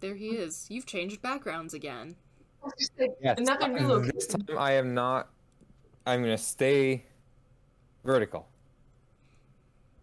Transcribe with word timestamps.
There 0.00 0.14
he 0.14 0.28
is. 0.30 0.66
You've 0.70 0.86
changed 0.86 1.20
backgrounds 1.22 1.74
again. 1.74 2.16
Yes, 3.22 3.38
Another 3.38 3.68
new 3.68 3.86
location. 3.86 4.12
This 4.16 4.26
time 4.26 4.58
I 4.58 4.72
am 4.72 4.94
not. 4.94 5.28
I'm 6.06 6.22
gonna 6.22 6.36
stay 6.38 7.04
vertical 8.04 8.48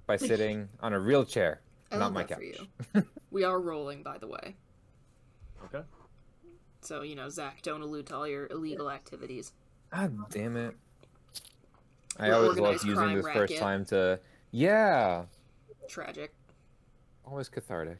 by 0.05 0.15
sitting 0.17 0.69
on 0.79 0.93
a 0.93 0.99
real 0.99 1.25
chair, 1.25 1.61
I 1.91 1.97
not 1.97 2.05
love 2.05 2.13
my 2.13 2.23
that 2.23 2.29
couch. 2.29 2.67
for 2.91 2.97
you. 2.99 3.05
we 3.31 3.43
are 3.43 3.59
rolling, 3.59 4.03
by 4.03 4.17
the 4.17 4.27
way. 4.27 4.55
okay. 5.65 5.83
So, 6.81 7.01
you 7.01 7.15
know, 7.15 7.27
Zach, 7.29 7.61
don't 7.63 7.81
allude 7.81 8.05
to 8.07 8.15
all 8.15 8.27
your 8.27 8.47
illegal 8.47 8.89
activities. 8.89 9.51
God 9.91 10.15
damn 10.29 10.55
it! 10.57 10.75
I 12.19 12.27
Your 12.27 12.35
always 12.35 12.59
love 12.59 12.73
using 12.73 12.95
crime 12.95 13.15
this 13.17 13.25
first 13.33 13.57
time 13.57 13.85
to. 13.85 14.19
Yeah, 14.51 15.25
Tragic. 15.87 16.33
always 17.25 17.49
cathartic. 17.49 17.97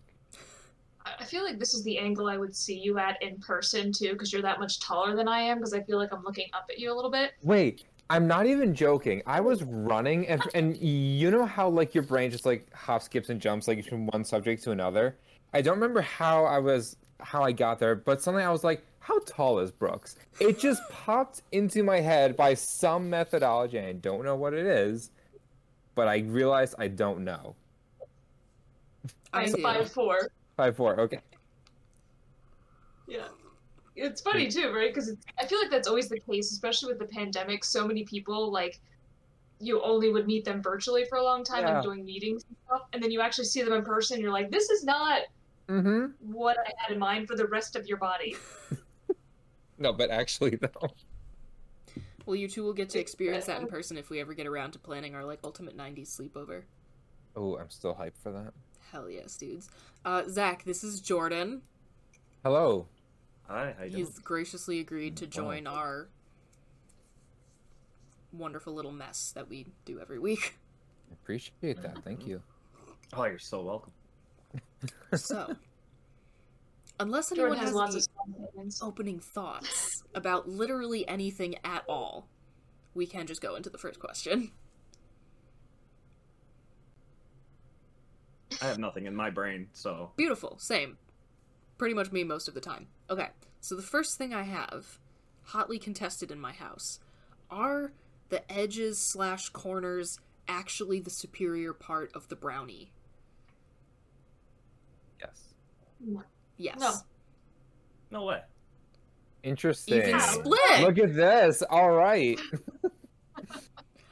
I 1.19 1.21
I 1.21 1.25
feel 1.25 1.43
like 1.43 1.59
this 1.59 1.73
is 1.73 1.83
the 1.83 1.97
angle 1.97 2.27
I 2.27 2.37
would 2.37 2.55
see 2.55 2.77
you 2.77 2.97
at 2.97 3.21
in 3.21 3.37
person 3.37 3.91
too, 3.91 4.13
because 4.13 4.31
you're 4.31 4.41
that 4.41 4.59
much 4.59 4.79
taller 4.79 5.15
than 5.15 5.27
I 5.27 5.39
am. 5.39 5.57
Because 5.57 5.73
I 5.73 5.81
feel 5.81 5.97
like 5.97 6.13
I'm 6.13 6.23
looking 6.23 6.47
up 6.53 6.67
at 6.69 6.79
you 6.79 6.91
a 6.91 6.95
little 6.95 7.11
bit. 7.11 7.33
Wait, 7.43 7.85
I'm 8.09 8.27
not 8.27 8.45
even 8.45 8.73
joking. 8.73 9.21
I 9.25 9.41
was 9.41 9.63
running, 9.63 10.27
and 10.27 10.41
and 10.53 10.77
you 10.77 11.29
know 11.31 11.45
how 11.45 11.67
like 11.69 11.93
your 11.93 12.03
brain 12.03 12.31
just 12.31 12.45
like 12.45 12.71
hops, 12.73 13.05
skips, 13.05 13.29
and 13.29 13.41
jumps 13.41 13.67
like 13.67 13.85
from 13.85 14.07
one 14.07 14.23
subject 14.23 14.63
to 14.63 14.71
another. 14.71 15.17
I 15.53 15.61
don't 15.61 15.75
remember 15.75 16.01
how 16.01 16.45
I 16.45 16.59
was 16.59 16.95
how 17.19 17.43
I 17.43 17.51
got 17.51 17.79
there, 17.79 17.95
but 17.95 18.21
suddenly 18.21 18.43
I 18.43 18.51
was 18.51 18.63
like, 18.63 18.83
"How 18.99 19.19
tall 19.19 19.59
is 19.59 19.71
Brooks?" 19.71 20.15
It 20.39 20.59
just 20.59 20.81
popped 20.89 21.41
into 21.51 21.83
my 21.83 21.99
head 21.99 22.37
by 22.37 22.53
some 22.53 23.09
methodology. 23.09 23.77
and 23.77 23.87
I 23.87 23.93
don't 23.93 24.23
know 24.23 24.35
what 24.35 24.53
it 24.53 24.65
is, 24.65 25.11
but 25.95 26.07
I 26.07 26.19
realized 26.19 26.75
I 26.77 26.87
don't 26.87 27.23
know. 27.25 27.55
I 29.33 29.43
I'm 29.43 29.61
five 29.61 29.91
four. 29.91 30.29
Five 30.57 30.75
four. 30.75 30.99
Okay. 30.99 31.19
Yeah. 33.07 33.27
It's 33.95 34.21
funny 34.21 34.47
too, 34.47 34.71
right? 34.73 34.93
Because 34.93 35.15
I 35.39 35.45
feel 35.45 35.59
like 35.59 35.71
that's 35.71 35.87
always 35.87 36.09
the 36.09 36.19
case, 36.19 36.51
especially 36.51 36.89
with 36.89 36.99
the 36.99 37.05
pandemic. 37.07 37.63
So 37.63 37.87
many 37.87 38.03
people 38.03 38.51
like 38.51 38.79
you 39.59 39.81
only 39.81 40.11
would 40.11 40.27
meet 40.27 40.45
them 40.45 40.61
virtually 40.61 41.05
for 41.05 41.17
a 41.17 41.23
long 41.23 41.43
time 41.43 41.63
Yeah. 41.63 41.75
and 41.75 41.83
doing 41.83 42.05
meetings 42.05 42.43
and 42.47 42.55
stuff, 42.67 42.81
and 42.93 43.01
then 43.01 43.09
you 43.11 43.21
actually 43.21 43.45
see 43.45 43.63
them 43.63 43.73
in 43.73 43.83
person. 43.83 44.15
and 44.15 44.23
You're 44.23 44.31
like, 44.33 44.51
this 44.51 44.69
is 44.69 44.83
not 44.83 45.21
Mm-hmm. 45.69 46.13
what 46.33 46.57
I 46.57 46.71
had 46.77 46.93
in 46.93 46.99
mind 46.99 47.27
for 47.27 47.35
the 47.35 47.45
rest 47.45 47.75
of 47.75 47.85
your 47.87 47.97
body. 47.97 48.35
No, 49.79 49.93
but 49.93 50.09
actually 50.09 50.55
though. 50.55 50.89
Well, 52.25 52.35
you 52.35 52.47
two 52.47 52.63
will 52.63 52.73
get 52.73 52.89
to 52.91 52.99
experience 52.99 53.45
that 53.45 53.61
in 53.61 53.67
person 53.67 53.95
if 53.95 54.09
we 54.09 54.19
ever 54.19 54.33
get 54.33 54.47
around 54.47 54.71
to 54.71 54.79
planning 54.79 55.13
our, 55.13 55.23
like, 55.23 55.39
ultimate 55.43 55.77
90s 55.77 56.19
sleepover. 56.19 56.63
Oh, 57.35 57.57
I'm 57.57 57.69
still 57.69 57.93
hyped 57.93 58.17
for 58.17 58.31
that. 58.31 58.53
Hell 58.91 59.09
yes, 59.09 59.35
dudes. 59.37 59.69
Uh, 60.05 60.23
Zach, 60.27 60.63
this 60.63 60.83
is 60.83 61.01
Jordan. 61.01 61.61
Hello. 62.43 62.87
Hi, 63.47 63.75
how 63.77 63.83
you 63.83 63.91
doing? 63.91 64.05
He's 64.05 64.19
graciously 64.19 64.79
agreed 64.79 65.17
to 65.17 65.27
join 65.27 65.67
our 65.67 66.09
wonderful 68.31 68.73
little 68.73 68.91
mess 68.91 69.31
that 69.35 69.49
we 69.49 69.67
do 69.85 69.99
every 69.99 70.19
week. 70.19 70.57
Appreciate 71.11 71.81
that. 71.81 72.03
Thank 72.03 72.27
you. 72.27 72.41
Oh, 73.13 73.25
you're 73.25 73.39
so 73.39 73.61
welcome. 73.61 73.91
So, 75.15 75.55
unless 76.99 77.29
Jordan 77.29 77.57
anyone 77.57 77.59
has 77.59 77.69
has, 77.69 77.75
lots 77.75 78.09
any 78.57 78.67
of 78.67 78.73
opening 78.81 79.19
thoughts 79.19 80.03
about 80.13 80.47
literally 80.47 81.07
anything 81.07 81.55
at 81.63 81.83
all, 81.87 82.27
we 82.93 83.05
can 83.05 83.27
just 83.27 83.41
go 83.41 83.55
into 83.55 83.69
the 83.69 83.77
first 83.77 83.99
question. 83.99 84.51
I 88.61 88.65
have 88.65 88.79
nothing 88.79 89.05
in 89.05 89.15
my 89.15 89.29
brain, 89.29 89.67
so 89.73 90.11
Beautiful, 90.15 90.57
same. 90.59 90.97
Pretty 91.77 91.93
much 91.93 92.11
me 92.11 92.23
most 92.23 92.47
of 92.47 92.53
the 92.53 92.61
time. 92.61 92.87
Okay, 93.09 93.29
so 93.61 93.75
the 93.75 93.81
first 93.81 94.17
thing 94.17 94.33
I 94.33 94.43
have, 94.43 94.99
hotly 95.43 95.79
contested 95.79 96.31
in 96.31 96.39
my 96.39 96.53
house, 96.53 96.99
are 97.49 97.91
the 98.29 98.49
edges 98.51 98.97
slash 98.97 99.49
corners 99.49 100.19
actually 100.47 100.99
the 100.99 101.09
superior 101.09 101.73
part 101.73 102.11
of 102.13 102.27
the 102.29 102.35
brownie? 102.35 102.91
Yes. 105.19 105.53
Yes. 106.57 106.79
No. 106.79 106.93
no 108.11 108.25
way. 108.25 108.41
Interesting. 109.43 110.01
Even 110.01 110.19
split. 110.19 110.81
Look 110.81 110.97
at 110.97 111.15
this. 111.15 111.61
All 111.61 111.91
right. 111.91 112.39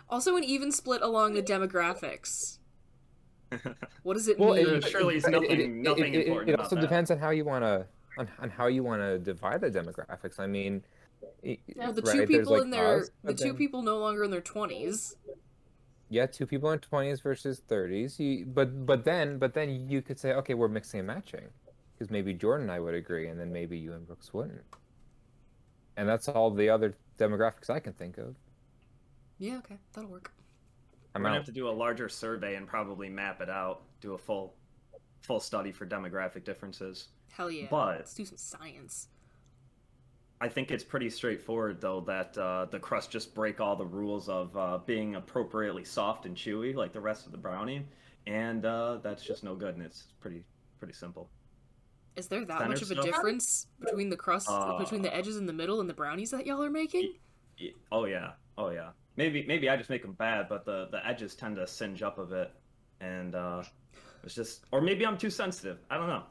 Also, 0.09 0.37
an 0.37 0.43
even 0.43 0.71
split 0.71 1.01
along 1.01 1.33
the 1.33 1.41
demographics. 1.41 2.59
What 4.03 4.15
does 4.15 4.27
it 4.27 4.37
Well, 4.39 4.53
mean? 4.55 4.65
There 4.65 4.81
surely 4.81 5.17
is 5.17 5.25
it- 5.25 5.31
nothing- 5.31 5.51
it- 5.51 5.59
it- 5.59 5.69
nothing 5.69 6.13
it- 6.13 6.17
it- 6.21 6.27
important 6.27 6.49
It 6.49 6.53
about 6.53 6.63
also 6.65 6.75
that. 6.75 6.81
depends 6.81 7.11
on 7.11 7.17
how 7.19 7.29
you 7.29 7.45
want 7.45 7.63
to 7.63 7.87
on, 8.17 8.29
on 8.39 8.49
how 8.49 8.67
you 8.67 8.81
want 8.81 9.01
to 9.01 9.19
divide 9.19 9.59
the 9.61 9.69
demographics. 9.69 10.39
I 10.39 10.47
mean, 10.47 10.83
y- 11.43 11.57
Well, 11.75 11.91
the 11.91 12.01
two 12.01 12.11
there's, 12.19 12.27
people 12.29 12.53
like, 12.53 12.61
in 12.63 12.69
their 12.69 12.99
us, 13.01 13.11
the 13.23 13.33
two 13.33 13.43
then- 13.49 13.55
people 13.57 13.81
no 13.81 13.97
longer 13.99 14.23
in 14.23 14.31
their 14.31 14.41
twenties. 14.41 15.17
Yeah, 16.09 16.25
two 16.27 16.45
people 16.47 16.71
in 16.71 16.79
twenties 16.79 17.19
versus 17.21 17.59
thirties. 17.59 18.17
But 18.47 18.85
but 18.85 19.03
then 19.03 19.37
but 19.37 19.53
then 19.53 19.89
you 19.89 20.01
could 20.01 20.17
say, 20.19 20.33
okay, 20.33 20.53
we're 20.53 20.67
mixing 20.69 20.99
and 21.01 21.07
matching, 21.07 21.49
because 21.93 22.09
maybe 22.09 22.33
Jordan 22.33 22.63
and 22.63 22.71
I 22.71 22.79
would 22.79 22.93
agree, 22.93 23.27
and 23.27 23.39
then 23.39 23.51
maybe 23.51 23.77
you 23.77 23.91
and 23.93 24.05
Brooks 24.07 24.33
wouldn't. 24.33 24.63
And 25.97 26.07
that's 26.07 26.27
all 26.29 26.51
the 26.51 26.69
other 26.69 26.95
demographics 27.17 27.69
I 27.69 27.79
can 27.79 27.93
think 27.93 28.17
of. 28.17 28.35
Yeah, 29.39 29.57
okay, 29.57 29.79
that'll 29.93 30.09
work. 30.09 30.31
I'm 31.15 31.21
gonna 31.21 31.33
out. 31.33 31.37
have 31.37 31.45
to 31.45 31.51
do 31.51 31.69
a 31.69 31.71
larger 31.71 32.09
survey 32.09 32.55
and 32.55 32.67
probably 32.67 33.09
map 33.09 33.41
it 33.41 33.49
out, 33.49 33.83
do 34.01 34.13
a 34.13 34.17
full 34.17 34.55
full 35.21 35.39
study 35.39 35.71
for 35.71 35.85
demographic 35.87 36.43
differences. 36.43 37.07
Hell 37.31 37.49
yeah. 37.49 37.67
But- 37.69 37.97
Let's 37.97 38.13
do 38.13 38.25
some 38.25 38.37
science. 38.37 39.07
I 40.41 40.49
think 40.49 40.69
it's 40.69 40.83
pretty 40.83 41.09
straightforward 41.09 41.79
though 41.79 42.01
that 42.01 42.37
uh, 42.37 42.65
the 42.65 42.77
crust 42.79 43.09
just 43.09 43.33
break 43.33 43.61
all 43.61 43.75
the 43.77 43.85
rules 43.85 44.27
of 44.27 44.55
uh, 44.57 44.79
being 44.85 45.15
appropriately 45.15 45.85
soft 45.85 46.25
and 46.25 46.35
chewy 46.35 46.75
like 46.75 46.91
the 46.91 46.99
rest 46.99 47.25
of 47.25 47.31
the 47.31 47.37
brownie, 47.37 47.85
and 48.27 48.65
uh, 48.65 48.97
that's 49.01 49.23
just 49.23 49.43
no 49.45 49.55
good. 49.55 49.75
And 49.75 49.83
it's 49.83 50.03
pretty 50.19 50.43
pretty 50.77 50.93
simple. 50.93 51.29
Is 52.17 52.27
there 52.27 52.43
that 52.45 52.57
Center 52.59 52.69
much 52.69 52.81
of 52.81 52.91
a 52.91 52.95
stuff? 52.95 53.05
difference 53.05 53.67
between 53.79 54.09
the 54.09 54.17
crust, 54.17 54.47
Uh, 54.49 54.77
between 54.77 55.01
the 55.01 55.13
edges 55.15 55.37
in 55.37 55.45
the 55.45 55.53
middle, 55.53 55.79
and 55.79 55.89
the 55.89 55.93
brownies 55.93 56.31
that 56.31 56.45
y'all 56.45 56.61
are 56.61 56.69
making? 56.69 57.13
Y- 57.59 57.71
Oh 57.91 58.03
yeah, 58.05 58.33
oh 58.57 58.69
yeah. 58.71 58.89
Maybe 59.17 59.45
maybe 59.47 59.69
I 59.69 59.77
just 59.77 59.89
make 59.89 60.01
them 60.01 60.13
bad, 60.13 60.47
but 60.49 60.65
the 60.65 60.87
the 60.91 61.05
edges 61.05 61.35
tend 61.35 61.55
to 61.55 61.67
singe 61.67 62.01
up 62.01 62.17
a 62.17 62.25
bit, 62.25 62.51
and 62.99 63.35
uh, 63.35 63.63
it's 64.23 64.35
just 64.35 64.65
or 64.71 64.81
maybe 64.81 65.05
I'm 65.05 65.17
too 65.17 65.29
sensitive. 65.29 65.77
I 65.89 65.97
don't 65.97 66.07
know. 66.07 66.23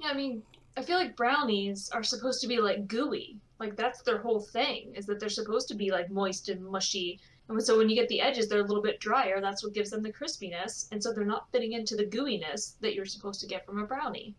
Yeah, 0.00 0.10
I 0.10 0.14
mean, 0.14 0.42
I 0.76 0.82
feel 0.82 0.96
like 0.96 1.16
brownies 1.16 1.90
are 1.90 2.02
supposed 2.02 2.40
to 2.42 2.48
be 2.48 2.58
like 2.58 2.86
gooey. 2.86 3.36
Like 3.58 3.76
that's 3.76 4.02
their 4.02 4.18
whole 4.18 4.40
thing 4.40 4.92
is 4.96 5.06
that 5.06 5.20
they're 5.20 5.28
supposed 5.28 5.68
to 5.68 5.74
be 5.74 5.90
like 5.90 6.10
moist 6.10 6.48
and 6.48 6.64
mushy. 6.64 7.20
And 7.48 7.62
so 7.62 7.76
when 7.76 7.88
you 7.88 7.96
get 7.96 8.08
the 8.08 8.20
edges, 8.20 8.48
they're 8.48 8.60
a 8.60 8.66
little 8.66 8.82
bit 8.82 9.00
drier. 9.00 9.40
That's 9.40 9.62
what 9.62 9.74
gives 9.74 9.90
them 9.90 10.02
the 10.02 10.12
crispiness, 10.12 10.88
and 10.92 11.02
so 11.02 11.12
they're 11.12 11.24
not 11.24 11.50
fitting 11.50 11.72
into 11.72 11.96
the 11.96 12.04
gooiness 12.04 12.74
that 12.80 12.94
you're 12.94 13.04
supposed 13.04 13.40
to 13.40 13.46
get 13.46 13.66
from 13.66 13.78
a 13.78 13.86
brownie. 13.86 14.34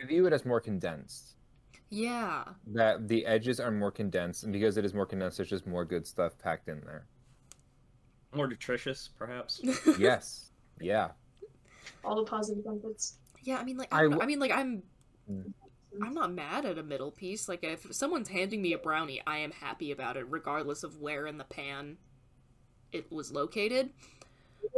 I 0.00 0.06
view 0.06 0.26
it 0.26 0.32
as 0.32 0.44
more 0.44 0.60
condensed. 0.60 1.35
Yeah. 1.90 2.44
That 2.66 3.08
the 3.08 3.24
edges 3.26 3.60
are 3.60 3.70
more 3.70 3.90
condensed, 3.90 4.44
and 4.44 4.52
because 4.52 4.76
it 4.76 4.84
is 4.84 4.94
more 4.94 5.06
condensed, 5.06 5.36
there's 5.38 5.48
just 5.50 5.66
more 5.66 5.84
good 5.84 6.06
stuff 6.06 6.36
packed 6.38 6.68
in 6.68 6.80
there. 6.80 7.06
More 8.34 8.46
nutritious, 8.48 9.08
perhaps. 9.18 9.60
yes. 9.98 10.50
Yeah. 10.80 11.10
All 12.04 12.16
the 12.16 12.24
positive 12.24 12.64
benefits. 12.64 13.18
Yeah, 13.42 13.58
I 13.58 13.64
mean, 13.64 13.76
like, 13.76 13.92
I 13.94 13.98
I, 13.98 14.02
don't 14.02 14.10
know. 14.10 14.16
w- 14.18 14.24
I 14.24 14.26
mean, 14.26 14.40
like, 14.40 14.52
I'm, 14.52 14.82
Mm. 15.30 15.52
I'm 16.02 16.14
not 16.14 16.32
mad 16.32 16.64
at 16.64 16.78
a 16.78 16.82
middle 16.84 17.10
piece. 17.10 17.48
Like, 17.48 17.64
if 17.64 17.92
someone's 17.92 18.28
handing 18.28 18.62
me 18.62 18.72
a 18.74 18.78
brownie, 18.78 19.22
I 19.26 19.38
am 19.38 19.50
happy 19.50 19.90
about 19.90 20.16
it, 20.16 20.26
regardless 20.28 20.84
of 20.84 21.00
where 21.00 21.26
in 21.26 21.38
the 21.38 21.44
pan 21.44 21.96
it 22.92 23.10
was 23.10 23.32
located. 23.32 23.90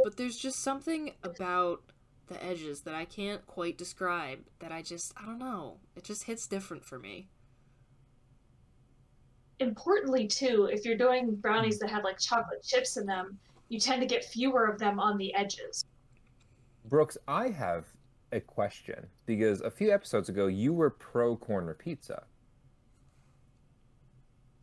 But 0.03 0.17
there's 0.17 0.37
just 0.37 0.61
something 0.61 1.13
about 1.23 1.81
the 2.29 2.43
edges 2.43 2.81
that 2.81 2.95
I 2.95 3.05
can't 3.05 3.45
quite 3.45 3.77
describe. 3.77 4.39
That 4.59 4.71
I 4.71 4.81
just, 4.81 5.13
I 5.21 5.25
don't 5.25 5.39
know. 5.39 5.77
It 5.95 6.03
just 6.03 6.23
hits 6.23 6.47
different 6.47 6.85
for 6.85 6.97
me. 6.97 7.27
Importantly, 9.59 10.25
too, 10.27 10.69
if 10.71 10.85
you're 10.85 10.97
doing 10.97 11.35
brownies 11.35 11.77
mm. 11.77 11.81
that 11.81 11.89
have 11.89 12.03
like 12.03 12.17
chocolate 12.17 12.63
chips 12.63 12.95
in 12.95 13.05
them, 13.05 13.37
you 13.67 13.79
tend 13.79 14.01
to 14.01 14.07
get 14.07 14.23
fewer 14.23 14.65
of 14.65 14.79
them 14.79 14.99
on 14.99 15.17
the 15.17 15.33
edges. 15.35 15.83
Brooks, 16.85 17.17
I 17.27 17.49
have 17.49 17.85
a 18.31 18.39
question 18.39 19.07
because 19.25 19.61
a 19.61 19.71
few 19.71 19.91
episodes 19.91 20.29
ago 20.29 20.47
you 20.47 20.73
were 20.73 20.89
pro 20.89 21.35
corner 21.35 21.73
pizza. 21.73 22.23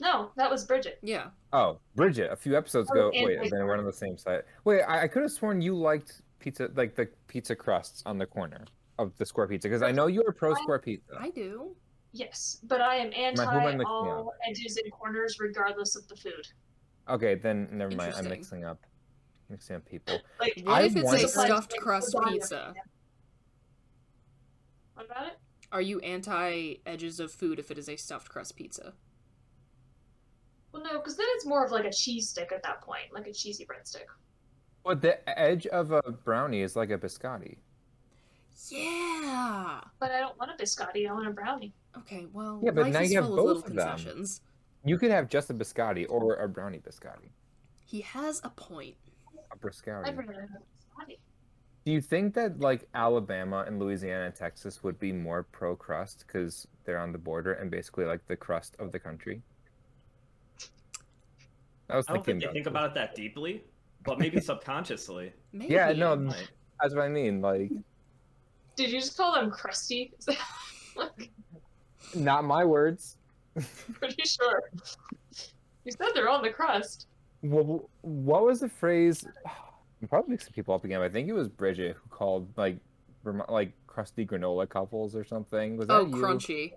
No, 0.01 0.31
that 0.37 0.51
was 0.51 0.65
Bridget. 0.65 0.99
Yeah. 1.03 1.29
Oh, 1.53 1.79
Bridget, 1.95 2.31
a 2.31 2.37
few 2.37 2.57
episodes 2.57 2.91
Oh, 2.93 3.09
ago. 3.09 3.11
Wait, 3.15 3.39
like- 3.39 3.51
then 3.51 3.65
we're 3.65 3.79
on 3.79 3.85
the 3.85 3.93
same 3.93 4.19
side. 4.19 4.43
Wait, 4.65 4.83
I, 4.83 5.05
I 5.05 5.09
could 5.09 5.23
have 5.23 5.33
sworn 5.33 5.61
you 5.61 5.75
liked 5.75 6.21
pizza, 6.46 6.70
like 6.76 6.94
the 6.94 7.08
pizza 7.26 7.56
crusts 7.56 8.04
on 8.06 8.19
the 8.19 8.26
corner 8.26 8.64
of 9.00 9.16
the 9.19 9.26
square 9.26 9.48
pizza, 9.48 9.69
because 9.69 9.82
I 9.82 9.90
know 9.90 10.06
you 10.06 10.22
were 10.25 10.32
pro 10.32 10.54
square 10.54 10.78
pizza. 10.78 11.16
I 11.19 11.31
do. 11.31 11.75
Yes, 12.12 12.60
but 12.62 12.81
I 12.81 12.96
am 12.96 13.10
who 13.10 13.19
am 13.20 13.40
I 13.40 13.43
anti 13.44 13.64
mixing 13.76 13.87
all 13.87 14.32
edges 14.48 14.76
and 14.82 14.93
corners, 14.93 15.38
regardless 15.40 15.96
of 15.96 16.06
the 16.06 16.14
food. 16.14 16.46
Okay, 17.08 17.34
then 17.34 17.69
never 17.72 17.94
mind. 17.96 18.14
I'm 18.16 18.28
mixing 18.28 18.64
up, 18.64 18.78
mixing 19.50 19.75
up 19.76 19.84
people. 19.84 20.20
Like, 20.38 20.62
What 20.62 20.75
I 20.75 20.82
if 20.84 20.94
it's 20.94 21.04
want- 21.04 21.22
a 21.25 21.28
stuffed 21.28 21.72
Like, 21.72 21.81
crust 21.81 22.14
lasagna. 22.14 22.28
pizza? 22.32 22.75
What 24.94 25.06
about 25.06 25.26
it? 25.26 25.38
Are 25.72 25.82
you 25.82 25.98
anti 26.00 26.76
edges 26.87 27.19
of 27.19 27.32
food 27.32 27.58
if 27.58 27.72
it 27.72 27.78
is 27.78 27.88
a 27.88 27.96
stuffed 27.96 28.28
crust 28.28 28.54
pizza? 28.56 28.94
Well, 30.72 30.82
no, 30.84 30.93
because 30.98 31.16
then 31.16 31.26
it's 31.34 31.44
more 31.44 31.64
of 31.64 31.72
like 31.72 31.84
a 31.87 31.93
cheese 31.93 32.28
stick 32.28 32.52
at 32.52 32.62
that 32.62 32.82
point, 32.82 33.12
like 33.12 33.26
a 33.26 33.32
cheesy 33.32 33.66
breadstick. 33.66 34.06
But 34.87 35.03
the 35.03 35.29
edge 35.38 35.67
of 35.67 35.91
a 35.91 36.00
brownie 36.00 36.61
is 36.62 36.77
like 36.77 36.91
a 36.91 36.97
biscotti. 36.99 37.56
Yeah. 38.71 39.81
But 39.99 40.12
I 40.12 40.21
don't 40.21 40.38
want 40.38 40.53
a 40.53 40.62
biscotti. 40.62 41.09
I 41.09 41.12
want 41.12 41.27
a 41.27 41.31
brownie. 41.33 41.75
Okay, 41.99 42.27
well, 42.33 42.61
Yeah, 42.62 42.71
but 42.71 42.85
life 42.85 42.93
now 42.93 43.00
is 43.00 43.11
you 43.11 43.17
have 43.19 43.27
full 43.27 43.38
of 43.38 43.44
little 43.44 43.62
both 43.62 43.71
of 43.71 43.75
them. 43.77 43.88
concessions. 43.88 44.43
You 44.85 44.97
could 44.99 45.11
have 45.11 45.29
just 45.29 45.50
a 45.50 45.55
biscotti 45.55 46.06
or 46.09 46.37
a 46.37 46.49
brownie 46.49 46.79
biscotti, 46.79 47.31
He 47.85 48.00
has 48.03 48.41
a 48.44 48.50
point. 48.50 48.94
a 49.35 49.41
I'd 49.55 49.61
briscotti. 49.61 50.17
rather 50.17 50.41
have 50.43 50.50
a 50.50 51.03
biscotti. 51.11 51.19
Do 51.85 51.91
you 51.93 52.00
think 52.00 52.35
that 52.35 52.61
like 52.61 52.87
Alabama 52.94 53.65
and 53.67 53.81
Louisiana 53.81 54.27
and 54.27 54.35
Texas 54.35 54.85
would 54.85 54.99
be 55.00 55.12
more 55.12 55.43
pro 55.43 55.75
crust 55.75 56.25
because 56.27 56.69
they're 56.85 56.99
on 57.00 57.11
the 57.11 57.19
border 57.19 57.55
and 57.55 57.71
basically 57.73 58.05
like 58.05 58.25
the 58.29 58.37
crust 58.37 58.77
of 58.79 58.93
the 58.93 58.99
country? 59.00 59.43
I 61.91 61.97
was 61.97 62.06
I 62.09 62.15
don't 62.15 62.25
thinking 62.25 62.41
think 62.41 62.41
they 62.41 62.47
about 62.47 62.55
think 62.55 62.67
about 62.67 62.91
it 62.91 62.94
that 62.94 63.15
deeply, 63.15 63.65
but 64.06 64.19
maybe 64.19 64.41
subconsciously. 64.41 65.32
Maybe. 65.53 65.75
Yeah, 65.75 65.93
no, 65.93 66.17
that's 66.81 66.94
what 66.94 67.05
I 67.05 67.08
mean. 67.08 67.41
Like, 67.41 67.70
Did 68.76 68.91
you 68.91 69.00
just 69.00 69.17
call 69.17 69.35
them 69.35 69.50
crusty? 69.50 70.12
like, 70.97 71.31
not 72.14 72.44
my 72.44 72.64
words. 72.64 73.17
pretty 73.94 74.23
sure. 74.25 74.70
You 75.85 75.93
said 75.93 76.08
they're 76.14 76.29
on 76.29 76.43
the 76.43 76.50
crust. 76.50 77.06
What, 77.41 77.82
what 78.03 78.44
was 78.44 78.61
the 78.61 78.69
phrase? 78.69 79.26
I'm 80.03 80.08
probably 80.08 80.31
mixing 80.32 80.53
people 80.53 80.75
up 80.75 80.85
again. 80.85 81.00
But 81.00 81.06
I 81.06 81.08
think 81.11 81.29
it 81.29 81.32
was 81.32 81.49
Bridget 81.49 81.97
who 82.00 82.08
called 82.08 82.49
like, 82.56 82.79
Vermo- 83.25 83.50
like 83.50 83.73
crusty 83.87 84.25
granola 84.26 84.69
couples 84.69 85.17
or 85.17 85.25
something. 85.25 85.76
Was 85.76 85.88
that 85.88 85.94
Oh, 85.94 86.06
you? 86.06 86.14
crunchy. 86.14 86.73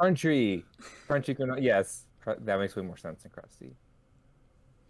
Crunchy, 0.00 0.64
crunchy 1.08 1.38
granola. 1.38 1.62
Yes, 1.62 2.06
cr- 2.20 2.32
that 2.40 2.58
makes 2.58 2.74
way 2.74 2.82
more 2.82 2.96
sense 2.96 3.22
than 3.22 3.30
crusty. 3.30 3.70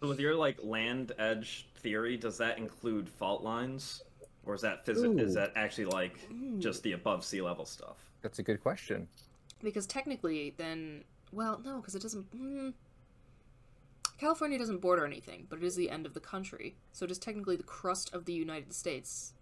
So 0.01 0.07
with 0.09 0.19
your 0.19 0.33
like 0.35 0.57
land 0.63 1.11
edge 1.19 1.67
theory, 1.85 2.17
does 2.17 2.37
that 2.39 2.57
include 2.57 3.07
fault 3.07 3.43
lines, 3.43 4.01
or 4.43 4.55
is 4.55 4.61
that 4.61 4.85
phys- 4.85 4.97
Ooh. 4.97 5.19
is 5.19 5.35
that 5.35 5.53
actually 5.55 5.85
like 5.85 6.17
just 6.57 6.81
the 6.81 6.93
above 6.93 7.23
sea 7.23 7.41
level 7.41 7.63
stuff? 7.63 7.97
That's 8.23 8.39
a 8.39 8.43
good 8.43 8.61
question. 8.61 9.07
Because 9.63 9.85
technically, 9.85 10.55
then, 10.57 11.03
well, 11.31 11.61
no, 11.63 11.77
because 11.77 11.93
it 11.93 12.01
doesn't. 12.01 12.25
Mm, 12.35 12.73
California 14.17 14.57
doesn't 14.57 14.79
border 14.79 15.05
anything, 15.05 15.45
but 15.47 15.59
it 15.59 15.63
is 15.63 15.75
the 15.75 15.91
end 15.91 16.07
of 16.07 16.15
the 16.15 16.19
country, 16.19 16.75
so 16.91 17.05
it 17.05 17.11
is 17.11 17.19
technically 17.19 17.55
the 17.55 17.63
crust 17.63 18.11
of 18.13 18.25
the 18.25 18.33
United 18.33 18.73
States, 18.73 19.33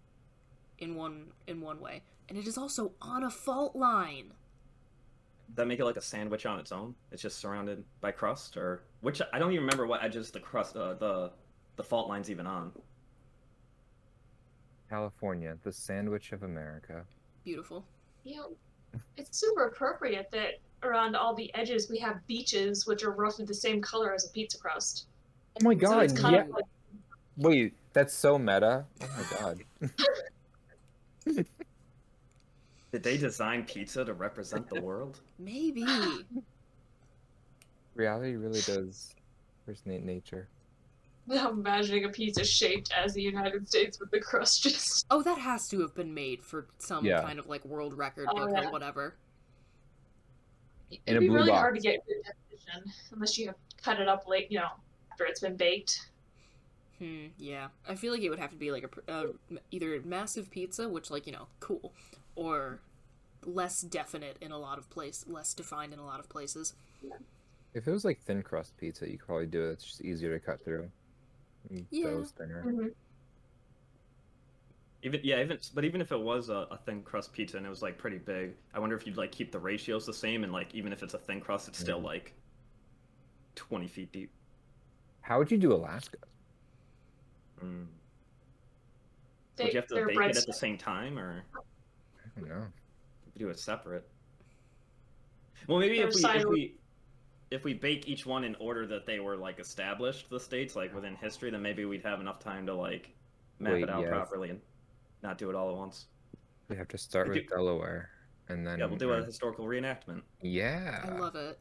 in 0.78 0.94
one 0.96 1.28
in 1.46 1.62
one 1.62 1.80
way, 1.80 2.02
and 2.28 2.36
it 2.36 2.46
is 2.46 2.58
also 2.58 2.92
on 3.00 3.24
a 3.24 3.30
fault 3.30 3.74
line. 3.74 4.32
Does 5.48 5.56
that 5.56 5.66
make 5.66 5.78
it 5.78 5.84
like 5.84 5.96
a 5.96 6.02
sandwich 6.02 6.44
on 6.44 6.58
its 6.58 6.72
own? 6.72 6.94
It's 7.10 7.22
just 7.22 7.38
surrounded 7.38 7.84
by 8.02 8.10
crust, 8.10 8.56
or 8.58 8.82
which 9.00 9.22
I 9.32 9.38
don't 9.38 9.52
even 9.52 9.64
remember 9.64 9.86
what 9.86 10.02
edges 10.02 10.30
the 10.30 10.40
crust, 10.40 10.76
uh, 10.76 10.94
the 10.94 11.30
the 11.76 11.84
fault 11.84 12.08
line's 12.08 12.30
even 12.30 12.46
on. 12.46 12.72
California, 14.88 15.56
the 15.62 15.72
sandwich 15.72 16.32
of 16.32 16.42
America. 16.42 17.04
Beautiful. 17.44 17.84
You 18.24 18.36
know, 18.36 18.48
it's 19.16 19.38
super 19.38 19.66
appropriate 19.66 20.30
that 20.32 20.60
around 20.82 21.16
all 21.16 21.34
the 21.34 21.54
edges 21.54 21.90
we 21.90 21.98
have 21.98 22.26
beaches, 22.26 22.86
which 22.86 23.02
are 23.02 23.10
roughly 23.10 23.44
the 23.44 23.54
same 23.54 23.80
color 23.80 24.14
as 24.14 24.26
a 24.26 24.30
pizza 24.30 24.58
crust. 24.58 25.06
Oh 25.60 25.64
my 25.64 25.74
god! 25.74 26.04
it's 26.04 26.18
kind 26.18 26.34
yeah. 26.34 26.42
of 26.42 26.50
like 26.50 26.64
Wait, 27.36 27.74
that's 27.92 28.14
so 28.14 28.38
meta. 28.38 28.84
Oh 29.02 29.08
my 29.16 29.24
god. 29.38 29.64
Did 32.92 33.02
they 33.02 33.16
design 33.16 33.64
pizza 33.64 34.04
to 34.04 34.14
represent 34.14 34.68
the 34.68 34.80
world? 34.80 35.20
Maybe. 35.38 35.84
Reality 37.94 38.36
really 38.36 38.60
does 38.60 39.14
impersonate 39.66 40.04
nature. 40.04 40.48
I'm 41.30 41.58
imagining 41.60 42.04
a 42.04 42.08
pizza 42.08 42.44
shaped 42.44 42.92
as 42.96 43.14
the 43.14 43.22
United 43.22 43.66
States 43.68 43.98
with 43.98 44.10
the 44.10 44.20
crust 44.20 44.62
just. 44.62 45.06
oh, 45.10 45.22
that 45.22 45.38
has 45.38 45.68
to 45.68 45.80
have 45.80 45.94
been 45.94 46.12
made 46.14 46.42
for 46.42 46.66
some 46.78 47.04
Yeah. 47.04 47.22
kind 47.22 47.38
of 47.38 47.46
like 47.46 47.64
world 47.64 47.96
record 47.96 48.28
Oh, 48.30 48.36
book 48.36 48.50
yeah. 48.52 48.68
or 48.68 48.72
whatever. 48.72 49.14
It'd 51.06 51.20
be 51.20 51.28
really 51.28 51.48
box. 51.50 51.58
hard 51.60 51.74
to 51.76 51.80
get 51.80 52.06
good 52.06 52.22
definition 52.24 52.92
unless 53.12 53.36
you 53.38 53.46
have 53.46 53.56
cut 53.82 54.00
it 54.00 54.08
up 54.08 54.28
late, 54.28 54.50
you 54.50 54.58
know, 54.58 54.68
after 55.10 55.24
it's 55.24 55.40
been 55.40 55.56
baked. 55.56 55.98
Hmm. 56.98 57.26
Yeah. 57.38 57.68
I 57.88 57.94
feel 57.96 58.12
like 58.12 58.22
it 58.22 58.30
would 58.30 58.38
have 58.38 58.50
to 58.50 58.56
be 58.56 58.70
like 58.70 58.84
a 58.84 58.88
pr- 58.88 59.00
uh, 59.08 59.24
either 59.70 60.00
massive 60.04 60.50
pizza, 60.50 60.88
which 60.88 61.10
like 61.10 61.26
you 61.26 61.32
know, 61.32 61.46
cool, 61.60 61.92
or 62.36 62.80
less 63.44 63.80
definite 63.80 64.36
in 64.40 64.52
a 64.52 64.58
lot 64.58 64.78
of 64.78 64.88
place, 64.90 65.24
less 65.26 65.52
defined 65.54 65.92
in 65.92 65.98
a 65.98 66.04
lot 66.06 66.20
of 66.20 66.28
places. 66.28 66.74
If 67.74 67.88
it 67.88 67.90
was 67.90 68.04
like 68.04 68.20
thin 68.22 68.42
crust 68.42 68.76
pizza, 68.76 69.10
you 69.10 69.18
could 69.18 69.26
probably 69.26 69.46
do 69.46 69.64
it. 69.64 69.72
It's 69.72 69.84
just 69.84 70.00
easier 70.02 70.38
to 70.38 70.44
cut 70.44 70.64
through. 70.64 70.88
And 71.70 71.86
Yeah. 71.90 72.10
Dough's 72.10 72.30
thinner. 72.32 72.90
Even 75.02 75.20
yeah, 75.22 75.42
even 75.42 75.58
but 75.74 75.84
even 75.84 76.00
if 76.00 76.12
it 76.12 76.20
was 76.20 76.48
a, 76.48 76.66
a 76.70 76.78
thin 76.78 77.02
crust 77.02 77.32
pizza 77.32 77.58
and 77.58 77.66
it 77.66 77.68
was 77.68 77.82
like 77.82 77.98
pretty 77.98 78.16
big, 78.18 78.54
I 78.72 78.78
wonder 78.78 78.96
if 78.96 79.06
you'd 79.06 79.18
like 79.18 79.32
keep 79.32 79.52
the 79.52 79.58
ratios 79.58 80.06
the 80.06 80.14
same 80.14 80.44
and 80.44 80.52
like 80.52 80.74
even 80.74 80.92
if 80.92 81.02
it's 81.02 81.12
a 81.12 81.18
thin 81.18 81.40
crust, 81.40 81.68
it's 81.68 81.78
still 81.78 82.00
Mhm. 82.00 82.04
like 82.04 82.32
twenty 83.54 83.86
feet 83.86 84.10
deep. 84.12 84.30
How 85.20 85.38
would 85.38 85.50
you 85.50 85.58
do 85.58 85.72
Alaska? 85.74 86.16
Mm. 87.62 87.86
They, 89.56 89.64
Would 89.64 89.72
you 89.74 89.78
have 89.80 89.86
to 89.88 89.94
they're 89.94 90.06
bake 90.06 90.18
it 90.18 90.36
at 90.36 90.46
the 90.46 90.52
same 90.52 90.78
time 90.78 91.18
or 91.18 91.44
I 91.54 92.40
don't 92.40 92.48
know. 92.48 92.66
do 93.36 93.48
it 93.50 93.58
separate? 93.58 94.08
Well, 95.68 95.78
maybe 95.78 95.98
They're 95.98 96.08
if 96.08 96.14
we, 96.14 96.24
if 96.24 96.44
we 96.46 96.74
if 97.50 97.64
we 97.64 97.74
bake 97.74 98.08
each 98.08 98.26
one 98.26 98.44
in 98.44 98.54
order 98.56 98.86
that 98.86 99.06
they 99.06 99.20
were 99.20 99.36
like 99.36 99.58
established, 99.58 100.28
the 100.30 100.40
states 100.40 100.74
like 100.76 100.94
within 100.94 101.14
history, 101.16 101.50
then 101.50 101.62
maybe 101.62 101.84
we'd 101.84 102.02
have 102.02 102.20
enough 102.20 102.40
time 102.40 102.66
to 102.66 102.74
like 102.74 103.10
map 103.58 103.74
Wait, 103.74 103.82
it 103.84 103.90
out 103.90 104.00
yes. 104.00 104.08
properly 104.10 104.50
and 104.50 104.60
not 105.22 105.38
do 105.38 105.48
it 105.50 105.54
all 105.56 105.70
at 105.70 105.76
once. 105.76 106.06
We 106.68 106.76
have 106.76 106.88
to 106.88 106.98
start 106.98 107.28
We 107.28 107.40
with 107.40 107.48
Delaware, 107.48 108.08
and 108.48 108.66
then 108.66 108.78
Yeah, 108.78 108.86
we'll 108.86 108.96
do 108.96 109.12
a 109.12 109.24
historical 109.24 109.66
reenactment. 109.66 110.22
yeah. 110.40 111.04
I 111.04 111.18
love 111.18 111.36
it. 111.36 111.58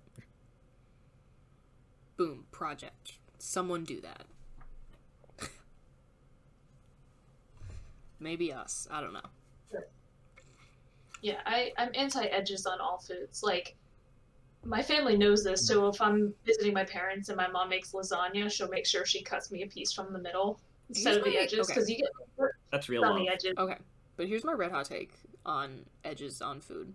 Boom, 2.17 2.45
project. 2.51 3.13
Someone 3.39 3.83
do 3.83 3.99
that. 4.01 4.25
Maybe 8.19 8.53
us. 8.53 8.87
I 8.89 9.01
don't 9.01 9.13
know. 9.13 9.19
Yeah, 11.21 11.39
I, 11.45 11.71
I'm 11.77 11.89
anti 11.95 12.25
edges 12.25 12.65
on 12.65 12.79
all 12.79 12.97
foods. 12.99 13.43
Like, 13.43 13.75
my 14.65 14.81
family 14.81 15.17
knows 15.17 15.43
this, 15.43 15.67
so 15.67 15.87
if 15.87 16.01
I'm 16.01 16.33
visiting 16.45 16.73
my 16.73 16.83
parents 16.85 17.29
and 17.29 17.37
my 17.37 17.47
mom 17.47 17.69
makes 17.69 17.91
lasagna, 17.91 18.51
she'll 18.51 18.69
make 18.69 18.85
sure 18.85 19.05
she 19.05 19.21
cuts 19.21 19.51
me 19.51 19.63
a 19.63 19.67
piece 19.67 19.91
from 19.91 20.13
the 20.13 20.19
middle 20.19 20.59
instead 20.89 21.17
of 21.17 21.23
the 21.23 21.31
Here's 21.31 21.39
my- 21.39 21.43
edges, 21.43 21.59
okay. 21.69 21.73
because 21.73 21.89
you 21.89 21.97
get 21.97 22.51
That's 22.71 22.89
real 22.89 23.03
on 23.03 23.17
the 23.17 23.29
edges. 23.29 23.53
Okay, 23.57 23.77
but 24.15 24.27
here's 24.27 24.43
my 24.43 24.53
red 24.53 24.71
hot 24.71 24.85
take 24.85 25.13
on 25.45 25.85
edges 26.03 26.41
on 26.41 26.61
food. 26.61 26.93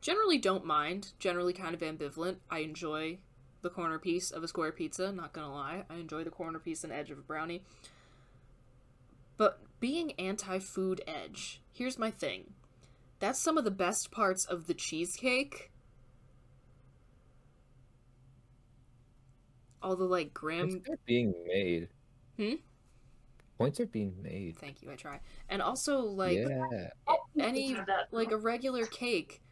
Generally, 0.00 0.38
don't 0.38 0.64
mind. 0.64 1.12
Generally, 1.18 1.52
kind 1.54 1.74
of 1.74 1.80
ambivalent. 1.80 2.36
I 2.50 2.60
enjoy 2.60 3.18
the 3.62 3.70
corner 3.70 3.98
piece 3.98 4.30
of 4.30 4.42
a 4.42 4.48
square 4.48 4.72
pizza, 4.72 5.12
not 5.12 5.32
gonna 5.32 5.52
lie. 5.52 5.84
I 5.90 5.96
enjoy 5.96 6.24
the 6.24 6.30
corner 6.30 6.58
piece 6.58 6.84
and 6.84 6.92
edge 6.92 7.10
of 7.10 7.18
a 7.18 7.22
brownie. 7.22 7.62
But 9.36 9.60
being 9.80 10.12
anti 10.12 10.58
food 10.58 11.02
edge, 11.06 11.60
here's 11.72 11.98
my 11.98 12.10
thing. 12.10 12.54
That's 13.18 13.38
some 13.38 13.58
of 13.58 13.64
the 13.64 13.70
best 13.70 14.10
parts 14.10 14.44
of 14.46 14.66
the 14.66 14.74
cheesecake. 14.74 15.70
All 19.82 19.96
the 19.96 20.04
like 20.04 20.34
graham 20.34 20.70
Points 20.70 20.88
are 20.90 20.98
being 21.06 21.34
made. 21.46 21.88
Hmm? 22.36 22.54
Points 23.58 23.80
are 23.80 23.86
being 23.86 24.14
made. 24.22 24.56
Thank 24.58 24.82
you, 24.82 24.90
I 24.90 24.94
try. 24.94 25.20
And 25.48 25.60
also 25.60 26.00
like 26.00 26.38
yeah. 26.38 26.88
any 27.38 27.76
like 28.10 28.30
a 28.30 28.36
regular 28.36 28.86
cake, 28.86 29.42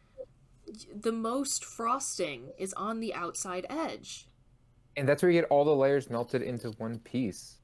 the 0.93 1.11
most 1.11 1.63
frosting 1.65 2.51
is 2.57 2.73
on 2.73 2.99
the 2.99 3.13
outside 3.13 3.65
edge. 3.69 4.27
And 4.97 5.07
that's 5.07 5.23
where 5.23 5.31
you 5.31 5.41
get 5.41 5.49
all 5.49 5.63
the 5.63 5.75
layers 5.75 6.09
melted 6.09 6.41
into 6.41 6.69
one 6.71 6.99
piece. 6.99 7.57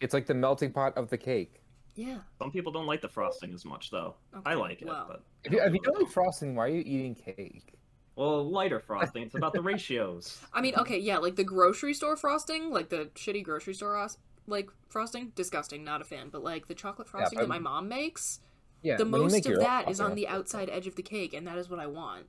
It's 0.00 0.12
like 0.12 0.26
the 0.26 0.34
melting 0.34 0.72
pot 0.72 0.96
of 0.96 1.08
the 1.08 1.16
cake. 1.16 1.62
Yeah. 1.94 2.18
Some 2.38 2.50
people 2.50 2.70
don't 2.70 2.86
like 2.86 3.00
the 3.00 3.08
frosting 3.08 3.54
as 3.54 3.64
much, 3.64 3.90
though. 3.90 4.16
I 4.44 4.54
like 4.54 4.82
it, 4.82 4.88
well. 4.88 5.06
but 5.08 5.22
If 5.44 5.52
you, 5.52 5.60
if 5.62 5.72
you 5.72 5.80
don't 5.82 5.98
like 5.98 6.12
frosting, 6.12 6.54
why 6.54 6.66
are 6.66 6.68
you 6.68 6.82
eating 6.84 7.14
cake? 7.14 7.72
Well, 8.16 8.50
lighter 8.50 8.80
frosting. 8.80 9.22
It's 9.22 9.34
about 9.34 9.52
the 9.52 9.60
ratios. 9.62 10.40
I 10.52 10.62
mean, 10.62 10.74
okay, 10.76 10.98
yeah, 10.98 11.18
like 11.18 11.36
the 11.36 11.44
grocery 11.44 11.94
store 11.94 12.16
frosting, 12.16 12.70
like 12.70 12.88
the 12.88 13.10
shitty 13.14 13.44
grocery 13.44 13.74
store 13.74 13.92
ros- 13.92 14.18
like 14.46 14.70
frosting, 14.88 15.32
disgusting, 15.34 15.84
not 15.84 16.00
a 16.00 16.04
fan. 16.04 16.30
But 16.30 16.42
like 16.42 16.66
the 16.66 16.74
chocolate 16.74 17.08
frosting 17.08 17.38
that 17.38 17.48
my 17.48 17.58
mom 17.58 17.88
makes, 17.88 18.40
Yeah, 18.82 18.96
the 18.96 19.04
most 19.04 19.46
of 19.46 19.60
that 19.60 19.90
is 19.90 20.00
on 20.00 20.14
the 20.14 20.26
outside 20.26 20.70
edge 20.70 20.86
of 20.86 20.96
the 20.96 21.02
cake, 21.02 21.34
and 21.34 21.46
that 21.46 21.58
is 21.58 21.68
what 21.68 21.78
I 21.78 21.86
want. 21.86 22.26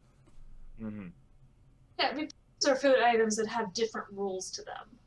Mm-hmm. 0.81 1.07
Yeah, 1.99 2.09
I 2.11 2.13
mean, 2.13 2.29
these 2.59 2.69
are 2.69 2.75
food 2.75 2.99
items 2.99 3.35
that 3.37 3.47
have 3.47 3.73
different 3.73 4.07
rules 4.11 4.51
to 4.51 4.63
them. 4.63 4.97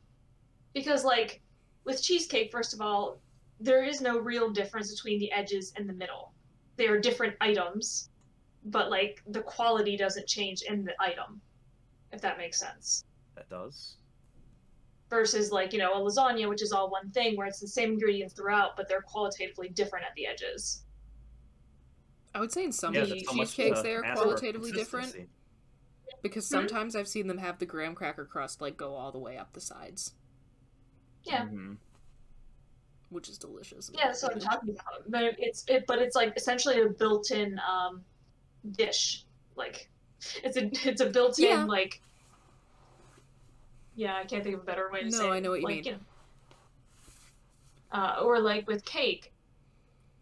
Because, 0.73 1.03
like, 1.03 1.41
with 1.85 2.01
cheesecake, 2.01 2.51
first 2.51 2.73
of 2.73 2.81
all, 2.81 3.19
there 3.59 3.83
is 3.83 4.01
no 4.01 4.17
real 4.17 4.49
difference 4.49 4.93
between 4.93 5.19
the 5.19 5.31
edges 5.31 5.73
and 5.75 5.87
the 5.87 5.93
middle. 5.93 6.33
They 6.77 6.87
are 6.87 6.99
different 6.99 7.35
items, 7.41 8.09
but, 8.63 8.89
like, 8.89 9.21
the 9.27 9.41
quality 9.41 9.97
doesn't 9.97 10.27
change 10.27 10.61
in 10.67 10.83
the 10.83 10.93
item, 10.99 11.41
if 12.11 12.21
that 12.21 12.37
makes 12.37 12.59
sense. 12.59 13.03
That 13.35 13.49
does. 13.49 13.97
Versus, 15.09 15.51
like, 15.51 15.73
you 15.73 15.79
know, 15.79 15.93
a 15.93 15.97
lasagna, 15.97 16.47
which 16.47 16.61
is 16.61 16.71
all 16.71 16.89
one 16.89 17.11
thing, 17.11 17.35
where 17.35 17.47
it's 17.47 17.59
the 17.59 17.67
same 17.67 17.93
ingredients 17.93 18.33
throughout, 18.33 18.77
but 18.77 18.87
they're 18.87 19.01
qualitatively 19.01 19.69
different 19.69 20.05
at 20.05 20.13
the 20.15 20.25
edges. 20.25 20.83
I 22.33 22.39
would 22.39 22.51
say 22.51 22.63
in 22.63 22.71
some 22.71 22.93
Yeah, 22.93 23.03
che- 23.03 23.09
there's 23.09 23.25
so 23.27 23.33
cheesecakes 23.33 23.79
to 23.79 23.83
they 23.83 23.93
are 23.95 24.03
qualitatively 24.03 24.71
different 24.71 25.05
consistency. 25.07 25.29
because 26.21 26.47
Hmm? 26.47 26.53
sometimes 26.53 26.95
I've 26.95 27.09
seen 27.09 27.27
them 27.27 27.39
have 27.39 27.59
the 27.59 27.65
graham 27.65 27.93
cracker 27.93 28.25
crust 28.25 28.61
like 28.61 28.77
go 28.77 28.95
all 28.95 29.11
the 29.11 29.19
way 29.19 29.37
up 29.37 29.51
the 29.51 29.59
sides, 29.59 30.13
Yeah. 31.25 31.45
Mhm. 31.47 31.77
which 33.09 33.27
is 33.27 33.37
delicious. 33.37 33.91
Yeah, 33.93 34.07
that's 34.07 34.23
what 34.23 34.31
I'm 34.33 34.39
talking 34.39 34.69
about. 34.69 35.11
But 35.11 35.35
it's 35.39 35.65
it, 35.67 35.83
but 35.87 35.99
it's 35.99 36.15
like 36.15 36.31
essentially 36.37 36.79
a 36.79 36.87
built-in 36.87 37.59
um, 37.69 38.05
dish. 38.69 39.25
Like 39.55 39.89
it's 40.43 40.57
a 40.57 40.65
it's 40.89 41.01
a 41.01 41.09
built-in 41.09 41.45
Yeah. 41.45 41.65
like. 41.65 42.01
Yeah, 43.93 44.15
I 44.15 44.23
can't 44.23 44.41
think 44.43 44.55
of 44.55 44.61
a 44.61 44.65
better 44.65 44.89
way 44.91 45.01
to 45.01 45.09
No, 45.09 45.17
say 45.17 45.27
it. 45.27 45.31
I 45.31 45.39
know 45.41 45.49
what 45.51 45.59
you 45.61 45.67
like, 45.67 45.83
mean. 45.85 45.93
know, 45.93 45.99
uh, 47.91 48.21
or 48.23 48.39
like 48.39 48.65
with 48.67 48.85
cake, 48.85 49.33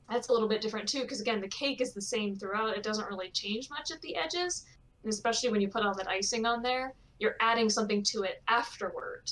that's 0.10 0.29
a 0.29 0.34
little 0.34 0.48
bit 0.50 0.60
different 0.60 0.89
too. 0.89 1.01
Because 1.01 1.22
again, 1.22 1.39
the 1.39 1.48
cake 1.50 1.79
is 1.79 1.93
the 1.93 2.01
same 2.01 2.36
throughout. 2.36 2.75
It 2.75 2.81
doesn't 2.84 3.08
really 3.08 3.29
change 3.29 3.69
much 3.69 3.91
at 3.91 4.01
the 4.01 4.15
edges, 4.15 4.65
and 5.03 5.13
especially 5.13 5.50
when 5.51 5.62
you 5.62 5.69
put 5.69 5.86
all 5.86 5.93
that 5.96 6.10
icing 6.10 6.48
on 6.48 6.63
there, 6.63 6.96
you're 7.19 7.36
adding 7.41 7.69
something 7.69 8.01
to 8.05 8.24
it 8.24 8.41
afterward, 8.48 9.29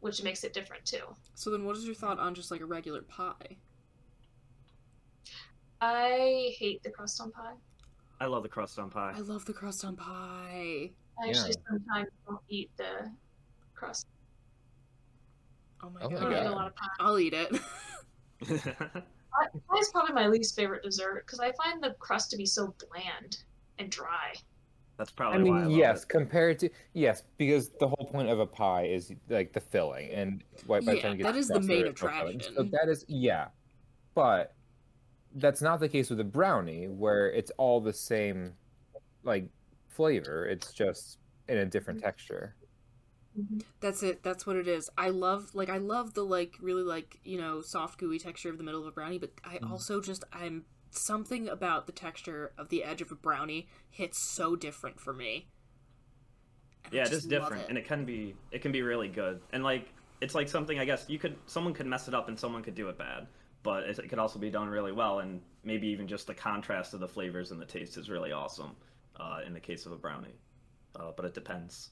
which 0.00 0.22
makes 0.22 0.44
it 0.44 0.52
different 0.54 0.84
too. 0.84 1.02
So 1.34 1.50
then, 1.50 1.64
what 1.64 1.76
is 1.76 1.84
your 1.84 1.96
thought 1.96 2.20
on 2.20 2.32
just 2.34 2.52
like 2.52 2.60
a 2.60 2.66
regular 2.66 3.02
pie? 3.02 3.56
I 5.80 6.54
hate 6.58 6.82
the 6.84 6.90
crust 6.90 7.20
on 7.20 7.32
pie. 7.32 7.54
I 8.24 8.26
love 8.26 8.42
the 8.42 8.48
crust 8.48 8.78
on 8.78 8.88
pie. 8.88 9.12
I 9.14 9.20
love 9.20 9.44
the 9.44 9.52
crust 9.52 9.84
on 9.84 9.96
pie. 9.96 10.94
I 11.22 11.28
actually 11.28 11.56
sometimes 11.68 12.08
don't 12.26 12.40
eat 12.48 12.70
the 12.78 13.14
crust. 13.74 14.06
Oh 15.82 15.90
my 15.90 16.00
Oh 16.00 16.08
my 16.08 16.16
I 16.16 16.20
god. 16.20 16.22
don't 16.22 16.32
eat 16.32 16.36
a 16.36 16.50
God. 16.50 16.54
lot 16.54 16.66
of 16.68 16.74
pie. 16.74 16.88
I'll 17.00 17.18
eat 17.18 17.34
it. 17.34 17.50
Pie 18.40 19.48
pie 19.52 19.78
is 19.78 19.90
probably 19.92 20.14
my 20.14 20.26
least 20.26 20.56
favorite 20.56 20.82
dessert 20.82 21.24
because 21.26 21.38
I 21.38 21.52
find 21.52 21.82
the 21.82 21.96
crust 22.00 22.30
to 22.30 22.38
be 22.38 22.46
so 22.46 22.74
bland 22.90 23.36
and 23.76 23.90
dry. 23.90 24.32
That's 24.96 25.10
I 25.10 25.14
probably 25.16 25.42
why 25.44 25.58
I 25.58 25.62
mean, 25.64 25.70
love 25.70 25.78
yes, 25.78 26.02
it. 26.02 26.08
compared 26.08 26.58
to 26.60 26.70
yes, 26.94 27.24
because 27.36 27.72
the 27.78 27.88
whole 27.88 28.08
point 28.10 28.30
of 28.30 28.40
a 28.40 28.46
pie 28.46 28.86
is 28.86 29.12
like 29.28 29.52
the 29.52 29.60
filling, 29.60 30.08
and 30.12 30.42
what 30.66 30.86
by 30.86 30.92
the 30.94 30.96
Yeah, 30.96 31.02
time 31.02 31.12
you 31.12 31.18
get 31.18 31.24
that 31.24 31.32
to 31.34 31.38
is 31.38 31.48
the 31.48 31.60
main 31.60 31.68
there 31.82 31.86
is 31.88 32.00
no 32.00 32.08
filling. 32.08 32.40
So 32.40 32.62
attraction. 32.62 32.70
that 32.72 32.88
is 32.88 33.04
yeah, 33.06 33.48
but 34.14 34.56
that's 35.34 35.62
not 35.62 35.80
the 35.80 35.88
case 35.88 36.10
with 36.10 36.20
a 36.20 36.24
brownie, 36.24 36.88
where 36.88 37.30
it's 37.30 37.50
all 37.58 37.80
the 37.80 37.92
same 37.92 38.54
like 39.24 39.48
flavor. 39.88 40.46
It's 40.46 40.72
just 40.72 41.18
in 41.48 41.58
a 41.58 41.66
different 41.66 42.00
texture. 42.00 42.56
That's 43.80 44.02
it. 44.02 44.22
That's 44.22 44.46
what 44.46 44.56
it 44.56 44.66
is. 44.68 44.90
I 44.96 45.10
love 45.10 45.54
like 45.54 45.68
I 45.68 45.78
love 45.78 46.14
the 46.14 46.24
like 46.24 46.54
really 46.60 46.82
like, 46.82 47.18
you 47.24 47.38
know, 47.38 47.60
soft 47.62 47.98
gooey 47.98 48.18
texture 48.18 48.50
of 48.50 48.58
the 48.58 48.64
middle 48.64 48.80
of 48.80 48.86
a 48.86 48.92
brownie, 48.92 49.18
but 49.18 49.32
I 49.44 49.58
Mm. 49.60 49.68
also 49.68 50.00
just 50.00 50.24
I'm 50.32 50.64
something 50.90 51.48
about 51.48 51.86
the 51.86 51.92
texture 51.92 52.52
of 52.58 52.68
the 52.68 52.84
edge 52.84 53.02
of 53.02 53.10
a 53.12 53.16
brownie 53.16 53.68
hits 53.90 54.18
so 54.20 54.56
different 54.56 55.00
for 55.00 55.12
me. 55.12 55.48
And 56.84 56.92
Yeah, 56.92 57.06
it 57.06 57.12
just 57.12 57.24
is 57.26 57.26
different, 57.26 57.66
it. 57.66 57.68
and 57.68 57.76
it 57.78 57.86
can 57.86 58.04
be 58.04 58.36
it 58.50 58.62
can 58.62 58.72
be 58.72 58.82
really 58.82 59.08
good. 59.08 59.40
And 59.52 59.64
like 59.64 59.88
it's 60.20 60.34
like 60.34 60.48
something 60.48 60.78
I 60.78 60.84
guess 60.84 61.06
you 61.08 61.18
could 61.18 61.36
someone 61.46 61.74
could 61.74 61.86
mess 61.86 62.08
it 62.08 62.14
up 62.14 62.28
and 62.28 62.38
someone 62.38 62.62
could 62.62 62.74
do 62.74 62.88
it 62.88 62.98
bad, 62.98 63.26
but 63.64 63.82
it, 63.84 63.98
it 63.98 64.08
could 64.08 64.20
also 64.20 64.38
be 64.38 64.50
done 64.50 64.68
really 64.68 64.92
well. 64.92 65.18
And 65.18 65.40
maybe 65.64 65.88
even 65.88 66.06
just 66.06 66.28
the 66.28 66.34
contrast 66.34 66.94
of 66.94 67.00
the 67.00 67.08
flavors 67.08 67.50
and 67.50 67.60
the 67.60 67.66
taste 67.66 67.96
is 67.96 68.08
really 68.08 68.30
awesome 68.30 68.76
uh, 69.18 69.40
in 69.44 69.52
the 69.52 69.58
case 69.60 69.86
of 69.86 69.90
a 69.92 69.96
brownie. 69.96 70.36
Uh, 70.94 71.10
but 71.16 71.24
it 71.24 71.34
depends. 71.34 71.90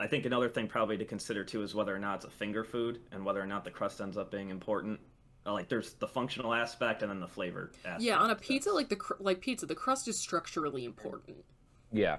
I 0.00 0.06
think 0.06 0.24
another 0.24 0.48
thing 0.48 0.66
probably 0.66 0.96
to 0.96 1.04
consider 1.04 1.44
too 1.44 1.62
is 1.62 1.74
whether 1.74 1.94
or 1.94 1.98
not 1.98 2.16
it's 2.16 2.24
a 2.24 2.30
finger 2.30 2.64
food 2.64 3.00
and 3.12 3.24
whether 3.24 3.40
or 3.42 3.46
not 3.46 3.64
the 3.64 3.70
crust 3.70 4.00
ends 4.00 4.16
up 4.16 4.30
being 4.30 4.48
important. 4.48 4.98
Uh, 5.46 5.52
like 5.52 5.68
there's 5.68 5.92
the 5.94 6.08
functional 6.08 6.54
aspect 6.54 7.02
and 7.02 7.10
then 7.10 7.20
the 7.20 7.28
flavor. 7.28 7.70
Aspect. 7.84 8.00
Yeah, 8.00 8.16
on 8.16 8.30
a 8.30 8.34
pizza 8.34 8.70
That's- 8.70 8.74
like 8.74 8.88
the 8.88 8.96
cr- 8.96 9.12
like 9.20 9.40
pizza, 9.42 9.66
the 9.66 9.74
crust 9.74 10.08
is 10.08 10.18
structurally 10.22 10.84
important. 10.86 11.36
Yeah, 11.92 12.18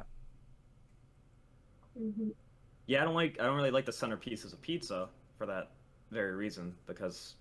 Yeah, 2.88 3.02
I 3.02 3.06
don't 3.06 3.16
like. 3.16 3.38
I 3.40 3.46
don't 3.46 3.56
really 3.56 3.72
like 3.72 3.86
the 3.86 3.94
centerpiece 3.94 4.44
of 4.46 4.54
a 4.54 4.58
pizza 4.58 5.10
for 5.38 5.46
that 5.48 5.72
very 6.12 6.34
reason 6.36 6.76
because 6.86 7.36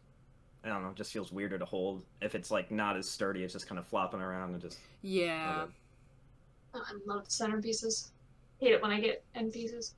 I 0.64 0.68
don't 0.68 0.82
know, 0.82 0.88
it 0.90 0.96
just 0.96 1.12
feels 1.12 1.30
weirder 1.30 1.58
to 1.58 1.64
hold. 1.64 2.04
If 2.22 2.34
it's 2.34 2.50
like 2.50 2.70
not 2.70 2.96
as 2.96 3.08
sturdy, 3.08 3.44
it's 3.44 3.52
just 3.52 3.68
kind 3.68 3.78
of 3.78 3.86
flopping 3.86 4.20
around 4.20 4.54
and 4.54 4.62
just. 4.62 4.78
Yeah. 5.02 5.62
Okay. 5.64 5.72
Oh, 6.74 6.82
I 6.86 6.92
love 7.06 7.28
centerpieces. 7.28 8.10
Hate 8.60 8.72
it 8.72 8.82
when 8.82 8.90
I 8.90 9.00
get 9.00 9.22
end 9.34 9.52
pieces. 9.52 9.94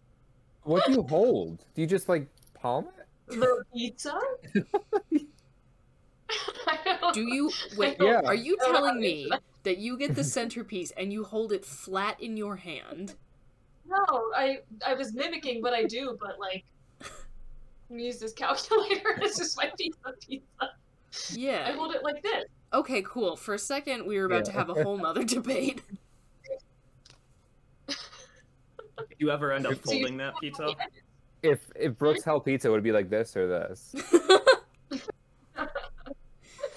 what 0.64 0.84
do 0.86 0.92
you 0.92 1.02
hold? 1.02 1.64
Do 1.74 1.80
you 1.80 1.86
just 1.86 2.08
like 2.08 2.26
palm 2.54 2.86
it? 2.98 3.06
The 3.40 3.64
pizza? 3.72 4.18
Don't 4.54 4.64
Do 7.14 7.24
know. 7.24 7.34
you 7.34 7.50
wait? 7.76 7.96
Yeah. 8.00 8.20
Are 8.24 8.34
you 8.34 8.56
I 8.60 8.64
don't 8.64 8.72
know 8.72 8.78
how 8.78 8.84
telling 8.86 9.00
me 9.00 9.30
that 9.62 9.78
you 9.78 9.96
get 9.96 10.14
the 10.14 10.24
centerpiece 10.36 10.90
and 10.92 11.12
you 11.12 11.24
hold 11.24 11.52
it 11.52 11.64
flat 11.64 12.20
in 12.20 12.36
your 12.36 12.56
hand? 12.56 13.14
No, 13.88 14.04
I 14.36 14.58
I 14.84 14.94
was 14.94 15.14
mimicking 15.14 15.62
what 15.62 15.72
I 15.72 15.84
do, 15.84 16.18
but 16.20 16.38
like 16.40 16.64
I'm 17.90 17.98
use 17.98 18.18
this 18.18 18.32
calculator. 18.32 19.16
It's 19.22 19.38
just 19.38 19.56
my 19.56 19.70
piece 19.78 19.94
of 20.04 20.18
pizza. 20.20 20.72
Yeah. 21.30 21.66
I 21.68 21.72
hold 21.72 21.94
it 21.94 22.02
like 22.02 22.22
this. 22.22 22.44
Okay, 22.72 23.02
cool. 23.06 23.36
For 23.36 23.54
a 23.54 23.58
second, 23.58 24.06
we 24.06 24.18
were 24.18 24.26
about 24.26 24.44
to 24.46 24.52
have 24.52 24.68
a 24.68 24.74
whole 24.74 24.98
nother 24.98 25.24
debate. 25.36 25.82
If 27.88 27.96
you 29.18 29.30
ever 29.30 29.52
end 29.52 29.66
up 29.66 29.74
So 29.74 29.78
folding 29.92 30.16
that 30.18 30.34
pizza, 30.40 30.68
If 31.42 31.60
if 31.74 31.96
Brooks 31.96 32.24
held 32.24 32.44
pizza, 32.44 32.70
would 32.70 32.78
it 32.78 32.82
be 32.82 32.92
like 32.92 33.08
this 33.08 33.36
or 33.36 33.46
this? 33.46 33.94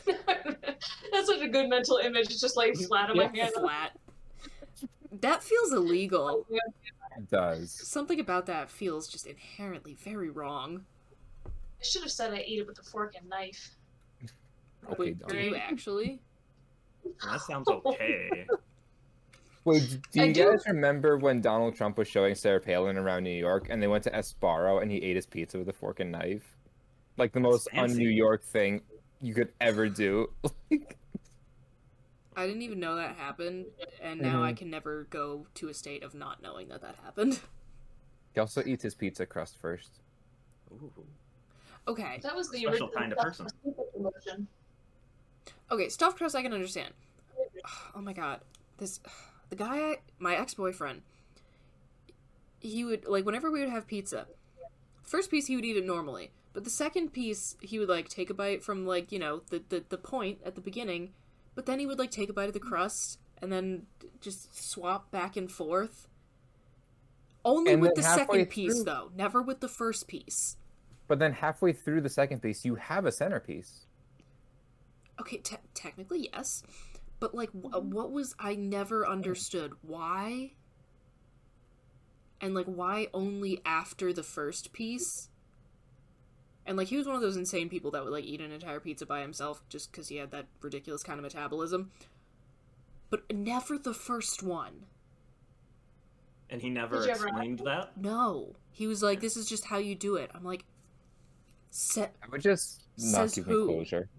That's 0.06 1.28
such 1.28 1.42
a 1.42 1.48
good 1.48 1.70
mental 1.70 1.98
image. 1.98 2.28
It's 2.30 2.39
just 2.39 2.56
like 2.56 2.75
flat 2.75 3.10
on 3.10 3.18
my 3.18 3.28
hand. 3.34 3.51
flat. 3.54 3.98
That 5.22 5.44
feels 5.44 5.74
illegal. 5.74 6.46
It 6.50 7.30
does. 7.30 7.72
Something 7.72 8.20
about 8.20 8.46
that 8.46 8.70
feels 8.70 9.08
just 9.08 9.28
inherently 9.28 9.96
very 9.96 10.30
wrong. 10.30 10.86
I 11.81 11.83
should 11.86 12.01
have 12.01 12.12
said 12.12 12.33
I 12.33 12.39
eat 12.39 12.59
it 12.59 12.67
with 12.67 12.79
a 12.79 12.83
fork 12.83 13.15
and 13.17 13.27
knife. 13.29 13.75
Okay, 14.91 14.95
Wait, 14.98 15.27
do 15.27 15.38
you 15.38 15.55
actually? 15.55 16.19
that 17.24 17.41
sounds 17.41 17.67
okay. 17.86 18.48
Wait, 19.65 19.98
do 20.12 20.21
I 20.21 20.25
you 20.25 20.33
do- 20.33 20.51
guys 20.51 20.63
remember 20.67 21.17
when 21.17 21.41
Donald 21.41 21.75
Trump 21.75 21.98
was 21.98 22.07
showing 22.07 22.33
Sarah 22.36 22.59
Palin 22.59 22.98
around 22.98 23.24
New 23.24 23.29
York 23.38 23.67
and 23.69 23.81
they 23.83 23.88
went 23.88 24.03
to 24.05 24.12
Sbarro 24.12 24.81
and 24.81 24.89
he 24.91 24.98
ate 24.98 25.15
his 25.15 25.25
pizza 25.25 25.57
with 25.57 25.67
a 25.69 25.74
fork 25.74 26.00
and 26.00 26.12
knife? 26.12 26.55
Like 27.17 27.33
the 27.33 27.39
most 27.41 27.67
un 27.74 27.93
New 27.95 28.09
York 28.09 28.43
thing 28.43 28.81
you 29.21 29.33
could 29.33 29.51
ever 29.59 29.89
do. 29.89 30.31
I 32.36 32.48
didn't 32.48 32.62
even 32.62 32.79
know 32.79 32.95
that 32.95 33.17
happened, 33.17 33.65
and 34.01 34.21
now 34.21 34.36
Mm-hmm. 34.36 34.43
I 34.43 34.53
can 34.53 34.69
never 34.69 35.03
go 35.09 35.45
to 35.55 35.67
a 35.67 35.74
state 35.74 36.03
of 36.03 36.13
not 36.15 36.41
knowing 36.41 36.69
that 36.69 36.81
that 36.81 36.95
happened. 37.03 37.39
He 38.33 38.39
also 38.39 38.63
eats 38.65 38.83
his 38.83 38.95
pizza 38.95 39.25
crust 39.25 39.57
first. 39.59 40.00
Ooh. 40.71 40.91
Okay. 41.89 42.19
That 42.24 42.36
was 42.36 42.50
the 42.50 42.60
Special 42.60 42.72
original 42.72 42.89
kind 42.89 43.12
of 43.12 43.17
person. 43.17 43.48
promotion. 43.93 44.48
Okay, 45.72 45.89
stuffed 45.89 46.17
crust 46.17 46.36
I 46.36 46.41
can 46.43 46.53
understand. 46.53 46.93
Oh 47.96 48.01
my 48.01 48.13
god. 48.13 48.41
This 48.77 49.00
the 49.50 49.55
guy 49.55 49.98
my 50.19 50.36
ex-boyfriend 50.36 51.01
he 52.62 52.84
would 52.84 53.05
like 53.08 53.25
whenever 53.25 53.50
we 53.51 53.60
would 53.62 53.69
have 53.69 53.88
pizza. 53.88 54.27
First 55.03 55.31
piece 55.31 55.48
he 55.48 55.55
would 55.55 55.65
eat 55.65 55.77
it 55.77 55.86
normally, 55.86 56.31
but 56.53 56.63
the 56.63 56.69
second 56.69 57.12
piece 57.13 57.55
he 57.62 57.79
would 57.79 57.89
like 57.89 58.08
take 58.10 58.29
a 58.29 58.34
bite 58.34 58.63
from 58.63 58.86
like, 58.86 59.12
you 59.12 59.19
know, 59.19 59.41
the 59.50 59.63
the, 59.69 59.84
the 59.89 59.98
point 59.98 60.39
at 60.46 60.55
the 60.55 60.62
beginning, 60.62 61.13
but 61.55 61.65
then 61.65 61.79
he 61.79 61.86
would 61.86 61.98
like 62.00 62.12
take 62.12 62.29
a 62.29 62.34
bite 62.34 62.48
of 62.50 62.53
the 62.53 62.60
crust 62.60 63.17
and 63.41 63.51
then 63.51 63.88
just 64.22 64.53
swap 64.55 65.10
back 65.12 65.36
and 65.38 65.51
forth. 65.51 66.08
Only 67.46 67.72
And 67.74 67.81
with 67.81 67.96
the 67.96 68.03
halfway 68.03 68.39
second 68.39 68.46
piece 68.51 68.75
through- 68.75 68.84
though, 68.84 69.12
never 69.15 69.41
with 69.41 69.62
the 69.62 69.69
first 69.69 70.08
piece. 70.08 70.58
But 71.10 71.18
then 71.18 71.34
halfway 71.34 71.74
through 71.74 72.01
the 72.01 72.10
second 72.10 72.42
piece, 72.44 72.63
you 72.63 72.75
have 72.75 73.06
a 73.06 73.12
centerpiece. 73.12 73.88
Okay, 75.20 75.38
te- 75.38 75.58
technically 75.74 76.30
yes, 76.32 76.63
but 77.20 77.34
like, 77.34 77.50
wh- 77.50 77.75
mm-hmm. 77.75 77.89
what 77.89 78.12
was 78.12 78.36
I 78.39 78.54
never 78.54 79.08
understood 79.08 79.74
why? 79.82 80.51
And 82.39 82.54
like, 82.54 82.68
why 82.68 83.08
only 83.12 83.60
after 83.66 84.13
the 84.13 84.22
first 84.22 84.72
piece? 84.72 85.30
And 86.63 86.78
like, 86.78 86.89
he 86.89 86.98
was 86.98 87.08
one 87.08 87.16
of 87.16 87.24
those 87.24 87.38
insane 87.38 87.70
people 87.70 87.89
that 87.92 88.04
would 88.04 88.13
like 88.13 88.24
eat 88.24 88.39
an 88.39 88.51
entire 88.51 88.80
pizza 88.80 89.08
by 89.08 89.22
himself 89.22 89.63
just 89.68 89.92
because 89.92 90.10
he 90.10 90.18
had 90.18 90.30
that 90.30 90.46
ridiculous 90.62 91.01
kind 91.01 91.18
of 91.18 91.24
metabolism. 91.24 91.89
But 93.10 93.24
never 93.34 93.80
the 93.80 93.96
first 93.96 94.44
one. 94.44 94.86
And 96.51 96.62
he 96.62 96.70
never 96.70 96.98
Did 96.98 97.08
you 97.08 97.12
ever 97.13 97.28
explained 97.30 97.62
that. 97.66 97.98
No, 97.98 98.56
he 98.72 98.86
was 98.86 99.01
like, 99.01 99.20
"This 99.20 99.36
is 99.36 99.48
just 99.48 99.66
how 99.66 99.80
you 99.80 99.96
do 99.96 100.16
it." 100.16 100.32
I'm 100.34 100.44
like, 100.44 100.66
"Set 101.72 102.16
I 102.24 102.28
would 102.30 102.42
just 102.42 102.84
not 102.98 103.30
Says 103.30 103.36
give 103.36 103.46
who? 103.46 103.68
me 103.68 103.74
closure. 103.76 104.10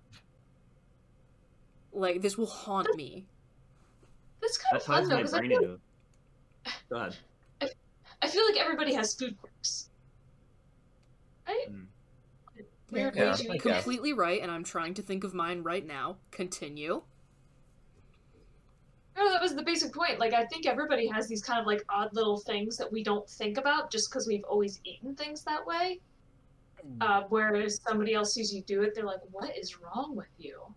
like 1.93 2.23
this 2.23 2.37
will 2.39 2.47
haunt 2.47 2.95
me." 2.97 3.27
That's 4.41 4.57
kind 4.59 4.73
That 4.73 4.81
of 4.81 4.87
fun 4.87 5.09
though, 5.09 5.17
my 5.17 5.23
because 5.23 5.35
I, 5.35 5.39
brain 5.39 5.51
feel- 5.61 5.79
Go 6.89 6.97
ahead. 6.97 7.17
I 8.23 8.29
feel 8.29 8.45
like 8.47 8.59
everybody 8.61 8.95
has 8.95 9.15
food 9.15 9.37
quirks. 9.41 9.89
Right? 11.49 11.67
Mm. 11.71 11.87
Weird 12.91 13.17
Yeah, 13.17 13.31
ways 13.31 13.43
you 13.45 13.51
I 13.51 13.55
eat. 13.55 13.63
guess. 13.63 13.75
Completely 13.85 14.13
right, 14.13 14.43
and 14.43 14.51
I'm 14.51 14.65
trying 14.65 14.95
to 14.95 15.03
think 15.03 15.25
of 15.25 15.33
mine 15.33 15.63
right 15.63 15.87
now. 15.87 16.17
Continue. 16.31 17.03
No, 19.17 19.31
that 19.31 19.41
was 19.41 19.55
the 19.55 19.63
basic 19.63 19.93
point. 19.95 20.19
Like, 20.19 20.33
I 20.35 20.45
think 20.47 20.67
everybody 20.67 21.07
has 21.09 21.29
these 21.29 21.43
kind 21.43 21.61
of 21.61 21.67
like 21.67 21.85
odd 21.89 22.15
little 22.15 22.39
things 22.39 22.77
that 22.79 22.91
we 22.91 23.03
don't 23.03 23.29
think 23.29 23.59
about 23.59 23.91
just 23.91 24.11
because 24.11 24.27
we've 24.27 24.45
always 24.45 24.81
eaten 24.85 25.15
things 25.15 25.43
that 25.45 25.65
way. 25.67 26.01
Uh, 27.01 27.23
whereas 27.29 27.81
somebody 27.87 28.15
else 28.15 28.35
sees 28.35 28.55
you 28.55 28.63
do 28.63 28.83
it, 28.83 28.95
they're 28.95 29.05
like, 29.05 29.21
"What 29.31 29.57
is 29.57 29.79
wrong 29.81 30.15
with 30.15 30.29
you?" 30.39 30.75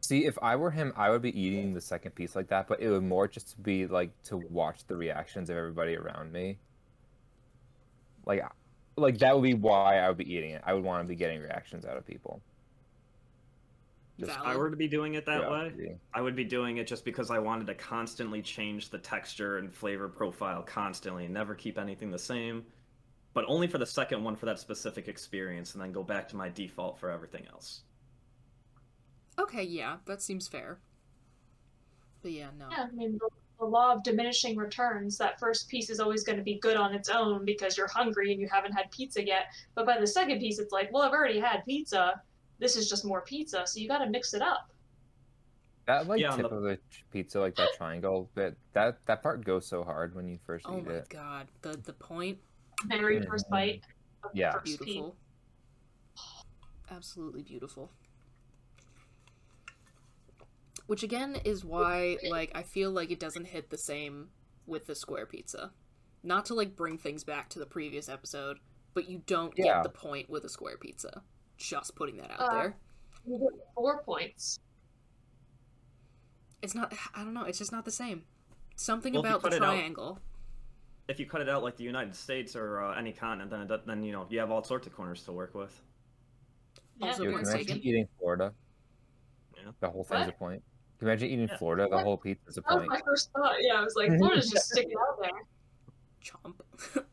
See, 0.00 0.26
if 0.26 0.38
I 0.42 0.54
were 0.56 0.70
him, 0.70 0.92
I 0.96 1.08
would 1.08 1.22
be 1.22 1.38
eating 1.38 1.72
the 1.72 1.80
second 1.80 2.14
piece 2.14 2.36
like 2.36 2.48
that, 2.48 2.68
but 2.68 2.80
it 2.80 2.90
would 2.90 3.04
more 3.04 3.26
just 3.26 3.62
be 3.62 3.86
like 3.86 4.10
to 4.24 4.36
watch 4.36 4.86
the 4.86 4.96
reactions 4.96 5.48
of 5.48 5.56
everybody 5.56 5.96
around 5.96 6.30
me. 6.30 6.58
Like, 8.26 8.44
like 8.96 9.18
that 9.18 9.34
would 9.34 9.42
be 9.42 9.54
why 9.54 9.98
I 9.98 10.08
would 10.08 10.18
be 10.18 10.30
eating 10.30 10.50
it. 10.50 10.62
I 10.66 10.74
would 10.74 10.84
want 10.84 11.02
to 11.02 11.08
be 11.08 11.14
getting 11.14 11.40
reactions 11.40 11.86
out 11.86 11.96
of 11.96 12.06
people. 12.06 12.42
Just 14.18 14.32
If 14.32 14.38
I 14.44 14.56
were 14.56 14.70
to 14.70 14.76
be 14.76 14.86
doing 14.86 15.14
it 15.14 15.26
that 15.26 15.50
way, 15.50 15.70
curiosity. 15.70 15.96
I 16.12 16.20
would 16.20 16.36
be 16.36 16.44
doing 16.44 16.76
it 16.76 16.86
just 16.86 17.04
because 17.04 17.30
I 17.30 17.38
wanted 17.38 17.66
to 17.66 17.74
constantly 17.74 18.42
change 18.42 18.90
the 18.90 18.98
texture 18.98 19.58
and 19.58 19.74
flavor 19.74 20.08
profile 20.08 20.62
constantly 20.62 21.24
and 21.24 21.34
never 21.34 21.54
keep 21.54 21.78
anything 21.78 22.10
the 22.10 22.18
same. 22.18 22.64
But 23.34 23.44
only 23.48 23.66
for 23.66 23.78
the 23.78 23.86
second 23.86 24.22
one 24.22 24.36
for 24.36 24.46
that 24.46 24.58
specific 24.60 25.08
experience 25.08 25.74
and 25.74 25.82
then 25.82 25.90
go 25.92 26.02
back 26.04 26.28
to 26.28 26.36
my 26.36 26.48
default 26.48 26.98
for 26.98 27.10
everything 27.10 27.46
else. 27.52 27.82
Okay, 29.38 29.64
yeah, 29.64 29.96
that 30.06 30.22
seems 30.22 30.46
fair. 30.46 30.78
But 32.22 32.30
yeah, 32.30 32.48
no. 32.56 32.68
Yeah, 32.70 32.86
I 32.90 32.94
mean, 32.94 33.18
the, 33.20 33.28
the 33.58 33.64
law 33.66 33.92
of 33.92 34.04
diminishing 34.04 34.56
returns. 34.56 35.18
That 35.18 35.40
first 35.40 35.68
piece 35.68 35.90
is 35.90 35.98
always 35.98 36.22
going 36.22 36.38
to 36.38 36.44
be 36.44 36.58
good 36.60 36.76
on 36.76 36.94
its 36.94 37.08
own 37.08 37.44
because 37.44 37.76
you're 37.76 37.88
hungry 37.88 38.30
and 38.32 38.40
you 38.40 38.48
haven't 38.50 38.72
had 38.72 38.90
pizza 38.92 39.24
yet. 39.26 39.46
But 39.74 39.84
by 39.86 39.98
the 39.98 40.06
second 40.06 40.38
piece, 40.38 40.60
it's 40.60 40.72
like, 40.72 40.92
well, 40.92 41.02
I've 41.02 41.12
already 41.12 41.40
had 41.40 41.64
pizza. 41.64 42.22
This 42.60 42.76
is 42.76 42.88
just 42.88 43.04
more 43.04 43.22
pizza, 43.22 43.64
so 43.66 43.80
you 43.80 43.88
got 43.88 43.98
to 43.98 44.08
mix 44.08 44.32
it 44.32 44.42
up. 44.42 44.70
That 45.86 46.06
like 46.06 46.20
Yeah, 46.20 46.30
tip 46.36 46.48
the- 46.48 46.54
of 46.54 46.62
the 46.62 46.78
pizza, 47.12 47.40
like 47.40 47.56
that 47.56 47.70
triangle, 47.76 48.30
that 48.36 48.54
that 48.72 49.04
that 49.06 49.22
part 49.22 49.44
goes 49.44 49.66
so 49.66 49.82
hard 49.82 50.14
when 50.14 50.28
you 50.28 50.38
first 50.46 50.64
Oh 50.68 50.78
eat 50.78 50.86
my 50.86 50.92
it. 50.94 51.08
god, 51.10 51.48
the 51.62 51.76
the 51.76 51.92
point, 51.92 52.38
Very 52.86 53.24
first 53.26 53.48
bite. 53.50 53.82
of 54.22 54.30
Yeah. 54.34 54.52
first 54.52 54.64
piece. 54.64 54.76
beautiful. 54.78 55.16
Absolutely 56.90 57.42
beautiful. 57.42 57.90
Which 60.86 61.02
again 61.02 61.36
is 61.44 61.64
why 61.64 62.18
like 62.28 62.50
I 62.54 62.62
feel 62.62 62.90
like 62.90 63.10
it 63.10 63.18
doesn't 63.20 63.46
hit 63.46 63.70
the 63.70 63.78
same 63.78 64.28
with 64.66 64.86
the 64.86 64.94
square 64.94 65.26
pizza. 65.26 65.72
Not 66.22 66.46
to 66.46 66.54
like 66.54 66.76
bring 66.76 66.98
things 66.98 67.24
back 67.24 67.48
to 67.50 67.58
the 67.58 67.66
previous 67.66 68.08
episode, 68.08 68.58
but 68.92 69.08
you 69.08 69.22
don't 69.26 69.52
Yeah. 69.56 69.64
get 69.76 69.82
the 69.84 69.88
point 69.90 70.28
with 70.30 70.44
a 70.44 70.48
square 70.48 70.76
pizza. 70.76 71.22
Just 71.56 71.94
putting 71.94 72.16
that 72.18 72.30
out 72.30 72.40
Uh, 72.40 72.52
there. 72.54 72.76
You 73.26 73.38
get 73.38 73.68
four 73.74 74.02
points. 74.02 74.58
It's 76.62 76.74
not 76.74 76.92
I 77.14 77.24
don't 77.24 77.34
know, 77.34 77.44
it's 77.44 77.58
just 77.58 77.72
not 77.72 77.84
the 77.84 77.90
same. 77.90 78.24
Something 78.76 79.14
Well, 79.14 79.20
about 79.24 79.42
the 79.42 79.48
cut 79.50 79.56
it 79.56 79.62
out- 79.62 79.66
triangle. 79.74 80.20
If 81.08 81.20
you 81.20 81.26
cut 81.26 81.40
it 81.42 81.48
out 81.48 81.62
like 81.62 81.76
the 81.76 81.84
United 81.84 82.14
States 82.14 82.56
or 82.56 82.80
uh, 82.82 82.98
any 82.98 83.12
continent, 83.12 83.50
then 83.50 83.60
it, 83.70 83.86
then 83.86 84.02
you 84.02 84.12
know 84.12 84.26
you 84.30 84.38
have 84.40 84.50
all 84.50 84.62
sorts 84.64 84.86
of 84.86 84.94
corners 84.94 85.22
to 85.24 85.32
work 85.32 85.54
with. 85.54 85.78
Yeah, 86.98 87.08
Also 87.08 87.24
You 87.24 87.30
point 87.32 87.44
can 87.44 87.54
imagine 87.54 87.66
taken. 87.76 87.88
eating 87.88 88.08
Florida. 88.18 88.54
Yeah. 89.56 89.72
The 89.80 89.90
whole 89.90 90.04
thing's 90.04 90.20
What? 90.26 90.28
a 90.28 90.32
point. 90.38 90.62
Can 90.98 91.06
you 91.06 91.12
imagine 91.12 91.28
eating 91.30 91.48
Yeah. 91.48 91.56
Florida? 91.58 91.82
The 91.90 91.96
What? 91.96 92.04
whole 92.04 92.16
pizza's 92.16 92.56
a 92.56 92.62
point. 92.62 92.68
that 92.68 92.74
was 92.80 92.88
point. 92.88 92.90
my 92.90 93.00
first 93.04 93.30
thought. 93.32 93.56
Yeah, 93.60 93.74
I 93.74 93.82
was 93.84 93.94
like, 93.96 94.08
Florida's 94.18 94.50
just 94.50 94.70
sticking 94.70 94.94
out 95.08 95.20
there. 95.20 95.30
Chomp. 96.24 97.04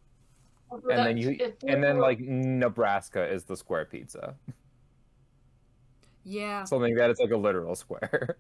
And 0.90 1.06
then 1.06 1.18
you, 1.18 1.38
and 1.68 1.84
then 1.84 1.98
like 1.98 2.20
Nebraska 2.22 3.30
is 3.30 3.44
the 3.44 3.58
square 3.58 3.84
pizza. 3.84 4.36
yeah. 6.24 6.64
Something 6.64 6.96
that 6.96 7.10
is 7.10 7.20
like 7.20 7.32
a 7.32 7.38
literal 7.38 7.76
square. 7.76 8.38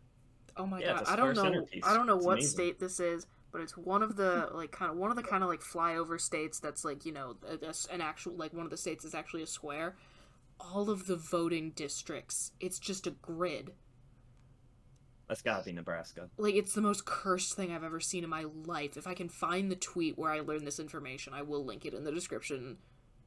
Oh 0.57 0.65
my 0.65 0.79
Yeah, 0.79 0.93
god, 0.99 1.03
I 1.07 1.15
don't 1.15 1.35
know. 1.35 1.43
centerpiece. 1.43 1.83
I 1.85 1.93
don't 1.95 2.07
know 2.07 2.17
It's 2.17 2.25
what 2.25 2.33
amazing. 2.39 2.49
state 2.51 2.79
this 2.79 2.99
is, 2.99 3.25
but 3.51 3.61
it's 3.61 3.75
one 3.77 4.01
of 4.03 4.15
the 4.15 4.49
like 4.53 4.71
kind 4.71 4.91
of 4.91 4.97
one 4.97 5.09
of 5.11 5.17
the 5.17 5.23
kind 5.23 5.43
of 5.43 5.49
like 5.49 5.61
flyover 5.61 6.19
states 6.19 6.59
that's 6.59 6.83
like 6.85 7.05
you 7.05 7.11
know 7.11 7.35
a- 7.47 7.65
a 7.65 7.69
s- 7.69 7.87
an 7.91 8.01
actual 8.01 8.33
like 8.35 8.53
one 8.53 8.65
of 8.65 8.69
the 8.71 8.77
states 8.77 9.03
is 9.05 9.13
actually 9.15 9.43
a 9.43 9.47
square. 9.47 9.95
All 10.59 10.89
of 10.89 11.07
the 11.07 11.15
voting 11.15 11.71
districts, 11.71 12.51
it's 12.59 12.77
just 12.79 13.07
a 13.07 13.11
grid. 13.11 13.71
That's 15.27 15.41
gotta 15.41 15.63
be 15.63 15.71
Nebraska. 15.71 16.29
Like 16.37 16.55
it's 16.55 16.73
the 16.73 16.81
most 16.81 17.05
cursed 17.05 17.55
thing 17.55 17.71
I've 17.71 17.83
ever 17.85 17.99
seen 18.01 18.23
in 18.23 18.29
my 18.29 18.45
life. 18.65 18.97
If 18.97 19.07
I 19.07 19.13
can 19.13 19.29
find 19.29 19.71
the 19.71 19.75
tweet 19.77 20.17
where 20.17 20.29
I 20.31 20.41
learned 20.41 20.67
this 20.67 20.79
information, 20.79 21.33
I 21.33 21.41
will 21.41 21.63
link 21.65 21.85
it 21.85 21.93
in 21.93 22.03
the 22.03 22.11
description 22.11 22.77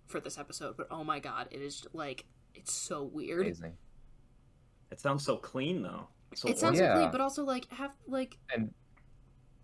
for 0.06 0.20
this 0.20 0.36
episode. 0.38 0.76
But 0.76 0.88
oh 0.90 1.02
my 1.02 1.18
god, 1.18 1.48
it 1.50 1.62
is 1.62 1.86
like 1.94 2.26
it's 2.54 2.72
so 2.72 3.02
weird. 3.04 3.46
Amazing. 3.46 3.72
It 4.90 5.00
sounds 5.00 5.24
so 5.24 5.36
clean 5.38 5.82
though. 5.82 6.08
So 6.34 6.48
It 6.48 6.58
sounds 6.58 6.78
Yeah. 6.78 6.92
complete, 6.92 7.10
but 7.12 7.20
also 7.22 7.42
like 7.44 7.70
have 7.72 7.96
like 8.06 8.36
And 8.54 8.74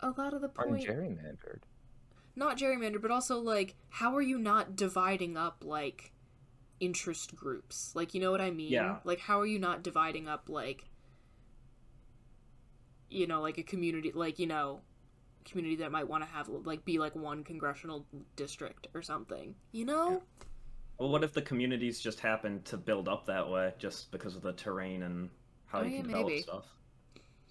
a 0.01 0.09
lot 0.09 0.33
of 0.33 0.41
the 0.41 0.49
point. 0.49 0.81
ungerrymandered. 0.83 1.61
not 2.35 2.57
gerrymandered, 2.57 3.01
but 3.01 3.11
also 3.11 3.39
like, 3.39 3.75
how 3.89 4.15
are 4.15 4.21
you 4.21 4.37
not 4.39 4.75
dividing 4.75 5.37
up 5.37 5.63
like 5.65 6.11
interest 6.79 7.35
groups? 7.35 7.91
Like, 7.95 8.13
you 8.13 8.21
know 8.21 8.31
what 8.31 8.41
I 8.41 8.51
mean? 8.51 8.71
Yeah. 8.71 8.97
Like, 9.03 9.19
how 9.19 9.39
are 9.39 9.45
you 9.45 9.59
not 9.59 9.83
dividing 9.83 10.27
up 10.27 10.49
like, 10.49 10.85
you 13.09 13.27
know, 13.27 13.41
like 13.41 13.57
a 13.57 13.63
community, 13.63 14.11
like 14.13 14.39
you 14.39 14.47
know, 14.47 14.81
community 15.45 15.75
that 15.77 15.91
might 15.91 16.07
want 16.07 16.23
to 16.23 16.29
have 16.29 16.47
like 16.49 16.85
be 16.85 16.99
like 16.99 17.15
one 17.15 17.43
congressional 17.43 18.05
district 18.35 18.87
or 18.93 19.01
something. 19.01 19.55
You 19.71 19.85
know? 19.85 20.23
Well, 20.97 21.09
what 21.09 21.23
if 21.23 21.33
the 21.33 21.41
communities 21.41 21.99
just 21.99 22.19
happen 22.19 22.61
to 22.63 22.77
build 22.77 23.09
up 23.09 23.25
that 23.25 23.49
way 23.49 23.73
just 23.79 24.11
because 24.11 24.35
of 24.35 24.43
the 24.43 24.53
terrain 24.53 25.03
and 25.03 25.29
how 25.65 25.79
Oh, 25.79 25.83
you 25.83 25.91
yeah, 25.95 25.97
can 26.01 26.07
develop 26.07 26.27
maybe. 26.27 26.41
stuff? 26.43 26.65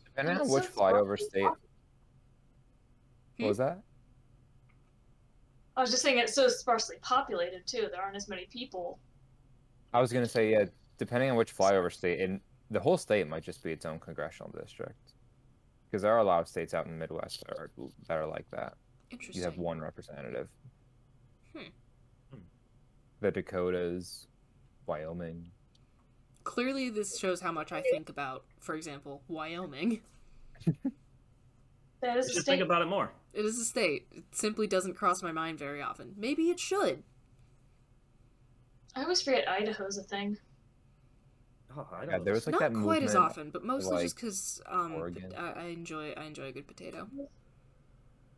Depending 0.05 0.39
on 0.39 0.49
which 0.49 0.65
flyover 0.65 1.17
funny. 1.19 1.29
state. 1.29 1.49
What 3.43 3.49
was 3.49 3.59
that? 3.59 3.81
I 5.77 5.81
was 5.81 5.91
just 5.91 6.03
saying 6.03 6.19
it's 6.19 6.35
so 6.35 6.49
sparsely 6.49 6.97
populated 7.01 7.67
too. 7.67 7.89
There 7.91 8.03
aren't 8.03 8.17
as 8.17 8.29
many 8.29 8.47
people. 8.47 8.99
I 9.95 10.01
was 10.01 10.13
gonna 10.13 10.29
say 10.29 10.51
yeah. 10.53 10.65
Depending 10.99 11.31
on 11.31 11.37
which 11.37 11.57
flyover 11.57 11.91
state, 11.91 12.21
and 12.21 12.41
the 12.71 12.81
whole 12.81 12.99
state 12.99 13.27
might 13.27 13.43
just 13.43 13.63
be 13.63 13.73
its 13.73 13.87
own 13.87 13.99
congressional 13.99 14.53
district. 14.53 15.15
Because 15.91 16.03
there 16.03 16.13
are 16.13 16.19
a 16.19 16.25
lot 16.25 16.41
of 16.41 16.49
states 16.49 16.75
out 16.75 16.85
in 16.85 16.93
the 16.93 16.99
Midwest 16.99 17.43
that 17.47 17.57
are 17.57 17.71
that 18.07 18.19
are 18.19 18.27
like 18.27 18.45
that. 18.51 18.75
Interesting. 19.11 19.41
You 19.41 19.45
have 19.49 19.57
one 19.59 19.81
representative. 19.81 20.49
Hmm. 21.57 21.63
Hmm. 22.31 22.41
The 23.21 23.31
Dakotas, 23.31 24.27
Wyoming. 24.87 25.47
Clearly, 26.45 26.91
this 26.91 27.19
shows 27.19 27.41
how 27.41 27.53
much 27.53 27.73
I 27.73 27.83
think 27.91 28.09
about, 28.09 28.45
for 28.61 28.75
example, 28.75 29.23
Wyoming. 29.29 30.01
That 32.03 32.17
is 32.17 32.29
You 32.29 32.35
should 32.35 32.43
state. 32.45 32.53
think 32.53 32.63
about 32.63 32.81
it 32.81 32.87
more. 32.87 33.13
It 33.33 33.45
is 33.45 33.59
a 33.59 33.65
state. 33.65 34.07
It 34.13 34.25
simply 34.33 34.67
doesn't 34.67 34.95
cross 34.95 35.23
my 35.23 35.33
mind 35.33 35.59
very 35.59 35.81
often. 35.81 36.15
Maybe 36.17 36.51
it 36.51 36.59
should. 36.59 37.03
I 38.97 39.03
always 39.03 39.23
forget 39.23 39.49
Idaho's 39.49 39.99
a 39.99 40.03
thing. 40.03 40.37
Oh, 41.77 41.87
I 41.93 42.05
Yeah, 42.05 42.11
don't 42.11 42.25
there 42.25 42.35
was 42.35 42.47
like 42.47 42.61
Not 42.61 42.73
that 42.73 42.83
quite 42.83 43.03
as 43.05 43.15
often, 43.15 43.51
but 43.51 43.65
mostly 43.65 43.93
like, 43.95 44.03
just 44.03 44.17
because 44.17 44.63
um, 44.67 45.15
I, 45.39 45.53
I 45.53 45.65
enjoy 45.67 46.11
I 46.17 46.25
enjoy 46.25 46.47
a 46.47 46.53
good 46.53 46.67
potato 46.67 47.09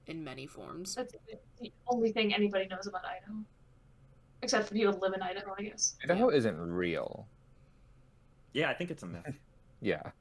in 0.07 0.23
many 0.23 0.47
forms. 0.47 0.95
That's 0.95 1.15
the 1.61 1.73
only 1.87 2.13
thing 2.13 2.35
anybody 2.35 2.67
knows 2.67 2.87
about 2.87 3.03
Idaho. 3.05 3.39
Except 4.43 4.69
for 4.69 4.75
people 4.75 4.93
who 4.93 5.01
live 5.01 5.15
in 5.15 5.23
Idaho, 5.23 5.55
I 5.59 5.63
guess. 5.63 5.97
Idaho 6.05 6.29
isn't 6.29 6.59
real. 6.59 7.27
Yeah, 8.53 8.69
I 8.69 8.75
think 8.75 8.91
it's 8.91 9.03
a 9.03 9.07
myth. 9.07 9.39
Yeah. 9.85 10.13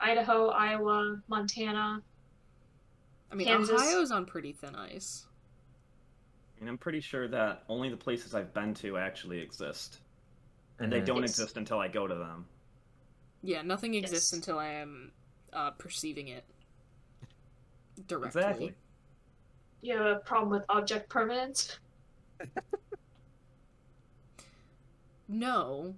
Idaho, 0.00 0.48
Iowa, 0.48 1.22
Montana. 1.28 2.02
I 3.34 3.36
mean, 3.36 3.48
Kansas. 3.48 3.74
Ohio's 3.74 4.12
on 4.12 4.26
pretty 4.26 4.52
thin 4.52 4.76
ice. 4.76 5.26
And 6.60 6.68
I'm 6.68 6.78
pretty 6.78 7.00
sure 7.00 7.26
that 7.26 7.64
only 7.68 7.88
the 7.90 7.96
places 7.96 8.32
I've 8.32 8.54
been 8.54 8.74
to 8.74 8.96
actually 8.96 9.40
exist. 9.40 9.98
And 10.78 10.92
they 10.92 11.00
Mhm. 11.00 11.06
don't 11.06 11.20
Yes. 11.22 11.30
exist 11.30 11.56
until 11.56 11.80
I 11.80 11.88
go 11.88 12.06
to 12.06 12.14
them. 12.14 12.46
Yeah, 13.42 13.62
nothing 13.62 13.94
exists 13.94 14.30
Yes. 14.32 14.38
until 14.38 14.60
I 14.60 14.68
am 14.68 15.12
uh, 15.52 15.72
perceiving 15.72 16.28
it 16.28 16.44
directly. 18.06 18.40
Exactly. 18.40 18.74
You 19.82 19.96
have 19.96 20.06
a 20.16 20.20
problem 20.20 20.50
with 20.50 20.64
object 20.68 21.08
permanence? 21.10 21.78
No. 25.26 25.96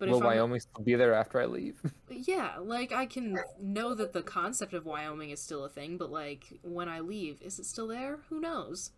But 0.00 0.08
Will 0.08 0.16
if 0.16 0.24
Wyoming 0.24 0.60
still 0.60 0.82
be 0.82 0.94
there 0.94 1.12
after 1.12 1.38
I 1.38 1.44
leave? 1.44 1.78
yeah, 2.10 2.54
like 2.58 2.90
I 2.90 3.04
can 3.04 3.38
know 3.60 3.94
that 3.94 4.14
the 4.14 4.22
concept 4.22 4.72
of 4.72 4.86
Wyoming 4.86 5.28
is 5.28 5.42
still 5.42 5.66
a 5.66 5.68
thing, 5.68 5.98
but 5.98 6.10
like 6.10 6.58
when 6.62 6.88
I 6.88 7.00
leave, 7.00 7.42
is 7.42 7.58
it 7.58 7.66
still 7.66 7.86
there? 7.86 8.20
Who 8.30 8.40
knows? 8.40 8.92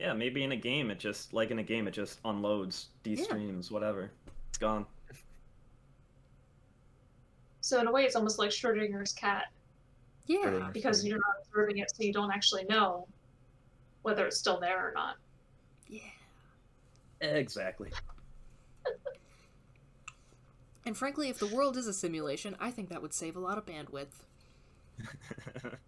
Yeah, 0.00 0.12
maybe 0.12 0.42
in 0.42 0.50
a 0.50 0.56
game 0.56 0.90
it 0.90 0.98
just 0.98 1.32
like 1.32 1.52
in 1.52 1.60
a 1.60 1.62
game 1.62 1.86
it 1.86 1.92
just 1.92 2.18
unloads, 2.24 2.88
de-streams, 3.04 3.70
whatever. 3.70 4.10
It's 4.48 4.58
gone. 4.58 4.86
So 7.60 7.80
in 7.80 7.86
a 7.86 7.92
way, 7.92 8.02
it's 8.02 8.16
almost 8.16 8.40
like 8.40 8.50
Schrodinger's 8.50 9.12
cat 9.12 9.52
Yeah. 10.26 10.68
Because 10.72 11.06
you're 11.06 11.18
not 11.18 11.46
observing 11.46 11.78
it, 11.78 11.92
so 11.94 12.02
you 12.02 12.12
don't 12.12 12.32
actually 12.32 12.64
know 12.64 13.06
whether 14.02 14.26
it's 14.26 14.36
still 14.36 14.58
there 14.58 14.88
or 14.88 14.92
not. 14.96 15.14
Yeah. 15.86 16.00
Exactly. 17.20 17.92
And 20.84 20.96
frankly, 20.96 21.28
if 21.28 21.38
the 21.38 21.46
world 21.46 21.76
is 21.76 21.86
a 21.86 21.92
simulation, 21.92 22.56
I 22.58 22.70
think 22.70 22.88
that 22.88 23.00
would 23.02 23.14
save 23.14 23.36
a 23.36 23.40
lot 23.40 23.58
of 23.58 23.66
bandwidth. 23.66 24.24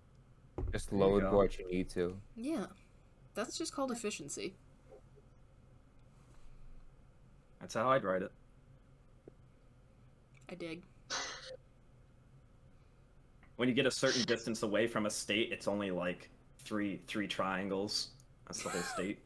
Just 0.73 0.91
There 0.91 0.99
you 0.99 1.05
load 1.05 1.33
what 1.33 1.59
you 1.59 1.69
need 1.69 1.89
to. 1.91 2.17
Yeah. 2.37 2.67
That's 3.35 3.59
just 3.59 3.75
called 3.75 3.91
efficiency. 3.91 4.55
That's 7.61 7.75
how 7.75 7.91
I'd 7.91 8.05
write 8.05 8.23
it. 8.23 8.31
I 10.49 10.55
dig. 10.55 10.83
When 13.57 13.69
you 13.69 13.75
get 13.75 13.87
a 13.87 13.91
certain 13.91 14.23
distance 14.23 14.63
away 14.63 14.87
from 14.87 15.07
a 15.07 15.11
state, 15.11 15.51
it's 15.53 15.67
only 15.69 15.91
like 15.91 16.29
three 16.65 17.01
three 17.07 17.27
triangles. 17.27 18.09
That's 18.47 18.63
the 18.63 18.69
whole 18.69 18.83
state. 18.83 19.19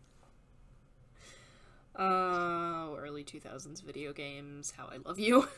Uh, 1.99 2.95
early 2.97 3.25
2000s 3.25 3.81
video 3.81 4.13
games, 4.13 4.73
How 4.77 4.87
I 4.87 4.99
Love 5.05 5.19
You. 5.19 5.49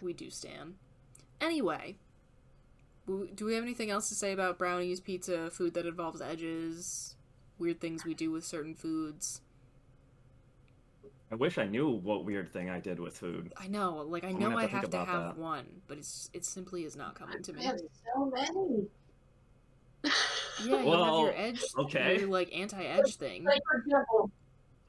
we 0.00 0.12
do 0.12 0.30
stan. 0.30 0.74
Anyway, 1.40 1.96
do 3.06 3.44
we 3.44 3.54
have 3.54 3.62
anything 3.64 3.90
else 3.90 4.08
to 4.08 4.14
say 4.14 4.32
about 4.32 4.58
brownies, 4.58 5.00
pizza, 5.00 5.50
food 5.50 5.74
that 5.74 5.86
involves 5.86 6.20
edges, 6.20 7.14
weird 7.58 7.80
things 7.80 8.04
we 8.04 8.14
do 8.14 8.30
with 8.30 8.44
certain 8.44 8.74
foods? 8.74 9.40
I 11.30 11.36
wish 11.36 11.56
I 11.58 11.66
knew 11.66 11.88
what 11.90 12.24
weird 12.26 12.52
thing 12.52 12.68
I 12.70 12.80
did 12.80 13.00
with 13.00 13.16
food. 13.16 13.52
I 13.56 13.66
know, 13.68 13.96
like 14.02 14.24
I 14.24 14.32
I'm 14.32 14.38
know 14.38 14.50
gonna 14.50 14.56
I 14.56 14.66
have 14.66 14.70
to 14.70 14.76
have 14.76 14.90
to 14.90 14.98
have 14.98 15.26
that. 15.26 15.36
one, 15.36 15.82
but 15.86 15.98
it's 15.98 16.30
it 16.32 16.44
simply 16.44 16.84
is 16.84 16.96
not 16.96 17.14
coming 17.14 17.42
to 17.42 17.52
I 17.56 17.56
me. 17.56 17.64
have 17.64 17.78
so 18.14 18.26
many. 18.26 18.88
Yeah, 20.60 20.66
you 20.66 20.76
have 20.76 20.86
Well, 20.86 21.20
your 21.22 21.34
edge, 21.36 21.62
okay. 21.78 22.18
your 22.20 22.28
like 22.28 22.54
anti-edge 22.54 23.16
thing. 23.16 23.44
Like 23.44 23.60
for 23.70 23.78
example, 23.78 24.30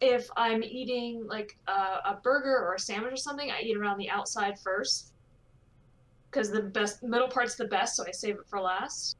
if 0.02 0.30
I'm 0.38 0.64
eating 0.64 1.26
like 1.28 1.58
a, 1.68 1.72
a 1.72 2.20
burger 2.24 2.58
or 2.58 2.76
a 2.76 2.80
sandwich 2.80 3.14
or 3.14 3.18
something, 3.18 3.52
I 3.52 3.62
eat 3.62 3.76
around 3.78 3.98
the 3.98 4.10
outside 4.10 4.58
first 4.60 5.14
because 6.32 6.52
the 6.52 6.62
best 6.62 7.04
middle 7.04 7.28
part's 7.28 7.56
the 7.56 7.66
best, 7.66 7.96
so 7.96 8.06
I 8.08 8.12
save 8.12 8.36
it 8.36 8.48
for 8.48 8.60
last. 8.62 9.18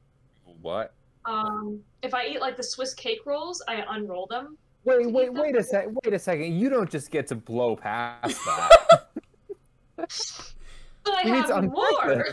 What? 0.62 0.94
Um, 1.26 1.80
if 2.02 2.14
I 2.14 2.26
eat 2.26 2.40
like 2.40 2.56
the 2.56 2.62
Swiss 2.62 2.94
cake 2.94 3.20
rolls, 3.26 3.62
I 3.68 3.84
unroll 3.90 4.26
them. 4.26 4.56
Wait, 4.84 5.12
wait, 5.12 5.32
wait 5.34 5.54
a 5.56 5.62
sec. 5.62 5.86
Wait 6.04 6.14
a 6.14 6.18
second. 6.18 6.58
You 6.58 6.70
don't 6.70 6.90
just 6.90 7.10
get 7.10 7.26
to 7.26 7.34
blow 7.34 7.76
past 7.76 8.38
that. 8.46 9.08
But 9.96 11.14
I 11.14 11.22
You 11.26 11.32
need 11.34 11.46
to 11.46 11.54
have 11.56 11.64
more. 11.64 12.26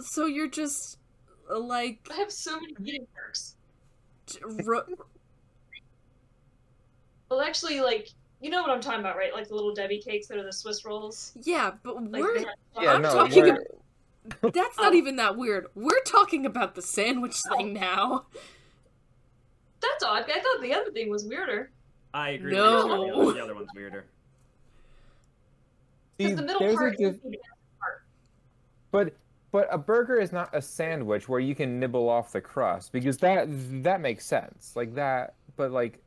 So 0.00 0.26
you're 0.26 0.48
just 0.48 0.98
like 1.58 1.98
I 2.10 2.16
have 2.16 2.30
so 2.30 2.60
many 2.60 2.74
eating 2.84 3.06
perks. 3.14 3.56
ro- 4.64 4.84
Well, 7.30 7.40
actually, 7.40 7.80
like 7.80 8.10
you 8.40 8.50
know 8.50 8.62
what 8.62 8.70
I'm 8.70 8.80
talking 8.80 9.00
about, 9.00 9.16
right? 9.16 9.32
Like 9.34 9.48
the 9.48 9.54
little 9.54 9.74
Debbie 9.74 9.98
cakes 10.00 10.26
that 10.28 10.38
are 10.38 10.42
the 10.44 10.52
Swiss 10.52 10.84
rolls. 10.84 11.32
yeah, 11.42 11.72
but 11.82 12.02
Like 12.10 12.22
we're 12.22 12.38
have- 12.38 12.46
Yeah, 12.80 12.92
I'm 12.94 13.02
no, 13.02 13.12
talking 13.12 13.42
we're- 13.44 13.58
That's 14.52 14.78
Oh. 14.78 14.82
not 14.82 14.94
even 14.94 15.16
that 15.16 15.36
weird. 15.36 15.66
We're 15.74 16.02
talking 16.04 16.44
about 16.46 16.74
the 16.74 16.82
sandwich 16.82 17.36
oh. 17.50 17.56
thing 17.56 17.72
now. 17.72 18.26
That's 19.80 20.04
odd. 20.04 20.24
I 20.30 20.40
thought 20.40 20.60
the 20.60 20.74
other 20.74 20.90
thing 20.90 21.08
was 21.10 21.24
weirder. 21.24 21.70
I 22.12 22.30
agree. 22.30 22.52
No. 22.52 22.86
With 22.86 23.08
you. 23.08 23.14
The 23.14 23.14
other- 23.22 23.32
The 23.34 23.42
other 23.44 23.54
one's 23.54 23.68
weirder. 23.74 24.04
Because 26.18 26.30
See, 26.32 26.34
the 26.36 26.42
middle 26.42 26.60
there's 26.60 26.74
a 26.74 26.76
part 26.76 26.96
diff- 26.98 27.14
is 27.14 27.20
the 27.22 27.38
part. 27.80 28.02
But 28.90 29.14
but 29.52 29.68
a 29.70 29.78
burger 29.78 30.18
is 30.20 30.32
not 30.32 30.50
a 30.54 30.62
sandwich 30.62 31.28
where 31.28 31.40
you 31.40 31.54
can 31.54 31.80
nibble 31.80 32.08
off 32.08 32.32
the 32.32 32.40
crust 32.40 32.92
because 32.92 33.18
that 33.18 33.46
that 33.82 34.00
makes 34.00 34.24
sense. 34.24 34.72
Like 34.76 34.94
that, 34.94 35.34
but 35.56 35.72
like 35.72 36.00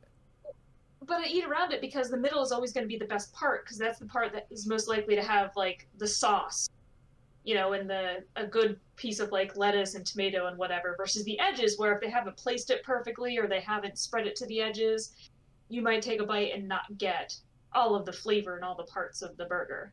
But 1.06 1.20
I 1.20 1.26
eat 1.26 1.44
around 1.44 1.72
it 1.72 1.80
because 1.80 2.10
the 2.10 2.16
middle 2.16 2.42
is 2.42 2.52
always 2.52 2.72
going 2.72 2.84
to 2.84 2.88
be 2.88 2.98
the 2.98 3.04
best 3.04 3.32
part 3.34 3.64
because 3.64 3.78
that's 3.78 3.98
the 3.98 4.06
part 4.06 4.32
that 4.32 4.46
is 4.50 4.66
most 4.66 4.88
likely 4.88 5.14
to 5.14 5.22
have 5.22 5.50
like 5.56 5.86
the 5.98 6.08
sauce, 6.08 6.68
you 7.44 7.54
know, 7.54 7.74
and 7.74 7.88
the 7.88 8.24
a 8.36 8.46
good 8.46 8.80
piece 8.96 9.20
of 9.20 9.30
like 9.30 9.56
lettuce 9.56 9.94
and 9.94 10.06
tomato 10.06 10.46
and 10.46 10.56
whatever. 10.56 10.94
Versus 10.96 11.24
the 11.24 11.38
edges, 11.38 11.78
where 11.78 11.92
if 11.94 12.00
they 12.00 12.10
haven't 12.10 12.36
placed 12.36 12.70
it 12.70 12.82
perfectly 12.82 13.36
or 13.38 13.46
they 13.46 13.60
haven't 13.60 13.98
spread 13.98 14.26
it 14.26 14.36
to 14.36 14.46
the 14.46 14.60
edges, 14.60 15.12
you 15.68 15.82
might 15.82 16.00
take 16.00 16.20
a 16.20 16.26
bite 16.26 16.52
and 16.54 16.66
not 16.66 16.96
get 16.96 17.36
all 17.74 17.94
of 17.94 18.06
the 18.06 18.12
flavor 18.12 18.56
and 18.56 18.64
all 18.64 18.76
the 18.76 18.84
parts 18.84 19.20
of 19.20 19.36
the 19.36 19.44
burger. 19.44 19.92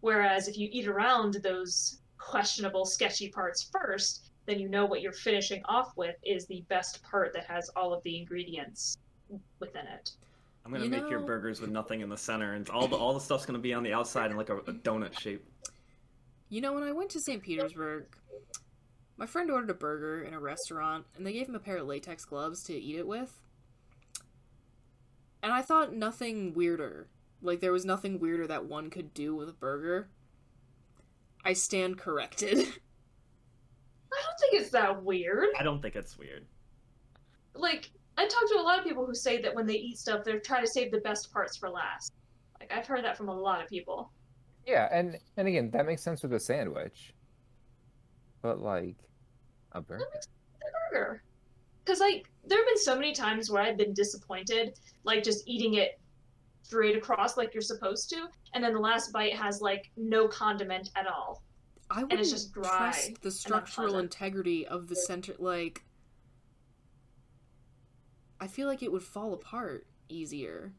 Whereas 0.00 0.46
if 0.46 0.58
you 0.58 0.68
eat 0.70 0.86
around 0.86 1.34
those 1.42 2.00
questionable, 2.18 2.84
sketchy 2.84 3.28
parts 3.28 3.70
first, 3.72 4.30
then 4.46 4.58
you 4.58 4.68
know 4.68 4.86
what 4.86 5.02
you're 5.02 5.12
finishing 5.12 5.62
off 5.66 5.96
with 5.96 6.16
is 6.24 6.46
the 6.46 6.64
best 6.68 7.02
part 7.02 7.32
that 7.34 7.44
has 7.44 7.68
all 7.76 7.92
of 7.92 8.02
the 8.02 8.18
ingredients 8.18 8.98
within 9.60 9.86
it. 9.86 10.12
I'm 10.64 10.72
gonna 10.72 10.84
You 10.84 10.90
make 10.90 11.08
your 11.08 11.20
burgers 11.20 11.60
with 11.60 11.70
nothing 11.70 12.00
in 12.00 12.08
the 12.08 12.16
center, 12.16 12.54
and 12.54 12.68
all 12.70 12.88
the 12.88 12.96
all 12.96 13.14
the 13.14 13.20
stuff's 13.20 13.46
gonna 13.46 13.58
be 13.58 13.72
on 13.72 13.82
the 13.82 13.92
outside 13.92 14.30
in 14.30 14.36
like 14.36 14.50
a, 14.50 14.58
a 14.58 14.72
donut 14.72 15.18
shape. 15.18 15.44
You 16.50 16.60
know, 16.60 16.72
when 16.72 16.82
I 16.82 16.92
went 16.92 17.10
to 17.10 17.20
St. 17.20 17.42
Petersburg, 17.42 18.06
my 19.18 19.26
friend 19.26 19.50
ordered 19.50 19.70
a 19.70 19.74
burger 19.74 20.22
in 20.22 20.32
a 20.32 20.40
restaurant, 20.40 21.04
and 21.16 21.26
they 21.26 21.32
gave 21.32 21.48
him 21.48 21.54
a 21.54 21.60
pair 21.60 21.78
of 21.78 21.86
latex 21.86 22.24
gloves 22.24 22.62
to 22.64 22.74
eat 22.74 22.96
it 22.96 23.06
with. 23.06 23.40
And 25.42 25.52
I 25.52 25.62
thought 25.62 25.94
nothing 25.94 26.54
weirder. 26.54 27.08
Like, 27.42 27.60
there 27.60 27.72
was 27.72 27.84
nothing 27.84 28.18
weirder 28.18 28.46
that 28.46 28.64
one 28.64 28.90
could 28.90 29.14
do 29.14 29.34
with 29.34 29.48
a 29.48 29.52
burger. 29.52 30.08
I 31.48 31.54
stand 31.54 31.96
corrected. 31.98 32.58
I 32.58 32.60
don't 34.22 34.38
think 34.38 34.60
it's 34.60 34.70
that 34.70 35.02
weird. 35.02 35.46
I 35.58 35.62
don't 35.62 35.80
think 35.80 35.96
it's 35.96 36.18
weird. 36.18 36.44
Like, 37.54 37.90
I 38.18 38.28
talk 38.28 38.42
to 38.50 38.58
a 38.58 38.62
lot 38.62 38.78
of 38.78 38.84
people 38.84 39.06
who 39.06 39.14
say 39.14 39.40
that 39.40 39.54
when 39.54 39.66
they 39.66 39.76
eat 39.76 39.98
stuff, 39.98 40.24
they're 40.24 40.40
trying 40.40 40.62
to 40.62 40.70
save 40.70 40.92
the 40.92 40.98
best 40.98 41.32
parts 41.32 41.56
for 41.56 41.70
last. 41.70 42.12
Like, 42.60 42.70
I've 42.70 42.86
heard 42.86 43.02
that 43.02 43.16
from 43.16 43.30
a 43.30 43.34
lot 43.34 43.62
of 43.62 43.68
people. 43.68 44.12
yeah, 44.66 44.88
and 44.92 45.16
and 45.38 45.48
again 45.48 45.70
that 45.70 45.86
makes 45.86 46.02
sense 46.02 46.22
with 46.22 46.34
a 46.34 46.40
sandwich. 46.40 47.14
But 48.42 48.60
like 48.60 48.96
a 49.72 49.80
burger. 49.80 50.04
That 50.04 50.14
makes 50.14 50.26
the 50.60 50.66
burger. 50.92 51.22
Because, 51.82 52.00
like, 52.00 52.28
there 52.46 52.58
have 52.58 52.66
been 52.66 52.76
so 52.76 52.94
many 52.94 53.14
times 53.14 53.50
where 53.50 53.62
I've 53.62 53.78
been 53.78 53.94
disappointed, 53.94 54.78
like, 55.04 55.22
just 55.22 55.48
eating 55.48 55.74
it 55.74 55.98
straight 56.68 56.96
across 56.96 57.38
like 57.38 57.54
you're 57.54 57.62
supposed 57.62 58.10
to, 58.10 58.26
and 58.52 58.62
then 58.62 58.74
the 58.74 58.78
last 58.78 59.10
bite 59.10 59.34
has, 59.34 59.62
like, 59.62 59.90
no 59.96 60.28
condiment 60.28 60.90
at 60.96 61.06
all. 61.06 61.42
I 61.90 62.02
wouldn't 62.02 62.28
just 62.28 62.52
dry 62.52 62.68
trust 62.68 63.22
the 63.22 63.30
structural 63.30 63.98
integrity 63.98 64.66
of 64.66 64.86
the 64.86 64.94
center. 64.94 65.34
Like, 65.38 65.82
I 68.40 68.46
feel 68.46 68.68
like 68.68 68.82
it 68.82 68.92
would 68.92 69.02
fall 69.02 69.32
apart 69.32 69.86
easier. 70.10 70.74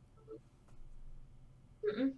Mm-mm. 1.84 2.12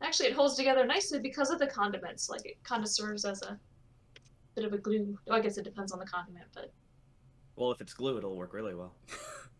Actually 0.00 0.28
it 0.28 0.34
holds 0.34 0.54
together 0.54 0.86
nicely 0.86 1.18
because 1.18 1.50
of 1.50 1.58
the 1.58 1.66
condiments. 1.66 2.30
Like 2.30 2.44
it 2.46 2.62
kind 2.64 2.82
of 2.82 2.88
serves 2.88 3.24
as 3.24 3.42
a 3.42 3.58
bit 4.54 4.64
of 4.64 4.72
a 4.72 4.78
glue. 4.78 5.18
Well, 5.26 5.36
I 5.36 5.40
guess 5.40 5.58
it 5.58 5.64
depends 5.64 5.92
on 5.92 5.98
the 5.98 6.06
condiment, 6.06 6.46
but 6.54 6.72
Well, 7.56 7.72
if 7.72 7.80
it's 7.80 7.92
glue, 7.94 8.16
it'll 8.16 8.36
work 8.36 8.54
really 8.54 8.74
well. 8.74 8.94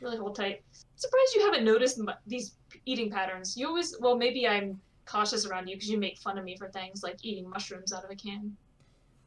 yeah, 0.00 0.06
really 0.06 0.18
hold 0.18 0.36
tight. 0.36 0.62
Surprised 0.96 1.34
you 1.34 1.44
haven't 1.44 1.64
noticed 1.64 1.98
m- 1.98 2.10
these 2.26 2.56
p- 2.68 2.80
eating 2.86 3.10
patterns. 3.10 3.56
You 3.56 3.68
always, 3.68 3.96
well, 4.00 4.16
maybe 4.16 4.46
I'm 4.46 4.80
cautious 5.04 5.46
around 5.46 5.68
you 5.68 5.76
because 5.76 5.88
you 5.88 5.98
make 5.98 6.18
fun 6.18 6.38
of 6.38 6.44
me 6.44 6.56
for 6.56 6.68
things 6.68 7.02
like 7.02 7.16
eating 7.22 7.48
mushrooms 7.48 7.92
out 7.92 8.04
of 8.04 8.10
a 8.10 8.16
can. 8.16 8.56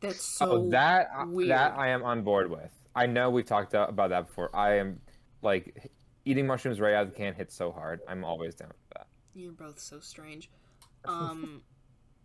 That's 0.01 0.23
so 0.23 0.51
oh, 0.51 0.69
that 0.69 1.09
weird. 1.27 1.49
that 1.49 1.77
I 1.77 1.89
am 1.89 2.03
on 2.03 2.23
board 2.23 2.49
with. 2.49 2.71
I 2.95 3.05
know 3.05 3.29
we've 3.29 3.45
talked 3.45 3.73
about 3.73 4.09
that 4.09 4.27
before. 4.27 4.55
I 4.55 4.77
am 4.77 4.99
like 5.41 5.91
eating 6.25 6.47
mushrooms 6.47 6.79
right 6.79 6.93
out 6.93 7.03
of 7.03 7.09
the 7.11 7.15
can 7.15 7.33
hits 7.33 7.55
so 7.55 7.71
hard. 7.71 8.01
I'm 8.07 8.23
always 8.23 8.55
down 8.55 8.69
with 8.69 8.89
that. 8.95 9.07
You're 9.33 9.51
both 9.51 9.79
so 9.79 9.99
strange. 9.99 10.49
Um, 11.05 11.61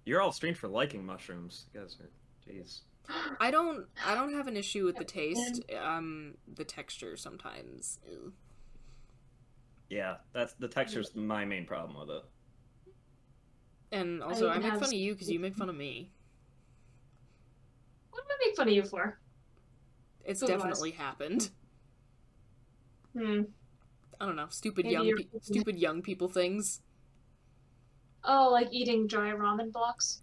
You're 0.04 0.20
all 0.20 0.33
strange 0.33 0.57
for 0.57 0.66
liking 0.66 1.07
mushrooms. 1.07 1.66
You 1.72 1.80
guys 1.80 1.96
are, 2.00 2.11
jeez. 2.44 2.80
I 3.38 3.50
don't. 3.50 3.86
I 4.06 4.14
don't 4.14 4.32
have 4.34 4.46
an 4.46 4.56
issue 4.56 4.84
with 4.84 4.96
the 4.96 5.04
taste. 5.04 5.62
Um, 5.82 6.34
the 6.54 6.64
texture 6.64 7.16
sometimes. 7.16 7.98
Ew. 8.10 8.32
Yeah, 9.90 10.16
that's 10.32 10.54
the 10.54 10.68
texture's 10.68 11.14
my 11.14 11.44
main 11.44 11.66
problem 11.66 11.98
with 12.00 12.16
it. 12.16 12.22
And 13.92 14.22
also, 14.22 14.48
I, 14.48 14.52
even 14.52 14.62
make 14.62 14.70
have 14.72 14.80
fun 14.80 14.88
of 14.88 14.94
you 14.94 15.12
because 15.12 15.30
you 15.30 15.38
make 15.38 15.54
fun 15.54 15.68
of 15.68 15.76
me. 15.76 16.10
What 18.10 18.24
do 18.26 18.32
I 18.32 18.48
make 18.48 18.56
fun 18.56 18.68
of 18.68 18.74
you 18.74 18.82
for? 18.82 19.18
It's 20.24 20.40
Food-wise. 20.40 20.58
definitely 20.58 20.90
happened. 20.92 21.50
Hmm. 23.16 23.42
I 24.20 24.26
don't 24.26 24.36
know. 24.36 24.46
Stupid 24.48 24.86
Maybe 24.86 24.94
young, 24.94 25.16
pe- 25.16 25.38
stupid 25.42 25.78
young 25.78 26.02
people 26.02 26.28
things. 26.28 26.80
Oh, 28.24 28.48
like 28.50 28.68
eating 28.72 29.06
dry 29.06 29.30
ramen 29.32 29.70
blocks. 29.70 30.22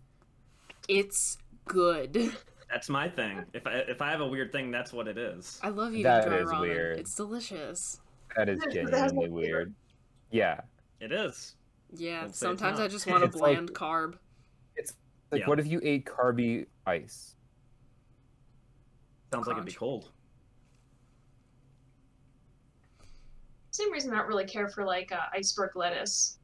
It's 0.87 1.37
good. 1.65 2.33
That's 2.71 2.87
my 2.89 3.09
thing. 3.09 3.43
If 3.53 3.67
I 3.67 3.71
if 3.73 4.01
I 4.01 4.09
have 4.11 4.21
a 4.21 4.27
weird 4.27 4.51
thing, 4.51 4.71
that's 4.71 4.93
what 4.93 5.07
it 5.07 5.17
is. 5.17 5.59
I 5.61 5.69
love 5.69 5.91
eating 5.91 6.03
That 6.03 6.25
dry 6.25 6.37
is 6.37 6.49
ramen. 6.49 6.61
weird. 6.61 6.99
It's 6.99 7.13
delicious. 7.15 7.99
That 8.37 8.47
is 8.47 8.59
But 8.63 8.73
it 8.75 8.83
has 8.93 9.11
no 9.11 9.21
genuinely 9.23 9.29
weird. 9.29 9.73
Yeah. 10.31 10.61
It 11.01 11.11
is. 11.11 11.55
Yeah. 11.93 12.21
Don't 12.21 12.35
Sometimes 12.35 12.79
I 12.79 12.87
just 12.87 13.05
want 13.07 13.23
a 13.23 13.25
It's 13.27 13.35
like- 13.35 13.55
bland 13.55 13.73
carb. 13.73 14.13
It's 14.77 14.93
like 15.31 15.41
Yeah. 15.41 15.47
what 15.47 15.59
if 15.59 15.67
you 15.67 15.81
ate 15.83 16.05
carby 16.05 16.67
ice? 16.87 17.35
Sounds 19.33 19.47
like 19.47 19.55
it'd 19.57 19.65
be 19.65 19.73
cold. 19.73 20.09
Same 23.71 23.91
reason 23.91 24.13
I 24.13 24.17
don't 24.17 24.27
really 24.27 24.45
care 24.45 24.67
for 24.69 24.83
like 24.85 25.11
uh, 25.11 25.19
iceberg 25.33 25.75
lettuce. 25.75 26.37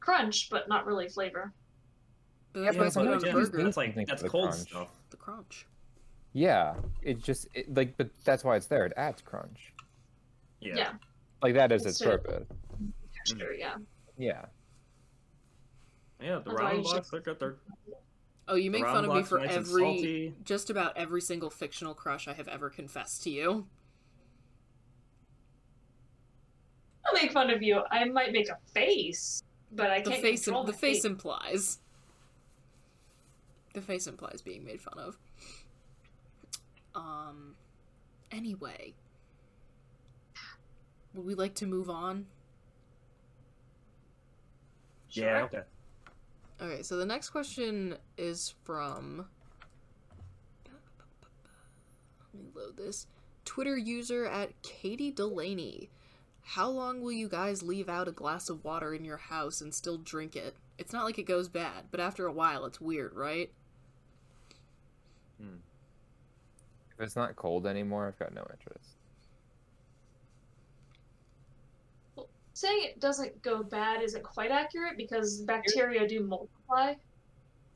Crunch, 0.00 0.50
but 0.50 0.68
not 0.68 0.86
really 0.86 1.08
flavor. 1.08 1.52
But 2.52 2.62
that's 2.62 2.74
Yeah, 2.76 2.80
why 2.80 2.84
but 2.84 2.86
it's 2.86 2.96
good 2.96 3.06
on 3.06 3.12
a 3.12 3.16
again, 3.18 3.34
burger. 3.34 3.62
That's 3.64 3.76
like 3.76 3.94
that's 4.06 4.22
cold 4.24 4.50
crunch. 4.50 4.68
stuff. 4.68 4.88
The 5.26 5.32
crunch. 5.32 5.66
Yeah. 6.32 6.74
It 7.02 7.22
just 7.22 7.48
it, 7.54 7.74
like 7.74 7.96
but 7.96 8.10
that's 8.24 8.44
why 8.44 8.56
it's 8.56 8.66
there. 8.66 8.86
It 8.86 8.92
adds 8.96 9.22
crunch. 9.22 9.72
Yeah. 10.60 10.74
Yeah. 10.76 10.92
Like 11.42 11.54
that 11.54 11.72
is 11.72 11.84
its 11.84 12.00
It's 12.00 12.08
purpose. 12.08 12.46
Texture, 13.14 13.54
yeah. 13.58 13.74
Yeah. 14.18 14.44
Yeah, 16.20 16.38
the 16.38 16.50
That's 16.50 16.62
why 16.62 16.72
ramen 16.72 16.76
you 16.78 16.84
should- 16.84 16.92
blocks, 16.92 17.10
they're 17.10 17.20
good. 17.20 17.40
They're 17.40 17.56
Oh, 18.48 18.54
you 18.54 18.70
make 18.70 18.84
fun 18.84 19.04
of 19.04 19.12
me 19.12 19.24
for 19.24 19.40
nice 19.40 19.56
every, 19.56 20.32
just 20.44 20.70
about 20.70 20.96
every 20.96 21.20
single 21.20 21.50
fictional 21.50 21.94
crush 21.94 22.28
I 22.28 22.32
have 22.32 22.46
ever 22.46 22.70
confessed 22.70 23.24
to 23.24 23.30
you. 23.30 23.66
I'll 27.04 27.14
make 27.14 27.32
fun 27.32 27.50
of 27.50 27.60
you. 27.60 27.82
I 27.90 28.04
might 28.04 28.30
make 28.30 28.48
a 28.48 28.56
face, 28.72 29.42
but 29.72 29.90
I 29.90 30.00
The 30.00 30.10
can't 30.10 30.22
face, 30.22 30.44
control 30.44 30.62
the 30.62 30.70
my 30.70 30.78
face 30.78 31.04
implies. 31.04 31.80
The 33.76 33.82
face 33.82 34.06
implies 34.06 34.40
being 34.40 34.64
made 34.64 34.80
fun 34.80 34.98
of. 34.98 35.18
Um. 36.94 37.56
Anyway, 38.32 38.94
would 41.12 41.26
we 41.26 41.34
like 41.34 41.54
to 41.56 41.66
move 41.66 41.90
on? 41.90 42.24
yeah, 45.10 45.42
okay. 45.42 45.60
Okay, 46.58 46.82
so 46.82 46.96
the 46.96 47.04
next 47.04 47.28
question 47.28 47.98
is 48.16 48.54
from. 48.64 49.26
Let 52.32 52.42
me 52.42 52.48
load 52.54 52.78
this. 52.78 53.06
Twitter 53.44 53.76
user 53.76 54.24
at 54.24 54.62
Katie 54.62 55.10
Delaney. 55.10 55.90
How 56.40 56.70
long 56.70 57.02
will 57.02 57.12
you 57.12 57.28
guys 57.28 57.62
leave 57.62 57.90
out 57.90 58.08
a 58.08 58.12
glass 58.12 58.48
of 58.48 58.64
water 58.64 58.94
in 58.94 59.04
your 59.04 59.18
house 59.18 59.60
and 59.60 59.74
still 59.74 59.98
drink 59.98 60.34
it? 60.34 60.56
It's 60.78 60.94
not 60.94 61.04
like 61.04 61.18
it 61.18 61.24
goes 61.24 61.50
bad, 61.50 61.88
but 61.90 62.00
after 62.00 62.24
a 62.24 62.32
while 62.32 62.64
it's 62.64 62.80
weird, 62.80 63.14
right? 63.14 63.50
If 66.96 67.04
it's 67.04 67.16
not 67.16 67.36
cold 67.36 67.66
anymore, 67.66 68.06
I've 68.08 68.18
got 68.18 68.34
no 68.34 68.46
interest. 68.50 68.96
Saying 72.54 72.84
it 72.84 73.00
doesn't 73.00 73.42
go 73.42 73.62
bad 73.62 74.02
isn't 74.02 74.22
quite 74.24 74.50
accurate 74.50 74.96
because 74.96 75.42
bacteria 75.42 76.08
do 76.08 76.22
multiply. 76.22 76.94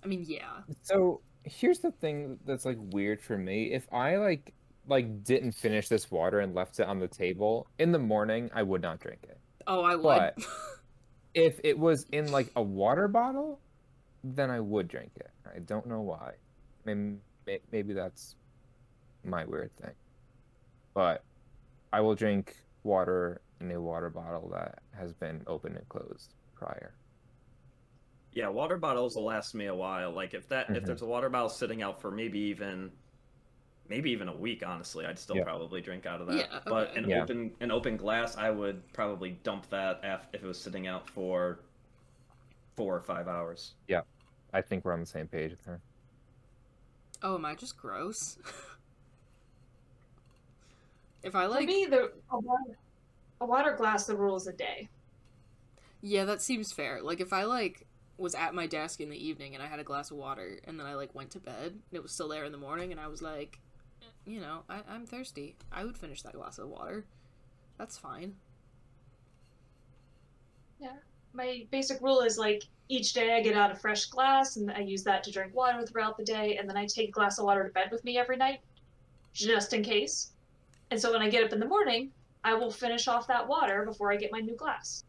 I 0.02 0.06
mean, 0.06 0.24
yeah. 0.26 0.60
So 0.82 1.20
here's 1.44 1.80
the 1.80 1.90
thing 1.90 2.38
that's 2.46 2.64
like 2.64 2.78
weird 2.78 3.20
for 3.20 3.36
me. 3.36 3.72
If 3.72 3.86
I 3.92 4.16
like 4.16 4.54
like 4.88 5.22
didn't 5.22 5.52
finish 5.52 5.88
this 5.88 6.10
water 6.10 6.40
and 6.40 6.54
left 6.54 6.80
it 6.80 6.86
on 6.86 6.98
the 6.98 7.08
table 7.08 7.66
in 7.78 7.92
the 7.92 7.98
morning, 7.98 8.50
I 8.54 8.62
would 8.62 8.80
not 8.80 9.00
drink 9.00 9.20
it. 9.24 9.38
Oh, 9.66 9.82
I 9.82 9.96
would. 9.96 10.02
But- 10.04 10.38
If 11.32 11.60
it 11.62 11.78
was 11.78 12.06
in 12.10 12.32
like 12.32 12.50
a 12.56 12.62
water 12.62 13.06
bottle, 13.06 13.60
then 14.24 14.50
I 14.50 14.58
would 14.58 14.88
drink 14.88 15.12
it. 15.14 15.30
I 15.46 15.60
don't 15.60 15.86
know 15.86 16.00
why. 16.00 16.32
Maybe 16.84 17.18
maybe 17.70 17.92
that's 17.92 18.34
my 19.24 19.44
weird 19.44 19.70
thing. 19.80 19.92
But 20.94 21.22
I 21.92 22.00
will 22.00 22.14
drink 22.14 22.56
water 22.84 23.40
in 23.60 23.70
a 23.72 23.80
water 23.80 24.10
bottle 24.10 24.48
that 24.54 24.80
has 24.96 25.12
been 25.12 25.42
opened 25.46 25.76
and 25.76 25.88
closed 25.88 26.34
prior. 26.54 26.94
Yeah, 28.32 28.48
water 28.48 28.76
bottles 28.78 29.16
will 29.16 29.24
last 29.24 29.54
me 29.54 29.66
a 29.66 29.74
while. 29.74 30.12
Like 30.12 30.34
if 30.34 30.48
that 30.48 30.70
if 30.70 30.82
Mhm. 30.82 30.86
there's 30.86 31.02
a 31.02 31.06
water 31.06 31.28
bottle 31.28 31.48
sitting 31.48 31.82
out 31.82 32.00
for 32.00 32.10
maybe 32.10 32.38
even 32.38 32.92
maybe 33.88 34.10
even 34.12 34.28
a 34.28 34.36
week, 34.36 34.64
honestly, 34.64 35.04
I'd 35.04 35.18
still 35.18 35.36
Yeah. 35.36 35.42
probably 35.42 35.80
drink 35.80 36.06
out 36.06 36.20
of 36.20 36.28
that. 36.28 36.36
Yeah, 36.36 36.60
But 36.64 36.96
an 36.96 37.08
Yeah. 37.08 37.22
open 37.24 37.56
an 37.60 37.72
open 37.72 37.96
glass, 37.96 38.36
I 38.36 38.48
would 38.50 38.80
probably 38.92 39.32
dump 39.42 39.68
that 39.70 39.98
af- 40.04 40.28
if 40.32 40.44
it 40.44 40.46
was 40.46 40.60
sitting 40.60 40.86
out 40.86 41.08
for 41.10 41.58
four 42.76 42.94
or 42.96 43.00
five 43.02 43.26
hours. 43.28 43.74
Yeah 43.88 44.02
i 44.52 44.60
think 44.60 44.84
we're 44.84 44.92
on 44.92 44.98
the 45.00 45.06
same 45.06 45.28
page 45.28 45.50
with 45.52 45.64
her. 45.64 45.80
oh, 47.22 47.34
am 47.36 47.44
I 47.44 47.54
just 47.54 47.76
gross? 47.76 48.38
if 51.22 51.34
I 51.34 51.46
For 51.52 51.60
like. 51.60 51.62
me, 51.62 51.84
the 51.86 52.12
a 52.30 52.38
water, 52.40 52.78
a 53.40 53.46
water 53.46 53.74
glass, 53.76 54.06
the 54.06 54.16
rule 54.16 54.36
is 54.36 54.46
a 54.46 54.52
day. 54.52 54.90
Yeah, 56.02 56.24
that 56.24 56.42
seems 56.42 56.72
fair. 56.72 57.02
Like 57.02 57.20
if 57.20 57.32
I 57.32 57.44
like 57.44 57.86
was 58.18 58.34
at 58.34 58.54
my 58.54 58.66
desk 58.66 59.00
in 59.00 59.08
the 59.10 59.26
evening 59.26 59.54
and 59.54 59.62
I 59.62 59.66
had 59.66 59.78
a 59.80 59.84
glass 59.84 60.10
of 60.10 60.16
water 60.18 60.58
and 60.64 60.78
then 60.78 60.86
I 60.86 60.94
like 60.94 61.14
went 61.14 61.30
to 61.32 61.40
bed 61.40 61.72
and 61.72 61.82
it 61.92 62.02
was 62.02 62.12
still 62.12 62.28
there 62.28 62.44
in 62.44 62.52
the 62.52 62.58
morning 62.58 62.92
and 62.92 63.00
I 63.00 63.08
was 63.08 63.22
like, 63.22 63.60
you 64.26 64.40
know, 64.40 64.64
I, 64.68 64.82
I'm 64.88 65.06
thirsty. 65.06 65.56
I 65.72 65.84
would 65.84 65.96
finish 65.98 66.22
that 66.22 66.34
glass 66.34 66.58
of 66.58 66.68
water. 66.68 67.06
That's 67.78 67.98
fine. 67.98 68.36
Yeah. 70.78 70.96
My 71.32 71.66
basic 71.70 72.00
rule 72.00 72.20
is 72.22 72.38
like 72.38 72.64
each 72.88 73.12
day 73.12 73.34
I 73.36 73.40
get 73.40 73.56
out 73.56 73.70
a 73.70 73.76
fresh 73.76 74.06
glass 74.06 74.56
and 74.56 74.70
I 74.70 74.80
use 74.80 75.04
that 75.04 75.22
to 75.24 75.30
drink 75.30 75.54
water 75.54 75.86
throughout 75.86 76.16
the 76.16 76.24
day, 76.24 76.56
and 76.56 76.68
then 76.68 76.76
I 76.76 76.86
take 76.86 77.08
a 77.10 77.12
glass 77.12 77.38
of 77.38 77.44
water 77.44 77.64
to 77.64 77.72
bed 77.72 77.90
with 77.92 78.02
me 78.04 78.18
every 78.18 78.36
night, 78.36 78.60
just 79.34 79.72
in 79.74 79.82
case. 79.84 80.32
And 80.90 81.00
so 81.00 81.12
when 81.12 81.22
I 81.22 81.30
get 81.30 81.44
up 81.44 81.52
in 81.52 81.60
the 81.60 81.66
morning, 81.66 82.10
I 82.42 82.54
will 82.54 82.70
finish 82.70 83.06
off 83.06 83.26
that 83.28 83.46
water 83.46 83.84
before 83.84 84.12
I 84.12 84.16
get 84.16 84.32
my 84.32 84.40
new 84.40 84.56
glass 84.56 85.04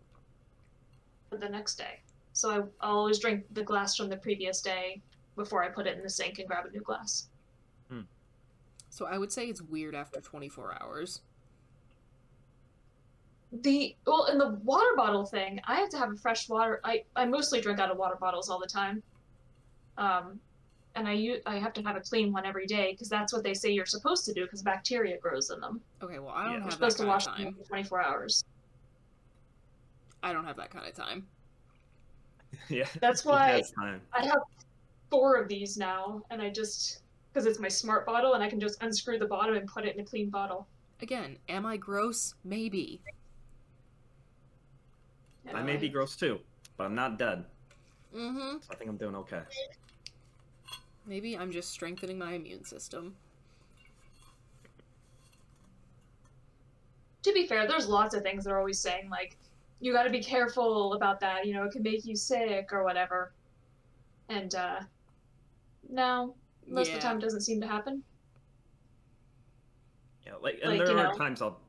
for 1.30 1.38
the 1.38 1.50
next 1.50 1.76
day. 1.76 2.02
So 2.34 2.50
I, 2.50 2.56
I'll 2.86 2.98
always 2.98 3.20
drink 3.20 3.46
the 3.52 3.64
glass 3.64 3.96
from 3.96 4.10
the 4.10 4.18
previous 4.18 4.62
day 4.62 5.02
before 5.36 5.64
I 5.64 5.70
put 5.70 5.88
it 5.88 5.98
in 5.98 6.04
the 6.04 6.10
sink 6.10 6.40
and 6.40 6.48
grab 6.48 6.66
a 6.66 6.72
new 6.72 6.82
glass. 6.82 7.28
So 8.92 9.06
I 9.06 9.18
would 9.18 9.32
say 9.32 9.46
it's 9.46 9.62
weird 9.62 9.96
after 9.96 10.20
24 10.20 10.78
hours. 10.82 11.22
The 13.54 13.96
well, 14.06 14.26
in 14.26 14.38
the 14.38 14.50
water 14.64 14.96
bottle 14.96 15.26
thing, 15.26 15.62
I 15.66 15.76
have 15.76 15.90
to 15.90 15.98
have 15.98 16.12
a 16.12 16.16
fresh 16.16 16.48
water. 16.48 16.82
I 16.84 17.04
I 17.16 17.26
mostly 17.26 17.62
drink 17.62 17.80
out 17.80 17.90
of 17.90 17.98
water 17.98 18.16
bottles 18.16 18.50
all 18.50 18.60
the 18.60 18.68
time, 18.68 19.02
um, 19.98 20.40
and 20.96 21.08
I 21.08 21.14
u- 21.14 21.42
I 21.46 21.58
have 21.58 21.74
to 21.74 21.82
have 21.84 21.96
a 21.96 22.02
clean 22.02 22.32
one 22.32 22.46
every 22.46 22.66
day 22.68 22.92
because 22.92 23.10
that's 23.10 23.32
what 23.34 23.44
they 23.44 23.54
say 23.54 23.72
you're 23.72 23.86
supposed 23.86 24.26
to 24.26 24.34
do 24.34 24.44
because 24.44 24.62
bacteria 24.62 25.18
grows 25.18 25.50
in 25.50 25.60
them. 25.60 25.82
Okay, 26.02 26.20
well, 26.20 26.34
I 26.36 26.44
don't 26.44 26.52
Yeah. 26.54 26.58
You're 26.58 26.62
have 26.62 26.70
that 26.72 26.92
supposed 26.92 26.98
to 26.98 27.06
wash 27.06 27.28
of 27.28 27.38
them 27.38 27.54
for 27.56 27.64
24 27.68 28.02
hours. 28.04 28.44
I 30.24 30.34
don't 30.34 30.46
have 30.46 30.58
that 30.58 30.70
kind 30.70 30.88
of 30.88 30.94
time. 30.94 31.28
yeah. 32.70 32.86
That's 33.00 33.24
why? 33.26 33.62
I 34.14 34.26
have 34.26 34.40
four 35.10 35.36
of 35.38 35.48
these 35.48 35.78
now, 35.78 36.22
and 36.30 36.42
I 36.42 36.50
just 36.50 37.02
because 37.34 37.46
it's 37.46 37.60
my 37.60 37.70
smart 37.70 38.06
bottle 38.06 38.34
and 38.34 38.44
I 38.44 38.50
can 38.50 38.60
just 38.60 38.82
unscrew 38.84 39.18
the 39.18 39.26
bottom 39.26 39.56
and 39.56 39.66
put 39.68 39.86
it 39.86 39.96
in 39.96 40.02
a 40.02 40.06
clean 40.06 40.30
bottle. 40.30 40.68
Again, 41.02 41.38
am 41.48 41.66
I 41.66 41.78
gross? 41.78 42.36
Maybe. 42.44 43.02
You 45.46 45.52
I 45.56 45.60
know, 45.62 45.66
may 45.66 45.78
be 45.78 45.90
gross 45.90 46.16
too, 46.18 46.40
but 46.78 46.84
I'm 46.84 46.94
not 46.96 47.18
dead, 47.18 47.46
Mm-hmm. 48.16 48.58
so 48.60 48.68
I 48.70 48.76
think 48.76 48.90
I'm 48.90 48.98
doing 48.98 49.16
okay. 49.16 49.42
Maybe 51.12 51.38
I'm 51.38 51.52
just 51.52 51.72
strengthening 51.72 52.18
my 52.18 52.32
immune 52.36 52.64
system. 52.64 53.16
to 57.24 57.34
be 57.34 57.46
fair, 57.46 57.68
there's 57.68 57.88
lots 57.88 58.16
of 58.16 58.24
things 58.24 58.46
they're 58.46 58.58
always 58.58 58.80
saying 58.80 59.10
like 59.10 59.38
you 59.82 59.92
got 59.92 60.04
to 60.04 60.10
be 60.10 60.24
careful 60.24 60.94
about 60.94 61.20
that. 61.20 61.46
You 61.46 61.54
know, 61.54 61.66
it 61.66 61.72
can 61.74 61.84
make 61.84 62.06
you 62.06 62.16
sick 62.16 62.70
or 62.72 62.84
whatever. 62.86 63.34
And 64.30 64.56
uh, 64.56 64.80
no, 65.90 66.34
most 66.66 66.88
of 66.88 66.96
the 66.96 67.02
time 67.02 67.18
it 67.18 67.22
doesn't 67.22 67.42
seem 67.42 67.60
to 67.60 67.68
happen. 67.68 68.02
Yeah, 70.26 70.36
like 70.42 70.60
and 70.64 70.72
Like, 70.72 70.80
there 70.86 70.94
you 70.94 70.98
are 70.98 71.12
know- 71.12 71.18
times 71.18 71.42
I'll 71.42 71.60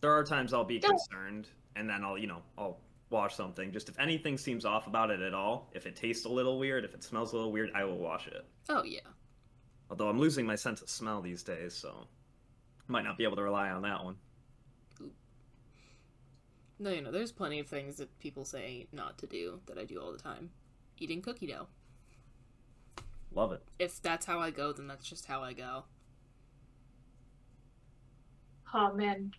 there 0.00 0.12
are 0.12 0.24
times 0.24 0.52
I'll 0.52 0.64
be 0.64 0.80
concerned 0.80 1.46
and 1.76 1.88
then 1.88 2.04
I'll, 2.04 2.18
you 2.18 2.26
know, 2.26 2.42
I'll 2.58 2.78
wash 3.14 3.34
something. 3.36 3.72
Just 3.72 3.88
if 3.88 3.98
anything 3.98 4.36
seems 4.36 4.64
off 4.64 4.86
about 4.86 5.10
it 5.10 5.20
at 5.20 5.32
all, 5.32 5.70
if 5.72 5.86
it 5.86 5.96
tastes 5.96 6.26
a 6.26 6.28
little 6.28 6.58
weird, 6.58 6.84
if 6.84 6.92
it 6.92 7.02
smells 7.02 7.32
a 7.32 7.36
little 7.36 7.52
weird, 7.52 7.70
I 7.74 7.84
will 7.84 7.96
wash 7.96 8.26
it. 8.26 8.44
Oh 8.68 8.82
yeah. 8.82 9.00
Although 9.88 10.08
I'm 10.08 10.18
losing 10.18 10.44
my 10.44 10.56
sense 10.56 10.82
of 10.82 10.90
smell 10.90 11.22
these 11.22 11.42
days, 11.42 11.72
so 11.72 12.06
might 12.88 13.04
not 13.04 13.16
be 13.16 13.24
able 13.24 13.36
to 13.36 13.42
rely 13.42 13.70
on 13.70 13.82
that 13.82 14.04
one. 14.04 14.16
No, 16.80 16.90
you 16.90 17.00
know, 17.00 17.12
there's 17.12 17.30
plenty 17.30 17.60
of 17.60 17.68
things 17.68 17.96
that 17.96 18.18
people 18.18 18.44
say 18.44 18.88
not 18.92 19.16
to 19.18 19.26
do 19.26 19.60
that 19.66 19.78
I 19.78 19.84
do 19.84 20.00
all 20.00 20.12
the 20.12 20.18
time. 20.18 20.50
Eating 20.98 21.22
cookie 21.22 21.46
dough. 21.46 21.68
Love 23.32 23.52
it. 23.52 23.62
If 23.78 24.02
that's 24.02 24.26
how 24.26 24.40
I 24.40 24.50
go, 24.50 24.72
then 24.72 24.88
that's 24.88 25.08
just 25.08 25.26
how 25.26 25.42
I 25.42 25.52
go. 25.52 25.84
Oh 28.74 28.92
man, 28.92 29.30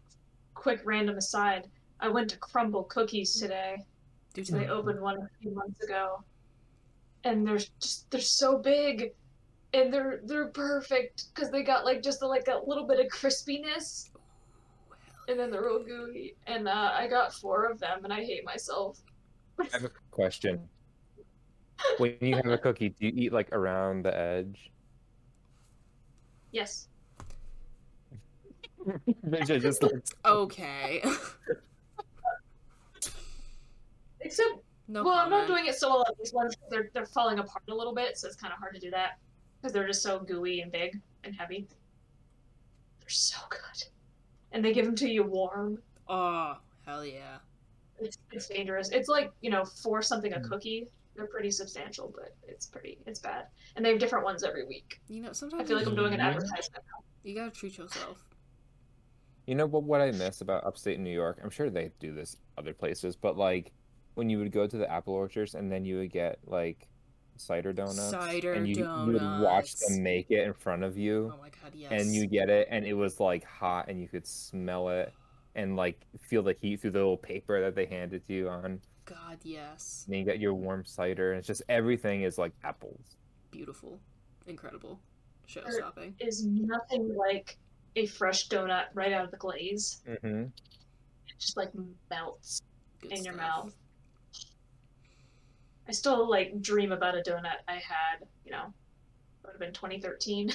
quick 0.54 0.80
random 0.86 1.18
aside. 1.18 1.68
I 2.00 2.10
went 2.10 2.30
to 2.32 2.38
Crumbl 2.38 2.88
Cookies 2.90 3.40
today. 3.40 3.78
Do 4.34 4.44
So 4.44 4.58
they 4.58 4.68
opened 4.68 5.00
one 5.00 5.18
a 5.18 5.30
few 5.42 5.52
months 5.52 5.82
ago, 5.82 6.24
and 7.24 7.48
they're 7.48 7.60
just 7.80 8.10
they're 8.12 8.20
so 8.20 8.58
big, 8.58 9.14
and 9.74 9.94
they're 9.94 10.20
they're 10.26 10.50
perfect 10.50 11.34
because 11.34 11.50
they 11.52 11.64
got 11.64 11.86
like 11.86 12.04
just 12.04 12.22
a, 12.22 12.28
like 12.28 12.48
a 12.50 12.60
little 12.66 12.86
bit 12.86 13.00
of 13.00 13.08
crispiness, 13.08 14.10
and 15.30 15.40
then 15.40 15.52
they're 15.52 15.64
real 15.64 15.84
gooey. 15.84 16.36
And 16.48 16.68
uh, 16.68 16.92
I 16.94 17.08
got 17.08 17.34
four 17.34 17.66
of 17.66 17.80
them, 17.80 18.04
and 18.04 18.12
I 18.12 18.26
hate 18.26 18.44
myself. 18.44 19.00
I 19.58 19.68
have 19.72 19.86
a 19.86 19.92
question. 20.12 20.60
When 21.98 22.18
you 22.20 22.36
have 22.36 22.48
a 22.48 22.58
cookie, 22.58 22.90
do 22.90 23.08
you 23.08 23.14
eat 23.16 23.34
like 23.34 23.50
around 23.54 24.04
the 24.04 24.18
edge? 24.18 24.72
Yes. 26.52 26.88
Just 29.48 29.82
looks 29.82 30.12
Okay. 30.26 31.04
Except, 34.26 34.50
no 34.88 35.04
well, 35.04 35.14
I'm 35.20 35.30
not 35.30 35.48
doing 35.48 35.68
it 35.68 35.76
so 35.76 35.90
well 35.90 36.00
on 36.00 36.14
these 36.20 36.34
ones. 36.34 36.56
They're 36.70 36.90
they're 36.94 37.06
falling 37.06 37.40
apart 37.40 37.64
a 37.70 37.74
little 37.76 37.94
bit, 37.94 38.18
so 38.18 38.28
it's 38.28 38.36
kind 38.36 38.52
of 38.52 38.60
hard 38.60 38.74
to 38.74 38.80
do 38.80 38.90
that 38.92 39.20
because 39.62 39.72
they're 39.72 39.88
just 39.88 40.02
so 40.02 40.20
gooey 40.20 40.62
and 40.62 40.72
big 40.72 41.00
and 41.24 41.36
heavy. 41.36 41.68
They're 43.00 43.10
so 43.10 43.38
good, 43.50 43.84
and 44.52 44.66
they 44.66 44.74
give 44.74 44.86
them 44.86 44.96
to 44.96 45.08
you 45.08 45.24
warm. 45.24 45.78
Oh, 46.08 46.56
hell 46.86 47.06
yeah. 47.06 47.38
It's, 48.00 48.18
it's 48.32 48.48
dangerous. 48.48 48.90
It's 48.92 49.08
like 49.08 49.32
you 49.42 49.50
know, 49.52 49.64
for 49.64 50.02
something 50.02 50.34
a 50.34 50.40
Mm. 50.40 50.50
cookie, 50.50 50.88
they're 51.16 51.28
pretty 51.28 51.52
substantial, 51.52 52.12
but 52.14 52.36
it's 52.48 52.66
pretty, 52.66 52.98
it's 53.06 53.20
bad. 53.20 53.46
And 53.76 53.86
they 53.86 53.90
have 53.92 54.00
different 54.00 54.26
ones 54.26 54.44
every 54.44 54.66
week. 54.66 55.00
You 55.08 55.22
know, 55.22 55.34
sometimes 55.34 55.62
I 55.64 55.66
feel 55.66 55.78
like 55.78 55.88
I'm 55.88 55.96
doing 55.96 56.14
an 56.14 56.20
Mhm. 56.20 56.24
advertisement. 56.24 56.84
now. 56.86 57.04
you 57.24 57.34
gotta 57.36 57.52
treat 57.52 57.78
yourself. 57.78 58.24
You 59.48 59.56
know 59.56 59.66
what? 59.68 59.84
What 59.84 60.02
I 60.02 60.12
miss 60.12 60.42
about 60.42 60.64
upstate 60.66 61.00
New 61.00 61.12
York? 61.14 61.40
I'm 61.44 61.50
sure 61.52 61.70
they 61.70 61.92
do 62.00 62.12
this 62.14 62.36
other 62.58 62.74
places, 62.74 63.16
but 63.16 63.38
like 63.38 63.72
when 64.16 64.30
you 64.30 64.40
would 64.40 64.52
go 64.52 64.66
to 64.68 64.78
the 64.78 64.92
apple 64.92 65.14
orchards 65.14 65.56
and 65.56 65.72
then 65.72 65.86
you 65.86 65.98
would 65.98 66.12
get 66.12 66.40
like 66.46 66.88
cider 67.38 67.74
donuts, 67.74 68.10
Cider 68.10 68.54
and 68.54 68.68
you, 68.68 68.76
you 68.78 69.06
would 69.14 69.22
watch 69.42 69.76
them 69.76 70.02
make 70.02 70.32
it 70.32 70.46
in 70.46 70.54
front 70.54 70.84
of 70.84 70.98
you, 70.98 71.32
Oh 71.34 71.42
my 71.42 71.50
god, 71.50 71.74
yes. 71.74 71.92
and 71.92 72.14
you 72.14 72.28
get 72.28 72.50
it, 72.50 72.68
and 72.72 72.86
it 72.86 72.94
was 72.94 73.20
like 73.20 73.44
hot, 73.44 73.90
and 73.90 74.02
you 74.02 74.08
could 74.08 74.26
smell 74.26 74.90
it, 74.90 75.14
and 75.56 75.76
like 75.76 76.00
feel 76.20 76.44
the 76.44 76.54
heat 76.54 76.82
through 76.82 76.92
the 76.92 77.00
little 77.00 77.18
paper 77.18 77.62
that 77.62 77.76
they 77.76 77.86
handed 77.86 78.26
to 78.28 78.34
you 78.34 78.50
on. 78.50 78.80
God, 79.06 79.38
yes. 79.44 80.04
And 80.06 80.14
then 80.14 80.20
you 80.20 80.26
get 80.26 80.40
your 80.40 80.54
warm 80.54 80.86
cider, 80.86 81.32
and 81.32 81.40
it's 81.40 81.48
just 81.48 81.62
everything 81.70 82.24
is 82.24 82.38
like 82.38 82.54
apples. 82.64 83.18
Beautiful. 83.52 84.00
Incredible. 84.48 85.00
Show 85.48 85.62
stopping. 85.70 86.16
Is 86.20 86.46
nothing 86.46 87.16
like 87.16 87.58
a 87.96 88.06
fresh 88.08 88.48
donut 88.48 88.86
right 88.94 89.14
out 89.14 89.26
of 89.26 89.32
the 89.32 89.38
glaze. 89.38 90.02
Mm-hmm. 90.08 90.44
It 90.44 91.40
just 91.40 91.58
like 91.58 91.72
melts 92.10 92.62
Good 93.02 93.12
in 93.12 93.24
your 93.24 93.36
mouth. 93.36 93.74
I 95.88 95.92
still 95.92 96.30
like 96.30 96.62
dream 96.62 96.92
about 96.92 97.16
a 97.16 97.22
donut 97.22 97.62
I 97.68 97.74
had, 97.74 98.26
you 98.44 98.52
know, 98.52 98.74
it 99.44 99.48
would 99.48 99.52
have 99.52 99.60
been 99.60 99.74
2013. 99.74 100.52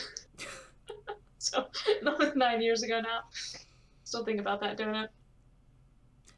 so 1.38 1.66
nine 2.36 2.60
years 2.60 2.82
ago 2.82 3.00
now. 3.00 3.20
Still 4.04 4.24
think 4.24 4.40
about 4.40 4.60
that 4.60 4.76
donut. 4.76 5.08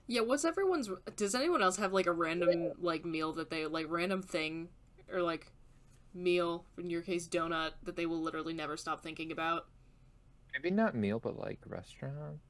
Yeah, 0.07 0.23
what's 0.23 0.45
everyone's 0.45 0.91
does 1.17 1.35
anyone 1.35 1.63
else 1.63 1.77
have 1.77 1.93
like 1.93 2.07
a 2.07 2.13
random 2.13 2.73
like 2.81 3.05
meal 3.05 3.33
that 3.35 3.51
they 3.51 3.67
like 3.67 3.87
random 3.89 4.21
thing 4.21 4.69
or 5.11 5.23
like 5.23 5.51
meal, 6.13 6.67
in 6.77 6.91
your 6.91 7.01
case 7.03 7.27
donut 7.29 7.71
that 7.85 7.97
they 7.97 8.05
will 8.05 8.21
literally 8.21 8.53
never 8.53 8.77
stop 8.77 9.03
thinking 9.03 9.33
about? 9.33 9.67
Maybe 10.53 10.71
not 10.71 10.95
meal, 10.95 11.19
but 11.19 11.39
like 11.39 11.61
restaurant 11.67 12.41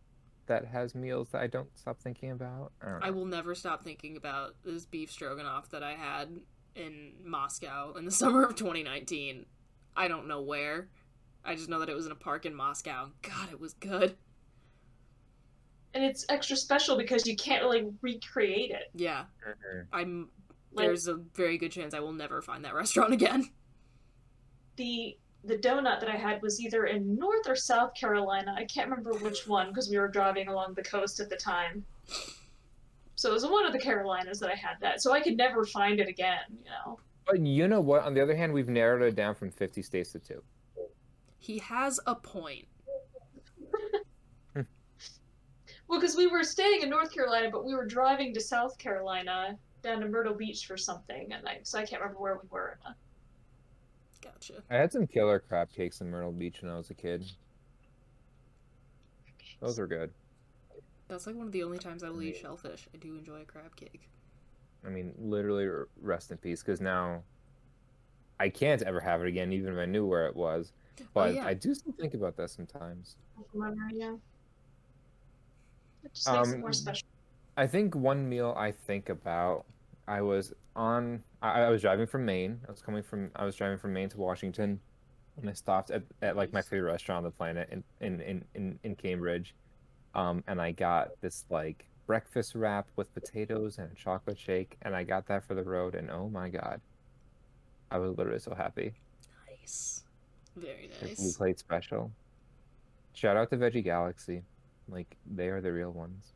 that 0.47 0.65
has 0.67 0.95
meals 0.95 1.29
that 1.31 1.41
I 1.43 1.47
don't 1.47 1.69
stop 1.79 2.01
thinking 2.01 2.31
about. 2.31 2.73
I. 2.83 3.09
I 3.09 3.11
will 3.11 3.27
never 3.27 3.55
stop 3.55 3.83
thinking 3.85 4.17
about 4.17 4.55
this 4.65 4.85
beef 4.87 5.11
stroganoff 5.11 5.69
that 5.71 5.83
I 5.83 5.93
had 5.95 6.29
in 6.75 7.13
Moscow 7.25 7.93
in 7.95 8.05
the 8.05 8.11
summer 8.23 8.45
of 8.45 8.55
2019. 8.57 9.47
I 9.97 10.09
don't 10.09 10.27
know 10.27 10.41
where. 10.43 10.89
I 11.45 11.55
just 11.55 11.69
know 11.69 11.79
that 11.81 11.89
it 11.89 11.95
was 11.95 12.07
in 12.07 12.13
a 12.13 12.17
park 12.17 12.47
in 12.47 12.55
Moscow. 12.55 13.11
God, 13.23 13.51
it 13.53 13.61
was 13.61 13.75
good. 13.75 14.17
And 15.95 16.03
it's 16.05 16.25
extra 16.29 16.57
special 16.57 16.97
because 16.97 17.27
you 17.27 17.37
can't 17.37 17.63
really 17.63 17.93
recreate 18.01 18.71
it. 18.71 18.91
Yeah, 18.95 19.25
Mhm. 19.47 19.87
I'm. 19.93 20.31
Like- 20.75 20.87
There's 20.87 21.07
a 21.07 21.17
very 21.35 21.59
good 21.59 21.71
chance 21.71 21.93
I 21.93 22.01
will 22.01 22.13
never 22.15 22.41
find 22.41 22.65
that 22.65 22.75
restaurant 22.83 23.13
again. 23.13 23.51
The 24.77 25.19
the 25.45 25.57
donut 25.57 26.01
that 26.01 26.09
I 26.09 26.17
had 26.17 26.41
was 26.41 26.61
either 26.61 26.87
in 26.87 27.17
North 27.17 27.49
or 27.49 27.57
South 27.57 27.95
Carolina. 27.95 28.55
I 28.57 28.65
can't 28.65 28.89
remember 28.89 29.13
which 29.15 29.47
one 29.47 29.69
because 29.69 29.91
we 29.91 29.99
were 29.99 30.09
driving 30.09 30.49
along 30.49 30.75
the 30.75 30.83
coast 30.83 31.21
at 31.21 31.29
the 31.29 31.37
time. 31.37 31.85
So 33.17 33.31
it 33.31 33.35
was 33.35 33.47
one 33.47 33.67
of 33.67 33.73
the 33.73 33.79
Carolinas 33.79 34.39
that 34.41 34.51
I 34.51 34.55
had 34.55 34.77
that. 34.81 35.03
So 35.03 35.13
I 35.13 35.21
could 35.21 35.37
never 35.37 35.65
find 35.65 36.01
it 36.01 36.09
again, 36.09 36.41
you 36.51 36.71
know. 36.71 36.99
But 37.27 37.41
you 37.41 37.69
know 37.69 37.81
what? 37.81 38.03
On 38.03 38.15
the 38.15 38.21
other 38.21 38.35
hand, 38.35 38.53
we've 38.53 38.69
narrowed 38.69 39.03
it 39.03 39.15
down 39.15 39.35
from 39.35 39.51
50 39.51 39.83
states 39.83 40.13
to 40.13 40.19
two. 40.19 40.43
He 41.39 41.59
has 41.59 41.99
a 42.07 42.15
point. 42.15 42.67
Well, 45.89 46.01
because 46.01 46.17
we 46.17 46.27
were 46.27 46.43
staying 46.43 46.81
in 46.81 46.89
North 46.89 47.13
Carolina, 47.13 47.51
but 47.53 47.67
we 47.67 47.75
were 47.75 47.85
driving 47.85 48.33
to 48.33 48.41
South 48.41 48.79
Carolina 48.79 49.59
down 49.83 50.01
to 50.01 50.09
Myrtle 50.09 50.33
Beach 50.33 50.65
for 50.65 50.79
something, 50.79 51.31
and 51.31 51.47
I 51.47 51.59
so 51.65 51.79
I 51.79 51.85
can't 51.85 52.01
remember 52.01 52.19
where 52.19 52.41
we 52.43 52.49
were. 52.49 52.79
Gotcha. 54.23 54.63
I 54.71 54.77
had 54.77 54.93
some 54.93 55.07
killer 55.07 55.39
crab 55.41 55.71
cakes 55.73 56.01
in 56.01 56.11
Myrtle 56.11 56.33
Beach 56.33 56.63
when 56.63 56.71
I 56.71 56.77
was 56.77 56.91
a 56.91 56.95
kid. 56.95 57.25
Those 59.61 59.79
were 59.79 59.87
good. 59.87 60.11
That's 61.09 61.27
like 61.27 61.37
one 61.37 61.47
of 61.47 61.53
the 61.53 61.63
only 61.63 61.79
times 61.79 62.03
I 62.03 62.11
will 62.11 62.23
eat 62.23 62.37
shellfish. 62.37 62.89
I 62.95 62.99
do 62.99 63.17
enjoy 63.17 63.43
a 63.43 63.45
crab 63.45 63.77
cake. 63.77 64.09
I 64.85 64.89
mean, 64.89 65.13
literally, 65.19 65.69
rest 66.01 66.31
in 66.31 66.39
peace. 66.39 66.63
Because 66.63 66.81
now 66.81 67.23
I 68.41 68.49
can't 68.49 68.83
ever 68.83 69.01
have 69.01 69.23
it 69.23 69.29
again, 69.29 69.53
even 69.53 69.73
if 69.75 69.79
I 69.79 69.85
knew 69.85 70.07
where 70.07 70.27
it 70.27 70.35
was. 70.35 70.73
But 71.15 71.31
Oh, 71.31 71.33
yeah. 71.33 71.47
I 71.47 71.55
do 71.55 71.75
still 71.75 71.93
think 71.93 72.15
about 72.15 72.37
that 72.37 72.51
sometimes. 72.51 73.17
Yeah. 73.93 74.17
It 76.05 76.15
just 76.15 76.29
makes 76.33 76.53
it 76.53 76.59
more 76.59 76.69
Um, 76.69 76.73
special. 76.73 77.07
I 77.57 77.67
think 77.67 77.95
one 77.95 78.29
meal 78.29 78.55
I 78.57 78.73
think 78.73 79.09
about. 79.09 79.67
I 80.09 80.23
was 80.23 80.53
on. 80.75 81.23
I, 81.43 81.63
I 81.63 81.69
was 81.69 81.83
driving 81.83 82.07
from 82.07 82.25
Maine. 82.25 82.61
I 82.67 82.71
was 82.71 82.81
coming 82.81 83.03
from. 83.03 83.31
I 83.37 83.45
was 83.45 83.57
driving 83.57 83.79
from 83.79 83.93
Maine 83.93 84.09
to 84.11 84.19
Washington, 84.19 84.81
and 85.37 85.51
I 85.51 85.53
stopped 85.53 85.91
at, 85.91 86.03
at 86.23 86.37
like 86.37 86.53
my 86.53 86.63
favorite 86.63 86.91
restaurant 86.93 87.19
on 87.19 87.25
the 87.25 87.31
planet 87.31 87.69
in 87.71 87.83
in 88.01 88.21
in 88.21 88.45
in, 88.55 88.79
in 88.85 88.95
Cambridge, 88.95 89.55
um, 90.15 90.45
and 90.47 90.61
I 90.61 90.71
got 90.73 91.21
this 91.21 91.45
like 91.51 91.85
breakfast 92.07 92.55
wrap 92.55 92.87
with 92.97 93.13
potatoes 93.13 93.79
and 93.79 93.91
a 93.91 93.95
chocolate 93.95 94.39
shake, 94.39 94.77
and 94.83 94.95
I 94.95 95.03
got 95.03 95.27
that 95.27 95.45
for 95.45 95.55
the 95.55 95.65
road, 95.65 95.95
and 95.95 96.11
oh 96.11 96.29
my 96.29 96.49
god, 96.49 96.81
I 97.91 97.99
was 97.99 98.17
literally 98.17 98.39
so 98.39 98.55
happy. 98.55 98.95
Nice. 99.61 100.05
Very 100.57 100.91
nice. 101.01 101.19
we 101.19 101.25
nice. 101.25 101.37
played 101.37 101.59
special. 101.59 102.13
Shout 103.15 103.37
out 103.37 103.51
to 103.51 103.57
Veggie 103.57 103.85
Galaxy, 103.85 104.43
like 104.89 105.17
they 105.27 105.49
are 105.49 105.61
the 105.61 105.73
real 105.73 105.91
ones. 105.91 106.33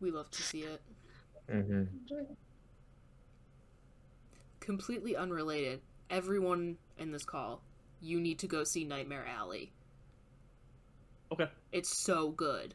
We 0.00 0.10
love 0.10 0.30
to 0.30 0.42
see 0.42 0.62
it. 0.62 0.80
hmm 1.50 1.84
Completely 4.62 5.16
unrelated. 5.16 5.80
Everyone 6.08 6.76
in 6.96 7.10
this 7.10 7.24
call, 7.24 7.62
you 8.00 8.20
need 8.20 8.38
to 8.38 8.46
go 8.46 8.62
see 8.62 8.84
Nightmare 8.84 9.26
Alley. 9.26 9.72
Okay. 11.32 11.48
It's 11.72 12.04
so 12.04 12.30
good. 12.30 12.74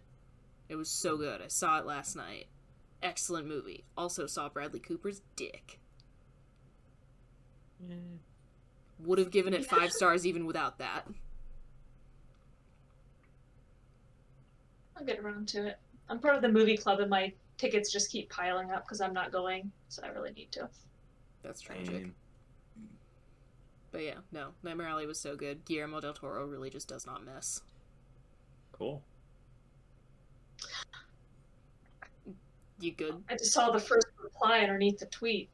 It 0.67 0.75
was 0.75 0.89
so 0.89 1.15
good. 1.15 1.41
I 1.41 1.47
saw 1.47 1.79
it 1.79 1.85
last 1.85 2.17
night. 2.17 2.47
Excellent 3.01 3.47
movie. 3.47 3.85
Also 3.97 4.27
saw 4.27 4.49
Bradley 4.49 4.81
Cooper's 4.81 5.21
dick. 5.37 5.79
Would 8.99 9.19
have 9.19 9.31
given 9.31 9.53
it 9.53 9.65
five 9.65 9.93
stars 9.93 10.27
even 10.27 10.45
without 10.45 10.79
that. 10.79 11.05
I'll 14.97 15.05
get 15.05 15.19
around 15.19 15.47
to 15.49 15.67
it. 15.67 15.77
I'm 16.09 16.19
part 16.19 16.35
of 16.35 16.41
the 16.41 16.49
movie 16.49 16.75
club, 16.75 16.99
and 16.99 17.09
my 17.09 17.31
tickets 17.57 17.93
just 17.93 18.11
keep 18.11 18.29
piling 18.29 18.71
up 18.71 18.83
because 18.83 18.99
I'm 18.99 19.13
not 19.13 19.31
going, 19.31 19.71
so 19.87 20.01
I 20.03 20.07
really 20.09 20.31
need 20.31 20.51
to. 20.53 20.67
That's 21.47 21.61
tragic. 21.61 21.87
Same. 21.87 22.15
But 23.93 24.03
yeah, 24.03 24.15
no. 24.33 24.49
Nightmare 24.63 24.87
Alley 24.87 25.07
was 25.07 25.17
so 25.17 25.37
good. 25.37 25.63
Guillermo 25.63 26.01
del 26.01 26.13
Toro 26.13 26.45
really 26.45 26.69
just 26.69 26.89
does 26.89 27.07
not 27.07 27.23
miss. 27.25 27.61
Cool. 28.73 29.01
You 32.79 32.91
good? 32.91 33.23
I 33.29 33.37
just 33.37 33.53
saw 33.53 33.71
the 33.71 33.79
first 33.79 34.07
reply 34.21 34.59
underneath 34.59 34.99
the 34.99 35.05
tweet. 35.05 35.47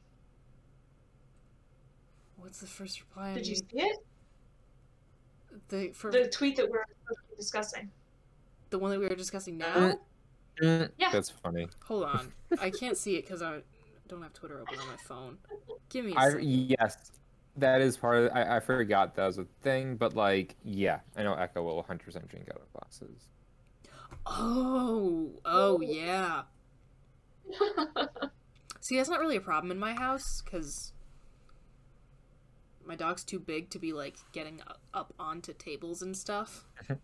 What's 2.36 2.58
the 2.58 2.66
first 2.66 3.00
reply? 3.00 3.30
I 3.30 3.34
Did 3.34 3.46
you 3.46 3.54
see 3.54 3.64
it? 3.74 3.98
The 5.68 5.92
for 5.92 6.10
The 6.10 6.28
tweet 6.28 6.56
that 6.56 6.68
we're 6.68 6.84
supposed 7.02 7.20
to 7.20 7.30
be 7.30 7.36
discussing. 7.36 7.90
the 8.70 8.78
one 8.80 8.90
that 8.90 8.98
we 8.98 9.06
were 9.06 9.14
discussing 9.14 9.56
now? 9.56 9.74
Mm, 9.74 9.98
mm, 10.60 10.90
yeah. 10.98 11.10
That's 11.12 11.30
funny. 11.30 11.68
Hold 11.86 12.04
on. 12.04 12.32
I 12.60 12.70
can't 12.70 12.96
see 12.96 13.14
it 13.14 13.22
because 13.22 13.40
I 13.40 13.60
don't 14.08 14.22
have 14.22 14.32
Twitter 14.32 14.60
open 14.60 14.78
on 14.78 14.86
my 14.86 14.96
phone. 14.96 15.38
Give 15.88 16.04
me 16.04 16.12
a 16.12 16.18
I 16.18 16.38
yes, 16.38 17.12
that 17.56 17.80
is 17.80 17.96
part 17.96 18.24
of. 18.24 18.32
I, 18.34 18.56
I 18.56 18.60
forgot 18.60 19.14
that 19.16 19.26
was 19.26 19.38
a 19.38 19.46
thing, 19.62 19.96
but 19.96 20.14
like, 20.14 20.56
yeah, 20.64 21.00
I 21.16 21.22
know 21.22 21.34
Echo 21.34 21.62
will 21.62 21.76
100 21.76 22.04
percent 22.04 22.28
drink 22.28 22.48
out 22.50 22.60
of 22.60 22.72
glasses. 22.72 23.28
Oh, 24.26 25.30
oh 25.44 25.80
yeah. 25.80 26.42
See, 28.80 28.96
that's 28.96 29.08
not 29.08 29.20
really 29.20 29.36
a 29.36 29.40
problem 29.40 29.70
in 29.70 29.78
my 29.78 29.94
house 29.94 30.42
because 30.44 30.92
my 32.86 32.94
dog's 32.94 33.24
too 33.24 33.38
big 33.38 33.70
to 33.70 33.78
be 33.78 33.92
like 33.92 34.16
getting 34.32 34.60
up 34.92 35.14
onto 35.18 35.52
tables 35.52 36.02
and 36.02 36.16
stuff. 36.16 36.64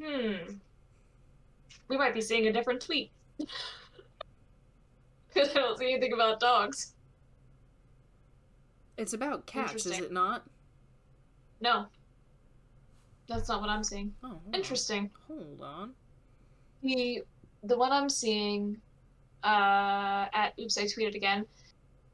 Hmm. 0.00 0.58
We 1.88 1.96
might 1.96 2.14
be 2.14 2.20
seeing 2.20 2.46
a 2.46 2.52
different 2.52 2.80
tweet. 2.80 3.10
Because 5.32 5.50
I 5.54 5.54
don't 5.54 5.78
see 5.78 5.92
anything 5.92 6.12
about 6.12 6.40
dogs. 6.40 6.94
It's 8.96 9.12
about 9.12 9.46
cats, 9.46 9.86
is 9.86 9.98
it 9.98 10.12
not? 10.12 10.44
No. 11.60 11.86
That's 13.28 13.48
not 13.48 13.60
what 13.60 13.70
I'm 13.70 13.84
seeing. 13.84 14.12
Oh, 14.24 14.28
hold 14.28 14.42
on. 14.48 14.54
Interesting. 14.54 15.10
Hold 15.28 15.60
on. 15.62 15.92
The 16.82 17.22
the 17.64 17.76
one 17.76 17.92
I'm 17.92 18.08
seeing 18.08 18.80
uh 19.44 20.26
at 20.32 20.54
oops 20.58 20.78
I 20.78 20.84
tweeted 20.84 21.14
again. 21.14 21.46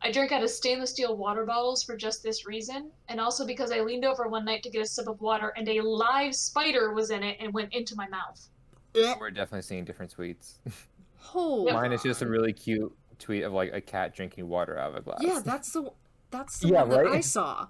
I 0.02 0.12
drank 0.12 0.32
out 0.32 0.42
of 0.42 0.50
stainless 0.50 0.90
steel 0.90 1.16
water 1.16 1.46
bottles 1.46 1.82
for 1.82 1.96
just 1.96 2.22
this 2.22 2.46
reason, 2.46 2.90
and 3.08 3.18
also 3.18 3.46
because 3.46 3.72
I 3.72 3.80
leaned 3.80 4.04
over 4.04 4.28
one 4.28 4.44
night 4.44 4.62
to 4.64 4.70
get 4.70 4.82
a 4.82 4.86
sip 4.86 5.06
of 5.08 5.20
water 5.22 5.54
and 5.56 5.66
a 5.68 5.80
live 5.80 6.34
spider 6.34 6.92
was 6.92 7.10
in 7.10 7.22
it 7.22 7.38
and 7.40 7.54
went 7.54 7.72
into 7.72 7.94
my 7.96 8.06
mouth. 8.08 8.48
We're 8.94 9.30
definitely 9.30 9.62
seeing 9.62 9.84
different 9.84 10.14
tweets. 10.14 10.58
Hold 11.18 11.72
Mine 11.72 11.92
is 11.92 12.02
just 12.02 12.20
a 12.20 12.26
on. 12.26 12.30
really 12.30 12.52
cute 12.52 12.94
tweet 13.18 13.42
of 13.44 13.52
like 13.52 13.72
a 13.72 13.80
cat 13.80 14.14
drinking 14.14 14.48
water 14.48 14.78
out 14.78 14.90
of 14.90 14.96
a 14.96 15.00
glass. 15.00 15.20
Yeah, 15.20 15.40
that's 15.44 15.72
the 15.72 15.90
that's 16.30 16.58
the 16.58 16.68
Yeah, 16.68 16.82
one 16.82 17.04
that 17.04 17.06
I 17.12 17.20
saw. 17.20 17.68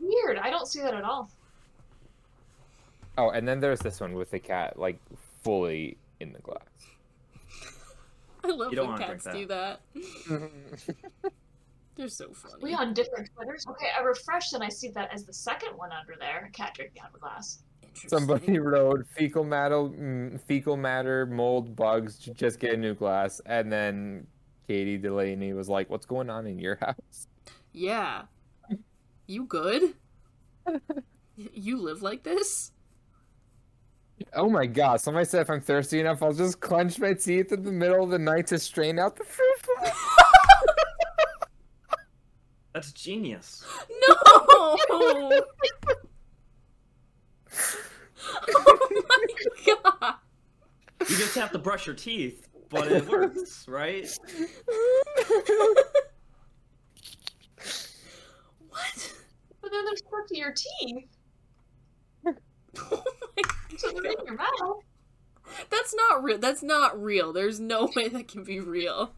Weird. 0.00 0.38
I 0.38 0.50
don't 0.50 0.66
see 0.66 0.80
that 0.80 0.94
at 0.94 1.04
all. 1.04 1.30
Oh, 3.18 3.30
and 3.30 3.46
then 3.48 3.60
there's 3.60 3.80
this 3.80 4.00
one 4.00 4.14
with 4.14 4.30
the 4.30 4.38
cat 4.38 4.78
like 4.78 4.98
fully 5.42 5.96
in 6.20 6.32
the 6.32 6.40
glass. 6.40 6.60
I 8.44 8.48
love 8.48 8.70
You 8.70 8.76
don't 8.76 8.90
when 8.90 9.00
wanna 9.00 9.06
drink 9.06 9.22
cats 9.24 9.36
do 9.36 9.46
that. 9.46 9.80
They're 11.96 12.08
so 12.08 12.28
funny. 12.32 12.54
We 12.62 12.74
on 12.74 12.92
different 12.92 13.30
Twitters. 13.34 13.66
Okay, 13.68 13.88
I 13.98 14.02
refreshed 14.02 14.52
and 14.52 14.62
I 14.62 14.68
see 14.68 14.88
that 14.90 15.12
as 15.12 15.24
the 15.24 15.32
second 15.32 15.76
one 15.76 15.90
under 15.92 16.14
there. 16.20 16.46
A 16.48 16.50
cat 16.50 16.74
drinking 16.74 17.00
out 17.00 17.08
of 17.08 17.14
a 17.14 17.18
glass. 17.18 17.62
Interesting. 17.82 18.10
Somebody 18.10 18.58
wrote 18.58 19.06
fecal 19.08 19.44
matter, 19.44 19.76
mm, 19.76 20.38
fecal 20.42 20.76
matter, 20.76 21.24
mold, 21.24 21.74
bugs. 21.74 22.18
Just 22.18 22.60
get 22.60 22.74
a 22.74 22.76
new 22.76 22.94
glass. 22.94 23.40
And 23.46 23.72
then 23.72 24.26
Katie 24.66 24.98
Delaney 24.98 25.52
was 25.52 25.68
like, 25.68 25.90
"What's 25.90 26.06
going 26.06 26.30
on 26.30 26.46
in 26.46 26.58
your 26.58 26.76
house?" 26.76 27.28
Yeah. 27.72 28.22
You 29.26 29.44
good? 29.44 29.94
You 31.36 31.78
live 31.78 32.00
like 32.00 32.22
this? 32.22 32.72
Oh 34.32 34.48
my 34.48 34.64
god! 34.64 35.02
Somebody 35.02 35.26
said 35.26 35.42
if 35.42 35.50
I'm 35.50 35.60
thirsty 35.60 36.00
enough, 36.00 36.22
I'll 36.22 36.32
just 36.32 36.60
clench 36.60 36.98
my 36.98 37.12
teeth 37.12 37.52
in 37.52 37.62
the 37.62 37.72
middle 37.72 38.04
of 38.04 38.10
the 38.10 38.18
night 38.18 38.46
to 38.48 38.58
strain 38.58 38.98
out 38.98 39.16
the 39.16 39.24
fruit 39.24 39.58
fly. 39.60 39.92
That's 42.72 42.92
genius. 42.92 43.64
No! 43.90 44.16
oh 44.90 45.42
my 49.08 49.26
god! 49.66 50.14
You 51.00 51.16
just 51.16 51.34
have 51.34 51.52
to 51.52 51.58
brush 51.58 51.86
your 51.86 51.94
teeth, 51.94 52.45
but 52.70 52.90
it 52.90 53.08
works, 53.08 53.66
right? 53.68 54.08
What? 58.68 59.12
But 59.62 59.70
then 59.72 59.84
they're 59.84 59.96
stuck 59.96 60.26
to 60.28 60.36
your 60.36 60.52
teeth, 60.52 61.08
Oh 62.78 63.02
my 63.36 63.42
so 63.78 63.90
they're 63.90 64.12
in 64.12 64.26
your 64.26 64.34
mouth. 64.36 64.82
That's 65.70 65.94
not 65.94 66.22
real. 66.22 66.38
That's 66.38 66.62
not 66.62 67.00
real. 67.02 67.32
There's 67.32 67.58
no 67.60 67.88
way 67.96 68.08
that 68.08 68.28
can 68.28 68.44
be 68.44 68.60
real. 68.60 69.12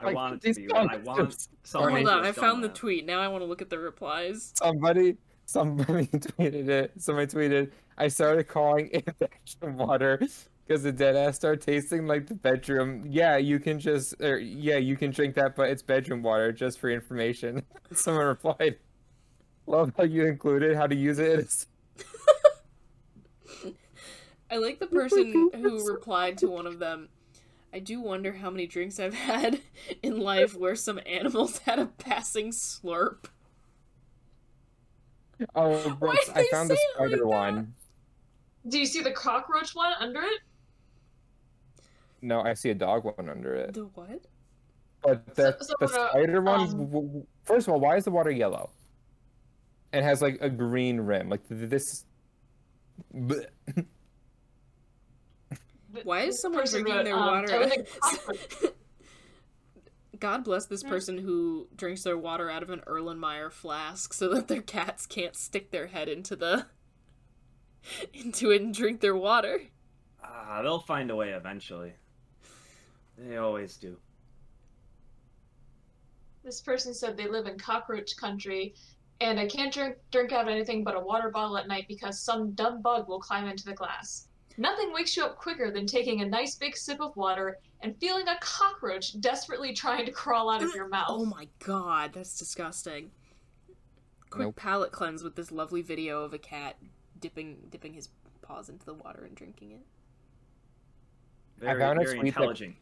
I 0.00 0.06
Like, 0.06 0.14
want 0.14 0.44
it 0.44 0.54
to 0.54 0.60
be. 0.60 0.66
real. 0.66 0.76
I 0.90 0.96
want 0.98 1.46
someone 1.62 1.92
Hold 1.92 2.08
on, 2.08 2.22
I 2.22 2.26
have 2.26 2.36
done 2.36 2.44
found 2.44 2.64
the 2.64 2.68
tweet. 2.70 3.06
Now 3.06 3.20
I 3.20 3.28
want 3.28 3.42
to 3.42 3.46
look 3.46 3.62
at 3.62 3.70
the 3.70 3.78
replies. 3.78 4.52
Somebody, 4.58 5.16
somebody 5.52 6.06
tweeted 6.06 6.68
it. 6.68 6.92
Somebody 6.98 7.26
tweeted, 7.26 7.72
"I 7.98 8.06
started 8.08 8.44
calling 8.44 8.88
it 8.92 9.04
bedroom 9.18 9.76
water 9.76 10.20
because 10.66 10.84
the 10.84 10.92
dead 10.92 11.16
ass 11.16 11.36
start 11.36 11.60
tasting 11.60 12.06
like 12.06 12.28
the 12.28 12.34
bedroom. 12.34 13.04
Yeah, 13.08 13.36
you 13.36 13.58
can 13.58 13.80
just, 13.80 14.14
or 14.20 14.38
yeah, 14.38 14.76
you 14.76 14.96
can 14.96 15.10
drink 15.10 15.34
that, 15.34 15.56
but 15.56 15.70
it's 15.70 15.82
bedroom 15.82 16.22
water. 16.22 16.52
Just 16.52 16.78
for 16.78 16.88
information." 16.88 17.64
Someone 17.92 18.26
replied, 18.26 18.76
"Love 19.66 19.92
how 19.96 20.04
you 20.04 20.26
included 20.26 20.76
how 20.76 20.86
to 20.86 20.94
use 20.94 21.18
it." 21.18 21.66
I 24.52 24.56
like 24.56 24.78
the 24.80 24.86
person 24.86 25.50
who 25.54 25.92
replied 25.92 26.38
to 26.38 26.48
one 26.48 26.66
of 26.66 26.78
them. 26.78 27.08
I 27.72 27.78
do 27.78 28.00
wonder 28.00 28.32
how 28.32 28.50
many 28.50 28.66
drinks 28.66 28.98
I've 28.98 29.14
had 29.14 29.60
in 30.02 30.18
life 30.18 30.56
where 30.56 30.74
some 30.74 31.00
animals 31.06 31.58
had 31.58 31.78
a 31.78 31.86
passing 31.86 32.50
slurp. 32.50 33.26
Oh, 35.54 35.90
Brooks, 35.94 36.28
I 36.34 36.46
found 36.50 36.68
the 36.70 36.76
say 36.76 36.80
it 36.82 37.00
like 37.00 37.08
spider 37.10 37.26
one. 37.26 37.74
Do 38.68 38.78
you 38.78 38.86
see 38.86 39.00
the 39.02 39.12
cockroach 39.12 39.74
one 39.74 39.92
under 39.98 40.20
it? 40.20 40.40
No, 42.22 42.42
I 42.42 42.52
see 42.54 42.70
a 42.70 42.74
dog 42.74 43.04
one 43.04 43.28
under 43.28 43.54
it. 43.54 43.72
The 43.74 43.84
what? 43.94 44.20
But 45.02 45.34
the, 45.34 45.56
So- 45.60 45.66
so 45.66 45.74
the 45.80 45.86
the, 45.86 46.08
spider 46.10 46.42
one, 46.42 46.60
um, 46.60 46.68
w- 46.70 47.06
w- 47.06 47.26
first 47.44 47.66
of 47.68 47.72
all, 47.74 47.80
why 47.80 47.96
is 47.96 48.04
the 48.04 48.10
water 48.10 48.30
yellow? 48.30 48.70
It 49.92 50.02
has 50.04 50.20
like 50.22 50.38
a 50.40 50.50
green 50.50 51.00
rim. 51.00 51.28
Like 51.30 51.40
this. 51.48 52.04
Why 56.04 56.20
is 56.20 56.34
this 56.34 56.42
someone 56.42 56.64
drinking 56.66 57.02
their 57.04 57.14
um, 57.16 57.26
water? 57.26 57.52
I 57.54 57.58
live 57.58 57.72
in 57.72 57.84
Cockroach- 58.00 58.72
God 60.20 60.44
bless 60.44 60.66
this 60.66 60.82
Hmm. 60.82 60.88
person 60.88 61.18
who 61.18 61.68
drinks 61.74 62.02
their 62.02 62.18
water 62.18 62.50
out 62.50 62.62
of 62.62 62.70
an 62.70 62.82
Erlenmeyer 62.86 63.50
flask 63.50 64.12
so 64.12 64.28
that 64.34 64.48
their 64.48 64.62
cats 64.62 65.06
can't 65.06 65.34
stick 65.34 65.70
their 65.70 65.88
head 65.88 66.08
into 66.08 66.36
the 66.36 66.66
into 68.12 68.50
it 68.50 68.60
and 68.62 68.74
drink 68.74 69.00
their 69.00 69.16
water. 69.16 69.62
Ah, 70.22 70.60
they'll 70.62 70.80
find 70.80 71.10
a 71.10 71.16
way 71.16 71.30
eventually. 71.30 71.94
They 73.16 73.36
always 73.38 73.76
do. 73.76 73.98
This 76.42 76.60
person 76.60 76.94
said 76.94 77.16
they 77.16 77.28
live 77.28 77.46
in 77.46 77.58
cockroach 77.58 78.16
country, 78.16 78.74
and 79.20 79.38
I 79.38 79.46
can't 79.46 79.72
drink 79.72 79.96
drink 80.10 80.32
out 80.32 80.42
of 80.42 80.48
anything 80.48 80.84
but 80.84 80.96
a 80.96 81.00
water 81.00 81.30
bottle 81.30 81.58
at 81.58 81.68
night 81.68 81.86
because 81.88 82.18
some 82.20 82.52
dumb 82.52 82.80
bug 82.82 83.08
will 83.08 83.20
climb 83.20 83.46
into 83.46 83.64
the 83.64 83.74
glass. 83.74 84.28
Nothing 84.56 84.92
wakes 84.92 85.16
you 85.16 85.24
up 85.24 85.36
quicker 85.36 85.70
than 85.70 85.86
taking 85.86 86.20
a 86.20 86.26
nice 86.26 86.54
big 86.54 86.76
sip 86.76 87.00
of 87.00 87.16
water 87.16 87.58
and 87.82 87.96
feeling 87.98 88.28
a 88.28 88.36
cockroach 88.40 89.18
desperately 89.20 89.72
trying 89.72 90.04
to 90.06 90.12
crawl 90.12 90.50
out 90.50 90.62
of 90.62 90.70
mm, 90.70 90.74
your 90.74 90.88
mouth. 90.88 91.06
Oh 91.08 91.24
my 91.24 91.48
god, 91.64 92.12
that's 92.12 92.38
disgusting. 92.38 93.10
Quick 94.28 94.46
Nope. 94.46 94.56
palate 94.56 94.92
cleanse 94.92 95.22
with 95.22 95.34
this 95.34 95.50
lovely 95.50 95.82
video 95.82 96.22
of 96.22 96.34
a 96.34 96.38
cat 96.38 96.76
dipping 97.20 97.58
dipping 97.70 97.92
his 97.94 98.08
paws 98.42 98.68
into 98.68 98.84
the 98.84 98.94
water 98.94 99.24
and 99.24 99.34
drinking 99.34 99.72
it. 99.72 99.80
Very, 101.58 101.80
found 101.80 102.00
a 102.00 102.04
very 102.04 102.18
tweet 102.18 102.34
that- 102.34 102.40
intelligent. 102.40 102.76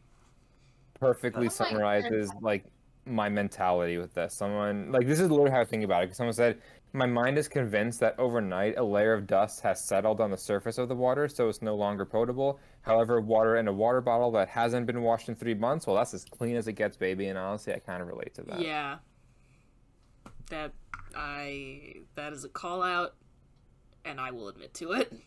Perfectly 0.99 1.43
Oh 1.43 1.43
my 1.45 1.49
summarizes 1.49 2.31
like 2.41 2.65
my 3.05 3.29
mentality 3.29 3.97
with 3.97 4.13
this. 4.13 4.33
Someone 4.33 4.91
like 4.91 5.07
this 5.07 5.19
is 5.19 5.29
literally 5.29 5.51
how 5.51 5.61
I 5.61 5.65
think 5.65 5.83
about 5.83 6.03
it. 6.03 6.07
Because 6.07 6.17
someone 6.17 6.33
said 6.33 6.61
my 6.93 7.05
mind 7.05 7.37
is 7.37 7.47
convinced 7.47 7.99
that 7.99 8.15
overnight 8.17 8.77
a 8.77 8.83
layer 8.83 9.13
of 9.13 9.27
dust 9.27 9.61
has 9.61 9.83
settled 9.83 10.19
on 10.19 10.31
the 10.31 10.37
surface 10.37 10.77
of 10.77 10.89
the 10.89 10.95
water, 10.95 11.27
so 11.27 11.47
it's 11.47 11.61
no 11.61 11.75
longer 11.75 12.05
potable. 12.05 12.59
However, 12.81 13.21
water 13.21 13.57
in 13.57 13.67
a 13.67 13.73
water 13.73 14.01
bottle 14.01 14.31
that 14.31 14.47
hasn't 14.49 14.87
been 14.87 15.01
washed 15.01 15.29
in 15.29 15.35
three 15.35 15.53
months, 15.53 15.85
well, 15.85 15.95
that's 15.95 16.13
as 16.13 16.25
clean 16.25 16.55
as 16.55 16.67
it 16.67 16.73
gets, 16.73 16.97
baby. 16.97 17.27
And 17.27 17.37
honestly, 17.37 17.73
I 17.73 17.79
kind 17.79 18.01
of 18.01 18.07
relate 18.07 18.33
to 18.35 18.41
that. 18.43 18.61
Yeah. 18.61 18.97
That 20.49 20.71
I 21.15 21.95
that 22.15 22.33
is 22.33 22.43
a 22.43 22.49
call 22.49 22.81
out 22.81 23.15
and 24.05 24.19
I 24.19 24.31
will 24.31 24.47
admit 24.47 24.73
to 24.75 24.93
it. 24.93 25.13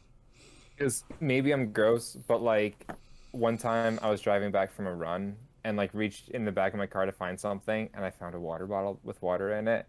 Because 0.75 1.05
maybe 1.21 1.53
I'm 1.53 1.71
gross, 1.71 2.17
but 2.27 2.43
like 2.43 2.91
one 3.33 3.59
time 3.59 4.01
I 4.03 4.11
was 4.11 4.23
driving 4.23 4.51
back 4.51 4.73
from 4.73 4.87
a 4.87 4.95
run 4.95 5.37
and 5.65 5.77
like 5.77 5.91
reached 5.93 6.31
in 6.31 6.47
the 6.47 6.51
back 6.51 6.73
of 6.73 6.79
my 6.79 6.87
car 6.87 7.05
to 7.05 7.13
find 7.13 7.39
something, 7.39 7.91
and 7.95 8.05
I 8.05 8.11
found 8.11 8.35
a 8.35 8.41
water 8.41 8.67
bottle 8.67 8.99
with 9.05 9.21
water 9.23 9.53
in 9.53 9.69
it, 9.69 9.87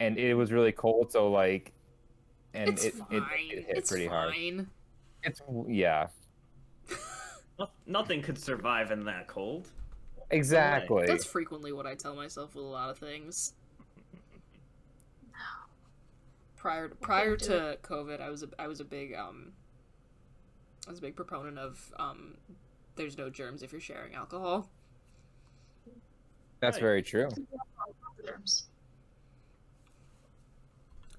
and 0.00 0.18
it 0.18 0.34
was 0.34 0.50
really 0.50 0.72
cold, 0.72 1.12
so 1.12 1.30
like, 1.30 1.72
and 2.54 2.70
it's 2.70 2.84
it, 2.84 2.94
fine. 2.94 3.06
it 3.10 3.22
it 3.58 3.64
hit 3.66 3.76
it's 3.78 3.90
pretty 3.90 4.06
hard. 4.06 4.34
It's 5.22 5.40
yeah, 5.68 6.08
Nothing 7.86 8.22
could 8.22 8.38
survive 8.38 8.90
in 8.90 9.04
that 9.04 9.26
cold. 9.28 9.68
exactly. 10.30 11.06
That's 11.06 11.26
frequently 11.26 11.72
what 11.72 11.86
I 11.86 11.94
tell 11.94 12.14
myself 12.14 12.54
with 12.54 12.64
a 12.64 12.68
lot 12.68 12.88
of 12.90 12.98
things. 12.98 13.52
Prior 16.56 16.88
to, 16.88 16.94
prior 16.94 17.36
to 17.36 17.78
COVID, 17.82 18.20
I 18.20 18.28
was 18.30 18.42
a 18.42 18.48
I 18.58 18.66
was 18.66 18.80
a 18.80 18.84
big 18.84 19.14
um 19.14 19.52
I 20.86 20.90
was 20.90 20.98
a 20.98 21.02
big 21.02 21.16
proponent 21.16 21.58
of 21.58 21.92
um 21.98 22.34
there's 22.96 23.16
no 23.16 23.30
germs 23.30 23.62
if 23.62 23.72
you're 23.72 23.80
sharing 23.80 24.14
alcohol. 24.14 24.68
That's 26.60 26.76
Right. 26.76 26.82
very 26.82 27.02
true. 27.02 27.28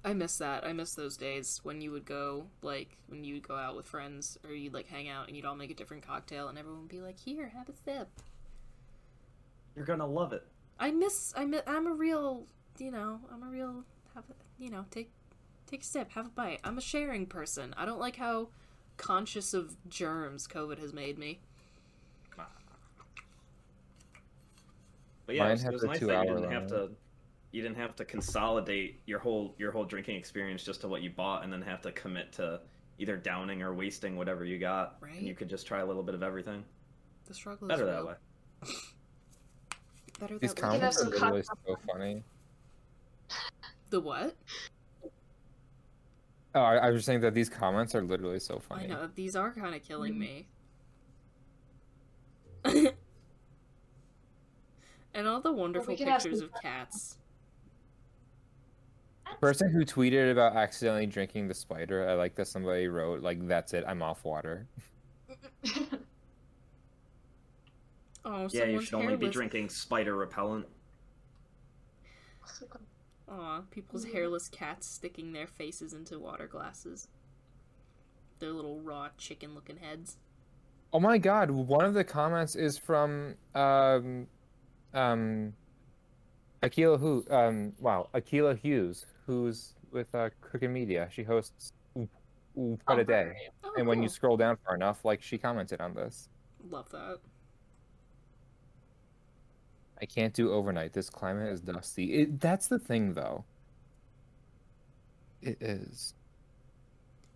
Germs. 0.04 0.10
I 0.10 0.14
miss 0.14 0.38
that. 0.38 0.64
I 0.64 0.72
miss 0.72 0.94
those 0.94 1.16
days 1.16 1.60
when 1.62 1.80
you 1.80 1.90
would 1.92 2.04
go 2.04 2.46
like 2.62 2.96
when 3.08 3.24
you 3.24 3.34
would 3.34 3.46
go 3.46 3.56
out 3.56 3.76
with 3.76 3.86
friends 3.86 4.38
or 4.44 4.50
you'd 4.54 4.74
like 4.74 4.88
hang 4.88 5.08
out 5.08 5.28
and 5.28 5.36
you'd 5.36 5.46
all 5.46 5.56
make 5.56 5.70
a 5.70 5.74
different 5.74 6.06
cocktail 6.06 6.48
and 6.48 6.58
everyone 6.58 6.80
would 6.82 6.88
be 6.90 7.00
like, 7.00 7.18
"Here, 7.20 7.48
have 7.48 7.68
a 7.68 7.72
sip." 7.72 8.08
You're 9.74 9.84
gonna 9.84 10.06
love 10.06 10.32
it. 10.32 10.46
I 10.78 10.90
miss 10.90 11.32
I 11.36 11.44
miss, 11.44 11.62
I'm 11.66 11.86
a 11.86 11.92
real, 11.94 12.46
you 12.78 12.90
know, 12.90 13.20
I'm 13.32 13.42
a 13.42 13.46
real 13.46 13.84
have 14.14 14.24
a, 14.30 14.34
you 14.58 14.70
know, 14.70 14.86
take 14.90 15.10
take 15.66 15.82
a 15.82 15.84
sip, 15.84 16.10
have 16.12 16.26
a 16.26 16.30
bite. 16.30 16.60
I'm 16.64 16.78
a 16.78 16.82
sharing 16.82 17.26
person. 17.26 17.74
I 17.76 17.84
don't 17.86 18.00
like 18.00 18.16
how 18.16 18.48
conscious 18.96 19.54
of 19.54 19.76
germs 19.88 20.46
COVID 20.46 20.78
has 20.78 20.92
made 20.92 21.18
me. 21.18 21.40
But 25.26 25.36
yeah, 25.36 25.44
Mine 25.44 25.50
it 25.50 25.52
was, 25.52 25.62
has 25.62 25.70
it 25.70 25.72
was 25.72 25.84
nice 25.84 26.04
that 26.06 26.06
two-hour 26.06 26.24
you 26.24 26.34
didn't 26.34 26.50
have 26.50 26.66
limit. 26.66 26.68
to 26.68 26.90
you 27.52 27.62
didn't 27.62 27.76
have 27.76 27.94
to 27.96 28.04
consolidate 28.04 29.00
your 29.06 29.18
whole 29.18 29.54
your 29.58 29.70
whole 29.70 29.84
drinking 29.84 30.16
experience 30.16 30.64
just 30.64 30.80
to 30.80 30.88
what 30.88 31.02
you 31.02 31.10
bought 31.10 31.44
and 31.44 31.52
then 31.52 31.62
have 31.62 31.82
to 31.82 31.92
commit 31.92 32.32
to 32.32 32.60
either 32.98 33.16
downing 33.16 33.62
or 33.62 33.74
wasting 33.74 34.16
whatever 34.16 34.44
you 34.44 34.58
got. 34.58 34.96
Right. 35.00 35.18
And 35.18 35.26
you 35.26 35.34
could 35.34 35.48
just 35.48 35.66
try 35.66 35.80
a 35.80 35.86
little 35.86 36.02
bit 36.02 36.14
of 36.14 36.22
everything. 36.22 36.64
The 37.26 37.34
struggle 37.34 37.70
is 37.70 37.78
Better 37.78 37.88
is 37.88 37.94
that 37.94 37.96
real. 37.96 38.06
way. 38.06 38.14
Better 40.20 40.38
These 40.38 40.54
that 40.54 40.62
way. 40.62 40.68
comments 40.68 40.98
have 40.98 41.08
are 41.08 41.16
some 41.16 41.20
literally 41.20 41.42
so 41.42 41.78
funny. 41.92 42.22
The 43.90 44.00
what? 44.00 44.36
Oh, 46.54 46.60
I, 46.60 46.76
I 46.76 46.90
was 46.90 46.98
just 46.98 47.06
saying 47.06 47.20
that 47.20 47.34
these 47.34 47.48
comments 47.48 47.94
are 47.94 48.02
literally 48.02 48.40
so 48.40 48.58
funny. 48.58 48.84
I 48.84 48.88
know 48.88 49.08
these 49.14 49.36
are 49.36 49.52
kind 49.52 49.74
of 49.74 49.82
killing 49.82 50.18
me. 50.18 50.48
and 52.64 52.92
all 55.26 55.40
the 55.40 55.52
wonderful 55.52 55.96
can 55.96 56.08
have 56.08 56.22
pictures 56.22 56.40
of 56.40 56.50
cats. 56.62 57.18
Person 59.40 59.70
who 59.70 59.84
tweeted 59.84 60.30
about 60.30 60.54
accidentally 60.56 61.06
drinking 61.06 61.48
the 61.48 61.54
spider, 61.54 62.08
I 62.08 62.14
like 62.14 62.34
that 62.36 62.46
somebody 62.46 62.86
wrote 62.88 63.22
like, 63.22 63.46
"That's 63.48 63.74
it, 63.74 63.84
I'm 63.86 64.02
off 64.02 64.24
water." 64.24 64.66
Oh, 68.24 68.42
Yeah, 68.52 68.66
you 68.66 68.80
someone's 68.80 68.84
should 68.84 68.94
only 68.94 69.16
be 69.16 69.24
hairless- 69.24 69.34
drinking 69.34 69.68
spider 69.70 70.14
repellent. 70.14 70.66
Aw, 73.28 73.62
people's 73.72 74.04
hairless 74.04 74.48
cats 74.48 74.86
sticking 74.86 75.32
their 75.32 75.48
faces 75.48 75.92
into 75.92 76.20
water 76.20 76.46
glasses. 76.46 77.08
Their 78.38 78.52
little 78.52 78.80
raw 78.80 79.08
chicken 79.18 79.56
looking 79.56 79.78
heads. 79.78 80.18
Oh 80.92 81.00
my 81.00 81.18
god, 81.18 81.50
one 81.50 81.84
of 81.84 81.94
the 81.94 82.04
comments 82.04 82.54
is 82.54 82.78
from 82.78 83.34
um 83.56 84.28
um 84.94 85.54
Akila 86.62 87.00
who 87.00 87.24
um 87.28 87.72
wow, 87.80 88.08
Akila 88.14 88.56
Hughes, 88.56 89.04
who's 89.26 89.74
with 89.90 90.14
uh 90.14 90.30
Crooked 90.40 90.70
Media. 90.70 91.08
She 91.10 91.22
hosts 91.22 91.72
Ooh, 91.96 92.08
Ooh, 92.58 92.78
What 92.86 92.98
a 92.98 93.04
Day. 93.04 93.34
Oh, 93.64 93.72
And 93.76 93.86
when 93.86 94.02
you 94.02 94.08
scroll 94.08 94.36
down 94.36 94.56
far 94.64 94.74
enough, 94.74 95.04
like 95.04 95.22
she 95.22 95.38
commented 95.38 95.80
on 95.80 95.94
this. 95.94 96.28
Love 96.70 96.88
that. 96.90 97.18
I 100.00 100.04
can't 100.04 100.34
do 100.34 100.52
overnight. 100.52 100.92
This 100.92 101.08
climate 101.08 101.52
is 101.52 101.60
dusty. 101.60 102.14
It, 102.14 102.40
that's 102.40 102.66
the 102.66 102.78
thing 102.78 103.14
though. 103.14 103.44
It 105.40 105.60
is. 105.60 106.14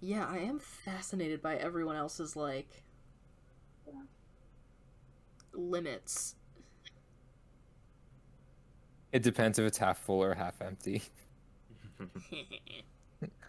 Yeah, 0.00 0.26
I 0.26 0.38
am 0.38 0.58
fascinated 0.58 1.42
by 1.42 1.56
everyone 1.56 1.96
else's, 1.96 2.36
like, 2.36 2.84
limits. 5.52 6.36
It 9.12 9.22
depends 9.22 9.58
if 9.58 9.66
it's 9.66 9.78
half 9.78 9.98
full 9.98 10.22
or 10.22 10.34
half 10.34 10.60
empty. 10.60 11.02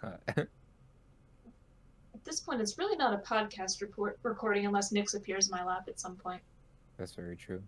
At 0.04 0.48
this 2.24 2.40
point, 2.40 2.62
it's 2.62 2.78
really 2.78 2.96
not 2.98 3.14
a 3.14 3.18
podcast 3.18 3.82
report 3.82 4.20
recording 4.24 4.66
unless 4.66 4.92
Nix 4.92 5.14
appears 5.14 5.48
in 5.48 5.52
my 5.52 5.64
lap 5.64 5.86
at 5.88 6.00
some 6.00 6.16
point. 6.16 6.42
That's 6.98 7.14
very 7.14 7.36
true. 7.36 7.62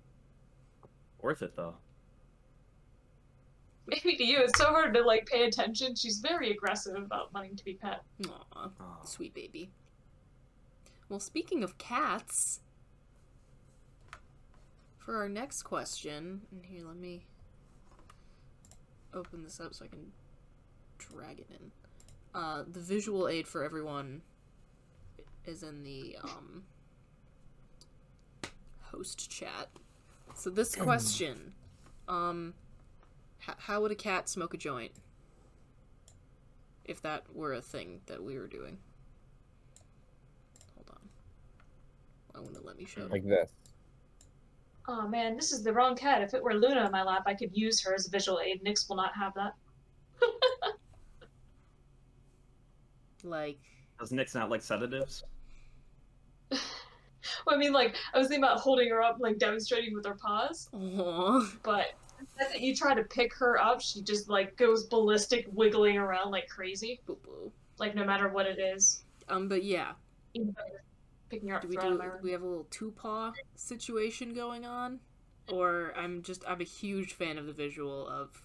Worth 1.21 1.41
it 1.41 1.55
though. 1.55 1.75
Maybe 3.87 4.15
to 4.17 4.23
you, 4.23 4.39
it's 4.39 4.57
so 4.57 4.65
hard 4.65 4.93
to 4.93 5.01
like 5.01 5.25
pay 5.25 5.45
attention. 5.45 5.95
She's 5.95 6.19
very 6.19 6.51
aggressive 6.51 6.95
about 6.95 7.33
wanting 7.33 7.55
to 7.55 7.65
be 7.65 7.73
pet. 7.73 8.03
Aw, 8.27 8.69
Oh. 8.79 8.97
sweet 9.03 9.33
baby. 9.33 9.69
Well, 11.09 11.19
speaking 11.19 11.63
of 11.63 11.77
cats, 11.79 12.59
for 14.99 15.17
our 15.17 15.27
next 15.27 15.63
question, 15.63 16.41
and 16.51 16.65
here, 16.65 16.85
let 16.85 16.97
me 16.97 17.25
open 19.13 19.43
this 19.43 19.59
up 19.59 19.73
so 19.73 19.85
I 19.85 19.87
can 19.87 20.11
drag 20.99 21.39
it 21.39 21.47
in. 21.49 21.71
Uh, 22.33 22.63
the 22.71 22.79
visual 22.79 23.27
aid 23.27 23.47
for 23.47 23.63
everyone 23.63 24.21
is 25.45 25.63
in 25.63 25.83
the 25.83 26.15
um, 26.23 26.63
host 28.81 29.29
chat. 29.29 29.67
So 30.35 30.49
this 30.49 30.75
question, 30.75 31.53
um, 32.07 32.53
h- 33.47 33.55
how 33.57 33.81
would 33.81 33.91
a 33.91 33.95
cat 33.95 34.29
smoke 34.29 34.53
a 34.53 34.57
joint? 34.57 34.91
If 36.85 37.01
that 37.01 37.23
were 37.33 37.53
a 37.53 37.61
thing 37.61 38.01
that 38.07 38.23
we 38.23 38.37
were 38.37 38.47
doing. 38.47 38.77
Hold 40.75 40.89
on. 40.91 41.09
I 42.35 42.39
want 42.39 42.55
to 42.55 42.61
let 42.61 42.77
me 42.77 42.85
show. 42.85 43.07
Like 43.09 43.27
this. 43.27 43.49
Oh 44.87 45.07
man, 45.07 45.35
this 45.35 45.51
is 45.51 45.61
the 45.61 45.71
wrong 45.71 45.95
cat. 45.95 46.23
If 46.23 46.33
it 46.33 46.43
were 46.43 46.55
Luna 46.55 46.85
in 46.85 46.91
my 46.91 47.03
lap, 47.03 47.23
I 47.27 47.35
could 47.35 47.55
use 47.55 47.79
her 47.81 47.93
as 47.93 48.07
a 48.07 48.09
visual 48.09 48.39
aid. 48.39 48.63
Nix 48.63 48.89
will 48.89 48.95
not 48.95 49.13
have 49.15 49.33
that. 49.35 49.53
Like, 53.23 53.59
Does 53.99 54.11
Nix 54.11 54.33
not 54.35 54.49
like 54.49 54.61
sedatives? 54.61 55.23
Well, 57.45 57.55
I 57.55 57.59
mean, 57.59 57.73
like, 57.73 57.95
I 58.13 58.17
was 58.17 58.27
thinking 58.27 58.43
about 58.43 58.59
holding 58.59 58.89
her 58.89 59.01
up, 59.03 59.17
like 59.19 59.37
demonstrating 59.37 59.93
with 59.93 60.05
her 60.05 60.15
paws, 60.15 60.69
aww. 60.73 61.45
but 61.63 61.87
the 62.17 62.25
second 62.39 62.61
you 62.63 62.73
try 62.75 62.95
to 62.95 63.03
pick 63.03 63.33
her 63.35 63.59
up, 63.59 63.81
she 63.81 64.01
just 64.01 64.29
like 64.29 64.55
goes 64.57 64.85
ballistic, 64.85 65.45
wiggling 65.51 65.97
around 65.97 66.31
like 66.31 66.47
crazy. 66.47 67.01
Boo 67.05 67.17
boo. 67.23 67.51
Like 67.77 67.93
no 67.95 68.05
matter 68.05 68.29
what 68.29 68.45
it 68.45 68.57
is, 68.59 69.03
Um, 69.27 69.47
but 69.47 69.63
yeah, 69.63 69.93
picking 71.29 71.49
her 71.49 71.55
up, 71.55 71.61
do 71.61 71.67
we 71.67 71.75
throwing 71.75 71.93
do? 71.93 71.97
my 71.97 72.05
room. 72.05 72.19
We 72.21 72.31
have 72.31 72.41
a 72.41 72.47
little 72.47 72.67
two 72.71 72.91
paw 72.91 73.33
situation 73.55 74.33
going 74.33 74.65
on, 74.65 74.99
or 75.51 75.93
I'm 75.97 76.23
just 76.23 76.43
I'm 76.47 76.61
a 76.61 76.65
huge 76.65 77.13
fan 77.13 77.37
of 77.37 77.45
the 77.45 77.53
visual 77.53 78.07
of 78.07 78.41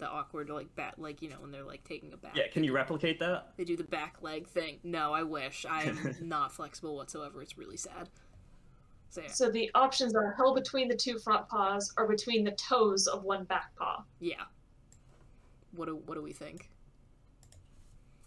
the 0.00 0.08
awkward 0.08 0.50
like 0.50 0.74
bat 0.74 0.94
like 0.98 1.22
you 1.22 1.28
know 1.28 1.36
when 1.40 1.50
they're 1.52 1.62
like 1.64 1.84
taking 1.84 2.12
a 2.12 2.16
back. 2.16 2.36
Yeah, 2.36 2.48
can 2.52 2.64
you 2.64 2.72
replicate 2.72 3.18
that? 3.20 3.52
They 3.56 3.64
do 3.64 3.76
the 3.76 3.84
back 3.84 4.16
leg 4.22 4.48
thing. 4.48 4.78
No, 4.82 5.12
I 5.12 5.22
wish. 5.22 5.64
I'm 5.68 6.16
not 6.20 6.52
flexible 6.52 6.96
whatsoever. 6.96 7.40
It's 7.42 7.56
really 7.58 7.76
sad. 7.76 8.08
So 9.10 9.20
yeah, 9.22 9.28
So 9.30 9.50
the 9.50 9.70
options 9.74 10.14
are 10.14 10.32
held 10.32 10.56
between 10.56 10.88
the 10.88 10.96
two 10.96 11.18
front 11.18 11.48
paws 11.48 11.92
or 11.96 12.06
between 12.06 12.44
the 12.44 12.52
toes 12.52 13.06
of 13.06 13.22
one 13.24 13.44
back 13.44 13.74
paw. 13.76 14.04
yeah. 14.20 14.42
What 15.72 15.86
do 15.86 15.96
what 16.06 16.14
do 16.16 16.22
we 16.22 16.32
think? 16.32 16.68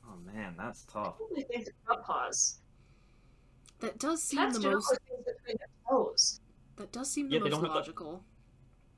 Oh 0.05 0.15
man, 0.34 0.55
that's 0.57 0.84
tough. 0.86 1.15
I 1.32 1.36
think 1.36 1.47
it's 1.49 1.69
front 1.86 2.03
paws. 2.03 2.59
That 3.80 3.97
does 3.99 4.24
seem 4.24 4.39
Cats 4.39 4.59
the 4.59 4.69
most. 4.71 4.88
put 4.89 4.99
between 5.26 5.57
their 5.57 5.67
toes. 5.89 6.39
That 6.78 6.91
does 6.91 7.09
seem 7.11 7.30
the 7.30 7.38
they 7.38 7.39
most 7.43 7.51
don't 7.51 7.61
have 7.63 7.69
the- 7.71 7.76
logical. 7.80 8.24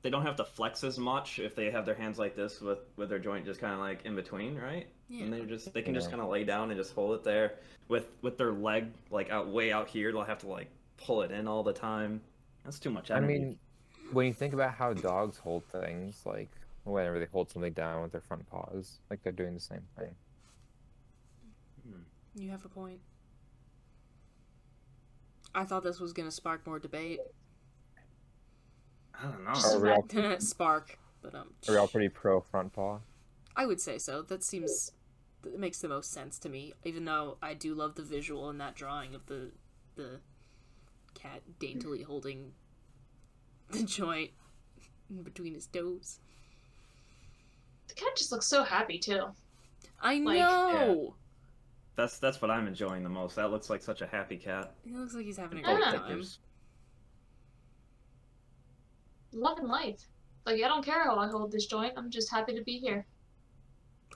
They 0.05 0.11
don't 0.11 0.21
have 0.21 0.35
to 0.35 0.45
flex 0.45 0.83
as 0.83 0.99
much 0.99 1.39
if 1.39 1.55
they 1.55 1.71
have 1.71 1.83
their 1.83 1.95
hands 1.95 2.19
like 2.19 2.35
this 2.35 2.61
with 2.61 2.77
with 2.95 3.09
their 3.09 3.17
joint 3.17 3.43
just 3.43 3.59
kind 3.59 3.73
of 3.73 3.79
like 3.79 4.05
in 4.05 4.15
between, 4.15 4.55
right? 4.55 4.85
Yeah. 5.09 5.23
And 5.23 5.33
they're 5.33 5.47
just 5.47 5.73
they 5.73 5.81
can 5.81 5.95
just 5.95 6.11
kind 6.11 6.21
of 6.21 6.29
lay 6.29 6.43
down 6.43 6.69
and 6.69 6.79
just 6.79 6.93
hold 6.93 7.15
it 7.15 7.23
there 7.23 7.53
with 7.87 8.05
with 8.21 8.37
their 8.37 8.51
leg 8.51 8.91
like 9.09 9.31
out 9.31 9.47
way 9.49 9.71
out 9.71 9.87
here. 9.87 10.11
They'll 10.11 10.21
have 10.21 10.37
to 10.41 10.47
like 10.47 10.69
pull 10.97 11.23
it 11.23 11.31
in 11.31 11.47
all 11.47 11.63
the 11.63 11.73
time. 11.73 12.21
That's 12.63 12.77
too 12.77 12.91
much 12.91 13.09
effort. 13.09 13.23
I 13.23 13.25
mean, 13.25 13.57
when 14.11 14.27
you 14.27 14.33
think 14.33 14.53
about 14.53 14.75
how 14.75 14.93
dogs 14.93 15.39
hold 15.39 15.65
things, 15.65 16.21
like 16.23 16.51
whenever 16.83 17.19
they 17.19 17.25
hold 17.25 17.49
something 17.49 17.73
down 17.73 18.03
with 18.03 18.11
their 18.11 18.21
front 18.21 18.47
paws, 18.47 18.99
like 19.09 19.23
they're 19.23 19.31
doing 19.31 19.55
the 19.55 19.59
same 19.59 19.87
thing. 19.97 20.13
Hmm. 21.83 22.01
You 22.35 22.51
have 22.51 22.63
a 22.63 22.69
point. 22.69 22.99
I 25.55 25.63
thought 25.63 25.83
this 25.83 25.99
was 25.99 26.13
gonna 26.13 26.29
spark 26.29 26.67
more 26.67 26.77
debate. 26.77 27.21
I 29.21 29.27
don't 29.27 29.43
know. 29.43 29.51
Are 29.51 29.79
we 29.79 29.89
all, 30.25 30.39
spark, 30.39 30.97
but 31.21 31.33
um, 31.35 31.53
are 31.67 31.71
we 31.73 31.77
all 31.77 31.87
pretty 31.87 32.09
pro 32.09 32.41
front 32.41 32.73
paw? 32.73 32.99
I 33.55 33.65
would 33.65 33.79
say 33.79 33.97
so. 33.97 34.21
That 34.21 34.43
seems 34.43 34.91
that 35.43 35.59
makes 35.59 35.79
the 35.79 35.87
most 35.87 36.11
sense 36.11 36.37
to 36.39 36.49
me. 36.49 36.73
Even 36.83 37.05
though 37.05 37.37
I 37.41 37.53
do 37.53 37.73
love 37.73 37.95
the 37.95 38.03
visual 38.03 38.49
in 38.49 38.57
that 38.59 38.75
drawing 38.75 39.15
of 39.15 39.25
the 39.27 39.51
the 39.95 40.19
cat 41.13 41.41
daintily 41.59 42.01
holding 42.03 42.51
the 43.71 43.83
joint 43.83 44.31
in 45.09 45.23
between 45.23 45.53
his 45.53 45.67
toes. 45.67 46.19
The 47.87 47.93
cat 47.93 48.15
just 48.17 48.31
looks 48.31 48.47
so 48.47 48.63
happy 48.63 48.97
too. 48.97 49.27
I 50.01 50.15
Like- 50.19 50.39
know. 50.39 51.15
That's 51.95 52.19
that's 52.19 52.41
what 52.41 52.51
I'm 52.51 52.67
enjoying 52.67 53.03
the 53.03 53.09
most. 53.09 53.37
That 53.37 53.51
looks 53.51 53.69
like 53.69 53.81
such 53.81 54.01
a 54.01 54.07
happy 54.07 54.35
cat. 54.35 54.73
He 54.83 54.91
looks 54.91 55.13
like 55.13 55.23
he's 55.25 55.37
having 55.37 55.59
a 55.59 55.61
Yeah. 55.61 55.75
great 55.75 55.83
time. 55.85 55.99
Pictures. 56.07 56.39
Loving 59.35 59.67
life. 59.67 60.07
Like 60.45 60.55
I 60.63 60.67
don't 60.67 60.83
care 60.85 61.03
how 61.03 61.17
I 61.17 61.27
hold 61.27 61.51
this 61.51 61.65
joint. 61.65 61.93
I'm 61.97 62.09
just 62.09 62.31
happy 62.31 62.55
to 62.55 62.63
be 62.63 62.77
here. 62.79 63.05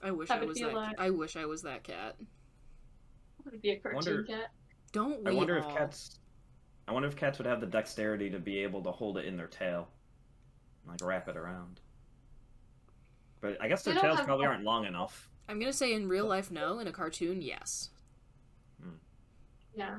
I 0.02 0.10
wish 0.10 0.30
I 0.30 0.34
Happy 0.34 0.46
to 0.46 0.48
was 0.48 0.58
that. 0.60 0.72
alive. 0.72 0.94
I 0.98 1.10
wish 1.10 1.36
I 1.36 1.44
was 1.44 1.62
that 1.62 1.84
cat. 1.84 2.16
I'm 2.18 3.44
gonna 3.44 3.58
be 3.58 3.70
a 3.70 3.76
cartoon 3.78 3.96
Wonder- 3.96 4.24
cat. 4.24 4.50
Don't 4.92 5.22
we 5.22 5.30
I 5.30 5.34
wonder 5.34 5.56
if 5.58 5.68
cats. 5.68 6.18
I 6.88 6.92
wonder 6.92 7.06
if 7.08 7.16
cats 7.16 7.38
would 7.38 7.46
have 7.46 7.60
the 7.60 7.66
dexterity 7.66 8.30
to 8.30 8.38
be 8.38 8.58
able 8.60 8.82
to 8.82 8.90
hold 8.90 9.18
it 9.18 9.26
in 9.26 9.36
their 9.36 9.46
tail, 9.46 9.88
like 10.86 10.98
wrap 11.02 11.28
it 11.28 11.36
around. 11.36 11.80
But 13.40 13.56
I 13.60 13.68
guess 13.68 13.82
their 13.84 13.94
don't 13.94 14.02
tails 14.02 14.16
have- 14.18 14.26
probably 14.26 14.46
aren't 14.46 14.64
long 14.64 14.86
enough. 14.86 15.28
I'm 15.48 15.58
gonna 15.60 15.72
say 15.72 15.92
in 15.94 16.08
real 16.08 16.26
life, 16.26 16.50
no. 16.50 16.78
In 16.78 16.86
a 16.86 16.92
cartoon, 16.92 17.42
yes. 17.42 17.90
Hmm. 18.82 18.94
Yeah. 19.74 19.98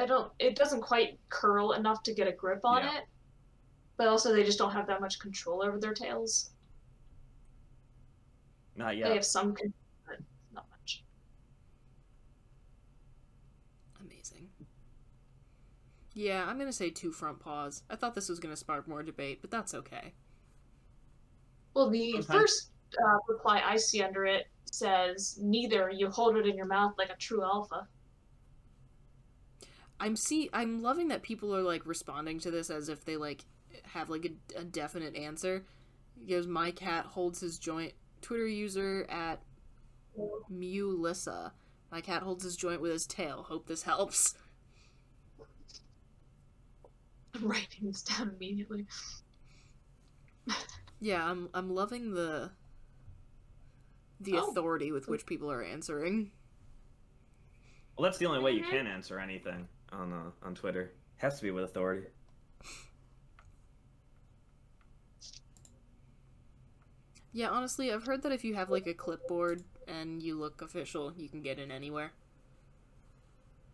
I 0.00 0.06
don't. 0.06 0.32
It 0.38 0.56
doesn't 0.56 0.82
quite 0.82 1.18
curl 1.30 1.72
enough 1.72 2.02
to 2.04 2.14
get 2.14 2.28
a 2.28 2.32
grip 2.32 2.60
on 2.64 2.82
Yeah. 2.82 2.98
it. 2.98 3.04
But 4.00 4.08
also, 4.08 4.32
they 4.32 4.44
just 4.44 4.56
don't 4.56 4.72
have 4.72 4.86
that 4.86 5.02
much 5.02 5.18
control 5.18 5.62
over 5.62 5.78
their 5.78 5.92
tails. 5.92 6.52
Not 8.74 8.96
yet. 8.96 9.08
They 9.08 9.14
have 9.14 9.26
some 9.26 9.54
control, 9.54 9.74
but 10.06 10.16
not 10.54 10.64
much. 10.70 11.04
Amazing. 14.02 14.48
Yeah, 16.14 16.46
I'm 16.48 16.56
gonna 16.56 16.72
say 16.72 16.88
two 16.88 17.12
front 17.12 17.40
paws. 17.40 17.82
I 17.90 17.96
thought 17.96 18.14
this 18.14 18.30
was 18.30 18.40
gonna 18.40 18.56
spark 18.56 18.88
more 18.88 19.02
debate, 19.02 19.42
but 19.42 19.50
that's 19.50 19.74
okay. 19.74 20.14
Well, 21.74 21.90
the 21.90 22.12
Sometimes- 22.12 22.26
first 22.26 22.70
uh, 23.04 23.18
reply 23.28 23.60
I 23.62 23.76
see 23.76 24.02
under 24.02 24.24
it 24.24 24.46
says, 24.64 25.36
"Neither. 25.42 25.90
You 25.90 26.08
hold 26.08 26.38
it 26.38 26.46
in 26.46 26.56
your 26.56 26.64
mouth 26.64 26.94
like 26.96 27.10
a 27.10 27.16
true 27.16 27.42
alpha." 27.44 27.86
I'm 30.00 30.16
see 30.16 30.48
I'm 30.54 30.80
loving 30.80 31.08
that 31.08 31.20
people 31.20 31.54
are 31.54 31.60
like 31.60 31.84
responding 31.84 32.38
to 32.40 32.50
this 32.50 32.70
as 32.70 32.88
if 32.88 33.04
they 33.04 33.18
like 33.18 33.44
have 33.84 34.10
like 34.10 34.24
a, 34.26 34.60
a 34.60 34.64
definite 34.64 35.16
answer. 35.16 35.64
He 36.18 36.26
goes, 36.32 36.46
my 36.46 36.70
cat 36.70 37.06
holds 37.06 37.40
his 37.40 37.58
joint. 37.58 37.92
Twitter 38.20 38.46
user 38.46 39.06
at 39.08 39.40
Mewlissa. 40.52 41.52
My 41.90 42.00
cat 42.00 42.22
holds 42.22 42.44
his 42.44 42.56
joint 42.56 42.80
with 42.80 42.92
his 42.92 43.06
tail. 43.06 43.44
Hope 43.48 43.66
this 43.66 43.82
helps. 43.82 44.34
I'm 47.34 47.44
writing 47.48 47.86
this 47.86 48.02
down 48.02 48.32
immediately. 48.36 48.86
Yeah, 51.02 51.24
I'm 51.30 51.48
I'm 51.54 51.70
loving 51.74 52.12
the 52.12 52.50
the 54.20 54.36
Oh. 54.36 54.50
authority 54.50 54.92
with 54.92 55.08
which 55.08 55.24
people 55.24 55.50
are 55.50 55.62
answering. 55.62 56.30
Well, 57.96 58.04
that's 58.04 58.18
the 58.18 58.26
only 58.26 58.40
way 58.40 58.52
you 58.52 58.62
can 58.64 58.86
answer 58.86 59.18
anything 59.18 59.66
on 59.92 60.12
uh, 60.12 60.30
on 60.42 60.54
Twitter. 60.54 60.92
Has 61.16 61.38
to 61.38 61.42
be 61.44 61.52
with 61.52 61.64
authority. 61.64 62.06
Yeah, 67.32 67.48
honestly, 67.48 67.92
I've 67.92 68.04
heard 68.04 68.22
that 68.22 68.32
if 68.32 68.44
you 68.44 68.54
have 68.54 68.70
like 68.70 68.86
a 68.86 68.94
clipboard 68.94 69.62
and 69.86 70.22
you 70.22 70.38
look 70.38 70.62
official, 70.62 71.12
you 71.16 71.28
can 71.28 71.42
get 71.42 71.58
in 71.58 71.70
anywhere. 71.70 72.12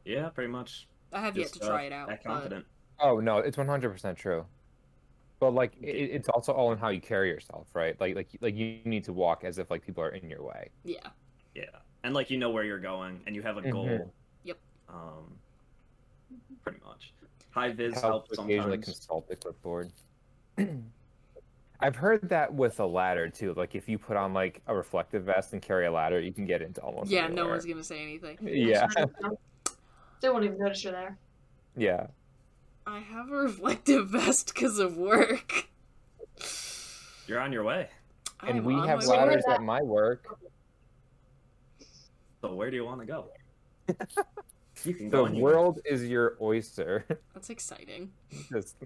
Yeah, 0.05 0.29
pretty 0.29 0.51
much. 0.51 0.87
I 1.13 1.21
have 1.21 1.37
yet 1.37 1.45
Just, 1.45 1.61
to 1.61 1.67
uh, 1.67 1.69
try 1.69 1.83
it 1.85 1.93
out. 1.93 2.09
That 2.09 2.23
but- 2.23 2.31
confident. 2.31 2.67
Oh 2.99 3.21
no, 3.21 3.39
it's 3.39 3.59
one 3.59 3.67
hundred 3.67 3.91
percent 3.91 4.17
true. 4.17 4.47
But 5.39 5.51
like, 5.51 5.75
it, 5.83 5.87
it's 5.87 6.31
also 6.31 6.53
all 6.53 6.73
in 6.73 6.79
how 6.79 6.89
you 6.89 7.01
carry 7.01 7.29
yourself, 7.29 7.67
right? 7.75 8.01
Like, 8.01 8.17
like, 8.17 8.29
like 8.41 8.57
you 8.57 8.79
need 8.87 9.05
to 9.05 9.13
walk 9.13 9.45
as 9.45 9.59
if 9.59 9.71
like 9.71 9.85
people 9.85 10.03
are 10.03 10.09
in 10.09 10.31
your 10.31 10.43
way. 10.43 10.71
Yeah. 10.83 11.09
Yeah, 11.55 11.65
and 12.05 12.15
like 12.15 12.31
you 12.31 12.39
know 12.39 12.51
where 12.51 12.65
you're 12.65 12.79
going, 12.79 13.21
and 13.27 13.35
you 13.35 13.43
have 13.43 13.57
a 13.59 13.71
goal. 13.71 13.87
Mhm. 13.87 14.11
Yep. 14.45 14.59
Um, 14.89 15.39
pretty 16.63 16.79
much. 16.87 17.13
High 17.51 17.73
vis 17.73 17.95
Help 17.95 18.29
helps 18.29 18.39
occasionally 18.39 18.79
consult 18.79 19.29
the 19.29 19.37
clipboard. 19.37 19.91
I've 21.81 21.97
heard 21.97 22.29
that 22.31 22.53
with 22.53 22.81
a 22.81 22.87
ladder 22.87 23.29
too. 23.29 23.53
Like 23.55 23.75
if 23.75 23.89
you 23.89 23.99
put 23.99 24.17
on 24.17 24.33
like 24.33 24.63
a 24.67 24.75
reflective 24.75 25.25
vest 25.25 25.53
and 25.53 25.61
carry 25.61 25.87
a 25.87 25.93
ladder, 25.93 26.21
you 26.21 26.33
can 26.33 26.47
get 26.47 26.63
into 26.63 26.81
almost. 26.81 27.11
Yeah, 27.11 27.27
no 27.29 27.47
one's 27.49 27.65
gonna 27.65 27.85
say 27.85 28.03
anything. 28.03 28.39
Yeah, 28.43 28.87
They 30.21 30.31
won't 30.31 30.45
even 30.45 30.59
notice 30.59 30.83
you're 30.85 30.93
there. 30.93 31.19
yeah. 31.77 32.07
I 32.87 33.01
have 33.01 33.31
a 33.31 33.37
reflective 33.43 34.09
vest 34.11 34.55
because 34.55 34.79
of 34.79 34.97
work. 34.97 35.69
You're 37.27 37.41
on 37.41 37.53
your 37.53 37.65
way. 37.65 37.89
And 38.47 38.59
I'm 38.59 38.65
we 38.65 38.75
have 38.75 39.05
ladders 39.05 39.43
that- 39.47 39.57
at 39.57 39.63
my 39.63 39.83
work. 39.83 40.39
So 42.41 42.55
where 42.55 42.71
do 42.71 42.77
you 42.77 42.85
want 42.85 43.01
to 43.01 43.07
go? 43.07 43.27
you 44.85 44.95
can 44.95 45.11
The 45.11 45.17
go. 45.17 45.25
anywhere. 45.27 45.55
world 45.55 45.81
is 45.85 46.07
your 46.07 46.37
oyster. 46.41 47.05
That's 47.35 47.51
exciting. 47.51 48.13
Just- 48.53 48.77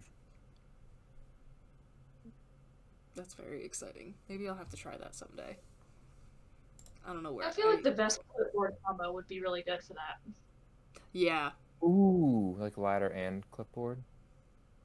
That's 3.21 3.35
very 3.35 3.63
exciting. 3.67 4.15
Maybe 4.31 4.49
I'll 4.49 4.55
have 4.55 4.71
to 4.71 4.79
try 4.79 4.97
that 4.97 5.15
someday. 5.15 5.59
I 7.07 7.13
don't 7.13 7.23
know 7.23 7.33
where. 7.35 7.47
I 7.47 7.51
feel 7.51 7.69
like 7.69 7.83
the 7.83 7.91
best 7.91 8.23
clipboard 8.35 8.77
combo 8.83 9.13
would 9.13 9.29
be 9.29 9.43
really 9.43 9.61
good 9.63 9.83
for 9.83 9.93
that. 9.93 10.21
Yeah. 11.13 11.51
Ooh, 11.83 12.57
like 12.59 12.79
ladder 12.79 13.09
and 13.09 13.45
clipboard. 13.51 13.99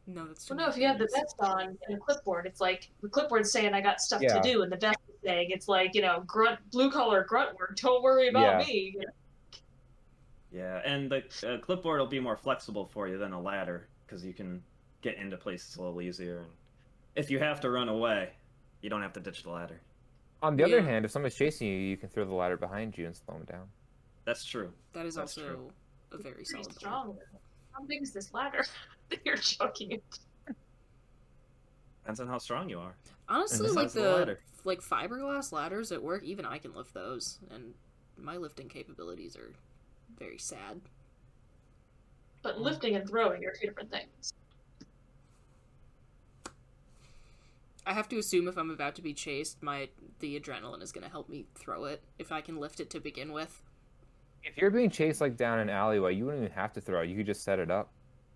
No, 0.05 0.25
that's 0.27 0.43
too 0.43 0.53
Well, 0.53 0.65
no, 0.65 0.69
if 0.69 0.75
you 0.77 0.86
have 0.86 0.99
the 0.99 1.07
things. 1.07 1.33
vest 1.33 1.36
on 1.39 1.77
and 1.88 1.95
a 1.95 1.97
clipboard, 1.97 2.45
it's 2.45 2.59
like 2.59 2.89
the 3.01 3.07
clipboard's 3.07 3.53
saying 3.53 3.73
I 3.73 3.79
got 3.79 4.01
stuff 4.01 4.21
Yeah. 4.21 4.33
to 4.33 4.41
do, 4.41 4.63
and 4.63 4.71
the 4.71 4.75
vest 4.77 4.99
is 5.07 5.15
saying 5.23 5.51
it's 5.51 5.69
like 5.69 5.95
you 5.95 6.01
know 6.01 6.21
grunt 6.27 6.59
blue 6.71 6.91
collar 6.91 7.23
grunt 7.23 7.57
work. 7.57 7.77
Don't 7.77 8.03
worry 8.03 8.27
about 8.27 8.59
Yeah. 8.59 8.67
me. 8.67 8.97
Yeah, 10.51 10.81
and 10.83 11.09
the 11.09 11.23
uh, 11.47 11.57
clipboard 11.59 12.01
will 12.01 12.07
be 12.07 12.19
more 12.19 12.36
flexible 12.36 12.86
for 12.86 13.07
you 13.07 13.17
than 13.17 13.31
a 13.31 13.41
ladder 13.41 13.88
because 14.05 14.25
you 14.25 14.33
can 14.33 14.61
get 15.01 15.15
into 15.15 15.38
places 15.38 15.77
a 15.77 15.81
little 15.81 16.01
easier. 16.01 16.39
And 16.39 16.49
if 17.16 17.32
you 17.32 17.39
have 17.39 17.61
to 17.61 17.70
run 17.70 17.89
away, 17.89 18.30
you 18.82 18.89
don't 18.89 19.01
have 19.01 19.13
to 19.13 19.20
ditch 19.20 19.43
the 19.43 19.49
ladder. 19.49 19.80
On 20.43 20.55
the 20.55 20.63
other 20.63 20.82
hand, 20.82 21.05
if 21.05 21.11
somebody's 21.11 21.36
chasing 21.36 21.68
you, 21.68 21.78
you 21.78 21.97
can 21.97 22.09
throw 22.09 22.26
the 22.26 22.34
ladder 22.34 22.57
behind 22.57 22.97
you 22.97 23.07
and 23.07 23.16
slow 23.16 23.36
them 23.36 23.45
down. 23.45 23.68
That's 24.26 24.43
true. 24.43 24.72
That 24.93 25.05
is 25.05 25.16
That's 25.16 25.38
also 25.38 25.47
true. 25.47 25.72
a 26.11 26.18
very 26.18 26.36
Pretty 26.36 26.51
solid 26.51 26.66
point. 26.66 26.80
strong. 26.80 27.18
How 27.72 27.84
big 27.86 28.01
is 28.01 28.11
this 28.11 28.34
ladder? 28.34 28.66
that 29.09 29.20
You're 29.26 29.38
joking. 29.38 30.01
Depends 32.01 32.20
on 32.20 32.28
how 32.28 32.38
strong 32.38 32.70
you 32.70 32.80
are. 32.80 32.95
Honestly, 33.28 33.68
the 33.68 33.74
like 33.74 33.91
the 33.91 34.01
the 34.01 34.38
like 34.63 34.82
fiberglass 34.82 35.51
ladders 35.51 35.91
at 35.91 36.01
work, 36.01 36.24
even 36.24 36.45
I 36.45 36.59
can 36.59 36.76
lift 36.76 36.93
those, 36.93 37.39
and 37.51 37.74
my 38.18 38.38
lifting 38.38 38.70
capabilities 38.70 39.36
are 39.36 39.51
very 40.20 40.38
sad. 40.38 40.80
But 42.43 42.57
mm. 42.57 42.61
lifting 42.61 42.95
and 42.95 43.09
throwing 43.09 43.43
are 43.45 43.51
two 43.51 43.66
different 43.66 43.89
things. 43.89 44.34
I 47.86 47.93
have 47.93 48.09
to 48.09 48.17
assume 48.17 48.47
if 48.47 48.57
I'm 48.57 48.71
about 48.71 48.95
to 48.95 49.01
be 49.01 49.13
chased, 49.13 49.61
my 49.61 49.89
the 50.19 50.39
adrenaline 50.39 50.81
is 50.81 50.91
going 50.91 51.03
to 51.03 51.09
help 51.09 51.29
me 51.29 51.45
throw 51.55 51.86
it 51.86 52.03
if 52.17 52.31
I 52.31 52.41
can 52.41 52.59
lift 52.59 52.79
it 52.79 52.89
to 52.91 52.99
begin 52.99 53.31
with. 53.31 53.61
If 54.43 54.57
you're 54.57 54.71
being 54.71 54.89
chased 54.89 55.21
like 55.21 55.38
down 55.38 55.59
an 55.59 55.69
alleyway, 55.69 56.13
you 56.15 56.25
wouldn't 56.25 56.43
even 56.43 56.55
have 56.55 56.73
to 56.73 56.81
throw. 56.81 57.01
It, 57.01 57.09
you 57.09 57.17
could 57.17 57.25
just 57.25 57.43
set 57.43 57.59
it 57.59 57.69
up. 57.71 57.91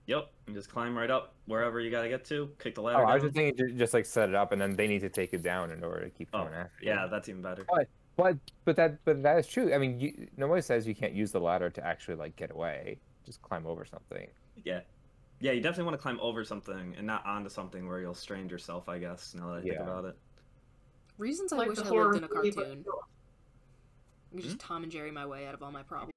Yep, 0.07 0.31
and 0.47 0.55
just 0.55 0.71
climb 0.71 0.97
right 0.97 1.11
up 1.11 1.35
wherever 1.45 1.79
you 1.79 1.91
got 1.91 2.01
to 2.01 2.09
get 2.09 2.25
to. 2.25 2.49
Kick 2.57 2.73
the 2.75 2.81
ladder. 2.81 3.03
Oh, 3.03 3.07
I 3.07 3.13
was 3.13 3.23
just 3.23 3.35
thinking, 3.35 3.77
just 3.77 3.93
like 3.93 4.05
set 4.07 4.27
it 4.29 4.33
up, 4.35 4.51
and 4.51 4.59
then 4.59 4.75
they 4.75 4.87
need 4.87 5.01
to 5.01 5.09
take 5.09 5.33
it 5.33 5.43
down 5.43 5.71
in 5.71 5.83
order 5.83 6.03
to 6.05 6.09
keep 6.09 6.29
Oh, 6.33 6.43
going 6.43 6.53
after 6.55 6.83
you. 6.83 6.89
yeah, 6.89 7.07
that's 7.07 7.29
even 7.29 7.41
better. 7.43 7.65
But 8.17 8.37
but 8.65 8.75
that 8.75 9.03
but 9.05 9.21
that 9.23 9.37
is 9.37 9.47
true. 9.47 9.73
I 9.73 9.77
mean, 9.77 9.99
you, 9.99 10.27
nobody 10.35 10.61
says 10.61 10.87
you 10.87 10.95
can't 10.95 11.13
use 11.13 11.31
the 11.31 11.39
ladder 11.39 11.69
to 11.69 11.85
actually 11.85 12.15
like 12.15 12.35
get 12.35 12.51
away. 12.51 12.99
Just 13.25 13.41
climb 13.43 13.65
over 13.67 13.85
something. 13.85 14.27
Yeah, 14.63 14.81
Yeah, 15.41 15.53
you 15.53 15.61
definitely 15.61 15.85
want 15.85 15.95
to 15.97 16.01
climb 16.01 16.19
over 16.21 16.43
something 16.43 16.95
and 16.97 17.07
not 17.07 17.25
onto 17.25 17.49
something 17.49 17.87
where 17.87 17.99
you'll 18.01 18.13
strain 18.13 18.49
yourself. 18.49 18.89
I 18.89 18.99
guess 18.99 19.33
now 19.37 19.47
that 19.53 19.59
I 19.59 19.61
think 19.61 19.79
about 19.79 20.05
it. 20.05 20.17
Reasons 21.17 21.53
I 21.53 21.57
Like 21.57 21.69
wish 21.69 21.79
I 21.79 21.85
horror 21.85 22.13
lived 22.13 22.25
in 22.25 22.31
a 22.31 22.35
movie, 22.35 22.51
but- 22.51 22.65
cartoon. 22.65 22.85
I 24.31 24.35
could 24.35 24.43
just 24.43 24.61
hmm? 24.61 24.67
Tom 24.73 24.83
and 24.83 24.91
Jerry 24.91 25.11
my 25.11 25.25
way 25.25 25.47
out 25.47 25.53
of 25.55 25.63
all 25.63 25.71
my 25.71 25.81
problems. 25.83 26.13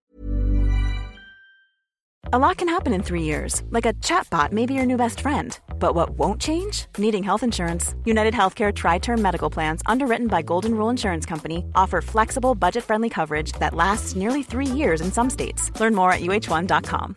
A 2.35 2.39
lot 2.39 2.57
can 2.57 2.68
happen 2.68 2.95
in 2.95 3.03
three 3.03 3.23
years, 3.23 3.62
like 3.70 3.85
a 3.85 3.93
chatbot 3.95 4.53
may 4.53 4.64
be 4.64 4.73
your 4.75 4.87
new 4.87 4.97
best 4.97 5.20
friend. 5.20 5.59
But 5.79 5.95
what 5.95 6.11
won't 6.11 6.41
change? 6.41 6.87
Needing 6.97 7.23
health 7.23 7.43
insurance. 7.43 7.95
United 8.05 8.33
Healthcare 8.33 8.75
Tri 8.75 8.99
Term 8.99 9.20
Medical 9.20 9.51
Plans, 9.51 9.83
underwritten 9.87 10.29
by 10.29 10.41
Golden 10.43 10.75
Rule 10.75 10.89
Insurance 10.89 11.27
Company, 11.27 11.64
offer 11.75 12.01
flexible, 12.01 12.55
budget 12.55 12.85
friendly 12.85 13.11
coverage 13.11 13.53
that 13.61 13.75
lasts 13.75 14.16
nearly 14.16 14.43
three 14.43 14.66
years 14.66 15.01
in 15.01 15.12
some 15.12 15.29
states. 15.31 15.70
Learn 15.79 15.95
more 15.95 16.12
at 16.12 16.20
uh1.com. 16.20 17.16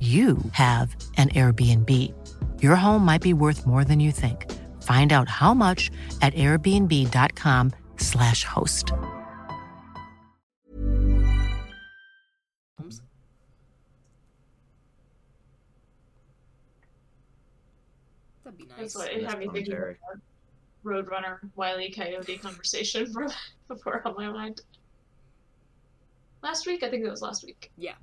you 0.00 0.36
have 0.52 0.94
an 1.16 1.30
Airbnb. 1.30 1.90
Your 2.62 2.76
home 2.76 3.02
might 3.04 3.22
be 3.22 3.32
worth 3.32 3.66
more 3.66 3.82
than 3.82 3.98
you 3.98 4.12
think. 4.12 4.52
Find 4.82 5.14
out 5.14 5.30
how 5.30 5.54
much 5.54 5.90
at 6.20 6.34
airbnb.com/slash 6.34 8.44
host. 8.44 8.92
That'd 18.44 18.58
be 18.58 18.66
nice. 18.66 18.76
That's 18.78 18.94
what 18.94 19.10
it 19.10 19.24
had 19.24 19.38
me 19.38 19.48
thinking 19.48 19.72
about 19.72 19.96
Roadrunner, 20.84 21.38
Wile 21.56 21.80
E. 21.80 21.90
Coyote 21.90 22.36
conversation 22.38 23.10
for 23.12 23.26
before 23.68 24.02
on 24.04 24.14
my 24.14 24.30
mind. 24.30 24.60
Last 26.42 26.66
week, 26.66 26.82
I 26.84 26.90
think 26.90 27.04
it 27.04 27.10
was 27.10 27.22
last 27.22 27.44
week. 27.44 27.72
Yeah. 27.76 27.94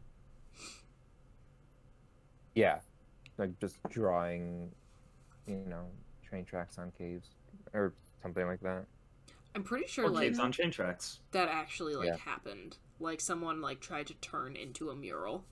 Yeah, 2.55 2.79
like 3.37 3.57
just 3.59 3.77
drawing, 3.89 4.71
you 5.47 5.55
know, 5.67 5.85
train 6.23 6.45
tracks 6.45 6.77
on 6.77 6.91
caves 6.97 7.29
or 7.73 7.93
something 8.21 8.45
like 8.45 8.61
that. 8.61 8.85
I'm 9.55 9.63
pretty 9.63 9.87
sure 9.87 10.05
Or 10.05 10.09
like 10.09 10.27
caves 10.27 10.39
on 10.39 10.51
train 10.51 10.71
tracks. 10.71 11.19
that 11.31 11.49
actually 11.49 11.95
like 11.95 12.07
Yeah. 12.07 12.17
happened. 12.17 12.77
Like 12.99 13.21
someone 13.21 13.61
like 13.61 13.79
tried 13.81 14.07
to 14.07 14.13
turn 14.15 14.55
into 14.55 14.89
a 14.89 14.95
mural. 14.95 15.45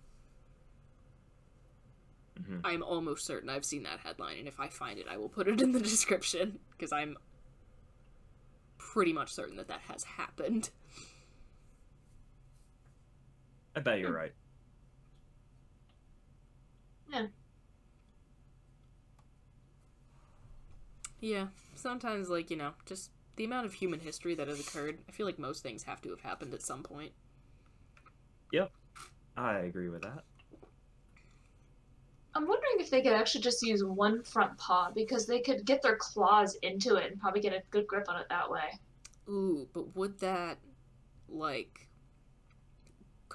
Mhm. 2.39 2.61
I'm 2.63 2.81
almost 2.83 3.25
certain 3.25 3.49
I've 3.49 3.65
seen 3.65 3.83
that 3.83 3.99
headline, 3.99 4.37
and 4.37 4.47
if 4.47 4.59
I 4.59 4.69
find 4.69 4.97
it, 4.99 5.07
I 5.07 5.17
will 5.17 5.29
put 5.29 5.47
it 5.47 5.61
in 5.61 5.71
the 5.71 5.79
description 5.81 6.59
because 6.71 6.91
I'm 6.91 7.17
pretty 8.77 9.13
much 9.13 9.31
certain 9.33 9.57
that 9.57 9.67
that 9.67 9.81
has 9.81 10.03
happened. 10.03 10.69
I 13.75 13.79
bet 13.79 13.99
you're 13.99 14.11
right. 14.15 14.33
Yeah. 17.11 17.27
Yeah, 21.19 21.47
sometimes 21.75 22.29
like 22.29 22.49
you 22.49 22.57
know, 22.57 22.71
just 22.85 23.11
the 23.35 23.43
amount 23.43 23.65
of 23.65 23.73
human 23.73 23.99
history 23.99 24.33
that 24.35 24.47
has 24.47 24.59
occurred. 24.59 24.99
I 25.07 25.11
feel 25.11 25.25
like 25.25 25.37
most 25.37 25.61
things 25.63 25.83
have 25.83 26.01
to 26.01 26.09
have 26.09 26.21
happened 26.21 26.53
at 26.53 26.61
some 26.61 26.83
point. 26.83 27.11
Yep. 28.51 28.71
I 29.37 29.59
agree 29.59 29.89
with 29.89 30.01
that. 30.01 30.23
I'm 32.33 32.47
wondering 32.47 32.75
if 32.79 32.89
they 32.89 33.01
could 33.01 33.13
actually 33.13 33.41
just 33.41 33.61
use 33.61 33.83
one 33.83 34.23
front 34.23 34.57
paw 34.57 34.89
because 34.93 35.25
they 35.25 35.41
could 35.41 35.65
get 35.65 35.81
their 35.81 35.97
claws 35.97 36.55
into 36.61 36.95
it 36.95 37.11
and 37.11 37.19
probably 37.19 37.41
get 37.41 37.53
a 37.53 37.61
good 37.71 37.87
grip 37.87 38.07
on 38.07 38.19
it 38.19 38.27
that 38.29 38.49
way. 38.49 38.79
Ooh, 39.27 39.67
but 39.73 39.95
would 39.95 40.19
that 40.19 40.59
like 41.27 41.87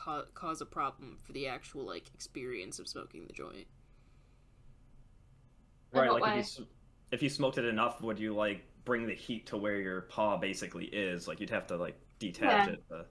ca- 0.06 0.24
cause 0.34 0.60
a 0.60 0.66
problem 0.66 1.18
for 1.22 1.32
the 1.32 1.48
actual 1.48 1.84
like 1.84 2.04
experience 2.14 2.78
of 2.78 2.88
smoking 2.88 3.26
the 3.26 3.32
joint? 3.32 3.66
Right, 5.92 6.10
what 6.10 6.22
like 6.22 6.40
if 6.40 6.58
you, 6.58 6.66
if 7.10 7.22
you 7.22 7.28
smoked 7.28 7.58
it 7.58 7.64
enough, 7.64 8.00
would 8.02 8.18
you 8.18 8.34
like 8.34 8.64
bring 8.84 9.06
the 9.06 9.14
heat 9.14 9.46
to 9.48 9.56
where 9.56 9.80
your 9.80 10.02
paw 10.02 10.36
basically 10.36 10.86
is? 10.86 11.26
Like 11.26 11.40
you'd 11.40 11.50
have 11.50 11.66
to 11.68 11.76
like 11.76 11.98
detach 12.18 12.68
Yeah. 12.68 12.72
it. 12.74 12.84
But... 12.88 13.10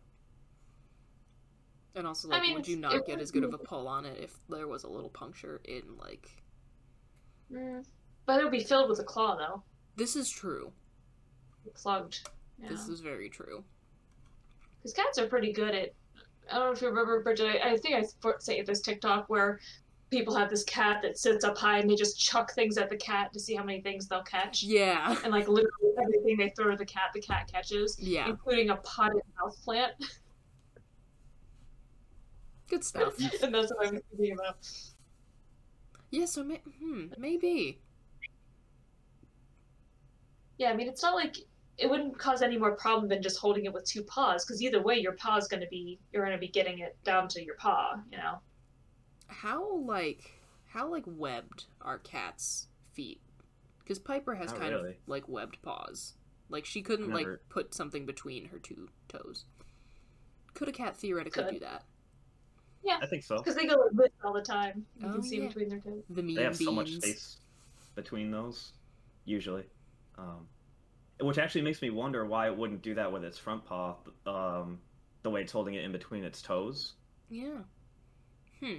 And 1.96 2.08
also, 2.08 2.30
I 2.30 2.36
like, 2.36 2.42
mean, 2.44 2.54
would 2.56 2.68
you 2.68 2.78
not 2.78 3.06
get 3.06 3.20
as 3.20 3.32
good 3.32 3.44
of 3.44 3.54
a 3.54 3.58
pull 3.58 3.88
on 3.88 4.06
it 4.06 4.20
if 4.22 4.38
there 4.50 4.68
was 4.68 4.84
a 4.84 4.90
little 4.90 5.10
puncture 5.10 5.62
in 5.66 5.84
like? 6.00 6.30
Mm. 7.52 7.86
But 8.26 8.40
it 8.40 8.44
would 8.44 8.52
be 8.52 8.64
filled 8.64 8.90
with 8.90 9.00
a 9.00 9.04
claw, 9.04 9.38
though. 9.38 9.64
This 9.96 10.16
is 10.16 10.30
true. 10.30 10.72
Plugged. 11.74 12.28
Yeah. 12.62 12.70
This 12.70 12.88
is 12.88 13.00
very 13.00 13.30
true. 13.30 13.64
Because 14.78 14.94
cats 14.94 15.18
are 15.18 15.28
pretty 15.28 15.54
good 15.54 15.74
at. 15.74 15.94
I 16.52 16.56
don't 16.58 16.66
know 16.68 16.72
if 16.72 16.82
you 16.82 16.88
remember, 16.90 17.22
Bridget. 17.24 17.60
I, 17.64 17.72
I 17.72 17.78
think 17.78 17.96
I 17.96 18.04
sent 18.40 18.66
this 18.68 18.82
TikTok 18.82 19.30
where 19.30 19.60
people 20.12 20.36
have 20.36 20.50
this 20.50 20.64
cat 20.64 21.02
that 21.02 21.18
sits 21.18 21.44
up 21.44 21.58
high 21.58 21.80
and 21.80 21.90
they 21.90 21.96
just 21.96 22.20
chuck 22.20 22.54
things 22.54 22.78
at 22.78 22.90
the 22.90 22.96
cat 22.98 23.34
to 23.34 23.40
see 23.40 23.56
how 23.56 23.64
many 23.64 23.82
things 23.82 24.08
they'll 24.08 24.22
catch. 24.24 24.62
Yeah. 24.64 25.16
And 25.24 25.32
like 25.34 25.48
literally 25.48 25.92
everything 26.02 26.38
they 26.38 26.50
throw 26.56 26.72
to 26.72 26.78
the 26.78 26.86
cat, 26.86 27.10
the 27.14 27.22
cat 27.22 27.50
catches, 27.52 27.98
Yeah. 28.00 28.30
including 28.30 28.70
a 28.70 28.76
potted 28.78 29.22
house 29.40 29.58
plant. 29.58 29.94
Good 32.70 32.84
stuff. 32.84 33.16
and 33.44 33.54
that's 33.54 33.72
what 33.74 33.88
I'm 33.88 34.00
thinking 34.16 34.34
about. 34.34 34.58
yeah. 36.12 36.26
So 36.26 36.44
may- 36.44 36.62
hmm, 36.80 37.06
maybe. 37.18 37.82
Yeah, 40.58 40.70
I 40.70 40.76
mean, 40.76 40.88
it's 40.88 41.04
not 41.04 41.16
like 41.16 41.36
it 41.78 41.90
wouldn't 41.90 42.18
cause 42.18 42.42
any 42.42 42.58
more 42.58 42.72
problem 42.76 43.10
than 43.10 43.22
just 43.22 43.38
holding 43.38 43.66
it 43.66 43.74
with 43.74 43.86
two 43.86 44.02
paws, 44.04 44.46
because 44.46 44.62
either 44.62 44.82
way, 44.82 44.96
your 44.96 45.14
paw's 45.14 45.48
going 45.48 45.62
to 45.62 45.68
be 45.68 46.00
you're 46.14 46.24
going 46.26 46.36
to 46.36 46.40
be 46.40 46.48
getting 46.48 46.80
it 46.80 46.96
down 47.04 47.28
to 47.30 47.44
your 47.44 47.56
paw, 47.56 48.00
you 48.12 48.18
know. 48.18 48.40
How 49.28 49.78
like 49.78 50.32
how 50.68 50.90
like 50.90 51.04
webbed 51.08 51.66
are 51.82 51.98
cats' 52.00 52.68
feet? 52.94 53.20
Because 53.80 54.00
Piper 54.00 54.36
has 54.36 54.52
Not 54.52 54.60
kind 54.60 54.74
of 54.74 54.86
like 55.08 55.28
webbed 55.28 55.62
paws. 55.62 56.14
Like 56.50 56.66
she 56.66 56.82
couldn't 56.82 57.12
like 57.12 57.28
put 57.50 57.74
something 57.74 58.06
between 58.06 58.46
her 58.50 58.60
two 58.60 58.90
toes. 59.08 59.46
Could 60.54 60.70
a 60.70 60.72
cat 60.72 60.96
theoretically 60.96 61.44
Could. 61.44 61.54
do 61.54 61.60
that? 61.60 61.84
Yeah, 62.84 63.00
I 63.02 63.08
think 63.08 63.24
so. 63.24 63.38
because 63.38 63.56
they 63.56 63.66
go 63.66 63.76
like 63.76 63.92
this 63.94 64.10
all 64.24 64.32
the 64.34 64.42
time. 64.42 64.86
You 65.00 65.08
Oh, 65.08 65.14
can 65.14 65.24
see 65.24 65.40
yeah. 65.42 65.48
between 65.48 65.70
their 65.70 65.80
toes. 65.80 66.04
The 66.10 66.22
mean 66.22 66.36
They 66.36 66.44
have 66.44 66.58
beans. 66.58 66.66
so 66.66 66.72
much 66.72 66.92
space 66.92 67.38
between 67.96 68.30
those, 68.32 68.74
usually. 69.26 69.64
Um, 70.18 70.48
which 71.20 71.38
actually 71.38 71.62
makes 71.62 71.82
me 71.82 71.90
wonder 71.90 72.26
why 72.26 72.48
it 72.48 72.58
wouldn't 72.58 72.82
do 72.82 72.94
that 72.96 73.12
with 73.12 73.24
its 73.24 73.38
front 73.38 73.66
paw, 73.66 73.96
um, 74.26 74.80
the 75.24 75.30
way 75.30 75.42
it's 75.42 75.52
holding 75.52 75.74
it 75.76 75.84
in 75.84 75.92
between 75.92 76.24
its 76.24 76.42
toes. 76.42 76.94
Yeah. 77.30 77.60
Hmm. 78.60 78.76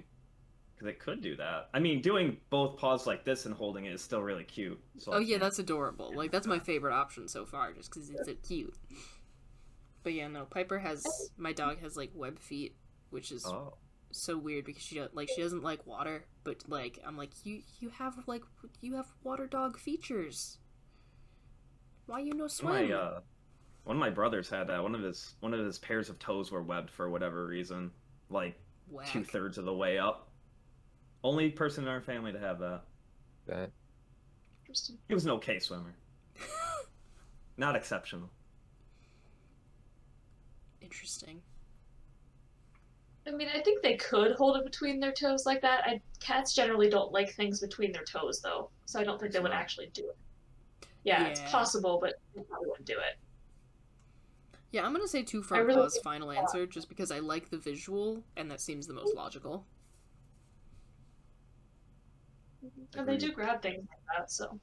because 0.74 0.88
it 0.88 0.98
could 1.00 1.20
do 1.22 1.36
that. 1.36 1.68
I 1.74 1.80
mean, 1.80 2.00
doing 2.02 2.36
both 2.50 2.78
paws 2.78 3.06
like 3.06 3.24
this 3.24 3.46
and 3.46 3.54
holding 3.54 3.84
it 3.86 3.92
is 3.92 4.02
still 4.02 4.22
really 4.22 4.44
cute. 4.44 4.78
So 4.98 5.12
oh 5.14 5.18
yeah, 5.18 5.38
that's 5.38 5.58
adorable. 5.58 6.12
Like 6.14 6.30
that's 6.30 6.46
my 6.46 6.58
favorite 6.58 6.94
option 6.94 7.28
so 7.28 7.44
far, 7.46 7.72
just 7.72 7.90
because 7.92 8.10
it's 8.10 8.26
so 8.26 8.34
cute. 8.46 8.74
But 10.02 10.12
yeah, 10.14 10.28
no, 10.28 10.44
Piper 10.44 10.78
has 10.78 11.04
my 11.36 11.52
dog 11.52 11.80
has 11.80 11.96
like 11.96 12.10
web 12.14 12.38
feet, 12.38 12.76
which 13.10 13.32
is 13.32 13.44
Oh. 13.46 13.74
so 14.12 14.38
weird 14.38 14.64
because 14.64 14.82
she 14.82 15.02
like 15.12 15.28
she 15.34 15.42
doesn't 15.42 15.62
like 15.64 15.86
water, 15.86 16.24
but 16.44 16.58
like 16.68 16.98
I'm 17.04 17.16
like 17.16 17.32
you 17.44 17.62
you 17.80 17.88
have 17.90 18.14
like 18.26 18.42
you 18.80 18.94
have 18.96 19.06
water 19.24 19.46
dog 19.46 19.78
features. 19.78 20.58
Why 22.06 22.20
you 22.20 22.34
no 22.34 22.44
One 22.44 22.48
swim? 22.48 22.88
my 22.88 22.92
uh, 22.92 23.20
one 23.84 23.96
of 23.96 24.00
my 24.00 24.10
brothers 24.10 24.48
had 24.48 24.68
that. 24.68 24.82
One 24.82 24.94
of 24.94 25.02
his 25.02 25.34
one 25.40 25.54
of 25.54 25.64
his 25.64 25.78
pairs 25.78 26.08
of 26.08 26.18
toes 26.18 26.50
were 26.50 26.62
webbed 26.62 26.90
for 26.90 27.10
whatever 27.10 27.46
reason, 27.46 27.90
like 28.30 28.58
two 29.06 29.24
thirds 29.24 29.58
of 29.58 29.64
the 29.64 29.74
way 29.74 29.98
up. 29.98 30.28
Only 31.24 31.50
person 31.50 31.84
in 31.84 31.90
our 31.90 32.00
family 32.00 32.32
to 32.32 32.38
have 32.38 32.58
that. 32.60 32.82
That 33.46 33.70
Interesting. 34.64 34.98
He 35.08 35.14
was 35.14 35.24
an 35.24 35.30
okay 35.32 35.58
swimmer. 35.58 35.94
Not 37.56 37.76
exceptional. 37.76 38.28
Interesting. 40.80 41.40
I 43.26 43.32
mean, 43.32 43.48
I 43.52 43.60
think 43.60 43.82
they 43.82 43.96
could 43.96 44.32
hold 44.32 44.56
it 44.56 44.64
between 44.64 45.00
their 45.00 45.12
toes 45.12 45.46
like 45.46 45.60
that. 45.62 45.82
I, 45.84 46.00
cats 46.20 46.54
generally 46.54 46.88
don't 46.88 47.12
like 47.12 47.34
things 47.34 47.60
between 47.60 47.92
their 47.92 48.04
toes, 48.04 48.40
though, 48.40 48.70
so 48.84 49.00
I 49.00 49.04
don't 49.04 49.20
think 49.20 49.32
they 49.32 49.40
would 49.40 49.52
actually 49.52 49.90
do 49.92 50.08
it. 50.08 50.16
Yeah, 51.06 51.26
it's 51.26 51.40
possible, 51.52 51.98
but 52.00 52.14
they 52.34 52.42
probably 52.42 52.68
wouldn't 52.68 52.86
do 52.86 52.94
it. 52.98 53.16
Yeah, 54.72 54.84
I'm 54.84 54.92
gonna 54.92 55.06
say 55.06 55.22
two 55.22 55.40
front 55.42 55.64
really 55.66 55.80
paws 55.82 55.98
final 56.02 56.28
that- 56.28 56.38
answer 56.38 56.66
just 56.66 56.88
because 56.88 57.10
I 57.12 57.20
like 57.20 57.48
the 57.48 57.58
visual 57.58 58.24
and 58.36 58.50
that 58.50 58.60
seems 58.60 58.86
the 58.88 58.92
most 58.94 59.14
logical. 59.14 59.64
And 62.96 63.08
they 63.08 63.16
do 63.16 63.32
grab 63.32 63.62
things 63.62 63.86
like 63.88 64.00
that, 64.18 64.30
so. 64.30 64.58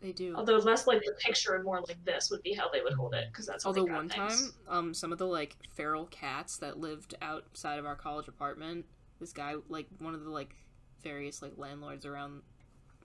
They 0.00 0.12
do. 0.12 0.34
Although 0.34 0.56
less 0.56 0.86
like 0.86 1.02
the 1.02 1.12
picture 1.20 1.54
and 1.54 1.64
more 1.64 1.80
like 1.86 2.02
this 2.04 2.30
would 2.30 2.42
be 2.42 2.54
how 2.54 2.68
they 2.70 2.80
would 2.80 2.94
hold 2.94 3.14
it, 3.14 3.26
because 3.30 3.46
that's 3.46 3.62
how 3.64 3.68
Although 3.68 3.82
they 3.82 3.88
grab 3.90 3.98
one 3.98 4.08
things. 4.08 4.50
time, 4.52 4.52
um, 4.68 4.94
some 4.94 5.12
of 5.12 5.18
the 5.18 5.26
like 5.26 5.56
feral 5.74 6.06
cats 6.06 6.56
that 6.58 6.78
lived 6.80 7.14
outside 7.22 7.78
of 7.78 7.84
our 7.86 7.94
college 7.94 8.26
apartment, 8.26 8.86
this 9.20 9.32
guy, 9.32 9.54
like 9.68 9.86
one 9.98 10.14
of 10.14 10.24
the 10.24 10.30
like 10.30 10.56
various 11.02 11.42
like 11.42 11.52
landlords 11.56 12.04
around 12.06 12.42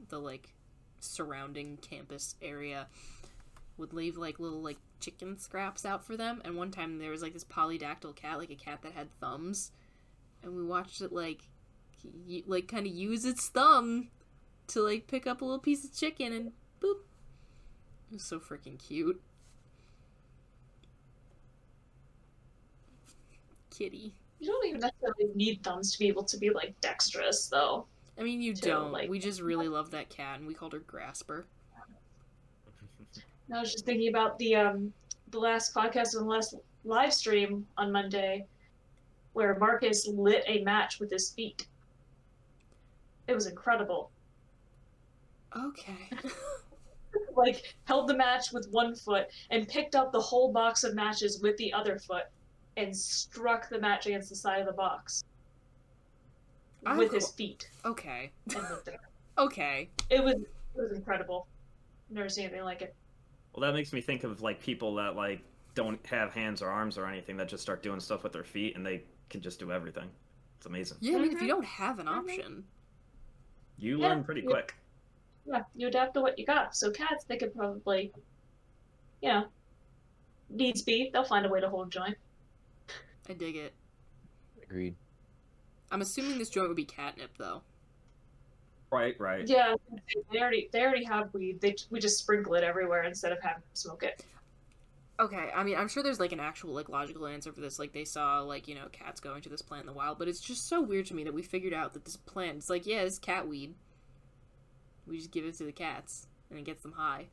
the 0.10 0.18
like 0.20 0.56
surrounding 1.00 1.78
campus 1.78 2.36
area, 2.42 2.88
would 3.78 3.94
leave 3.94 4.18
like 4.18 4.40
little 4.40 4.62
like 4.62 4.78
chicken 5.00 5.38
scraps 5.38 5.86
out 5.86 6.04
for 6.06 6.18
them. 6.18 6.42
And 6.46 6.56
one 6.58 6.72
time 6.72 7.00
there 7.00 7.12
was 7.12 7.22
like 7.22 7.34
this 7.34 7.44
polydactyl 7.46 8.16
cat, 8.16 8.38
like 8.40 8.52
a 8.52 8.56
cat 8.56 8.82
that 8.84 8.94
had 8.94 9.10
thumbs, 9.20 9.72
and 10.44 10.56
we 10.56 10.64
watched 10.64 11.02
it 11.02 11.12
like, 11.12 11.42
y- 12.28 12.44
like 12.48 12.68
kind 12.68 12.88
of 12.88 12.94
use 12.94 13.26
its 13.26 13.50
thumb 13.50 14.10
to 14.68 14.82
like 14.82 15.08
pick 15.08 15.28
up 15.28 15.42
a 15.42 15.46
little 15.46 15.60
piece 15.60 15.84
of 15.86 15.96
chicken 15.96 16.34
and 16.34 16.52
boop. 16.82 17.02
It 18.12 18.16
was 18.16 18.24
so 18.24 18.40
freaking 18.40 18.78
cute. 18.80 19.22
Kitty. 23.70 24.14
You 24.40 24.48
don't 24.48 24.66
even 24.68 24.82
necessarily 24.82 25.34
need 25.36 25.64
thumbs 25.64 25.92
to 25.94 26.00
be 26.00 26.08
able 26.08 26.24
to 26.26 26.38
be 26.38 26.50
like 26.50 26.80
dexterous, 26.82 27.48
though. 27.48 27.88
I 28.20 28.24
mean, 28.24 28.42
you 28.42 28.54
too, 28.54 28.70
don't. 28.70 28.92
like- 28.92 29.10
we 29.10 29.20
just 29.20 29.42
really 29.42 29.68
love 29.68 29.92
that 29.92 30.10
cat, 30.10 30.40
and 30.40 30.48
we 30.48 30.54
called 30.54 30.74
her 30.74 30.80
Grasper. 30.80 31.46
I 33.54 33.60
was 33.60 33.72
just 33.72 33.86
thinking 33.86 34.10
about 34.10 34.38
the 34.40 34.56
um 34.56 34.94
the 35.30 35.40
last 35.40 35.74
podcast 35.74 36.16
and 36.16 36.26
the 36.26 36.30
last 36.30 36.56
live 36.84 37.14
stream 37.14 37.66
on 37.78 37.92
Monday, 37.92 38.46
where 39.34 39.58
Marcus 39.60 40.08
lit 40.08 40.44
a 40.48 40.64
match 40.64 41.00
with 41.00 41.12
his 41.12 41.32
feet. 41.32 41.68
It 43.28 43.36
was 43.36 43.46
incredible. 43.46 44.10
Okay. 45.56 46.10
like 47.36 47.76
held 47.86 48.08
the 48.08 48.16
match 48.16 48.52
with 48.52 48.68
one 48.72 48.96
foot 48.96 49.28
and 49.52 49.68
picked 49.68 49.96
up 49.96 50.12
the 50.12 50.20
whole 50.20 50.52
box 50.52 50.84
of 50.84 50.96
matches 50.96 51.42
with 51.42 51.58
the 51.58 51.72
other 51.74 51.98
foot 52.00 52.24
and 52.78 52.96
struck 52.96 53.70
the 53.70 53.80
match 53.80 54.06
against 54.06 54.30
the 54.30 54.36
side 54.36 54.60
of 54.60 54.68
the 54.68 54.74
box 54.74 55.24
I'm 56.88 56.98
with 56.98 57.12
his 57.12 57.30
feet 57.30 57.70
Okay. 57.86 58.32
and 58.54 58.64
lit 58.64 58.88
it. 58.88 59.00
Okay. 59.40 59.88
It 60.10 60.24
was 60.24 60.34
it 60.34 60.82
was 60.82 60.94
incredible. 60.94 61.46
Never 62.10 62.28
seen 62.28 62.46
anything 62.46 62.64
like 62.64 62.82
it. 62.82 62.96
Well, 63.54 63.62
that 63.62 63.76
makes 63.76 63.94
me 63.94 64.02
think 64.02 64.24
of 64.24 64.42
like 64.42 64.60
people 64.60 64.96
that 64.96 65.16
like 65.16 65.42
don't 65.76 66.04
have 66.08 66.34
hands 66.34 66.64
or 66.64 66.70
arms 66.70 66.98
or 66.98 67.06
anything 67.06 67.38
that 67.38 67.48
just 67.48 67.62
start 67.62 67.84
doing 67.84 68.00
stuff 68.00 68.24
with 68.24 68.34
their 68.34 68.44
feet 68.44 68.76
and 68.76 68.84
they 68.84 69.04
can 69.30 69.42
just 69.42 69.60
do 69.60 69.72
everything. 69.72 70.10
It's 70.58 70.66
amazing. 70.66 70.98
Yeah, 71.02 71.18
I 71.18 71.20
mean, 71.20 71.26
if 71.26 71.32
you 71.34 71.38
mm-hmm. 71.38 71.48
don't 71.50 71.66
have 71.66 72.00
an 72.00 72.08
mm-hmm. 72.08 72.20
option, 72.20 72.64
You 73.78 74.00
Yeah, 74.00 74.08
learn 74.08 74.24
pretty 74.24 74.42
yeah. 74.42 74.50
quick. 74.50 74.76
Yeah, 75.46 75.62
you 75.76 75.88
adapt 75.88 76.16
to 76.16 76.22
what 76.22 76.40
you 76.40 76.46
got. 76.48 76.76
So 76.76 76.90
cats, 76.90 77.26
they 77.26 77.38
could 77.38 77.56
probably, 77.56 78.12
you 79.22 79.30
know, 79.30 79.46
needs 80.50 80.82
be, 80.82 81.12
they'll 81.14 81.24
find 81.24 81.46
a 81.46 81.50
way 81.50 81.62
to 81.62 81.70
hold 81.70 81.88
a 81.88 81.90
joint. 81.92 82.18
I 83.30 83.34
dig 83.34 83.56
it. 83.56 83.74
agreed. 84.64 84.96
I'm 85.92 86.02
assuming 86.02 86.38
this 86.38 86.50
joint 86.50 86.68
would 86.68 86.78
be 86.78 86.86
catnip, 86.86 87.32
though. 87.38 87.62
Right, 88.92 89.20
right. 89.20 89.48
Yeah, 89.48 89.76
they 90.32 90.40
already 90.40 90.70
they 90.72 90.82
already 90.82 91.04
have 91.04 91.34
weed. 91.34 91.60
They 91.60 91.76
we 91.90 92.00
just 92.00 92.18
sprinkle 92.20 92.54
it 92.54 92.64
everywhere 92.64 93.04
instead 93.04 93.34
of 93.34 93.42
having 93.42 93.62
them 93.62 93.70
smoke 93.74 94.04
it. 94.04 94.24
Okay, 95.20 95.50
I 95.54 95.64
mean, 95.64 95.76
I'm 95.76 95.88
sure 95.88 96.04
there's 96.04 96.20
like 96.20 96.32
an 96.32 96.40
actual 96.40 96.74
like 96.74 96.88
logical 96.88 97.28
answer 97.28 97.52
for 97.52 97.60
this. 97.60 97.80
Like 97.80 97.92
they 97.92 98.06
saw 98.06 98.40
like 98.42 98.68
you 98.68 98.76
know 98.76 98.88
cats 98.92 99.20
going 99.20 99.42
to 99.42 99.50
this 99.50 99.62
plant 99.62 99.82
in 99.84 99.88
the 99.88 99.94
wild, 99.94 100.20
but 100.20 100.28
it's 100.28 100.40
just 100.40 100.70
so 100.70 100.82
weird 100.82 101.06
to 101.08 101.16
me 101.16 101.24
that 101.26 101.34
we 101.34 101.42
figured 101.42 101.74
out 101.74 101.94
that 101.94 102.06
this 102.06 102.16
plant. 102.16 102.58
It's 102.58 102.70
like 102.70 102.86
yeah, 102.86 103.02
it's 103.02 103.20
cat 103.20 103.48
weed. 103.48 103.74
We 105.06 105.18
just 105.18 105.32
give 105.32 105.44
it 105.44 105.58
to 105.58 105.64
the 105.64 105.72
cats 105.72 106.28
and 106.50 106.60
it 106.60 106.66
gets 106.66 106.84
them 106.84 106.94
high. 106.94 107.28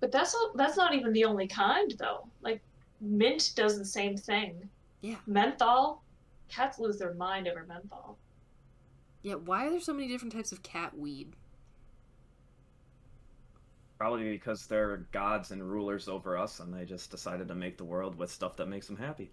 But 0.00 0.12
that's 0.12 0.34
not, 0.34 0.56
that's 0.56 0.76
not 0.76 0.94
even 0.94 1.12
the 1.12 1.24
only 1.24 1.46
kind 1.46 1.94
though. 1.98 2.26
Like 2.42 2.60
mint 3.00 3.52
does 3.54 3.78
the 3.78 3.84
same 3.84 4.16
thing. 4.16 4.68
Yeah. 5.00 5.16
Menthol, 5.26 6.02
cats 6.48 6.78
lose 6.78 6.98
their 6.98 7.14
mind 7.14 7.48
over 7.48 7.64
menthol. 7.66 8.18
Yeah, 9.22 9.34
why 9.34 9.66
are 9.66 9.70
there 9.70 9.80
so 9.80 9.92
many 9.92 10.08
different 10.08 10.32
types 10.32 10.52
of 10.52 10.62
cat 10.62 10.96
weed? 10.96 11.34
Probably 13.98 14.30
because 14.30 14.66
they're 14.66 14.98
gods 15.12 15.50
and 15.50 15.62
rulers 15.62 16.08
over 16.08 16.38
us 16.38 16.60
and 16.60 16.72
they 16.72 16.84
just 16.84 17.10
decided 17.10 17.48
to 17.48 17.54
make 17.54 17.76
the 17.76 17.84
world 17.84 18.16
with 18.16 18.30
stuff 18.30 18.56
that 18.56 18.68
makes 18.68 18.86
them 18.86 18.96
happy. 18.96 19.30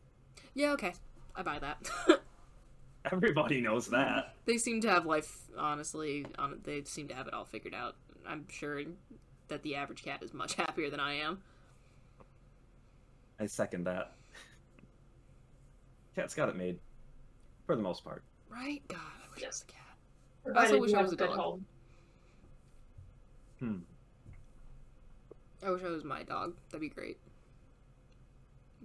Yeah, 0.55 0.72
okay, 0.72 0.93
I 1.36 1.43
buy 1.43 1.59
that. 1.59 1.91
Everybody 3.11 3.61
knows 3.61 3.88
that. 3.89 4.34
they 4.45 4.57
seem 4.57 4.82
to 4.82 4.89
have 4.89 5.05
life. 5.05 5.38
Honestly, 5.57 6.26
on 6.39 6.59
they 6.63 6.84
seem 6.86 7.07
to 7.09 7.13
have 7.13 7.28
it 7.28 7.34
all 7.36 7.45
figured 7.45 7.76
out. 7.76 7.95
I'm 8.28 8.47
sure 8.49 8.82
that 9.49 9.61
the 9.61 9.76
average 9.76 10.03
cat 10.03 10.24
is 10.24 10.34
much 10.34 10.53
happier 10.55 10.89
than 10.89 10.99
I 10.99 11.13
am. 11.18 11.41
I 13.39 13.45
second 13.45 13.84
that. 13.84 14.13
Cat's 16.16 16.34
got 16.34 16.49
it 16.49 16.55
made. 16.55 16.80
For 17.66 17.76
the 17.76 17.82
most 17.82 18.03
part. 18.03 18.24
Right? 18.49 18.82
God, 18.88 18.99
I 18.99 19.34
wish 19.34 19.43
I 19.43 19.47
was 19.47 19.61
a 19.61 19.66
cat. 19.66 20.55
I 20.55 20.61
also 20.61 20.80
wish 20.80 20.93
I 20.93 21.01
was 21.01 21.13
a 21.13 21.16
dog. 21.16 21.30
home. 21.38 21.66
Hmm. 23.59 23.78
I 25.66 25.72
wish 25.72 25.82
I 25.84 25.89
was 25.89 26.03
my 26.03 26.24
dog. 26.24 26.55
That'd 26.70 26.82
be 26.82 26.89
great. 26.89 27.18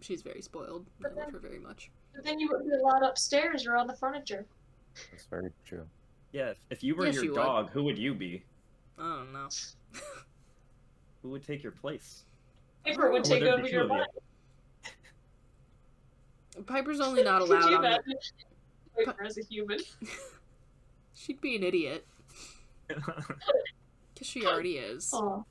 She's 0.01 0.23
very 0.23 0.41
spoiled. 0.41 0.87
I 1.05 1.09
love 1.09 1.31
her 1.33 1.39
very 1.39 1.59
much. 1.59 1.91
But 2.15 2.25
then 2.25 2.41
you 2.41 2.49
would 2.51 2.65
be 2.65 2.71
a 2.75 2.83
lot 2.83 3.05
upstairs 3.05 3.67
or 3.67 3.77
on 3.77 3.87
the 3.87 3.95
furniture. 3.95 4.47
That's 5.11 5.27
very 5.27 5.51
true. 5.67 5.87
Yeah, 6.33 6.51
if, 6.51 6.59
if 6.71 6.83
you 6.83 6.95
were 6.97 7.07
Yeah, 7.07 7.13
your 7.13 7.23
she 7.23 7.29
would. 7.29 7.37
dog, 7.37 7.71
who 7.71 7.85
would 7.85 7.99
you 7.99 8.15
be? 8.15 8.43
I 8.99 9.03
don't 9.03 9.33
know. 9.33 9.49
Who 11.23 11.31
would 11.31 11.47
take 11.47 11.63
your 11.63 11.73
place? 11.73 12.25
Piper 12.87 13.11
would 13.11 13.25
take 13.25 13.43
there 13.43 13.53
over 13.53 13.69
your 13.69 13.83
two 13.83 13.83
you? 13.83 13.89
body. 13.89 14.05
Piper's 16.67 17.01
only 17.01 17.23
not 17.31 17.43
allowed 17.43 17.75
on 17.75 17.83
the... 17.83 18.01
Paper 18.97 19.25
as 19.25 19.39
a 19.39 19.43
human? 19.43 19.79
She'd 21.15 21.41
be 21.41 21.57
an 21.57 21.63
idiot. 21.63 22.07
Because 24.13 24.29
she 24.29 24.45
already 24.45 24.77
is. 24.77 25.15
Aw. 25.15 25.43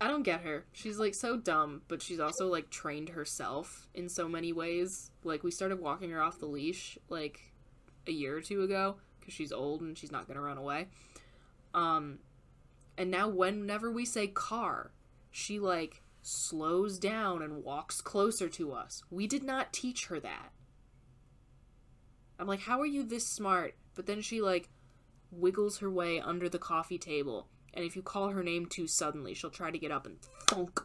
I 0.00 0.08
don't 0.08 0.22
get 0.22 0.42
her. 0.42 0.64
She's 0.72 0.98
like 0.98 1.14
so 1.14 1.36
dumb, 1.36 1.82
but 1.88 2.02
she's 2.02 2.20
also 2.20 2.48
like 2.48 2.70
trained 2.70 3.10
herself 3.10 3.88
in 3.94 4.08
so 4.08 4.28
many 4.28 4.52
ways. 4.52 5.10
Like 5.24 5.42
we 5.42 5.50
started 5.50 5.80
walking 5.80 6.10
her 6.10 6.20
off 6.20 6.38
the 6.38 6.46
leash 6.46 6.98
like 7.08 7.52
a 8.06 8.12
year 8.12 8.36
or 8.36 8.40
two 8.40 8.62
ago 8.62 8.96
because 9.18 9.34
she's 9.34 9.52
old 9.52 9.80
and 9.80 9.96
she's 9.96 10.12
not 10.12 10.28
gonna 10.28 10.40
run 10.40 10.58
away. 10.58 10.88
Um, 11.74 12.18
and 12.98 13.10
now 13.10 13.28
whenever 13.28 13.90
we 13.90 14.04
say 14.04 14.26
car, 14.26 14.90
she 15.30 15.58
like 15.58 16.01
slows 16.22 16.98
down 16.98 17.42
and 17.42 17.64
walks 17.64 18.00
closer 18.00 18.48
to 18.48 18.72
us. 18.72 19.02
We 19.10 19.26
did 19.26 19.42
not 19.42 19.72
teach 19.72 20.06
her 20.06 20.20
that. 20.20 20.52
I'm 22.38 22.46
like, 22.46 22.60
how 22.60 22.80
are 22.80 22.86
you 22.86 23.02
this 23.02 23.26
smart? 23.26 23.74
But 23.94 24.06
then 24.06 24.22
she 24.22 24.40
like 24.40 24.70
wiggles 25.30 25.78
her 25.78 25.90
way 25.90 26.20
under 26.20 26.48
the 26.48 26.58
coffee 26.58 26.98
table, 26.98 27.48
and 27.74 27.84
if 27.84 27.96
you 27.96 28.02
call 28.02 28.30
her 28.30 28.42
name 28.42 28.66
too 28.66 28.86
suddenly, 28.86 29.34
she'll 29.34 29.50
try 29.50 29.70
to 29.70 29.78
get 29.78 29.90
up 29.90 30.06
and 30.06 30.20
thunk. 30.48 30.80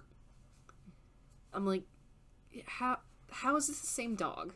I'm 1.54 1.66
like, 1.66 1.84
how 2.66 2.98
How 3.30 3.56
is 3.56 3.68
this 3.68 3.80
the 3.80 3.88
same 3.88 4.16
dog? 4.16 4.54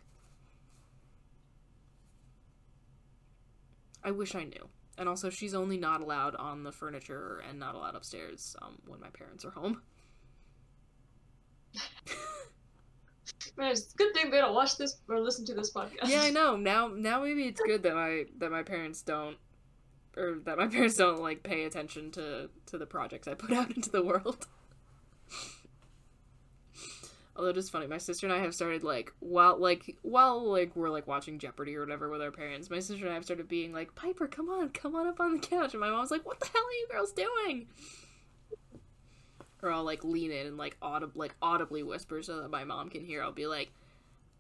I 4.04 4.12
wish 4.12 4.34
I 4.34 4.44
knew. 4.44 4.70
And 4.98 5.08
also, 5.08 5.30
she's 5.30 5.54
only 5.54 5.78
not 5.78 6.02
allowed 6.02 6.36
on 6.36 6.64
the 6.64 6.72
furniture 6.72 7.42
and 7.48 7.60
not 7.60 7.76
allowed 7.76 7.96
upstairs 7.96 8.56
um, 8.62 8.80
when 8.86 9.00
my 9.00 9.10
parents 9.10 9.46
are 9.46 9.52
home. 9.52 9.82
Man, 13.58 13.72
it's 13.72 13.94
a 13.94 13.98
good 13.98 14.14
thing 14.14 14.32
they 14.32 14.38
don't 14.38 14.56
watch 14.56 14.78
this 14.78 14.98
or 15.08 15.20
listen 15.20 15.46
to 15.46 15.54
this 15.54 15.72
podcast. 15.72 16.08
yeah, 16.08 16.22
I 16.22 16.30
know. 16.40 16.56
Now, 16.56 16.88
now 16.88 17.24
maybe 17.24 17.44
it's 17.44 17.62
good 17.62 17.84
that 17.84 17.94
my 17.94 18.26
that 18.40 18.52
my 18.52 18.64
parents 18.64 19.02
don't, 19.02 19.38
or 20.18 20.38
that 20.46 20.58
my 20.58 20.68
parents 20.76 20.96
don't 20.98 21.20
like 21.22 21.44
pay 21.44 21.64
attention 21.66 22.12
to 22.12 22.50
to 22.68 22.78
the 22.78 22.86
projects 22.86 23.28
I 23.28 23.34
put 23.34 23.52
out 23.58 23.76
into 23.76 23.90
the 23.90 24.04
world. 24.04 24.48
Although 27.36 27.50
it 27.52 27.58
is 27.58 27.70
funny, 27.70 27.88
my 27.88 27.98
sister 27.98 28.28
and 28.28 28.34
I 28.36 28.40
have 28.40 28.54
started 28.54 28.84
like 28.84 29.12
while 29.20 29.58
like 29.58 29.98
while 30.02 30.44
like 30.52 30.76
we're 30.76 30.90
like 30.90 31.08
watching 31.08 31.40
Jeopardy 31.40 31.76
or 31.76 31.82
whatever 31.82 32.10
with 32.10 32.22
our 32.22 32.32
parents. 32.32 32.70
My 32.70 32.80
sister 32.80 33.04
and 33.06 33.12
I 33.12 33.16
have 33.16 33.24
started 33.26 33.48
being 33.48 33.74
like, 33.74 33.96
Piper, 33.96 34.28
come 34.28 34.50
on, 34.50 34.70
come 34.70 34.96
on 34.96 35.08
up 35.08 35.20
on 35.20 35.34
the 35.34 35.40
couch, 35.40 35.74
and 35.74 35.80
my 35.82 35.90
mom's 35.90 36.12
like, 36.12 36.26
What 36.26 36.40
the 36.40 36.48
hell 36.48 36.62
are 36.64 36.72
you 36.74 36.88
girls 36.92 37.12
doing? 37.14 37.68
Or 39.64 39.72
I'll 39.72 39.84
like 39.84 40.04
lean 40.04 40.32
in 40.32 40.48
and 40.48 40.58
like 40.58 40.80
audib- 40.80 41.16
like 41.16 41.36
audibly 41.42 41.84
whisper 41.84 42.24
so 42.24 42.42
that 42.42 42.50
my 42.50 42.64
mom 42.64 42.90
can 42.90 43.04
hear. 43.06 43.22
I'll 43.22 43.32
be 43.32 43.48
like, 43.48 43.72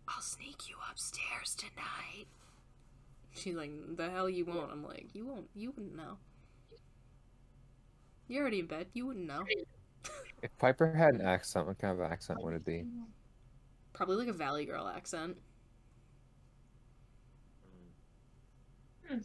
I'll 0.08 0.22
sneak 0.22 0.68
you 0.70 0.76
upstairs 0.90 1.56
tonight. 1.56 2.26
She's 3.34 3.56
like, 3.56 3.72
The 3.96 4.10
hell 4.10 4.30
you 4.30 4.46
won't. 4.46 4.72
I'm 4.72 4.84
like, 4.84 5.10
You 5.14 5.26
won't. 5.26 5.50
You 5.54 5.72
wouldn't 5.72 5.96
know. 5.96 6.18
You're 8.28 8.42
already 8.42 8.60
in 8.60 8.68
bed. 8.68 8.88
You 8.94 9.08
wouldn't 9.08 9.28
know. 9.28 9.44
If 10.42 10.58
Piper 10.58 10.92
had 10.94 11.14
an 11.16 11.22
accent, 11.22 11.68
what 11.68 11.78
kind 11.78 12.00
of 12.00 12.12
accent 12.12 12.42
would 12.42 12.54
it 12.54 12.66
be? 12.66 12.86
Probably 13.94 14.16
like 14.16 14.30
a 14.30 14.34
Valley 14.34 14.66
Girl 14.66 14.88
accent. 14.88 15.38
Hmm. 19.08 19.20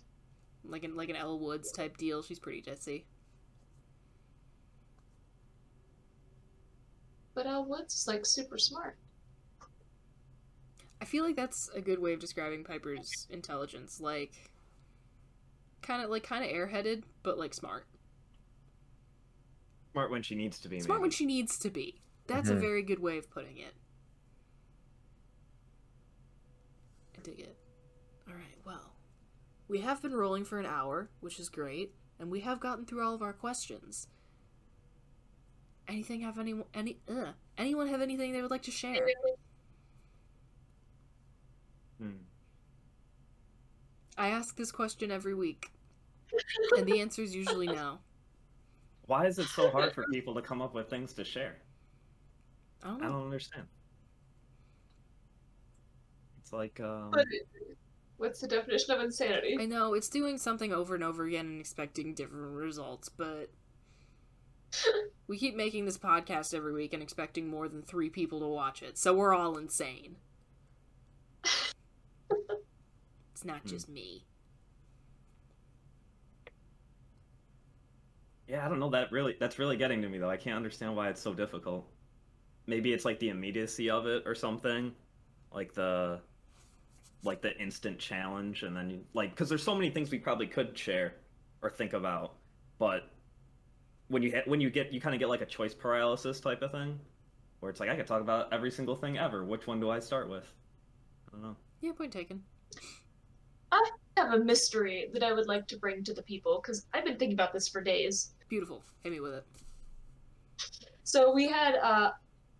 Like 0.65 0.83
an 0.83 0.97
like 0.97 1.09
an 1.09 1.17
Elle 1.17 1.39
Woods 1.39 1.73
type 1.73 1.97
deal. 1.97 2.23
She's 2.23 2.39
pretty 2.39 2.63
ditzy. 2.63 3.05
But 7.37 7.47
Elle 7.47 7.67
Woods 7.67 7.95
is 7.95 8.09
like 8.09 8.25
super 8.25 8.57
smart. 8.57 8.97
I 11.03 11.05
feel 11.05 11.23
like 11.23 11.37
that's 11.37 11.69
a 11.75 11.83
good 11.83 11.99
way 12.01 12.15
of 12.15 12.19
describing 12.19 12.65
Piper's 12.65 13.27
intelligence. 13.29 14.01
Like, 14.01 14.33
kind 15.83 16.03
of 16.03 16.09
like 16.09 16.23
kind 16.23 16.43
of 16.43 16.51
airheaded, 16.51 17.03
but 17.23 17.37
like 17.39 17.53
smart. 17.53 17.87
Smart 19.93 20.11
when 20.11 20.23
she 20.23 20.35
needs 20.35 20.59
to 20.61 20.69
be. 20.71 20.81
Smart 20.81 20.99
maybe. 21.01 21.03
when 21.03 21.11
she 21.11 21.27
needs 21.27 21.59
to 21.59 21.69
be. 21.69 22.01
That's 22.27 22.49
a 22.49 22.55
Mhm. 22.55 22.61
very 22.61 22.83
good 22.83 23.01
way 23.01 23.19
of 23.19 23.31
putting 23.31 23.59
it. 23.59 23.75
I 27.19 27.21
dig 27.21 27.39
it. 27.39 27.59
Alright, 28.27 28.59
well. 28.65 28.95
We 29.69 29.81
have 29.81 30.01
been 30.01 30.15
rolling 30.15 30.47
for 30.47 30.59
an 30.59 30.67
hour, 30.67 31.11
which 31.21 31.39
is 31.39 31.51
great, 31.51 31.95
and 32.19 32.31
we 32.31 32.41
have 32.41 32.61
gotten 32.61 32.87
through 32.87 33.03
all 33.03 33.15
of 33.15 33.21
our 33.23 33.35
questions. 33.35 34.09
Anything 35.89 36.21
have 36.23 36.39
any 36.39 36.55
any 36.75 36.99
ugh, 37.09 37.29
anyone 37.57 37.89
have 37.89 38.03
anything 38.03 38.33
they 38.33 38.43
would 38.43 38.51
like 38.51 38.63
to 38.63 38.71
share? 38.71 39.07
Hmm. 42.01 42.23
I 44.19 44.29
ask 44.29 44.57
this 44.57 44.73
question 44.73 45.11
every 45.11 45.35
week, 45.35 45.71
and 46.77 46.87
the 46.87 47.01
answer 47.01 47.23
is 47.23 47.35
usually 47.35 47.69
no. 47.69 47.99
Why 49.07 49.27
is 49.27 49.39
it 49.39 49.47
so 49.47 49.71
hard 49.71 49.93
for 49.93 50.05
people 50.13 50.35
to 50.35 50.43
come 50.43 50.61
up 50.61 50.75
with 50.75 50.91
things 50.91 51.13
to 51.15 51.25
share? 51.25 51.59
I 52.83 52.89
don't 52.89 53.03
I 53.03 53.07
don't 53.07 53.25
understand. 53.25 53.67
It's 56.41 56.53
like 56.53 56.81
um, 56.81 57.13
what's 58.17 58.41
the 58.41 58.49
definition 58.49 58.95
of 58.95 59.01
insanity? 59.01 59.57
I 59.61 59.67
know 59.67 59.95
it's 59.95 60.09
doing 60.09 60.39
something 60.39 60.73
over 60.73 60.95
and 60.97 61.05
over 61.05 61.25
again 61.25 61.47
and 61.47 61.61
expecting 61.61 62.15
different 62.15 62.55
results, 62.55 63.09
but 63.09 63.51
we 65.29 65.39
keep 65.39 65.57
making 65.57 65.85
this 65.85 65.99
podcast 65.99 66.55
every 66.55 66.73
week 66.73 66.93
and 66.93 67.03
expecting 67.03 67.49
more 67.49 67.69
than 67.69 67.83
three 67.83 68.11
people 68.11 68.41
to 68.41 68.47
watch 68.49 68.83
it, 68.83 68.99
so 68.99 69.15
we're 69.15 69.35
all 69.35 69.57
insane. 69.59 70.17
It's 73.33 73.45
not 73.45 73.63
Hmm. 73.63 73.69
just 73.69 73.89
me. 73.89 74.27
Yeah, 78.49 78.65
I 78.65 78.69
don't 78.69 78.79
know. 78.79 78.91
That 78.91 79.11
really, 79.13 79.37
that's 79.39 79.59
really 79.59 79.77
getting 79.77 80.03
to 80.03 80.09
me 80.09 80.19
though. 80.19 80.31
I 80.31 80.37
can't 80.37 80.57
understand 80.57 80.95
why 80.97 81.09
it's 81.09 81.21
so 81.21 81.35
difficult. 81.35 81.87
Maybe 82.67 82.93
it's 82.93 83.05
like 83.05 83.19
the 83.19 83.31
immediacy 83.31 83.91
of 83.91 84.07
it 84.07 84.25
or 84.27 84.35
something, 84.35 84.95
like 85.53 85.75
the, 85.75 86.21
like 87.23 87.43
the 87.43 87.57
instant 87.59 87.99
challenge, 87.99 88.63
and 88.63 88.77
then 88.77 88.91
you, 88.91 89.05
like 89.15 89.31
because 89.31 89.49
there's 89.49 89.63
so 89.63 89.75
many 89.75 89.91
things 89.91 90.11
we 90.11 90.19
probably 90.19 90.47
could 90.47 90.77
share 90.79 91.15
or 91.63 91.71
think 91.71 91.93
about, 91.93 92.37
but 92.79 93.11
when 94.09 94.23
you 94.23 94.31
hit, 94.31 94.47
when 94.47 94.61
you 94.61 94.71
get 94.71 94.93
you 94.93 95.01
kind 95.01 95.15
of 95.15 95.19
get 95.19 95.29
like 95.29 95.41
a 95.41 95.47
choice 95.47 95.75
paralysis 95.75 96.41
type 96.41 96.63
of 96.63 96.73
thing, 96.73 96.99
where 97.61 97.71
it's 97.71 97.81
like 97.81 97.89
I 97.89 97.97
could 97.97 98.07
talk 98.07 98.21
about 98.21 98.53
every 98.53 98.71
single 98.71 98.97
thing 98.97 99.19
ever. 99.19 99.45
Which 99.45 99.67
one 99.67 99.81
do 99.81 99.91
I 99.91 99.99
start 99.99 100.29
with? 100.29 100.53
I 101.29 101.33
don't 101.33 101.43
know. 101.43 101.57
Yeah, 101.81 101.93
point 101.93 102.13
taken. 102.13 102.43
I 103.73 103.91
have 104.17 104.33
a 104.33 104.39
mystery 104.39 105.09
that 105.13 105.23
I 105.23 105.33
would 105.33 105.47
like 105.47 105.67
to 105.69 105.77
bring 105.77 106.05
to 106.05 106.15
the 106.15 106.23
people 106.23 106.61
because 106.63 106.87
I've 106.95 107.05
been 107.05 107.19
thinking 107.19 107.35
about 107.35 107.53
this 107.53 107.69
for 107.69 107.83
days. 107.83 108.33
Beautiful. 108.49 108.83
Hit 109.03 109.13
me 109.13 109.21
with 109.21 109.35
it. 109.35 109.45
So 111.03 111.33
we 111.33 111.49
had 111.49 111.77
uh, 111.77 112.13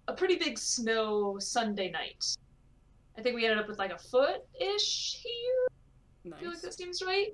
a 0.09 0.13
pretty 0.13 0.37
big 0.37 0.59
snow 0.59 1.39
Sunday 1.39 1.91
night. 1.91 2.25
I 3.19 3.23
think 3.23 3.37
we 3.37 3.45
ended 3.45 3.59
up 3.59 3.69
with 3.69 3.79
like 3.79 3.93
a 3.93 3.99
foot 3.99 4.45
ish 4.61 5.21
here. 5.23 6.35
I 6.35 6.41
feel 6.41 6.51
like 6.51 6.61
that 6.61 6.75
seems 6.75 7.03
right. 7.03 7.29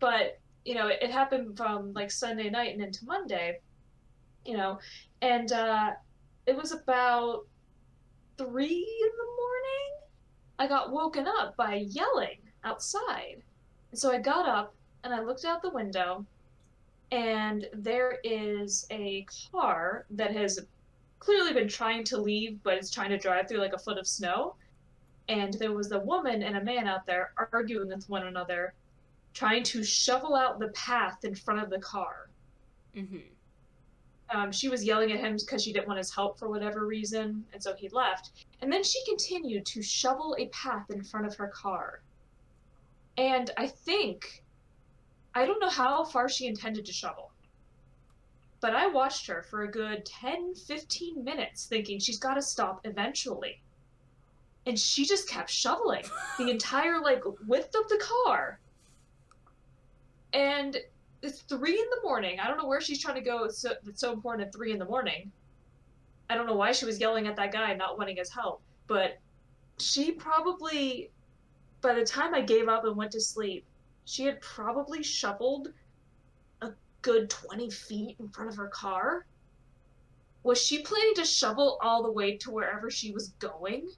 But 0.00 0.38
you 0.68 0.74
know, 0.74 0.88
it, 0.88 0.98
it 1.00 1.10
happened 1.10 1.56
from 1.56 1.94
like 1.94 2.10
Sunday 2.10 2.50
night 2.50 2.74
and 2.74 2.84
into 2.84 3.06
Monday. 3.06 3.58
You 4.44 4.56
know, 4.58 4.78
and 5.22 5.50
uh, 5.50 5.92
it 6.46 6.54
was 6.54 6.72
about 6.72 7.46
three 8.36 9.00
in 9.02 9.10
the 9.16 9.30
morning. 9.40 9.90
I 10.58 10.66
got 10.66 10.92
woken 10.92 11.26
up 11.26 11.56
by 11.56 11.86
yelling 11.88 12.38
outside, 12.64 13.42
and 13.90 13.98
so 13.98 14.12
I 14.12 14.18
got 14.18 14.46
up 14.46 14.74
and 15.04 15.14
I 15.14 15.22
looked 15.22 15.46
out 15.46 15.62
the 15.62 15.70
window, 15.70 16.26
and 17.12 17.66
there 17.72 18.18
is 18.22 18.86
a 18.90 19.26
car 19.50 20.04
that 20.10 20.36
has 20.36 20.60
clearly 21.18 21.54
been 21.54 21.68
trying 21.68 22.04
to 22.04 22.18
leave, 22.18 22.62
but 22.62 22.74
it's 22.74 22.90
trying 22.90 23.10
to 23.10 23.18
drive 23.18 23.48
through 23.48 23.60
like 23.60 23.72
a 23.72 23.78
foot 23.78 23.96
of 23.96 24.06
snow. 24.06 24.54
And 25.30 25.54
there 25.54 25.72
was 25.72 25.92
a 25.92 26.00
woman 26.00 26.42
and 26.42 26.56
a 26.56 26.64
man 26.64 26.86
out 26.86 27.06
there 27.06 27.32
arguing 27.52 27.88
with 27.88 28.08
one 28.08 28.26
another, 28.26 28.74
trying 29.34 29.62
to 29.62 29.82
shovel 29.84 30.34
out 30.34 30.58
the 30.58 30.68
path 30.68 31.24
in 31.24 31.34
front 31.34 31.60
of 31.60 31.70
the 31.70 31.78
car. 31.78 32.28
Mm-hmm. 32.96 33.18
Um, 34.30 34.52
she 34.52 34.68
was 34.68 34.84
yelling 34.84 35.10
at 35.12 35.20
him 35.20 35.36
because 35.36 35.62
she 35.62 35.72
didn't 35.72 35.88
want 35.88 35.98
his 35.98 36.14
help 36.14 36.38
for 36.38 36.48
whatever 36.48 36.86
reason, 36.86 37.44
and 37.52 37.62
so 37.62 37.74
he 37.74 37.88
left. 37.88 38.46
And 38.60 38.70
then 38.70 38.84
she 38.84 39.02
continued 39.06 39.64
to 39.66 39.82
shovel 39.82 40.36
a 40.38 40.48
path 40.48 40.90
in 40.90 41.02
front 41.02 41.26
of 41.26 41.34
her 41.36 41.48
car. 41.48 42.02
And 43.16 43.50
I 43.56 43.66
think, 43.66 44.44
I 45.34 45.46
don't 45.46 45.60
know 45.60 45.70
how 45.70 46.04
far 46.04 46.28
she 46.28 46.46
intended 46.46 46.84
to 46.86 46.92
shovel, 46.92 47.32
but 48.60 48.74
I 48.74 48.86
watched 48.86 49.26
her 49.28 49.42
for 49.42 49.62
a 49.62 49.70
good 49.70 50.04
10 50.04 50.54
15 50.54 51.24
minutes 51.24 51.66
thinking 51.66 51.98
she's 51.98 52.18
got 52.18 52.34
to 52.34 52.42
stop 52.42 52.80
eventually. 52.84 53.62
And 54.66 54.78
she 54.78 55.06
just 55.06 55.28
kept 55.28 55.48
shoveling 55.48 56.04
the 56.38 56.50
entire 56.50 57.00
like 57.00 57.22
width 57.46 57.74
of 57.74 57.88
the 57.88 58.02
car. 58.24 58.60
And 60.32 60.76
it's 61.22 61.40
three 61.42 61.78
in 61.78 61.86
the 61.90 62.00
morning. 62.02 62.38
I 62.40 62.46
don't 62.46 62.58
know 62.58 62.66
where 62.66 62.80
she's 62.80 63.00
trying 63.00 63.16
to 63.16 63.20
go. 63.20 63.44
It's 63.44 63.58
so, 63.58 63.74
so 63.94 64.12
important 64.12 64.46
at 64.46 64.54
three 64.54 64.72
in 64.72 64.78
the 64.78 64.84
morning. 64.84 65.32
I 66.30 66.34
don't 66.34 66.46
know 66.46 66.56
why 66.56 66.72
she 66.72 66.84
was 66.84 67.00
yelling 67.00 67.26
at 67.26 67.36
that 67.36 67.52
guy, 67.52 67.74
not 67.74 67.98
wanting 67.98 68.16
his 68.16 68.30
help. 68.30 68.62
But 68.86 69.18
she 69.78 70.12
probably, 70.12 71.10
by 71.80 71.94
the 71.94 72.04
time 72.04 72.34
I 72.34 72.42
gave 72.42 72.68
up 72.68 72.84
and 72.84 72.96
went 72.96 73.12
to 73.12 73.20
sleep, 73.20 73.64
she 74.04 74.24
had 74.24 74.40
probably 74.40 75.02
shoveled 75.02 75.68
a 76.62 76.70
good 77.02 77.30
20 77.30 77.70
feet 77.70 78.16
in 78.18 78.28
front 78.28 78.50
of 78.50 78.56
her 78.56 78.68
car. 78.68 79.26
Was 80.42 80.60
she 80.60 80.82
planning 80.82 81.14
to 81.16 81.24
shovel 81.24 81.78
all 81.82 82.02
the 82.02 82.12
way 82.12 82.36
to 82.38 82.50
wherever 82.50 82.90
she 82.90 83.12
was 83.12 83.28
going? 83.38 83.90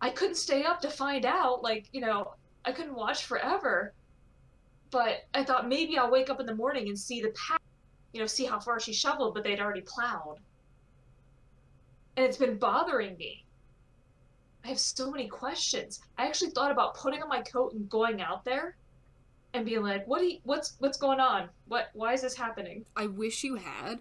I 0.00 0.10
couldn't 0.10 0.36
stay 0.36 0.64
up 0.64 0.80
to 0.82 0.90
find 0.90 1.24
out. 1.24 1.62
Like, 1.62 1.88
you 1.92 2.00
know, 2.00 2.34
I 2.64 2.72
couldn't 2.72 2.94
watch 2.94 3.24
forever 3.24 3.92
but 4.94 5.24
I 5.34 5.42
thought 5.42 5.68
maybe 5.68 5.98
I'll 5.98 6.08
wake 6.08 6.30
up 6.30 6.38
in 6.38 6.46
the 6.46 6.54
morning 6.54 6.86
and 6.86 6.96
see 6.96 7.20
the 7.20 7.30
path, 7.30 7.58
you 8.12 8.20
know, 8.20 8.26
see 8.26 8.44
how 8.44 8.60
far 8.60 8.78
she 8.78 8.92
shoveled, 8.92 9.34
but 9.34 9.42
they'd 9.42 9.58
already 9.58 9.80
plowed. 9.80 10.38
And 12.16 12.24
it's 12.24 12.36
been 12.36 12.58
bothering 12.58 13.16
me. 13.16 13.44
I 14.64 14.68
have 14.68 14.78
so 14.78 15.10
many 15.10 15.26
questions. 15.26 16.00
I 16.16 16.28
actually 16.28 16.52
thought 16.52 16.70
about 16.70 16.94
putting 16.94 17.20
on 17.24 17.28
my 17.28 17.42
coat 17.42 17.72
and 17.72 17.90
going 17.90 18.22
out 18.22 18.44
there 18.44 18.76
and 19.52 19.66
being 19.66 19.82
like, 19.82 20.06
"What? 20.06 20.20
Do 20.20 20.26
you, 20.26 20.38
what's 20.44 20.76
what's 20.78 20.96
going 20.96 21.18
on? 21.18 21.48
What? 21.66 21.90
Why 21.94 22.12
is 22.12 22.22
this 22.22 22.36
happening?" 22.36 22.86
I 22.96 23.08
wish 23.08 23.42
you 23.42 23.56
had. 23.56 23.98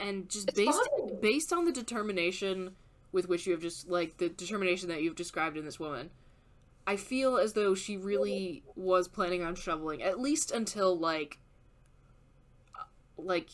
And 0.00 0.28
just 0.28 0.48
It's 0.48 0.56
based 0.56 0.90
based 1.20 1.52
on 1.52 1.66
the 1.66 1.72
determination 1.72 2.74
with 3.12 3.28
which 3.28 3.46
you 3.46 3.52
have 3.52 3.62
just 3.62 3.88
like 3.88 4.16
the 4.16 4.28
determination 4.28 4.88
that 4.88 5.02
you've 5.02 5.14
described 5.14 5.56
in 5.56 5.64
this 5.64 5.78
woman. 5.78 6.10
I 6.86 6.96
feel 6.96 7.38
as 7.38 7.54
though 7.54 7.74
she 7.74 7.96
really 7.96 8.62
was 8.76 9.08
planning 9.08 9.42
on 9.42 9.54
shoveling 9.54 10.02
at 10.02 10.20
least 10.20 10.50
until 10.50 10.98
like 10.98 11.38
uh, 12.78 12.84
like 13.16 13.48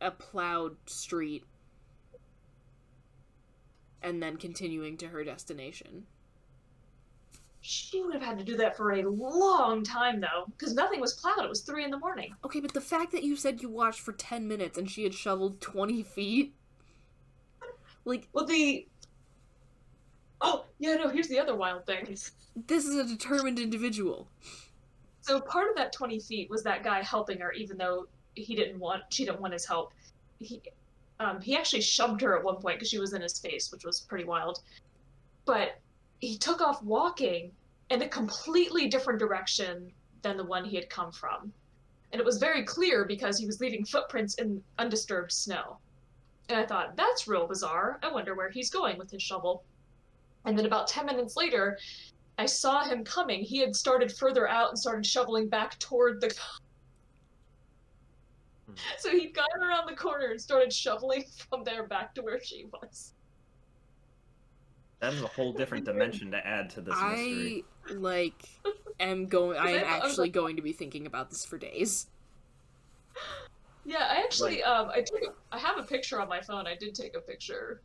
a 0.00 0.10
plowed 0.10 0.76
street 0.86 1.44
and 4.02 4.22
then 4.22 4.36
continuing 4.36 4.96
to 4.96 5.08
her 5.08 5.24
destination. 5.24 6.06
She 7.62 8.02
would 8.02 8.14
have 8.14 8.22
had 8.22 8.38
to 8.38 8.44
do 8.44 8.56
that 8.56 8.76
for 8.76 8.92
a 8.92 9.02
long 9.02 9.84
time, 9.84 10.20
though, 10.20 10.46
because 10.46 10.72
nothing 10.74 10.98
was 10.98 11.12
plowed. 11.12 11.44
It 11.44 11.48
was 11.48 11.60
three 11.60 11.84
in 11.84 11.90
the 11.90 11.98
morning. 11.98 12.34
Okay, 12.44 12.60
but 12.60 12.72
the 12.72 12.80
fact 12.80 13.12
that 13.12 13.22
you 13.22 13.36
said 13.36 13.60
you 13.60 13.68
watched 13.68 14.00
for 14.00 14.12
10 14.12 14.48
minutes 14.48 14.78
and 14.78 14.90
she 14.90 15.04
had 15.04 15.12
shoveled 15.12 15.60
20 15.60 16.02
feet. 16.02 16.54
Like. 18.06 18.28
Well, 18.32 18.46
the. 18.46 18.88
Oh, 20.40 20.64
yeah, 20.78 20.94
no, 20.94 21.08
here's 21.08 21.28
the 21.28 21.38
other 21.38 21.54
wild 21.54 21.86
thing. 21.86 22.16
This 22.66 22.86
is 22.86 22.96
a 22.96 23.04
determined 23.04 23.58
individual. 23.58 24.28
So 25.20 25.40
part 25.40 25.68
of 25.68 25.76
that 25.76 25.92
20 25.92 26.18
feet 26.20 26.50
was 26.50 26.62
that 26.62 26.82
guy 26.82 27.02
helping 27.02 27.38
her, 27.40 27.52
even 27.52 27.76
though 27.76 28.06
he 28.34 28.54
didn't 28.54 28.78
want, 28.78 29.02
she 29.10 29.24
didn't 29.24 29.40
want 29.40 29.52
his 29.52 29.66
help. 29.66 29.92
He, 30.38 30.62
um, 31.20 31.40
he 31.40 31.56
actually 31.56 31.82
shoved 31.82 32.20
her 32.22 32.36
at 32.38 32.42
one 32.42 32.56
point 32.56 32.78
because 32.78 32.88
she 32.88 32.98
was 32.98 33.12
in 33.12 33.20
his 33.20 33.38
face, 33.38 33.70
which 33.70 33.84
was 33.84 34.00
pretty 34.00 34.24
wild. 34.24 34.60
But 35.44 35.78
he 36.20 36.38
took 36.38 36.60
off 36.60 36.82
walking 36.82 37.52
in 37.90 38.02
a 38.02 38.08
completely 38.08 38.88
different 38.88 39.18
direction 39.18 39.92
than 40.22 40.36
the 40.36 40.44
one 40.44 40.64
he 40.64 40.76
had 40.76 40.88
come 40.88 41.12
from. 41.12 41.52
And 42.12 42.20
it 42.20 42.24
was 42.24 42.38
very 42.38 42.64
clear 42.64 43.04
because 43.04 43.38
he 43.38 43.46
was 43.46 43.60
leaving 43.60 43.84
footprints 43.84 44.34
in 44.36 44.62
undisturbed 44.78 45.32
snow. 45.32 45.78
And 46.48 46.58
I 46.58 46.66
thought, 46.66 46.96
that's 46.96 47.28
real 47.28 47.46
bizarre. 47.46 48.00
I 48.02 48.10
wonder 48.10 48.34
where 48.34 48.50
he's 48.50 48.70
going 48.70 48.98
with 48.98 49.10
his 49.10 49.22
shovel. 49.22 49.62
And 50.44 50.58
then 50.58 50.66
about 50.66 50.88
10 50.88 51.06
minutes 51.06 51.36
later, 51.36 51.78
I 52.38 52.46
saw 52.46 52.82
him 52.84 53.04
coming. 53.04 53.42
He 53.42 53.58
had 53.58 53.76
started 53.76 54.10
further 54.10 54.48
out 54.48 54.70
and 54.70 54.78
started 54.78 55.04
shoveling 55.04 55.48
back 55.48 55.78
toward 55.78 56.20
the. 56.20 56.34
so 58.98 59.10
he'd 59.10 59.34
gone 59.34 59.62
around 59.62 59.86
the 59.88 59.96
corner 59.96 60.28
and 60.30 60.40
started 60.40 60.72
shoveling 60.72 61.24
from 61.50 61.64
there 61.64 61.86
back 61.86 62.14
to 62.14 62.22
where 62.22 62.42
she 62.42 62.66
was. 62.72 63.12
That 65.00 65.14
is 65.14 65.22
a 65.22 65.26
whole 65.26 65.52
different 65.52 65.84
dimension 65.86 66.30
to 66.30 66.46
add 66.46 66.68
to 66.70 66.82
this 66.82 66.94
mystery. 66.94 67.64
I 67.88 67.92
like 67.92 68.48
am 69.00 69.26
going. 69.26 69.58
I 69.60 69.70
am 69.72 69.84
actually 69.84 70.28
going 70.28 70.56
to 70.56 70.62
be 70.62 70.72
thinking 70.72 71.06
about 71.06 71.30
this 71.30 71.44
for 71.44 71.56
days. 71.56 72.06
Yeah, 73.84 74.06
I 74.10 74.22
actually 74.22 74.62
um 74.62 74.90
I 74.90 75.00
took 75.00 75.36
I 75.52 75.58
have 75.58 75.78
a 75.78 75.82
picture 75.82 76.20
on 76.20 76.28
my 76.28 76.40
phone. 76.42 76.66
I 76.66 76.76
did 76.76 76.94
take 76.94 77.16
a 77.16 77.20
picture 77.20 77.82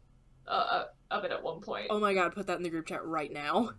uh, 0.47 0.83
of 1.11 1.23
it 1.23 1.31
at 1.31 1.41
one 1.41 1.61
point. 1.61 1.87
Oh 1.89 1.99
my 1.99 2.13
god, 2.13 2.33
put 2.33 2.47
that 2.47 2.57
in 2.57 2.63
the 2.63 2.69
group 2.69 2.87
chat 2.87 3.05
right 3.05 3.31
now. 3.31 3.71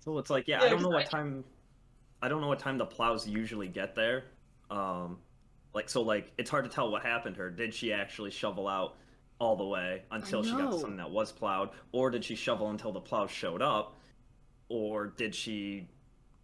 So 0.00 0.18
it's 0.18 0.30
like, 0.30 0.46
yeah, 0.46 0.60
Yeah, 0.60 0.66
I 0.66 0.68
don't 0.70 0.82
know 0.82 0.88
'cause 0.90 0.94
what 0.94 1.10
time. 1.10 1.44
I 2.22 2.28
don't 2.28 2.40
know 2.40 2.48
what 2.48 2.58
time 2.60 2.78
the 2.78 2.86
plows 2.86 3.26
usually 3.28 3.68
get 3.68 3.94
there. 3.94 4.24
Um, 4.70 5.18
like 5.74 5.88
so, 5.88 6.02
like 6.02 6.32
it's 6.38 6.48
hard 6.50 6.64
to 6.64 6.70
tell 6.70 6.90
what 6.90 7.02
happened 7.02 7.34
to 7.36 7.42
her. 7.42 7.50
Did 7.50 7.74
she 7.74 7.92
actually 7.92 8.30
shovel 8.30 8.68
out 8.68 8.96
all 9.38 9.56
the 9.56 9.66
way 9.66 10.02
until 10.10 10.42
she 10.42 10.52
got 10.52 10.70
to 10.70 10.78
something 10.78 10.96
that 10.96 11.10
was 11.10 11.32
plowed, 11.32 11.70
or 11.92 12.10
did 12.10 12.24
she 12.24 12.34
shovel 12.36 12.70
until 12.70 12.92
the 12.92 13.00
plows 13.00 13.30
showed 13.30 13.60
up, 13.60 13.98
or 14.68 15.08
did 15.08 15.34
she 15.34 15.88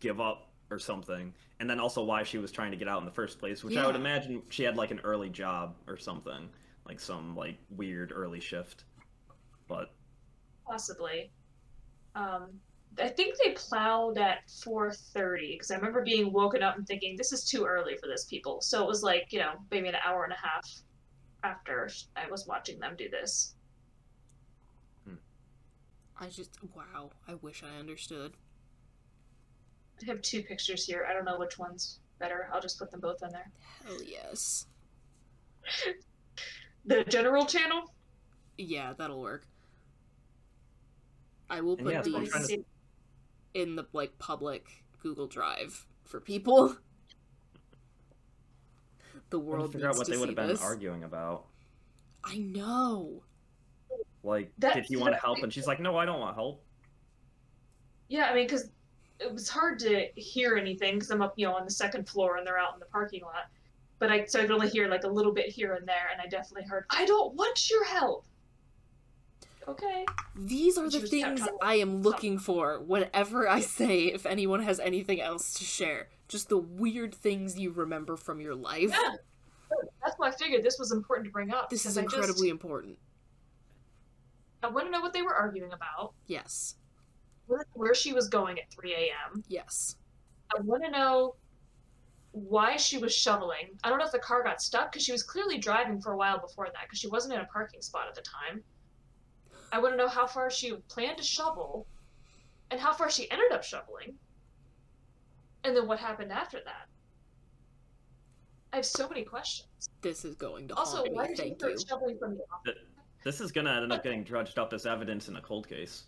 give 0.00 0.20
up 0.20 0.50
or 0.70 0.78
something? 0.78 1.32
And 1.60 1.70
then 1.70 1.78
also 1.80 2.02
why 2.02 2.24
she 2.24 2.38
was 2.38 2.50
trying 2.52 2.72
to 2.72 2.76
get 2.76 2.88
out 2.88 2.98
in 2.98 3.06
the 3.06 3.12
first 3.12 3.38
place, 3.38 3.62
which 3.64 3.76
I 3.76 3.86
would 3.86 3.96
imagine 3.96 4.42
she 4.50 4.64
had 4.64 4.76
like 4.76 4.90
an 4.90 5.00
early 5.04 5.30
job 5.30 5.76
or 5.86 5.96
something, 5.96 6.50
like 6.86 7.00
some 7.00 7.36
like 7.36 7.58
weird 7.70 8.12
early 8.14 8.40
shift. 8.40 8.84
But 9.68 9.92
Possibly. 10.66 11.30
Um, 12.14 12.50
I 13.00 13.08
think 13.08 13.36
they 13.42 13.52
plowed 13.52 14.18
at 14.18 14.46
4:30 14.48 15.52
because 15.52 15.70
I 15.70 15.76
remember 15.76 16.02
being 16.02 16.32
woken 16.32 16.62
up 16.62 16.76
and 16.76 16.86
thinking 16.86 17.16
this 17.16 17.32
is 17.32 17.44
too 17.44 17.64
early 17.64 17.96
for 17.96 18.06
this 18.06 18.26
people. 18.26 18.60
So 18.60 18.82
it 18.82 18.86
was 18.86 19.02
like 19.02 19.32
you 19.32 19.38
know 19.38 19.54
maybe 19.70 19.88
an 19.88 19.96
hour 20.04 20.24
and 20.24 20.32
a 20.32 20.36
half 20.36 20.68
after 21.42 21.88
I 22.16 22.30
was 22.30 22.46
watching 22.46 22.78
them 22.78 22.94
do 22.96 23.08
this. 23.08 23.54
I 26.22 26.28
just 26.28 26.56
wow. 26.76 27.10
I 27.26 27.34
wish 27.34 27.64
I 27.64 27.80
understood. 27.80 28.34
I 30.00 30.06
have 30.06 30.22
two 30.22 30.42
pictures 30.42 30.84
here. 30.84 31.04
I 31.08 31.12
don't 31.12 31.24
know 31.24 31.38
which 31.38 31.58
one's 31.58 31.98
better. 32.20 32.48
I'll 32.52 32.60
just 32.60 32.78
put 32.78 32.92
them 32.92 33.00
both 33.00 33.22
in 33.24 33.30
there. 33.30 33.50
Hell 33.84 34.02
yes. 34.04 34.66
The 36.84 37.04
general 37.04 37.46
channel. 37.46 37.92
Yeah, 38.58 38.92
that'll 38.98 39.20
work. 39.20 39.46
I 41.48 41.60
will 41.60 41.74
And 41.76 41.84
put 41.86 41.92
yeah, 41.94 42.02
these 42.02 42.30
to- 42.48 42.64
in 43.54 43.76
the 43.76 43.86
like 43.92 44.18
public 44.18 44.66
Google 45.02 45.26
Drive 45.26 45.86
for 46.04 46.20
people. 46.20 46.76
The 49.30 49.38
I 49.38 49.42
want 49.42 49.48
world 49.48 49.72
figure 49.72 49.86
needs 49.88 49.96
out 49.96 49.98
what 50.00 50.08
they 50.12 50.16
would 50.18 50.28
have 50.28 50.36
been 50.36 50.48
this. 50.48 50.62
arguing 50.62 51.04
about. 51.04 51.46
I 52.22 52.36
know. 52.36 53.22
Like, 54.22 54.52
That- 54.58 54.74
did 54.74 54.84
he 54.84 54.96
want 54.96 55.14
to 55.14 55.20
help? 55.20 55.38
And 55.42 55.50
she's 55.50 55.66
like, 55.66 55.80
no, 55.80 55.96
I 55.96 56.04
don't 56.04 56.20
want 56.20 56.34
help. 56.36 56.62
Yeah, 58.08 58.24
I 58.26 58.34
mean, 58.34 58.46
because 58.46 58.68
it 59.20 59.32
was 59.32 59.48
hard 59.48 59.78
to 59.80 60.06
hear 60.16 60.56
anything 60.56 60.94
because 60.96 61.10
I'm 61.10 61.22
up, 61.22 61.32
you 61.36 61.46
know, 61.46 61.54
on 61.54 61.64
the 61.64 61.70
second 61.70 62.06
floor 62.10 62.36
and 62.36 62.46
they're 62.46 62.58
out 62.58 62.74
in 62.74 62.80
the 62.80 62.84
parking 62.86 63.22
lot. 63.22 63.46
But 64.02 64.10
I 64.10 64.24
so 64.24 64.40
I 64.40 64.42
could 64.42 64.50
only 64.50 64.68
hear 64.68 64.88
like 64.88 65.04
a 65.04 65.08
little 65.08 65.30
bit 65.32 65.46
here 65.48 65.74
and 65.74 65.86
there, 65.86 66.08
and 66.10 66.20
I 66.20 66.26
definitely 66.26 66.68
heard, 66.68 66.86
"I 66.90 67.06
don't 67.06 67.36
want 67.36 67.70
your 67.70 67.84
help." 67.84 68.26
Okay. 69.68 70.04
These 70.34 70.76
are 70.76 70.90
the 70.90 70.98
things 71.02 71.40
I 71.62 71.76
am 71.76 72.02
looking 72.02 72.40
for 72.40 72.80
whenever 72.80 73.48
I 73.48 73.60
say 73.60 74.06
if 74.06 74.26
anyone 74.26 74.60
has 74.64 74.80
anything 74.80 75.20
else 75.20 75.54
to 75.54 75.64
share. 75.64 76.08
Just 76.26 76.48
the 76.48 76.58
weird 76.58 77.14
things 77.14 77.56
you 77.56 77.70
remember 77.70 78.16
from 78.16 78.40
your 78.40 78.56
life. 78.56 78.90
Yeah. 78.90 79.14
That's 80.02 80.18
why 80.18 80.30
I 80.30 80.32
figured 80.32 80.64
this 80.64 80.80
was 80.80 80.90
important 80.90 81.26
to 81.26 81.30
bring 81.30 81.52
up. 81.52 81.70
This 81.70 81.86
is 81.86 81.94
because 81.94 81.98
I 81.98 82.02
just- 82.02 82.14
incredibly 82.16 82.48
important. 82.48 82.98
I 84.64 84.68
want 84.68 84.86
to 84.86 84.90
know 84.90 85.00
what 85.00 85.12
they 85.12 85.22
were 85.22 85.34
arguing 85.36 85.72
about, 85.72 86.14
Yes. 86.26 86.74
where, 87.46 87.64
where 87.74 87.94
she 87.94 88.12
was 88.12 88.28
going 88.28 88.58
at 88.58 88.68
3 88.72 88.94
a.m. 88.94 89.44
Yes. 89.46 89.94
I 90.56 90.60
want 90.60 90.82
to 90.82 90.90
know 90.90 91.36
why 92.32 92.76
she 92.76 92.98
was 92.98 93.14
shoveling. 93.14 93.68
I 93.84 93.88
don't 93.90 93.98
know 93.98 94.04
if 94.06 94.12
the 94.12 94.18
car 94.18 94.42
got 94.42 94.60
stuck 94.60 94.90
because 94.90 95.04
she 95.04 95.12
was 95.12 95.22
clearly 95.22 95.58
driving 95.58 96.00
for 96.00 96.12
a 96.12 96.16
while 96.16 96.38
before 96.38 96.66
that 96.66 96.82
because 96.84 96.98
she 96.98 97.08
wasn't 97.08 97.34
in 97.34 97.40
a 97.40 97.46
parking 97.46 97.82
spot 97.82 98.08
at 98.08 98.14
the 98.14 98.22
time. 98.22 98.62
I 99.70 99.78
want 99.78 99.94
to 99.94 99.96
know 99.98 100.08
how 100.08 100.26
far 100.26 100.50
she 100.50 100.74
planned 100.88 101.18
to 101.18 101.24
shovel 101.24 101.86
and 102.70 102.80
how 102.80 102.92
far 102.92 103.10
she 103.10 103.30
ended 103.30 103.52
up 103.52 103.62
shoveling. 103.62 104.14
And 105.64 105.76
then 105.76 105.86
what 105.86 105.98
happened 105.98 106.32
after 106.32 106.58
that. 106.64 106.88
I 108.72 108.76
have 108.76 108.86
so 108.86 109.08
many 109.08 109.22
questions. 109.22 109.68
This 110.00 110.24
is 110.24 110.34
going 110.34 110.68
to 110.68 110.74
Also, 110.74 110.98
haunt 110.98 111.12
why 111.12 111.22
me. 111.24 111.28
did 111.28 111.36
she 111.36 111.42
Thank 111.44 111.58
start 111.60 111.72
you. 111.72 111.84
shoveling 111.86 112.18
from 112.18 112.34
the 112.36 112.44
office? 112.52 112.82
This 113.24 113.40
is 113.40 113.52
gonna 113.52 113.80
end 113.82 113.92
up 113.92 114.02
getting 114.02 114.24
drudged 114.24 114.58
up 114.58 114.72
as 114.72 114.86
evidence 114.86 115.28
in 115.28 115.36
a 115.36 115.40
cold 115.40 115.68
case. 115.68 116.04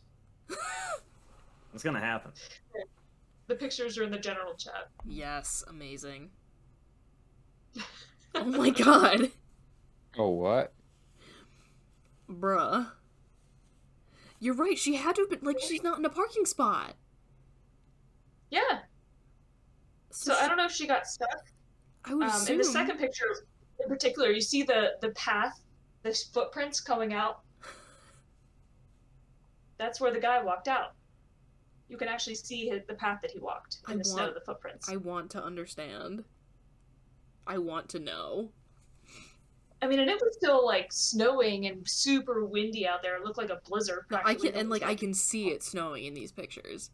it's 1.75 1.85
gonna 1.85 2.01
happen. 2.01 2.33
The 3.47 3.55
pictures 3.55 3.99
are 3.99 4.05
in 4.05 4.11
the 4.11 4.19
general 4.19 4.55
chat. 4.55 4.89
Yes, 5.05 5.65
amazing. 5.69 6.31
Oh 8.37 8.45
my 8.47 8.71
god. 8.71 9.31
Oh, 10.19 10.31
what? 10.31 10.73
Bruh. 12.29 12.91
You're 14.41 14.55
right, 14.55 14.77
she 14.77 14.97
had 14.97 15.15
to 15.15 15.23
have 15.23 15.31
been 15.31 15.47
like 15.47 15.61
she's 15.61 15.85
not 15.85 15.99
in 15.99 16.05
a 16.05 16.11
parking 16.11 16.45
spot. 16.45 16.95
Yeah. 18.51 18.81
So 20.11 20.35
I 20.35 20.49
don't 20.49 20.57
know 20.57 20.67
if 20.67 20.73
she 20.73 20.87
got 20.87 21.07
stuck. 21.07 21.29
I 22.05 22.15
would 22.15 22.25
um, 22.25 22.31
assume 22.31 22.55
in 22.55 22.59
the 22.59 22.65
second 22.65 22.99
picture 22.99 23.25
in 23.81 23.89
particular, 23.89 24.31
you 24.31 24.41
see 24.41 24.63
the 24.63 24.93
the 25.01 25.11
path, 25.11 25.61
the 26.03 26.13
footprints 26.33 26.81
coming 26.81 27.13
out. 27.13 27.41
That's 29.79 30.01
where 30.01 30.13
the 30.13 30.21
guy 30.21 30.43
walked 30.43 30.69
out. 30.69 30.95
You 31.89 31.97
can 31.97 32.09
actually 32.09 32.37
see 32.37 32.69
his, 32.69 32.83
the 32.87 32.95
path 32.95 33.21
that 33.23 33.31
he 33.31 33.39
walked 33.39 33.79
in 33.89 33.95
I 33.95 33.99
the 33.99 34.05
snow, 34.05 34.33
the 34.33 34.41
footprints. 34.41 34.89
I 34.89 34.97
want 34.97 35.31
to 35.33 35.43
understand. 35.43 36.25
I 37.47 37.59
want 37.59 37.89
to 37.91 37.99
know. 37.99 38.51
I 39.83 39.87
mean, 39.87 40.01
and 40.01 40.09
it 40.09 40.19
was 40.21 40.35
still 40.35 40.65
like 40.65 40.91
snowing 40.93 41.67
and 41.67 41.87
super 41.87 42.47
windy 42.47 42.89
out 42.89 43.03
there. 43.03 43.17
It 43.17 43.25
looked 43.25 43.37
like 43.37 43.51
a 43.51 43.61
blizzard. 43.69 44.07
I 44.11 44.35
can 44.35 44.55
and 44.55 44.71
like 44.71 44.83
I 44.83 44.95
can 44.95 45.13
see 45.13 45.49
it 45.49 45.63
snowing 45.63 46.05
in 46.05 46.15
these 46.15 46.33
pictures. 46.33 46.91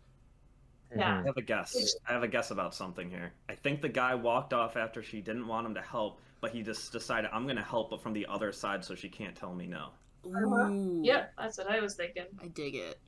Mm-hmm. 0.91 0.99
Yeah. 0.99 1.21
I 1.21 1.27
have 1.27 1.37
a 1.37 1.43
guess. 1.43 1.97
I 2.09 2.12
have 2.12 2.25
a 2.25 2.29
guess 2.29 2.51
about 2.51 2.75
something 2.75 3.09
here. 3.09 3.33
I 3.49 3.55
think 3.55 3.81
the 3.81 3.89
guy 3.89 4.17
walked 4.17 4.53
off 4.53 4.77
after 4.77 5.05
she 5.05 5.21
didn't 5.21 5.47
want 5.47 5.67
him 5.67 5.75
to 5.75 5.83
help, 5.83 6.21
but 6.41 6.51
he 6.51 6.62
just 6.62 6.91
decided 6.91 7.31
I'm 7.33 7.47
gonna 7.47 7.62
help, 7.62 7.91
but 7.91 8.03
from 8.03 8.12
the 8.12 8.27
other 8.27 8.51
side, 8.51 8.85
so 8.85 8.97
she 8.97 9.09
can't 9.09 9.37
tell 9.37 9.55
me 9.55 9.69
no. 9.69 9.91
Ooh. 10.27 10.53
Uh-huh. 10.53 10.71
Yeah, 11.03 11.27
that's 11.39 11.59
what 11.59 11.71
I 11.71 11.81
was 11.81 11.95
thinking. 11.95 12.27
I 12.43 12.49
dig 12.49 12.75
it. 12.75 12.99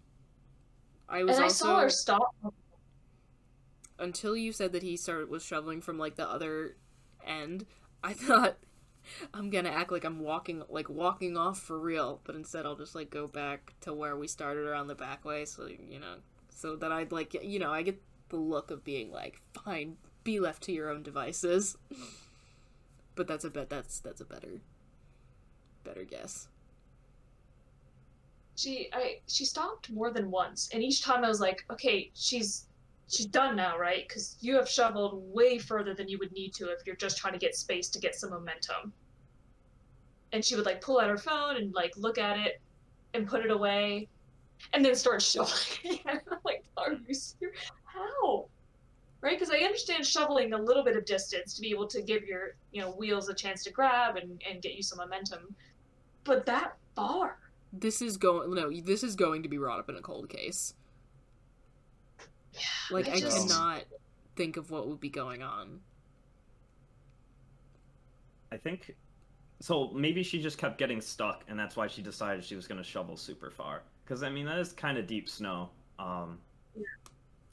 I 1.08 1.24
was 1.24 1.36
And 1.36 1.44
I 1.44 1.48
also 1.48 1.64
saw 1.66 1.80
her 1.80 1.90
stop. 1.90 2.34
until 3.98 4.36
you 4.36 4.52
said 4.52 4.72
that 4.72 4.82
he 4.82 4.96
started 4.96 5.28
was 5.28 5.44
shoveling 5.44 5.80
from 5.80 5.98
like 5.98 6.16
the 6.16 6.28
other 6.28 6.76
end. 7.26 7.66
I 8.02 8.12
thought 8.14 8.58
I'm 9.34 9.50
gonna 9.50 9.70
act 9.70 9.92
like 9.92 10.04
I'm 10.04 10.20
walking 10.20 10.62
like 10.68 10.88
walking 10.88 11.36
off 11.36 11.60
for 11.60 11.78
real, 11.78 12.20
but 12.24 12.34
instead 12.34 12.66
I'll 12.66 12.76
just 12.76 12.94
like 12.94 13.10
go 13.10 13.26
back 13.26 13.74
to 13.82 13.92
where 13.92 14.16
we 14.16 14.26
started 14.28 14.66
around 14.66 14.88
the 14.88 14.94
back 14.94 15.24
way, 15.24 15.44
so 15.44 15.66
you 15.66 15.98
know, 16.00 16.16
so 16.50 16.76
that 16.76 16.92
I'd 16.92 17.12
like 17.12 17.34
you 17.42 17.58
know 17.58 17.70
I 17.72 17.82
get 17.82 18.00
the 18.28 18.36
look 18.36 18.70
of 18.70 18.84
being 18.84 19.10
like 19.12 19.40
fine, 19.64 19.96
be 20.24 20.40
left 20.40 20.62
to 20.64 20.72
your 20.72 20.90
own 20.90 21.02
devices. 21.02 21.76
but 23.14 23.26
that's 23.26 23.44
a 23.44 23.50
bet 23.50 23.68
that's 23.70 24.00
that's 24.00 24.20
a 24.20 24.24
better 24.24 24.60
better 25.84 26.04
guess. 26.04 26.48
She 28.56 28.88
I 28.92 29.20
she 29.26 29.44
stopped 29.44 29.90
more 29.90 30.10
than 30.10 30.30
once, 30.30 30.68
and 30.72 30.82
each 30.82 31.02
time 31.02 31.24
I 31.24 31.28
was 31.28 31.40
like, 31.40 31.64
okay, 31.70 32.10
she's 32.14 32.66
she's 33.08 33.26
done 33.26 33.56
now, 33.56 33.78
right? 33.78 34.06
Because 34.06 34.36
you 34.40 34.56
have 34.56 34.68
shoveled 34.68 35.22
way 35.32 35.58
further 35.58 35.94
than 35.94 36.08
you 36.08 36.18
would 36.18 36.32
need 36.32 36.54
to 36.54 36.70
if 36.70 36.80
you're 36.86 36.96
just 36.96 37.18
trying 37.18 37.34
to 37.34 37.38
get 37.38 37.54
space 37.54 37.88
to 37.90 37.98
get 37.98 38.14
some 38.14 38.30
momentum. 38.30 38.92
And 40.32 40.44
she 40.44 40.56
would 40.56 40.66
like 40.66 40.80
pull 40.80 40.98
out 40.98 41.10
her 41.10 41.18
phone 41.18 41.56
and 41.56 41.74
like 41.74 41.92
look 41.96 42.18
at 42.18 42.38
it 42.38 42.60
and 43.14 43.26
put 43.26 43.44
it 43.44 43.50
away, 43.50 44.08
and 44.72 44.84
then 44.84 44.94
start 44.94 45.22
shoveling. 45.32 46.00
I'm 46.06 46.20
like, 46.44 46.64
are 46.76 46.92
you 46.92 47.14
serious? 47.14 47.58
How? 47.84 48.48
Right? 49.20 49.38
Because 49.38 49.54
I 49.54 49.58
understand 49.58 50.04
shoveling 50.04 50.52
a 50.52 50.58
little 50.58 50.82
bit 50.82 50.96
of 50.96 51.04
distance 51.04 51.54
to 51.54 51.60
be 51.60 51.70
able 51.70 51.86
to 51.88 52.02
give 52.02 52.24
your 52.24 52.56
you 52.72 52.80
know 52.80 52.90
wheels 52.92 53.28
a 53.28 53.34
chance 53.34 53.62
to 53.64 53.72
grab 53.72 54.16
and 54.16 54.42
and 54.48 54.62
get 54.62 54.74
you 54.74 54.82
some 54.82 54.98
momentum, 54.98 55.54
but 56.24 56.46
that 56.46 56.76
far. 56.94 57.38
This 57.72 58.02
is 58.02 58.16
going 58.16 58.54
no, 58.54 58.70
this 58.70 59.02
is 59.02 59.16
going 59.16 59.42
to 59.42 59.48
be 59.48 59.56
brought 59.56 59.78
up 59.78 59.88
in 59.88 59.96
a 59.96 60.02
cold 60.02 60.28
case. 60.28 60.74
Like 62.90 63.08
I 63.08 63.12
I, 63.12 63.20
cannot 63.20 63.84
think 64.36 64.56
of 64.56 64.70
what 64.70 64.86
would 64.88 65.00
be 65.00 65.08
going 65.08 65.42
on. 65.42 65.80
I 68.50 68.58
think 68.58 68.94
so. 69.60 69.90
Maybe 69.94 70.22
she 70.22 70.42
just 70.42 70.58
kept 70.58 70.76
getting 70.76 71.00
stuck, 71.00 71.44
and 71.48 71.58
that's 71.58 71.76
why 71.76 71.86
she 71.86 72.02
decided 72.02 72.44
she 72.44 72.54
was 72.54 72.66
going 72.66 72.78
to 72.78 72.84
shovel 72.84 73.16
super 73.16 73.50
far. 73.50 73.82
Because 74.04 74.22
I 74.22 74.28
mean, 74.28 74.44
that 74.44 74.58
is 74.58 74.72
kind 74.72 74.98
of 74.98 75.06
deep 75.06 75.28
snow 75.28 75.70
um, 75.98 76.38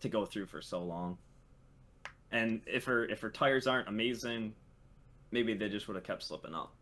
to 0.02 0.10
go 0.10 0.26
through 0.26 0.48
for 0.48 0.62
so 0.62 0.84
long. 0.84 1.18
And 2.32 2.62
if 2.68 2.84
her 2.86 3.06
if 3.06 3.22
her 3.22 3.30
tires 3.30 3.68
aren't 3.68 3.88
amazing, 3.88 4.54
maybe 5.32 5.54
they 5.54 5.70
just 5.70 5.88
would 5.88 5.96
have 5.96 6.04
kept 6.04 6.24
slipping 6.24 6.54
up. 6.54 6.74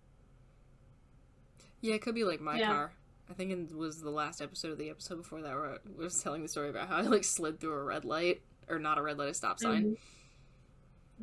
Yeah, 1.82 1.94
it 1.94 2.02
could 2.02 2.16
be 2.16 2.24
like 2.24 2.42
my 2.42 2.58
Yeah. 2.58 2.68
car. 2.68 2.92
I 3.30 3.34
think 3.34 3.52
it 3.52 3.76
was 3.76 4.02
the 4.02 4.10
last 4.10 4.42
episode 4.42 4.72
of 4.72 4.78
the 4.78 4.90
episode 4.90 5.18
before 5.18 5.42
that 5.42 5.54
where 5.54 5.72
I 5.74 5.78
was 5.98 6.22
telling 6.24 6.42
the 6.44 6.48
story 6.48 6.70
about 6.70 6.88
how 6.88 6.98
I 6.98 7.02
like 7.02 7.24
slid 7.24 7.60
through 7.60 7.74
a 7.74 7.84
red 7.84 8.06
light 8.06 8.42
or 8.70 8.80
not 8.80 8.98
a 8.98 9.02
red 9.02 9.18
light, 9.18 9.30
a 9.30 9.34
stop 9.34 9.60
sign. 9.60 9.98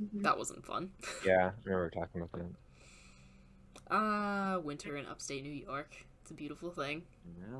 Mhm. 0.00 0.22
That 0.22 0.36
wasn't 0.38 0.64
fun. 0.66 0.90
Yeah, 1.26 1.50
I 1.56 1.60
remember 1.64 1.90
talking 1.90 2.20
about 2.22 2.32
that. 2.32 2.50
Ah, 3.90 4.58
winter 4.62 4.96
in 4.96 5.06
upstate 5.06 5.42
New 5.42 5.52
York. 5.52 5.94
It's 6.22 6.30
a 6.30 6.34
beautiful 6.34 6.70
thing. 6.70 7.02
Yeah. 7.40 7.58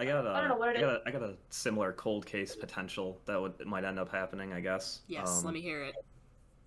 I 0.00 0.04
got 0.04 0.24
a, 0.24 0.30
I 0.30 0.40
don't 0.40 0.48
know 0.50 0.56
what 0.56 0.76
it 0.76 0.78
I 0.78 0.80
got 0.80 0.90
a, 0.94 1.02
I 1.06 1.10
got 1.10 1.22
a 1.22 1.34
similar 1.50 1.92
cold 1.92 2.24
case 2.24 2.54
potential 2.54 3.20
that 3.26 3.40
would 3.40 3.66
might 3.66 3.84
end 3.84 3.98
up 3.98 4.10
happening. 4.10 4.52
I 4.52 4.60
guess. 4.60 5.00
Yes, 5.08 5.38
Um, 5.40 5.44
let 5.46 5.54
me 5.54 5.60
hear 5.60 5.82
it. 5.82 5.94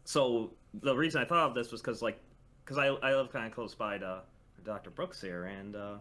so 0.03 0.51
the 0.81 0.95
reason 0.95 1.21
I 1.21 1.25
thought 1.25 1.47
of 1.49 1.55
this 1.55 1.71
was 1.71 1.81
because 1.81 2.01
like 2.01 2.19
because 2.65 2.77
I 2.77 2.87
I 2.87 3.15
live 3.15 3.31
kind 3.31 3.45
of 3.47 3.53
close 3.53 3.73
by 3.73 3.97
to 3.99 4.21
Dr. 4.63 4.89
Brooks 4.89 5.21
here, 5.21 5.45
and 5.45 5.75
uh, 5.75 5.95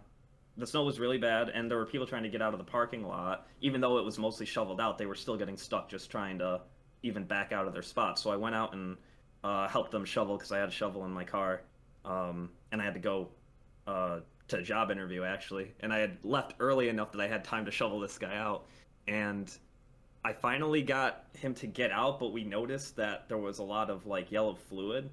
the 0.57 0.67
snow 0.67 0.85
was 0.85 1.01
really 1.01 1.19
bad, 1.19 1.49
and 1.49 1.71
there 1.71 1.79
were 1.79 1.87
people 1.87 2.07
trying 2.07 2.23
to 2.23 2.29
get 2.29 2.43
out 2.43 2.53
of 2.53 2.59
the 2.59 2.65
parking 2.65 3.07
lot, 3.07 3.47
even 3.61 3.81
though 3.81 3.99
it 3.99 4.05
was 4.05 4.19
mostly 4.19 4.47
shoveled 4.47 4.81
out. 4.81 4.99
They 4.99 5.07
were 5.07 5.15
still 5.15 5.37
getting 5.37 5.57
stuck 5.57 5.89
just 5.89 6.11
trying 6.11 6.39
to 6.39 6.61
even 7.03 7.25
back 7.25 7.53
out 7.53 7.67
of 7.67 7.73
their 7.73 7.83
spots. 7.83 8.23
So 8.23 8.31
I 8.31 8.37
went 8.37 8.55
out 8.55 8.75
and 8.75 8.97
uh, 9.43 9.69
helped 9.69 9.91
them 9.91 10.05
shovel 10.05 10.37
because 10.37 10.53
I 10.53 10.59
had 10.59 10.69
a 10.69 10.73
shovel 10.73 11.05
in 11.05 11.11
my 11.11 11.25
car, 11.25 11.63
um, 12.05 12.51
and 12.73 12.81
I 12.81 12.85
had 12.85 12.95
to 12.95 13.01
go 13.01 13.29
uh, 13.87 14.21
to 14.49 14.59
a 14.59 14.63
job 14.63 14.91
interview 14.91 15.25
actually, 15.25 15.73
and 15.81 15.93
I 15.93 15.99
had 15.99 16.19
left 16.23 16.55
early 16.61 16.89
enough 16.89 17.13
that 17.13 17.21
I 17.21 17.29
had 17.29 17.45
time 17.45 17.65
to 17.65 17.71
shovel 17.71 18.01
this 18.01 18.19
guy 18.19 18.37
out, 18.37 18.67
and 19.09 19.51
I 20.25 20.33
finally 20.35 20.83
got 20.83 21.25
him 21.33 21.55
to 21.55 21.67
get 21.67 21.91
out, 21.91 22.21
but 22.21 22.33
we 22.33 22.45
noticed 22.45 22.97
that 22.97 23.29
there 23.29 23.39
was 23.39 23.59
a 23.59 23.63
lot 23.63 23.89
of 23.89 24.07
like 24.07 24.31
yellow 24.31 24.55
fluid 24.55 25.09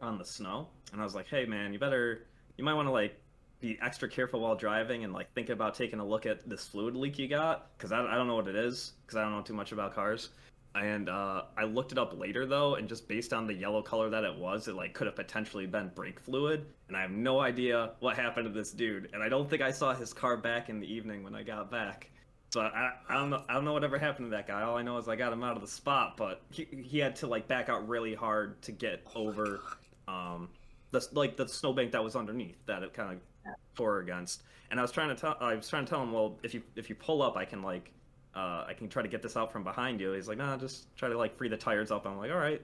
on 0.00 0.16
the 0.16 0.24
snow, 0.24 0.68
and 0.92 1.00
I 1.00 1.04
was 1.04 1.14
like, 1.14 1.28
"Hey, 1.28 1.44
man, 1.44 1.72
you 1.74 1.78
better, 1.78 2.26
you 2.60 2.64
might 2.64 2.74
want 2.74 2.86
to 2.86 2.92
like 2.92 3.18
be 3.58 3.78
extra 3.82 4.06
careful 4.06 4.40
while 4.40 4.54
driving 4.54 5.02
and 5.02 5.14
like 5.14 5.32
think 5.32 5.48
about 5.48 5.74
taking 5.74 5.98
a 5.98 6.04
look 6.04 6.26
at 6.26 6.46
this 6.46 6.66
fluid 6.68 6.94
leak 6.94 7.18
you 7.18 7.26
got, 7.26 7.76
because 7.76 7.90
I, 7.90 8.04
I 8.04 8.16
don't 8.16 8.26
know 8.26 8.36
what 8.36 8.48
it 8.48 8.54
is, 8.54 8.92
because 9.02 9.16
I 9.16 9.22
don't 9.22 9.32
know 9.32 9.40
too 9.40 9.54
much 9.54 9.72
about 9.72 9.94
cars." 9.94 10.28
And 10.74 11.08
uh, 11.08 11.44
I 11.56 11.64
looked 11.64 11.90
it 11.90 11.98
up 11.98 12.16
later 12.16 12.46
though, 12.46 12.76
and 12.76 12.86
just 12.88 13.08
based 13.08 13.32
on 13.32 13.46
the 13.46 13.54
yellow 13.54 13.82
color 13.82 14.08
that 14.10 14.24
it 14.24 14.36
was, 14.36 14.68
it 14.68 14.76
like 14.76 14.92
could 14.92 15.06
have 15.06 15.16
potentially 15.16 15.66
been 15.66 15.90
brake 15.94 16.20
fluid, 16.20 16.66
and 16.88 16.96
I 16.96 17.00
have 17.00 17.10
no 17.10 17.40
idea 17.40 17.92
what 18.00 18.14
happened 18.16 18.46
to 18.46 18.52
this 18.52 18.70
dude, 18.72 19.08
and 19.14 19.22
I 19.22 19.28
don't 19.30 19.48
think 19.48 19.62
I 19.62 19.70
saw 19.70 19.94
his 19.94 20.12
car 20.12 20.36
back 20.36 20.68
in 20.68 20.78
the 20.78 20.92
evening 20.92 21.24
when 21.24 21.34
I 21.34 21.42
got 21.42 21.70
back. 21.70 22.10
So 22.50 22.60
I, 22.60 22.92
I 23.08 23.14
don't 23.14 23.30
know 23.30 23.42
I 23.48 23.54
don't 23.54 23.64
know 23.64 23.72
whatever 23.72 23.98
happened 23.98 24.26
to 24.26 24.30
that 24.36 24.46
guy. 24.46 24.62
All 24.62 24.76
I 24.76 24.82
know 24.82 24.98
is 24.98 25.08
I 25.08 25.16
got 25.16 25.32
him 25.32 25.42
out 25.42 25.56
of 25.56 25.62
the 25.62 25.68
spot, 25.68 26.18
but 26.18 26.42
he, 26.50 26.68
he 26.84 26.98
had 26.98 27.16
to 27.16 27.26
like 27.26 27.48
back 27.48 27.68
out 27.70 27.88
really 27.88 28.14
hard 28.14 28.60
to 28.62 28.72
get 28.72 29.02
over 29.14 29.60
um 30.08 30.50
the 30.90 31.06
like 31.12 31.36
the 31.36 31.46
snowbank 31.46 31.92
that 31.92 32.02
was 32.02 32.16
underneath 32.16 32.64
that 32.66 32.82
it 32.82 32.92
kind 32.92 33.12
of 33.46 33.52
tore 33.74 34.00
against. 34.00 34.42
And 34.70 34.78
I 34.78 34.82
was 34.82 34.92
trying 34.92 35.08
to 35.08 35.14
tell 35.14 35.36
I 35.40 35.54
was 35.54 35.68
trying 35.68 35.84
to 35.84 35.90
tell 35.90 36.02
him, 36.02 36.12
well, 36.12 36.38
if 36.42 36.54
you 36.54 36.62
if 36.76 36.88
you 36.88 36.94
pull 36.94 37.22
up, 37.22 37.36
I 37.36 37.44
can 37.44 37.62
like 37.62 37.92
uh, 38.34 38.64
I 38.68 38.74
can 38.76 38.88
try 38.88 39.02
to 39.02 39.08
get 39.08 39.22
this 39.22 39.36
out 39.36 39.50
from 39.50 39.64
behind 39.64 40.00
you. 40.00 40.12
He's 40.12 40.28
like, 40.28 40.38
nah, 40.38 40.56
just 40.56 40.94
try 40.96 41.08
to 41.08 41.18
like 41.18 41.36
free 41.36 41.48
the 41.48 41.56
tires 41.56 41.90
up. 41.90 42.06
I'm 42.06 42.18
like, 42.18 42.30
all 42.30 42.38
right. 42.38 42.62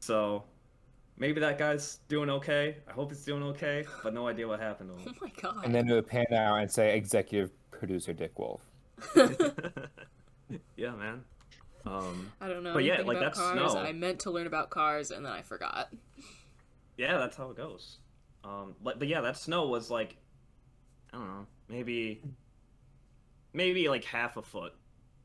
So 0.00 0.44
maybe 1.16 1.40
that 1.40 1.58
guy's 1.58 1.96
doing 2.08 2.30
okay. 2.30 2.76
I 2.88 2.92
hope 2.92 3.10
he's 3.10 3.24
doing 3.24 3.42
okay, 3.42 3.84
but 4.04 4.14
no 4.14 4.28
idea 4.28 4.46
what 4.46 4.60
happened 4.60 4.90
to 4.96 5.02
him. 5.02 5.14
Oh 5.20 5.24
my 5.26 5.32
god. 5.40 5.64
And 5.64 5.74
then 5.74 5.88
it 5.88 5.94
would 5.94 6.06
pan 6.06 6.26
out 6.32 6.56
and 6.56 6.70
say 6.70 6.96
executive 6.96 7.50
producer 7.72 8.12
Dick 8.12 8.38
Wolf. 8.38 8.62
yeah, 10.76 10.90
man. 10.92 11.24
Um, 11.86 12.30
I 12.40 12.48
don't 12.48 12.62
know 12.62 12.74
But 12.74 12.84
yeah, 12.84 12.94
anything 12.94 13.06
like, 13.08 13.16
about 13.18 13.34
that's 13.34 13.38
cars. 13.38 13.72
snow. 13.72 13.80
I 13.80 13.92
meant 13.92 14.20
to 14.20 14.30
learn 14.30 14.46
about 14.46 14.70
cars 14.70 15.10
and 15.10 15.24
then 15.24 15.32
I 15.32 15.42
forgot. 15.42 15.88
Yeah, 16.98 17.16
that's 17.16 17.36
how 17.36 17.50
it 17.50 17.56
goes. 17.56 17.98
Um, 18.44 18.74
but, 18.82 18.98
but 18.98 19.08
yeah, 19.08 19.20
that 19.22 19.36
snow 19.38 19.66
was 19.66 19.90
like, 19.90 20.16
I 21.12 21.16
don't 21.16 21.26
know, 21.28 21.46
maybe, 21.68 22.22
maybe 23.54 23.88
like 23.88 24.04
half 24.04 24.36
a 24.36 24.42
foot, 24.42 24.74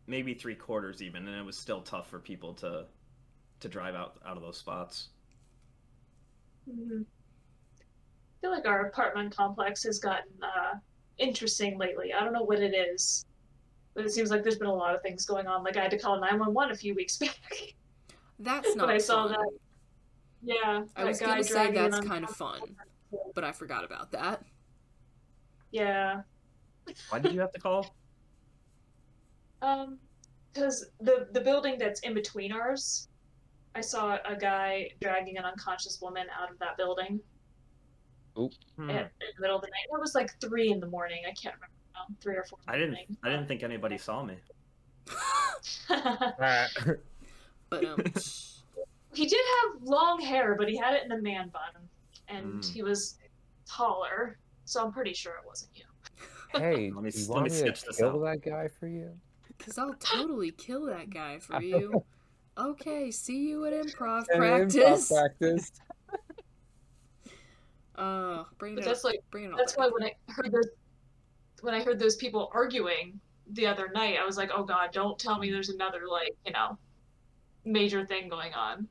maybe 0.07 0.33
three 0.33 0.55
quarters 0.55 1.01
even, 1.01 1.27
and 1.27 1.35
it 1.37 1.43
was 1.45 1.57
still 1.57 1.81
tough 1.81 2.09
for 2.09 2.19
people 2.19 2.53
to, 2.55 2.85
to 3.59 3.67
drive 3.69 3.95
out 3.95 4.17
out 4.25 4.37
of 4.37 4.43
those 4.43 4.57
spots. 4.57 5.09
Mhm. 6.69 7.05
I 7.05 8.41
feel 8.41 8.51
like 8.51 8.65
our 8.67 8.87
apartment 8.87 9.35
complex 9.35 9.83
has 9.83 9.99
gotten 9.99 10.31
uh, 10.41 10.75
interesting 11.17 11.77
lately. 11.77 12.13
I 12.13 12.23
don't 12.23 12.33
know 12.33 12.43
what 12.43 12.59
it 12.59 12.73
is, 12.73 13.25
but 13.93 14.05
it 14.05 14.11
seems 14.11 14.31
like 14.31 14.43
there's 14.43 14.57
been 14.57 14.67
a 14.67 14.73
lot 14.73 14.95
of 14.95 15.01
things 15.01 15.25
going 15.25 15.47
on. 15.47 15.63
Like 15.63 15.77
I 15.77 15.81
had 15.81 15.91
to 15.91 15.99
call 15.99 16.19
911 16.19 16.73
a 16.73 16.77
few 16.77 16.93
weeks 16.95 17.17
back 17.19 17.75
That's 18.39 18.75
not 18.75 18.87
when 18.87 18.95
I 18.95 18.97
saw 18.99 19.27
fun. 19.27 19.31
that. 19.33 19.51
Yeah, 20.43 20.83
I 20.95 21.03
was 21.05 21.19
gonna 21.19 21.43
say 21.43 21.71
that's 21.71 21.99
kind 22.01 22.23
of 22.23 22.31
fun, 22.31 22.75
but 23.33 23.43
I 23.43 23.51
forgot 23.51 23.83
about 23.83 24.11
that. 24.11 24.43
Yeah, 25.71 26.21
Why 27.09 27.19
did 27.19 27.33
you 27.33 27.39
have 27.39 27.51
to 27.53 27.59
call? 27.59 27.95
um, 29.61 29.97
because 30.53 30.85
the 30.99 31.27
the 31.31 31.41
building 31.41 31.77
that's 31.79 32.01
in 32.01 32.13
between 32.13 32.51
ours, 32.51 33.07
I 33.73 33.81
saw 33.81 34.17
a 34.25 34.35
guy 34.35 34.91
dragging 35.01 35.37
an 35.37 35.45
unconscious 35.45 35.99
woman 36.01 36.27
out 36.39 36.51
of 36.51 36.59
that 36.59 36.77
building 36.77 37.19
Oop. 38.37 38.53
Hmm. 38.75 38.89
at, 38.89 38.97
in 38.97 39.27
the 39.37 39.41
middle 39.41 39.55
of 39.55 39.61
the 39.61 39.67
night. 39.67 39.87
It 39.91 39.99
was 39.99 40.13
like 40.13 40.39
three 40.41 40.71
in 40.71 40.79
the 40.79 40.87
morning. 40.87 41.23
I 41.25 41.31
can't 41.31 41.55
remember 41.55 41.73
now, 41.95 42.15
three 42.21 42.35
or 42.35 42.43
four. 42.43 42.59
In 42.67 42.73
I 42.73 42.77
didn't. 42.77 42.91
morning. 42.91 43.17
I 43.23 43.29
didn't 43.29 43.47
think 43.47 43.63
anybody 43.63 43.97
saw 43.97 44.23
me. 44.23 44.35
But 47.73 47.85
um, 47.85 48.03
he 49.13 49.25
did 49.25 49.39
have 49.63 49.81
long 49.83 50.19
hair, 50.21 50.55
but 50.55 50.67
he 50.69 50.75
had 50.77 50.93
it 50.95 51.03
in 51.05 51.11
a 51.11 51.21
man 51.21 51.49
bun, 51.49 51.87
and 52.27 52.61
Mm. 52.63 52.73
he 52.73 52.83
was 52.83 53.17
taller, 53.65 54.37
so 54.65 54.83
I'm 54.83 54.91
pretty 54.91 55.13
sure 55.13 55.33
it 55.33 55.45
wasn't 55.47 55.71
you. 55.75 55.85
Hey, 56.59 56.91
Let 56.91 57.03
me- 57.03 57.09
do 57.11 57.19
you 57.19 57.27
let 57.29 57.43
me 57.43 57.49
me 57.49 57.57
to 57.57 57.63
this 57.63 57.97
kill 57.97 58.25
out. 58.25 58.41
that 58.43 58.49
guy 58.49 58.67
for 58.67 58.87
you? 58.87 59.17
because 59.57 59.77
I'll 59.77 59.93
totally 59.95 60.51
kill 60.51 60.85
that 60.87 61.09
guy 61.09 61.39
for 61.39 61.61
you. 61.61 62.03
Okay, 62.57 63.09
see 63.11 63.47
you 63.49 63.65
at 63.65 63.73
improv 63.85 64.25
And 64.29 64.39
practice. 64.39 65.09
improv 65.11 65.21
practice. 65.39 65.71
Uh, 67.95 68.43
bring 68.57 68.73
But 68.75 68.83
it 68.83 68.87
that's 68.87 68.99
up. 69.05 69.11
like 69.11 69.19
Bring 69.29 69.45
it 69.45 69.51
that's 69.55 69.73
back. 69.73 69.85
why 69.85 69.91
when 69.91 70.03
I 70.03 70.13
heard 70.29 70.51
those 70.51 70.67
when 71.61 71.73
I 71.75 71.83
heard 71.83 71.99
those 71.99 72.15
people 72.15 72.49
arguing 72.53 73.19
the 73.51 73.67
other 73.67 73.89
night, 73.93 74.17
I 74.19 74.25
was 74.25 74.35
like, 74.35 74.49
oh 74.53 74.63
god, 74.63 74.91
don't 74.91 75.17
tell 75.19 75.37
me 75.37 75.51
there's 75.51 75.69
another 75.69 76.01
like 76.09 76.35
you 76.45 76.51
know 76.53 76.77
major 77.65 78.05
thing 78.05 78.29
going 78.29 78.53
on. 78.53 78.87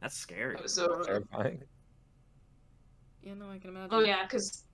That's 0.00 0.16
scary. 0.16 0.54
It 0.54 0.62
was 0.62 0.74
so 0.74 1.02
Terrifying. 1.02 1.62
Yeah, 3.22 3.34
no, 3.34 3.50
I 3.50 3.58
can 3.58 3.70
imagine. 3.70 3.90
Oh 3.92 4.00
yeah, 4.00 4.24
because 4.24 4.64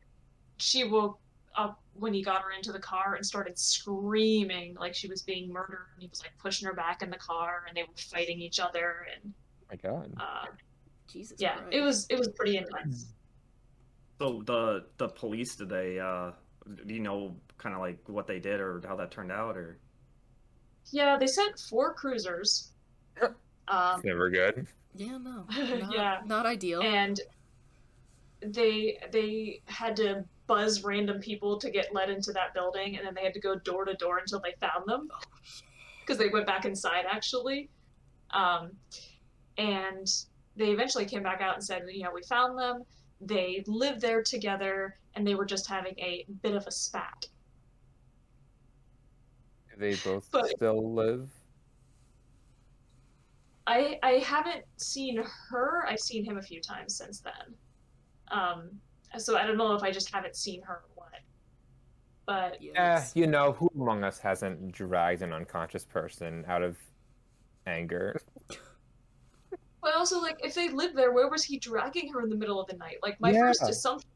she 0.59 0.85
woke 0.85 1.19
up 1.57 1.81
when 1.95 2.13
he 2.13 2.23
got 2.23 2.43
her 2.43 2.53
into 2.53 2.71
the 2.71 2.79
car 2.79 3.15
and 3.15 3.25
started 3.25 3.59
screaming 3.59 4.77
like 4.79 4.95
she 4.95 5.09
was 5.09 5.23
being 5.23 5.53
murdered, 5.53 5.89
and 5.95 6.03
he 6.03 6.09
was 6.09 6.21
like 6.23 6.33
pushing 6.39 6.67
her 6.67 6.75
back 6.75 7.03
in 7.03 7.11
the 7.11 7.17
car, 7.17 7.65
and 7.67 7.77
they 7.77 7.83
were 7.83 7.89
fighting 7.97 8.41
each 8.41 8.61
other, 8.61 9.07
and 9.13 9.33
my 9.71 9.77
God. 9.77 10.13
uh, 10.21 10.47
Jesus 11.09 11.41
yeah, 11.41 11.57
Christ. 11.57 11.69
it 11.73 11.81
was 11.81 12.07
it 12.11 12.19
was 12.19 12.29
pretty 12.29 12.57
intense. 12.57 13.15
So 14.19 14.43
the 14.47 14.87
the 14.99 15.09
police 15.09 15.57
did 15.57 15.69
they 15.69 15.99
uh 15.99 16.33
do 16.87 16.95
you 16.95 17.01
know 17.01 17.37
kind 17.59 17.75
of 17.75 17.81
like 17.81 17.99
what 18.07 18.27
they 18.27 18.39
did 18.39 18.61
or 18.61 18.83
how 18.87 18.97
that 18.97 19.11
turned 19.11 19.33
out 19.33 19.57
or 19.57 19.79
Yeah, 20.91 21.17
they 21.19 21.27
sent 21.27 21.59
four 21.59 21.95
cruisers. 21.95 22.73
Um, 23.69 24.01
Never 24.05 24.31
good. 24.31 24.69
Yeah, 24.97 25.19
no. 25.19 25.45
Not, 25.57 25.93
yeah, 25.95 26.21
Not 26.25 26.47
ideal. 26.47 26.83
and 26.83 27.21
they 28.41 28.99
they 29.13 29.61
had 29.67 29.97
to 29.97 30.25
buzz 30.47 30.85
random 30.85 31.21
people 31.21 31.59
to 31.59 31.71
get 31.71 31.93
let 31.95 32.09
into 32.11 32.33
that 32.33 32.55
building, 32.55 32.97
and 32.97 33.07
then 33.07 33.15
they 33.15 33.23
had 33.23 33.35
to 33.35 33.41
go 33.41 33.57
door 33.57 33.85
to 33.85 33.95
door 33.95 34.19
until 34.19 34.41
they 34.41 34.55
found 34.61 34.87
them 34.87 35.09
because 36.01 36.19
they 36.19 36.29
went 36.29 36.47
back 36.47 36.65
inside 36.65 37.05
actually. 37.11 37.69
Um, 38.31 38.73
and 39.59 40.07
they 40.57 40.71
eventually 40.71 41.05
came 41.07 41.23
back 41.23 41.41
out 41.41 41.55
and 41.55 41.65
said, 41.65 41.83
you 41.91 42.03
know, 42.05 42.11
we 42.15 42.23
found 42.23 42.59
them. 42.59 42.83
They 43.21 43.65
lived 43.67 44.01
there 44.01 44.23
together, 44.23 44.97
and 45.15 45.27
they 45.27 45.35
were 45.35 45.47
just 45.47 45.67
having 45.69 45.95
a 45.99 46.27
bit 46.43 46.55
of 46.55 46.67
a 46.67 46.71
spat. 46.71 47.27
They 49.79 49.95
both 49.97 50.29
But- 50.31 50.49
still 50.49 50.95
live? 50.95 51.29
I 53.67 53.99
I 54.03 54.13
haven't 54.19 54.65
seen 54.79 55.23
her. 55.51 55.87
I've 55.89 56.01
seen 56.01 56.25
him 56.25 56.39
a 56.39 56.43
few 56.43 56.61
times 56.61 56.97
since 56.97 57.21
then. 57.21 57.55
Um, 58.31 58.71
so 59.19 59.37
I 59.37 59.47
don't 59.47 59.57
know 59.57 59.73
if 59.75 59.83
I 59.83 59.91
just 59.91 60.13
haven't 60.13 60.37
seen 60.37 60.63
her 60.63 60.75
or 60.75 60.85
what. 60.95 61.13
But 62.27 62.59
Eh, 62.75 63.05
you 63.15 63.27
know, 63.27 63.53
who 63.53 63.69
among 63.81 64.03
us 64.05 64.19
hasn't 64.19 64.73
dragged 64.73 65.23
an 65.23 65.33
unconscious 65.33 65.85
person 65.85 66.45
out 66.49 66.63
of 66.63 66.77
anger? 67.67 68.21
but 69.83 69.95
also 69.95 70.21
like 70.21 70.37
if 70.45 70.55
they 70.55 70.69
lived 70.69 70.97
there, 70.97 71.13
where 71.13 71.29
was 71.31 71.45
he 71.45 71.59
dragging 71.59 72.13
her 72.13 72.23
in 72.23 72.29
the 72.29 72.37
middle 72.37 72.61
of 72.61 72.67
the 72.69 72.77
night? 72.77 72.97
Like 73.03 73.21
my 73.21 73.31
Yeah. 73.33 73.41
first 73.41 73.63
assumption 73.63 74.09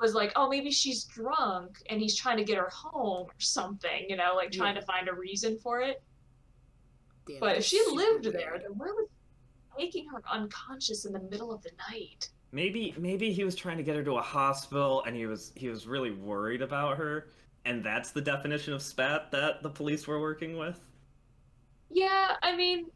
was 0.00 0.14
like, 0.14 0.32
oh, 0.36 0.48
maybe 0.48 0.70
she's 0.70 1.04
drunk 1.04 1.78
and 1.90 2.00
he's 2.00 2.16
trying 2.16 2.36
to 2.36 2.44
get 2.44 2.58
her 2.58 2.70
home 2.70 3.26
or 3.26 3.34
something. 3.40 4.06
You 4.08 4.16
know, 4.16 4.34
like 4.36 4.52
trying 4.52 4.74
Yeah. 4.74 4.80
to 4.80 4.86
find 4.86 5.08
a 5.08 5.14
reason 5.14 5.58
for 5.58 5.80
it. 5.80 5.96
Yeah, 7.26 7.38
but 7.40 7.56
if 7.58 7.64
she 7.64 7.82
lived 7.92 8.24
weird. 8.24 8.34
there, 8.34 8.58
then 8.60 8.76
where 8.78 8.94
was 8.94 9.08
he 9.76 9.86
taking 9.86 10.08
her 10.10 10.22
unconscious 10.30 11.04
in 11.06 11.12
the 11.12 11.20
middle 11.20 11.52
of 11.52 11.62
the 11.62 11.72
night? 11.90 12.30
maybe 12.52 12.94
maybe 12.98 13.32
he 13.32 13.44
was 13.44 13.54
trying 13.54 13.76
to 13.76 13.82
get 13.82 13.96
her 13.96 14.04
to 14.04 14.16
a 14.16 14.22
hospital 14.22 15.02
and 15.04 15.16
he 15.16 15.26
was 15.26 15.52
he 15.56 15.68
was 15.68 15.86
really 15.86 16.10
worried 16.10 16.62
about 16.62 16.96
her 16.96 17.28
and 17.64 17.84
that's 17.84 18.12
the 18.12 18.20
definition 18.20 18.72
of 18.72 18.82
spat 18.82 19.30
that 19.32 19.62
the 19.62 19.70
police 19.70 20.06
were 20.06 20.20
working 20.20 20.56
with 20.56 20.80
Yeah, 21.90 22.32
I 22.42 22.56
mean, 22.56 22.86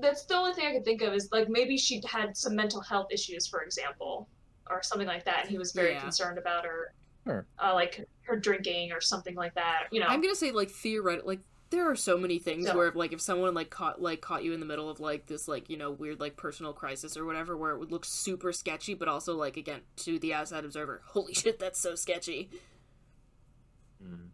that's 0.00 0.24
the 0.26 0.36
only 0.36 0.54
thing 0.54 0.66
I 0.66 0.72
could 0.72 0.84
think 0.84 1.02
of 1.02 1.12
is 1.14 1.28
like 1.32 1.48
maybe 1.48 1.76
she 1.76 2.00
had 2.10 2.36
some 2.36 2.54
mental 2.54 2.80
health 2.80 3.06
issues, 3.12 3.46
for 3.46 3.62
example, 3.62 4.28
or 4.70 4.82
something 4.82 5.06
like 5.06 5.24
that, 5.24 5.40
and 5.42 5.50
he 5.50 5.58
was 5.58 5.72
very 5.72 5.92
Yeah. 5.92 6.00
concerned 6.00 6.38
about 6.38 6.64
her, 6.64 6.92
Sure. 7.26 7.46
uh, 7.62 7.74
like 7.74 8.04
her 8.22 8.36
drinking 8.38 8.92
or 8.92 9.00
something 9.00 9.34
like 9.36 9.54
that. 9.54 9.84
You 9.92 10.00
know, 10.00 10.06
I'm 10.08 10.20
gonna 10.20 10.34
say 10.34 10.52
like 10.52 10.70
theoretic 10.70 11.24
like 11.26 11.40
there 11.70 11.90
are 11.90 11.96
so 11.96 12.16
many 12.16 12.38
things 12.38 12.66
So- 12.66 12.76
where 12.76 12.92
like 12.92 13.12
if 13.12 13.20
someone 13.20 13.52
like 13.54 13.70
caught 13.70 14.00
like 14.00 14.20
caught 14.20 14.44
you 14.44 14.52
in 14.52 14.60
the 14.60 14.66
middle 14.66 14.88
of 14.88 15.00
like 15.00 15.26
this 15.26 15.48
like 15.48 15.68
you 15.68 15.76
know 15.76 15.90
weird 15.90 16.20
like 16.20 16.36
personal 16.36 16.72
crisis 16.72 17.16
or 17.16 17.24
whatever 17.24 17.56
where 17.56 17.72
it 17.72 17.78
would 17.78 17.90
look 17.90 18.04
super 18.04 18.52
sketchy 18.52 18.94
but 18.94 19.08
also 19.08 19.34
like 19.36 19.56
again 19.56 19.80
to 19.96 20.18
the 20.20 20.32
outside 20.32 20.64
observer 20.64 21.02
holy 21.06 21.34
shit 21.34 21.58
that's 21.58 21.80
so 21.80 21.94
sketchy 21.94 22.48
mm. 24.02 24.28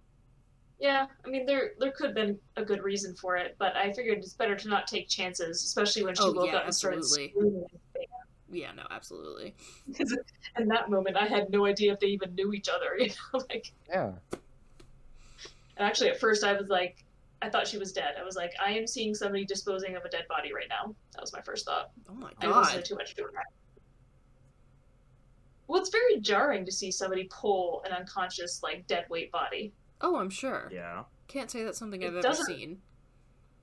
yeah. 0.78 1.06
I 1.24 1.28
mean, 1.28 1.46
there 1.46 1.72
there 1.78 1.92
could 1.92 2.06
have 2.06 2.14
been 2.14 2.38
a 2.56 2.64
good 2.64 2.82
reason 2.82 3.14
for 3.14 3.36
it, 3.36 3.56
but 3.58 3.76
I 3.76 3.92
figured 3.92 4.18
it's 4.18 4.34
better 4.34 4.56
to 4.56 4.68
not 4.68 4.86
take 4.86 5.08
chances, 5.08 5.62
especially 5.64 6.04
when 6.04 6.14
she 6.14 6.22
Oh, 6.24 6.32
woke 6.32 6.46
yeah, 6.48 6.56
up 6.56 6.64
and 6.64 6.74
started 6.74 6.98
absolutely. 6.98 7.30
screaming. 7.30 7.66
yeah 8.50 8.72
no 8.76 8.82
absolutely 8.90 9.54
Because 9.88 10.14
in 10.58 10.68
that 10.68 10.90
moment, 10.90 11.16
I 11.16 11.24
had 11.26 11.48
no 11.50 11.64
idea 11.64 11.92
if 11.94 12.00
they 12.00 12.08
even 12.08 12.34
knew 12.34 12.52
each 12.52 12.68
other. 12.68 12.90
You 12.98 13.08
know, 13.08 13.40
like 13.48 13.72
Yeah. 13.88 14.12
and 15.76 15.86
actually 15.88 16.10
at 16.10 16.20
first 16.20 16.44
I 16.44 16.52
was 16.52 16.68
like. 16.68 17.04
I 17.42 17.48
thought 17.50 17.66
she 17.66 17.78
was 17.78 17.92
dead. 17.92 18.14
I 18.18 18.22
was 18.22 18.36
like, 18.36 18.52
I 18.64 18.70
am 18.72 18.86
seeing 18.86 19.14
somebody 19.14 19.44
disposing 19.44 19.96
of 19.96 20.04
a 20.04 20.08
dead 20.08 20.26
body 20.28 20.52
right 20.54 20.68
now. 20.68 20.94
That 21.12 21.20
was 21.20 21.32
my 21.32 21.40
first 21.40 21.66
thought. 21.66 21.90
oh 22.08 22.14
my 22.14 22.30
god! 22.40 22.52
I 22.52 22.58
listened 22.58 22.78
god 22.78 22.84
too 22.84 22.94
much 22.94 23.14
to 23.16 23.24
it. 23.24 23.30
Well, 25.66 25.80
it's 25.80 25.90
very 25.90 26.20
jarring 26.20 26.64
to 26.66 26.72
see 26.72 26.90
somebody 26.90 27.28
pull 27.30 27.82
an 27.86 27.92
unconscious, 27.92 28.62
like 28.62 28.86
dead 28.86 29.06
weight 29.10 29.32
body. 29.32 29.72
oh 30.00 30.16
I'm 30.16 30.30
sure 30.30 30.68
yeah 30.72 31.04
can't 31.28 31.50
say 31.50 31.62
that's 31.64 31.78
something 31.78 32.04
I've 32.04 32.14
ever 32.16 32.34
seen 32.34 32.78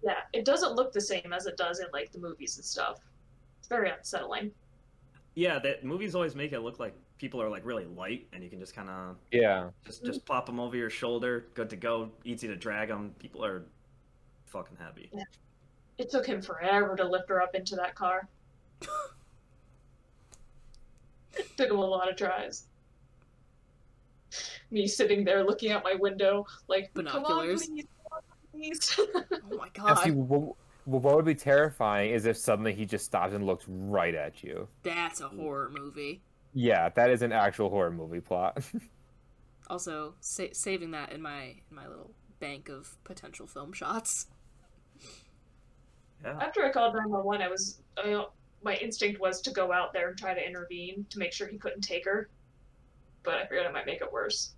Yeah, 0.04 0.22
it 0.34 0.44
doesn't 0.44 0.74
look 0.76 0.92
the 0.92 1.02
same 1.02 1.32
as 1.34 1.46
it 1.46 1.56
does 1.56 1.80
in 1.80 1.86
like 1.94 2.12
the 2.12 2.20
movies 2.20 2.58
and 2.58 2.66
stuff. 2.66 3.00
It's 3.60 3.68
very 3.68 3.90
unsettling. 3.92 4.52
yeah 5.36 5.60
that 5.60 5.84
movies 5.84 6.16
always 6.16 6.36
make 6.36 6.52
it 6.52 6.62
look 6.62 6.80
like 6.80 6.96
people 7.20 7.42
are 7.42 7.50
like 7.50 7.66
really 7.66 7.86
light 7.86 8.26
and 8.34 8.44
you 8.44 8.50
can 8.50 8.60
just 8.60 8.74
kind 8.74 8.90
of 8.90 9.18
Yeah. 9.32 9.70
just 9.86 10.04
just 10.04 10.26
plop 10.26 10.46
them 10.48 10.60
over 10.60 10.76
your 10.76 10.90
shoulder 10.90 11.46
good 11.54 11.70
to 11.70 11.76
go 11.76 12.12
easy 12.24 12.48
to 12.48 12.56
drag 12.56 12.88
them 12.88 13.14
people 13.20 13.46
are 13.46 13.66
fucking 14.46 14.78
heavy 14.78 15.12
It 16.00 16.10
took 16.10 16.26
him 16.26 16.42
forever 16.42 16.96
to 16.96 17.04
lift 17.06 17.30
her 17.30 17.42
up 17.42 17.54
into 17.56 17.76
that 17.76 17.94
car. 17.94 18.28
it 18.82 18.88
took 21.58 21.70
him 21.70 21.78
a 21.78 21.86
lot 21.86 22.10
of 22.10 22.16
tries. 22.16 22.68
Me 24.72 24.88
sitting 24.88 25.26
there 25.26 25.44
looking 25.44 25.72
out 25.72 25.84
my 25.84 25.96
window, 25.96 26.46
like 26.70 26.94
Binoculars. 26.94 27.64
Come 27.66 27.80
on, 27.80 27.84
please, 28.54 28.86
come 28.96 29.04
on, 29.04 29.22
please. 29.34 29.44
oh 29.52 29.58
my 29.58 29.68
And 29.90 30.00
see, 30.00 30.12
god 30.12 30.16
what, 30.16 30.56
what 30.86 31.16
would 31.18 31.26
be 31.26 31.36
terrifying 31.36 32.12
is 32.12 32.26
if 32.26 32.38
suddenly 32.38 32.74
he 32.74 32.86
just 32.86 33.04
stopped 33.04 33.34
and 33.34 33.46
looked 33.46 33.66
right 33.68 34.16
at 34.16 34.42
you. 34.42 34.70
that's 34.84 35.20
a 35.20 35.26
mm. 35.26 35.38
horror 35.38 35.70
movie 35.78 36.22
Yeah, 36.54 36.90
that 36.90 37.10
is 37.12 37.22
an 37.22 37.32
actual 37.32 37.70
horror 37.70 37.92
movie 37.92 38.22
plot. 38.22 38.64
also 39.70 40.16
sa- 40.20 40.46
saving 40.52 40.92
that 40.92 41.12
in 41.12 41.22
my 41.22 41.56
in 41.70 41.76
my 41.76 41.88
little 41.88 42.12
bank 42.40 42.70
of 42.70 42.96
potential 43.04 43.46
film 43.46 43.72
shots 43.72 44.26
yeah 46.24 46.38
After 46.42 46.66
I 46.66 46.72
called 46.72 46.96
911, 46.96 47.46
I 47.46 47.50
was 47.50 47.80
I, 47.98 48.26
my 48.64 48.76
instinct 48.76 49.22
was 49.22 49.42
to 49.42 49.52
go 49.52 49.72
out 49.72 49.94
there 49.94 50.10
and 50.10 50.18
try 50.18 50.34
to 50.34 50.46
intervene 50.46 51.06
to 51.12 51.20
make 51.20 51.32
sure 51.34 51.48
he 51.48 51.58
couldn't 51.58 51.82
take 51.82 52.04
her, 52.06 52.30
but 53.24 53.36
I 53.36 53.44
figured 53.44 53.66
I 53.66 53.72
might 53.72 53.86
make 53.86 54.02
it 54.02 54.12
worse. 54.12 54.54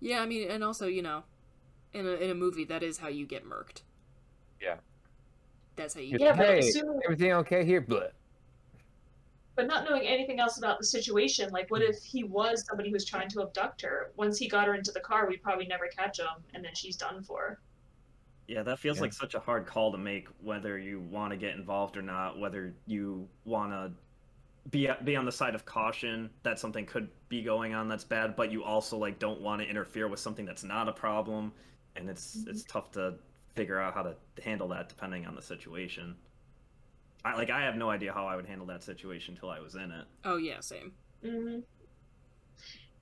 Yeah, 0.00 0.20
I 0.20 0.26
mean, 0.26 0.50
and 0.50 0.62
also, 0.64 0.88
you 0.88 1.00
know, 1.00 1.22
in 1.94 2.06
a 2.06 2.10
in 2.10 2.28
a 2.30 2.34
movie, 2.34 2.64
that 2.64 2.82
is 2.82 2.98
how 2.98 3.08
you 3.08 3.24
get 3.26 3.46
murked. 3.48 3.82
Yeah. 4.60 4.76
That's 5.76 5.94
how 5.94 6.00
you. 6.00 6.18
Yeah, 6.20 6.28
get 6.34 6.36
but 6.36 6.46
hey, 6.48 6.58
assuming- 6.58 7.00
everything 7.04 7.32
okay 7.32 7.64
here? 7.64 7.80
But 7.80 8.12
But 9.54 9.66
not 9.66 9.84
knowing 9.88 10.06
anything 10.06 10.40
else 10.40 10.56
about 10.56 10.78
the 10.78 10.86
situation, 10.86 11.50
like 11.50 11.70
what 11.70 11.82
if 11.82 12.02
he 12.02 12.24
was 12.24 12.64
somebody 12.66 12.88
who 12.88 12.94
was 12.94 13.04
trying 13.04 13.28
to 13.30 13.42
abduct 13.42 13.82
her? 13.82 14.12
Once 14.16 14.38
he 14.38 14.48
got 14.48 14.66
her 14.66 14.74
into 14.74 14.92
the 14.92 15.00
car, 15.00 15.28
we'd 15.28 15.42
probably 15.42 15.66
never 15.66 15.88
catch 15.88 16.18
him, 16.18 16.26
and 16.54 16.64
then 16.64 16.74
she's 16.74 16.96
done 16.96 17.22
for. 17.22 17.60
Yeah, 18.48 18.62
that 18.62 18.78
feels 18.78 18.96
Yeah. 18.96 19.02
like 19.02 19.12
such 19.12 19.34
a 19.34 19.40
hard 19.40 19.66
call 19.66 19.92
to 19.92 19.98
make 19.98 20.28
whether 20.40 20.78
you 20.78 21.00
want 21.00 21.32
to 21.32 21.36
get 21.36 21.54
involved 21.54 21.96
or 21.96 22.02
not, 22.02 22.38
whether 22.38 22.74
you 22.86 23.28
want 23.44 23.72
to 23.72 23.92
be 24.70 24.88
be 25.04 25.16
on 25.16 25.24
the 25.24 25.32
side 25.32 25.54
of 25.54 25.64
caution 25.64 26.30
that 26.44 26.58
something 26.58 26.86
could 26.86 27.08
be 27.28 27.42
going 27.42 27.74
on 27.74 27.88
that's 27.88 28.04
bad, 28.04 28.36
but 28.36 28.52
you 28.52 28.62
also 28.62 28.96
like 28.96 29.18
don't 29.18 29.40
want 29.40 29.60
to 29.60 29.68
interfere 29.68 30.08
with 30.08 30.20
something 30.20 30.44
that's 30.44 30.64
not 30.64 30.88
a 30.88 30.92
problem, 30.92 31.52
and 31.96 32.08
it's 32.08 32.36
it's 32.46 32.62
mm-hmm. 32.62 32.72
tough 32.72 32.90
to 32.92 33.14
figure 33.54 33.80
out 33.80 33.94
how 33.94 34.02
to 34.02 34.14
handle 34.42 34.68
that 34.68 34.88
depending 34.88 35.26
on 35.26 35.34
the 35.34 35.42
situation. 35.42 36.16
I 37.24 37.36
like 37.36 37.50
I 37.50 37.62
have 37.62 37.76
no 37.76 37.90
idea 37.90 38.12
how 38.12 38.26
I 38.26 38.36
would 38.36 38.46
handle 38.46 38.66
that 38.66 38.82
situation 38.82 39.34
until 39.34 39.50
I 39.50 39.60
was 39.60 39.74
in 39.74 39.90
it. 39.92 40.06
Oh 40.24 40.36
yeah, 40.36 40.60
same. 40.60 40.92
hmm 41.22 41.60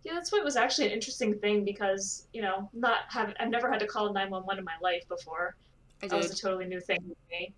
Yeah, 0.04 0.14
that's 0.14 0.32
why 0.32 0.38
it 0.38 0.44
was 0.44 0.56
actually 0.56 0.86
an 0.86 0.92
interesting 0.92 1.38
thing 1.38 1.64
because 1.64 2.26
you 2.32 2.42
know, 2.42 2.68
not 2.72 3.00
have 3.08 3.34
I've 3.40 3.50
never 3.50 3.70
had 3.70 3.80
to 3.80 3.86
call 3.86 4.12
911 4.12 4.58
in 4.58 4.64
my 4.64 4.72
life 4.82 5.06
before. 5.08 5.56
I 6.02 6.06
did. 6.06 6.10
That 6.12 6.16
was 6.18 6.30
a 6.32 6.36
totally 6.36 6.66
new 6.66 6.80
thing 6.80 6.98
to 6.98 7.16
me. 7.30 7.54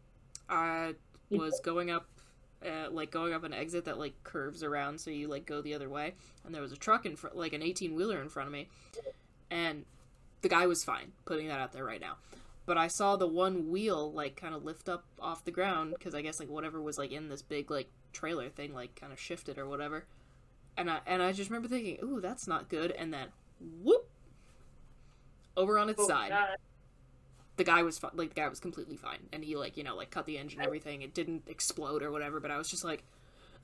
I 0.49 0.95
was 1.31 1.61
going 1.61 1.91
up, 1.91 2.07
uh, 2.65 2.91
like 2.91 3.11
going 3.11 3.33
up 3.33 3.45
an 3.45 3.53
exit 3.53 3.85
that 3.87 3.99
like 3.99 4.15
curves 4.25 4.63
around, 4.63 5.01
so 5.01 5.11
you 5.11 5.29
like 5.29 5.47
go 5.47 5.63
the 5.63 5.75
other 5.75 5.89
way, 5.89 6.15
and 6.45 6.55
there 6.55 6.63
was 6.63 6.73
a 6.73 6.77
truck 6.77 7.07
in 7.07 7.17
front, 7.17 7.37
like 7.37 7.53
an 7.53 7.63
eighteen 7.63 7.95
wheeler 7.95 8.21
in 8.21 8.29
front 8.29 8.49
of 8.49 8.53
me, 8.53 8.69
and 9.51 9.85
the 10.43 10.49
guy 10.49 10.67
was 10.67 10.85
fine. 10.85 11.13
Putting 11.25 11.49
that 11.49 11.61
out 11.61 11.73
there 11.73 11.85
right 11.85 12.01
now. 12.01 12.17
But 12.65 12.79
I 12.79 12.87
saw 12.89 13.17
the 13.17 13.27
one 13.27 13.71
wheel 13.71 14.13
like 14.13 14.37
kind 14.37 14.55
of 14.55 14.65
lift 14.65 14.89
up 14.89 15.05
off 15.21 15.45
the 15.45 15.51
ground 15.51 15.95
because 15.99 16.15
I 16.15 16.23
guess 16.23 16.39
like 16.39 16.49
whatever 16.49 16.81
was 16.81 16.97
like 16.99 17.11
in 17.13 17.29
this 17.29 17.43
big 17.43 17.71
like 17.71 17.89
trailer 18.13 18.49
thing 18.49 18.73
like 18.75 18.95
kind 18.95 19.13
of 19.13 19.19
shifted 19.21 19.59
or 19.59 19.69
whatever, 19.69 20.07
and 20.77 20.89
I 20.91 21.01
and 21.07 21.23
I 21.23 21.33
just 21.33 21.51
remember 21.51 21.69
thinking, 21.69 21.99
ooh, 22.03 22.21
that's 22.21 22.47
not 22.47 22.69
good, 22.69 22.93
and 22.93 23.13
then 23.13 23.29
whoop, 23.83 24.09
over 25.57 25.79
on 25.79 25.89
its 25.89 26.01
Oh, 26.01 26.07
side 26.09 26.31
God. 26.31 26.57
the 27.57 27.65
guy 27.65 27.83
was 27.83 28.01
like 28.15 28.31
the 28.35 28.41
guy 28.41 28.49
was 28.49 28.61
completely 28.61 28.97
fine 28.97 29.29
and 29.33 29.45
he 29.45 29.57
like 29.57 29.77
you 29.77 29.85
know 29.85 29.95
like 29.97 30.11
cut 30.11 30.27
the 30.27 30.39
engine 30.39 30.59
and 30.61 30.67
everything 30.67 31.03
it 31.03 31.15
didn't 31.15 31.43
explode 31.47 32.03
or 32.03 32.11
whatever 32.11 32.41
but 32.41 32.51
i 32.51 32.57
was 32.59 32.69
just 32.71 32.85
like 32.85 33.05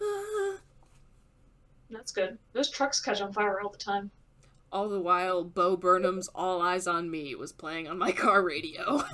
"Ah." 0.03 0.59
That's 1.91 2.13
good. 2.13 2.39
Those 2.53 2.71
trucks 2.71 3.01
catch 3.01 3.21
on 3.21 3.33
fire 3.33 3.61
all 3.61 3.71
the 3.71 3.79
time. 3.79 4.11
All 4.73 4.89
the 4.89 5.01
while 5.01 5.43
bo 5.45 5.77
burnham's 5.77 6.29
all 6.35 6.61
eyes 6.61 6.87
on 6.87 7.11
me 7.11 7.35
was 7.35 7.53
playing 7.53 7.89
on 7.89 7.99
my 7.99 8.13
car 8.13 8.43
radio 8.43 9.03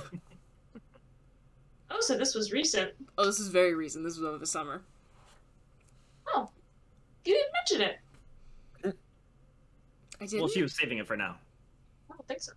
Oh, 1.91 2.01
so 2.01 2.17
this 2.17 2.33
was 2.35 2.51
recent. 2.51 2.91
oh 3.17 3.25
this 3.25 3.39
is 3.39 3.47
very 3.47 3.73
recent 3.73 4.03
this 4.03 4.17
was 4.17 4.25
over 4.27 4.37
the 4.37 4.45
summer 4.47 4.81
Oh. 6.33 6.49
You 7.23 7.33
didn't 7.35 7.53
mention 7.53 7.95
it. 8.83 8.95
I 10.21 10.25
did. 10.25 10.39
Well, 10.39 10.49
she 10.49 10.61
was 10.63 10.75
saving 10.75 10.97
it 10.97 11.05
for 11.07 11.15
now. 11.17 11.35
I 12.09 12.13
don't 12.13 12.27
think 12.27 12.41
so. 12.41 12.53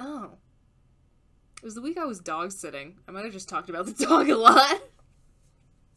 Oh. 0.00 0.30
It 1.58 1.64
was 1.64 1.74
the 1.76 1.82
week 1.82 1.98
I 1.98 2.04
was 2.04 2.18
dog 2.18 2.50
sitting. 2.50 2.98
I 3.06 3.12
might 3.12 3.24
have 3.24 3.32
just 3.32 3.48
talked 3.48 3.70
about 3.70 3.86
the 3.86 3.92
dog 4.06 4.28
a 4.28 4.36
lot. 4.36 4.80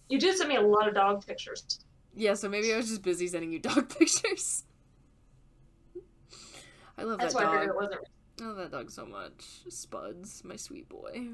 You 0.09 0.19
did 0.19 0.37
send 0.37 0.49
me 0.49 0.55
a 0.57 0.61
lot 0.61 0.87
of 0.87 0.93
dog 0.93 1.25
pictures. 1.25 1.79
Yeah, 2.13 2.35
so 2.35 2.47
maybe 2.47 2.71
I 2.73 2.77
was 2.77 2.89
just 2.89 3.01
busy 3.01 3.27
sending 3.27 3.51
you 3.51 3.59
dog 3.59 3.89
pictures. 3.97 4.64
I 6.97 7.03
love 7.03 7.19
That's 7.19 7.33
that 7.33 7.43
why 7.43 7.43
I 7.43 7.45
dog. 7.45 7.59
figured 7.59 7.69
it 7.69 7.75
wasn't. 7.75 8.01
I 8.41 8.45
love 8.45 8.57
that 8.57 8.71
dog 8.71 8.91
so 8.91 9.05
much. 9.05 9.43
Spuds, 9.69 10.43
my 10.43 10.55
sweet 10.55 10.87
boy. 10.89 11.29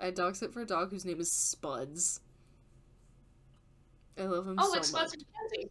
I 0.00 0.10
dog 0.10 0.36
sit 0.36 0.52
for 0.52 0.62
a 0.62 0.66
dog 0.66 0.90
whose 0.90 1.04
name 1.04 1.20
is 1.20 1.30
Spuds. 1.32 2.20
I 4.18 4.22
love 4.24 4.46
him 4.46 4.56
Oh, 4.58 4.64
so 4.64 4.74
much. 4.76 4.84
Spuds 4.84 5.16
MacKenzie. 5.16 5.70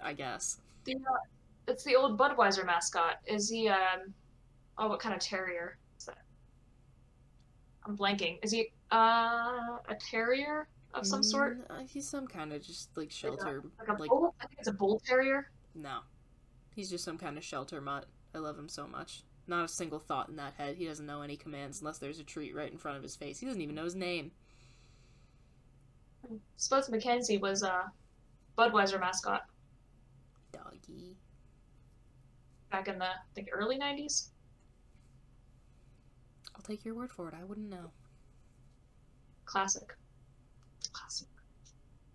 I 0.00 0.12
guess. 0.12 0.58
The, 0.84 0.94
uh, 0.94 0.98
it's 1.68 1.84
the 1.84 1.96
old 1.96 2.18
Budweiser 2.18 2.64
mascot. 2.64 3.16
Is 3.26 3.48
he, 3.48 3.68
um, 3.68 4.12
oh, 4.78 4.88
what 4.88 5.00
kind 5.00 5.14
of 5.14 5.20
terrier 5.20 5.78
is 5.98 6.04
that? 6.06 6.18
I'm 7.84 7.96
blanking. 7.96 8.38
Is 8.42 8.52
he, 8.52 8.72
uh, 8.92 8.96
a 9.88 9.94
terrier 10.10 10.68
of 10.94 11.06
some 11.06 11.22
sort? 11.22 11.68
Mm, 11.68 11.70
uh, 11.82 11.86
he's 11.86 12.08
some 12.08 12.26
kind 12.26 12.52
of 12.52 12.62
just 12.62 12.90
like 12.96 13.10
shelter. 13.10 13.62
Like 13.78 13.88
a 13.88 14.00
like 14.00 14.08
bull? 14.10 14.34
I 14.40 14.46
think 14.46 14.58
it's 14.60 14.68
a 14.68 14.72
bull 14.72 15.00
terrier. 15.04 15.50
No, 15.76 15.98
he's 16.74 16.88
just 16.88 17.04
some 17.04 17.18
kind 17.18 17.36
of 17.36 17.44
shelter 17.44 17.80
mutt. 17.80 18.06
I 18.34 18.38
love 18.38 18.58
him 18.58 18.68
so 18.68 18.86
much. 18.86 19.22
Not 19.46 19.66
a 19.66 19.68
single 19.68 19.98
thought 19.98 20.28
in 20.28 20.36
that 20.36 20.54
head. 20.54 20.76
He 20.76 20.86
doesn't 20.86 21.06
know 21.06 21.22
any 21.22 21.36
commands 21.36 21.80
unless 21.80 21.98
there's 21.98 22.18
a 22.18 22.24
treat 22.24 22.56
right 22.56 22.72
in 22.72 22.78
front 22.78 22.96
of 22.96 23.02
his 23.02 23.14
face. 23.14 23.38
He 23.38 23.46
doesn't 23.46 23.60
even 23.60 23.74
know 23.74 23.84
his 23.84 23.94
name. 23.94 24.32
Spuds 26.56 26.88
MacKenzie 26.88 27.40
was 27.40 27.62
a 27.62 27.92
Budweiser 28.58 28.98
mascot 28.98 29.42
Doggy. 30.50 31.16
back 32.72 32.88
in 32.88 32.98
the, 32.98 33.04
I 33.04 33.14
think, 33.34 33.48
early 33.52 33.78
90s. 33.78 34.30
I'll 36.54 36.62
take 36.62 36.84
your 36.84 36.94
word 36.94 37.12
for 37.12 37.28
it. 37.28 37.34
I 37.38 37.44
wouldn't 37.44 37.68
know. 37.68 37.90
Classic. 39.44 39.94
Classic. 40.92 41.28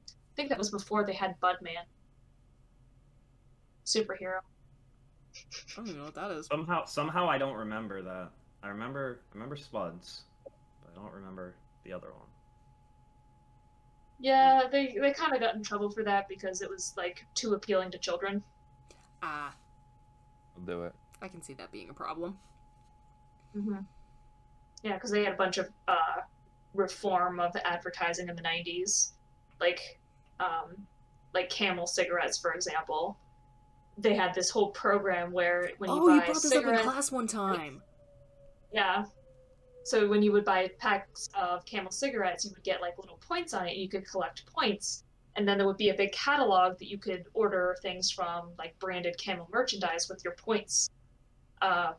I 0.09 0.35
think 0.35 0.49
that 0.49 0.57
was 0.57 0.71
before 0.71 1.05
they 1.05 1.13
had 1.13 1.39
Budman. 1.39 1.85
Superhero. 3.85 4.41
I 5.55 5.59
don't 5.75 5.87
even 5.87 5.99
know 5.99 6.05
what 6.05 6.15
that 6.15 6.31
is. 6.31 6.47
Somehow, 6.47 6.85
somehow 6.85 7.29
I 7.29 7.37
don't 7.37 7.55
remember 7.55 8.01
that. 8.03 8.31
I 8.63 8.69
remember, 8.69 9.21
I 9.31 9.33
remember 9.35 9.55
Spuds, 9.55 10.23
but 10.81 10.91
I 10.91 10.95
don't 10.95 11.13
remember 11.13 11.55
the 11.83 11.93
other 11.93 12.13
one. 12.13 12.27
Yeah, 14.19 14.67
they 14.71 14.97
they 15.01 15.11
kind 15.13 15.33
of 15.33 15.41
got 15.41 15.55
in 15.55 15.63
trouble 15.63 15.89
for 15.91 16.03
that 16.05 16.27
because 16.29 16.61
it 16.61 16.69
was 16.69 16.93
like 16.95 17.27
too 17.35 17.53
appealing 17.53 17.91
to 17.91 17.99
children. 17.99 18.45
Ah, 19.21 19.55
I'll 20.55 20.63
do 20.63 20.83
it. 20.85 20.95
I 21.21 21.27
can 21.27 21.41
see 21.41 21.53
that 21.55 21.71
being 21.71 21.89
a 21.89 21.93
problem. 21.93 22.39
hmm 23.53 23.85
Yeah, 24.83 24.93
because 24.95 25.11
they 25.11 25.23
had 25.23 25.33
a 25.33 25.37
bunch 25.37 25.57
of 25.57 25.69
uh, 25.87 26.21
reform 26.75 27.41
of 27.41 27.55
advertising 27.65 28.29
in 28.29 28.37
the 28.37 28.43
'90s, 28.43 29.13
like 29.61 29.81
um, 30.41 30.87
like 31.35 31.49
Camel 31.51 31.87
cigarettes, 31.87 32.39
for 32.39 32.53
example. 32.53 33.20
They 34.01 34.15
had 34.15 34.33
this 34.33 34.49
whole 34.49 34.71
program 34.71 35.31
where 35.31 35.71
when 35.77 35.89
you 35.89 36.03
oh, 36.03 36.07
buy 36.07 36.15
you 36.15 36.21
brought 36.21 36.41
this 36.41 36.51
up 36.51 36.65
in 36.65 36.77
class 36.79 37.11
one 37.11 37.27
time. 37.27 37.81
yeah. 38.73 39.05
So 39.83 40.07
when 40.07 40.21
you 40.21 40.31
would 40.31 40.45
buy 40.45 40.69
packs 40.79 41.29
of 41.33 41.65
Camel 41.65 41.91
cigarettes, 41.91 42.45
you 42.45 42.51
would 42.51 42.63
get 42.63 42.81
like 42.81 42.97
little 42.97 43.17
points 43.17 43.53
on 43.53 43.67
it. 43.67 43.75
You 43.77 43.89
could 43.89 44.07
collect 44.09 44.45
points, 44.45 45.03
and 45.35 45.47
then 45.47 45.57
there 45.57 45.65
would 45.65 45.77
be 45.77 45.89
a 45.89 45.93
big 45.93 46.11
catalog 46.11 46.77
that 46.79 46.87
you 46.87 46.97
could 46.97 47.25
order 47.33 47.75
things 47.81 48.11
from, 48.11 48.51
like 48.57 48.77
branded 48.79 49.17
Camel 49.17 49.49
merchandise 49.51 50.07
with 50.09 50.23
your 50.23 50.35
points. 50.35 50.89
Uh, 51.61 51.93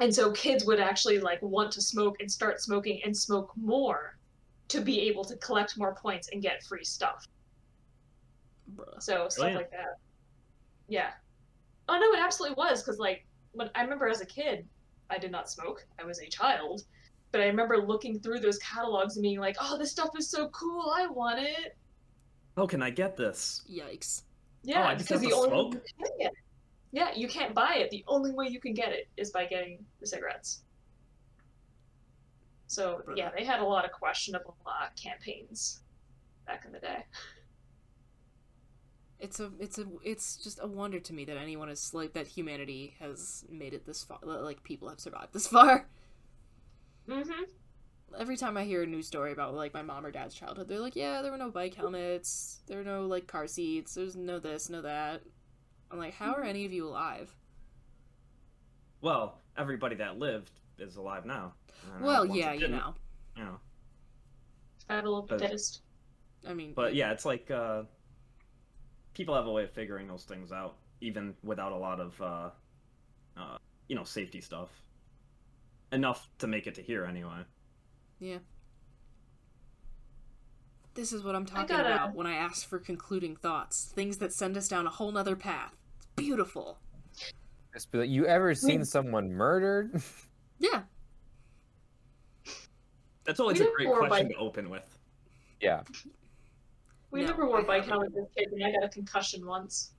and 0.00 0.14
so 0.14 0.32
kids 0.32 0.64
would 0.64 0.80
actually 0.80 1.20
like 1.20 1.40
want 1.42 1.72
to 1.72 1.80
smoke 1.80 2.16
and 2.20 2.30
start 2.30 2.60
smoking 2.60 3.00
and 3.04 3.16
smoke 3.16 3.52
more 3.56 4.16
to 4.68 4.80
be 4.80 5.00
able 5.02 5.24
to 5.24 5.36
collect 5.36 5.78
more 5.78 5.94
points 5.94 6.28
and 6.32 6.42
get 6.42 6.62
free 6.64 6.84
stuff. 6.84 7.26
Bruh. 8.74 9.00
So 9.00 9.28
stuff 9.28 9.36
Brilliant. 9.36 9.56
like 9.56 9.70
that. 9.70 9.98
Yeah. 10.88 11.10
Oh 11.88 11.98
no, 11.98 12.12
it 12.18 12.22
absolutely 12.24 12.56
was 12.56 12.82
because 12.82 12.98
like 12.98 13.26
when 13.52 13.70
I 13.74 13.82
remember 13.82 14.08
as 14.08 14.20
a 14.20 14.26
kid, 14.26 14.66
I 15.10 15.18
did 15.18 15.30
not 15.30 15.50
smoke. 15.50 15.86
I 16.00 16.04
was 16.04 16.20
a 16.20 16.28
child, 16.28 16.82
but 17.32 17.40
I 17.40 17.46
remember 17.46 17.78
looking 17.78 18.18
through 18.20 18.40
those 18.40 18.58
catalogs 18.58 19.16
and 19.16 19.22
being 19.22 19.38
like, 19.40 19.56
"Oh, 19.60 19.76
this 19.78 19.90
stuff 19.90 20.10
is 20.18 20.30
so 20.30 20.48
cool! 20.48 20.92
I 20.96 21.06
want 21.06 21.40
it." 21.40 21.76
Oh, 22.56 22.66
can 22.66 22.82
I 22.82 22.90
get 22.90 23.16
this? 23.16 23.62
Yikes. 23.70 24.22
Yeah, 24.62 24.84
Oh, 24.84 24.86
I 24.88 24.94
just 24.94 25.08
because 25.08 25.20
have 25.22 25.30
the 25.30 25.36
to 25.36 25.36
only 25.36 25.48
smoke? 25.50 25.74
way 25.74 25.80
you 25.98 26.04
can 26.06 26.18
get 26.18 26.32
it. 26.32 26.38
Yeah, 26.92 27.10
you 27.14 27.28
can't 27.28 27.54
buy 27.54 27.74
it. 27.76 27.90
The 27.90 28.04
only 28.06 28.32
way 28.32 28.46
you 28.46 28.60
can 28.60 28.72
get 28.72 28.92
it 28.92 29.08
is 29.16 29.30
by 29.32 29.46
getting 29.46 29.84
the 30.00 30.06
cigarettes. 30.06 30.62
So 32.66 33.02
yeah, 33.14 33.30
they 33.36 33.44
had 33.44 33.60
a 33.60 33.64
lot 33.64 33.84
of 33.84 33.92
questionable 33.92 34.56
uh, 34.66 34.88
campaigns 35.00 35.82
back 36.46 36.64
in 36.64 36.72
the 36.72 36.78
day. 36.80 37.04
It's 39.20 39.40
a, 39.40 39.50
it's 39.58 39.78
a, 39.78 39.86
it's 40.02 40.36
just 40.36 40.58
a 40.60 40.66
wonder 40.66 41.00
to 41.00 41.12
me 41.12 41.24
that 41.24 41.36
anyone 41.36 41.68
is 41.68 41.94
like 41.94 42.12
that. 42.14 42.26
Humanity 42.26 42.94
has 42.98 43.44
made 43.50 43.72
it 43.72 43.86
this 43.86 44.02
far. 44.04 44.18
Like 44.22 44.62
people 44.64 44.88
have 44.88 45.00
survived 45.00 45.32
this 45.32 45.46
far. 45.46 45.86
Mm-hmm. 47.08 47.42
Every 48.18 48.36
time 48.36 48.56
I 48.56 48.64
hear 48.64 48.82
a 48.82 48.86
news 48.86 49.06
story 49.06 49.32
about 49.32 49.54
like 49.54 49.72
my 49.74 49.82
mom 49.82 50.04
or 50.04 50.10
dad's 50.10 50.34
childhood, 50.34 50.68
they're 50.68 50.80
like, 50.80 50.96
"Yeah, 50.96 51.22
there 51.22 51.30
were 51.32 51.38
no 51.38 51.50
bike 51.50 51.74
helmets. 51.74 52.60
There 52.66 52.78
were 52.78 52.84
no 52.84 53.06
like 53.06 53.26
car 53.26 53.46
seats. 53.46 53.94
There's 53.94 54.16
no 54.16 54.38
this, 54.38 54.68
no 54.68 54.82
that." 54.82 55.22
I'm 55.90 55.98
like, 55.98 56.14
"How 56.14 56.34
are 56.34 56.42
any 56.44 56.64
of 56.64 56.72
you 56.72 56.86
alive?" 56.88 57.34
Well, 59.00 59.40
everybody 59.56 59.96
that 59.96 60.18
lived 60.18 60.50
is 60.78 60.96
alive 60.96 61.24
now. 61.26 61.54
Well, 62.00 62.26
ones 62.26 62.38
yeah, 62.38 62.52
that 62.52 62.60
you 62.60 62.68
know. 62.68 62.94
You 63.36 63.44
know. 63.44 63.60
Battle 64.88 65.18
of 65.18 65.28
the 65.28 65.34
But- 65.36 65.40
Fittest. 65.42 65.80
I 66.46 66.52
mean, 66.52 66.74
But 66.74 66.94
yeah, 66.94 67.12
it's 67.12 67.24
like 67.24 67.50
uh, 67.50 67.84
people 69.14 69.34
have 69.34 69.46
a 69.46 69.50
way 69.52 69.64
of 69.64 69.70
figuring 69.70 70.06
those 70.08 70.24
things 70.24 70.52
out, 70.52 70.76
even 71.00 71.34
without 71.42 71.72
a 71.72 71.76
lot 71.76 72.00
of, 72.00 72.20
uh, 72.20 72.50
uh, 73.36 73.56
you 73.88 73.96
know, 73.96 74.04
safety 74.04 74.40
stuff. 74.40 74.68
Enough 75.92 76.28
to 76.38 76.46
make 76.46 76.66
it 76.66 76.74
to 76.74 76.82
here 76.82 77.04
anyway. 77.04 77.42
Yeah. 78.18 78.38
This 80.94 81.12
is 81.12 81.22
what 81.24 81.34
I'm 81.34 81.46
talking 81.46 81.76
gotta- 81.76 81.94
about 81.94 82.14
when 82.14 82.26
I 82.26 82.34
ask 82.34 82.68
for 82.68 82.78
concluding 82.78 83.36
thoughts. 83.36 83.92
Things 83.94 84.18
that 84.18 84.32
send 84.32 84.56
us 84.56 84.68
down 84.68 84.86
a 84.86 84.90
whole 84.90 85.10
nother 85.12 85.36
path. 85.36 85.74
It's 85.96 86.06
beautiful. 86.16 86.78
Just 87.72 87.90
be 87.90 87.98
like, 87.98 88.10
you 88.10 88.26
ever 88.26 88.54
seen 88.54 88.84
someone 88.84 89.32
murdered? 89.32 90.00
Yeah. 90.60 90.82
That's 93.24 93.40
always 93.40 93.58
We 93.58 93.66
a 93.66 93.70
great 93.72 93.88
question 93.88 94.08
by- 94.28 94.32
to 94.34 94.38
open 94.38 94.70
with. 94.70 94.98
yeah. 95.60 95.82
We 97.14 97.20
No, 97.20 97.28
never 97.28 97.46
wore 97.46 97.60
I 97.60 97.62
bike 97.62 97.84
helmets 97.84 98.16
as 98.16 98.26
kids, 98.36 98.52
and 98.52 98.64
I 98.64 98.72
got 98.72 98.82
a 98.82 98.88
concussion 98.88 99.46
once. 99.46 99.92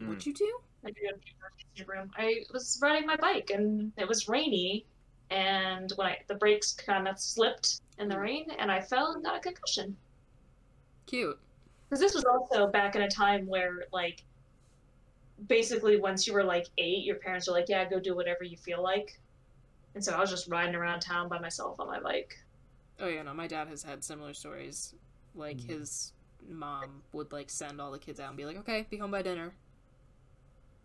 Mm. 0.00 0.08
What'd 0.08 0.26
you 0.26 0.34
do? 0.34 0.58
I 0.84 0.88
did 0.88 1.04
it 1.04 1.88
on 1.96 2.10
I 2.16 2.42
was 2.52 2.80
riding 2.82 3.06
my 3.06 3.14
bike, 3.14 3.50
and 3.54 3.92
it 3.96 4.08
was 4.08 4.28
rainy, 4.28 4.84
and 5.30 5.92
when 5.94 6.08
I 6.08 6.18
the 6.26 6.34
brakes 6.34 6.72
kind 6.72 7.06
of 7.06 7.16
slipped 7.20 7.80
in 7.96 8.08
the 8.08 8.18
rain, 8.18 8.50
and 8.58 8.72
I 8.72 8.80
fell 8.80 9.12
and 9.12 9.22
got 9.22 9.36
a 9.36 9.40
concussion. 9.40 9.96
Cute. 11.06 11.38
Because 11.88 12.00
this 12.00 12.14
was 12.14 12.24
also 12.24 12.66
back 12.66 12.96
in 12.96 13.02
a 13.02 13.08
time 13.08 13.46
where, 13.46 13.84
like, 13.92 14.24
basically 15.46 15.96
once 16.00 16.26
you 16.26 16.32
were 16.32 16.42
like 16.42 16.66
eight, 16.76 17.04
your 17.04 17.16
parents 17.16 17.46
were 17.46 17.54
like, 17.54 17.68
"Yeah, 17.68 17.88
go 17.88 18.00
do 18.00 18.16
whatever 18.16 18.42
you 18.42 18.56
feel 18.56 18.82
like," 18.82 19.20
and 19.94 20.04
so 20.04 20.12
I 20.12 20.18
was 20.18 20.30
just 20.30 20.48
riding 20.48 20.74
around 20.74 21.02
town 21.02 21.28
by 21.28 21.38
myself 21.38 21.78
on 21.78 21.86
my 21.86 22.00
bike. 22.00 22.36
Oh 22.98 23.06
yeah, 23.06 23.22
no, 23.22 23.32
my 23.32 23.46
dad 23.46 23.68
has 23.68 23.84
had 23.84 24.02
similar 24.02 24.34
stories. 24.34 24.96
Like 25.34 25.60
his 25.60 26.12
mom 26.48 27.02
would 27.12 27.32
like 27.32 27.50
send 27.50 27.80
all 27.80 27.90
the 27.90 27.98
kids 27.98 28.20
out 28.20 28.28
and 28.28 28.36
be 28.36 28.44
like, 28.44 28.58
"Okay, 28.58 28.86
be 28.90 28.98
home 28.98 29.10
by 29.10 29.22
dinner." 29.22 29.52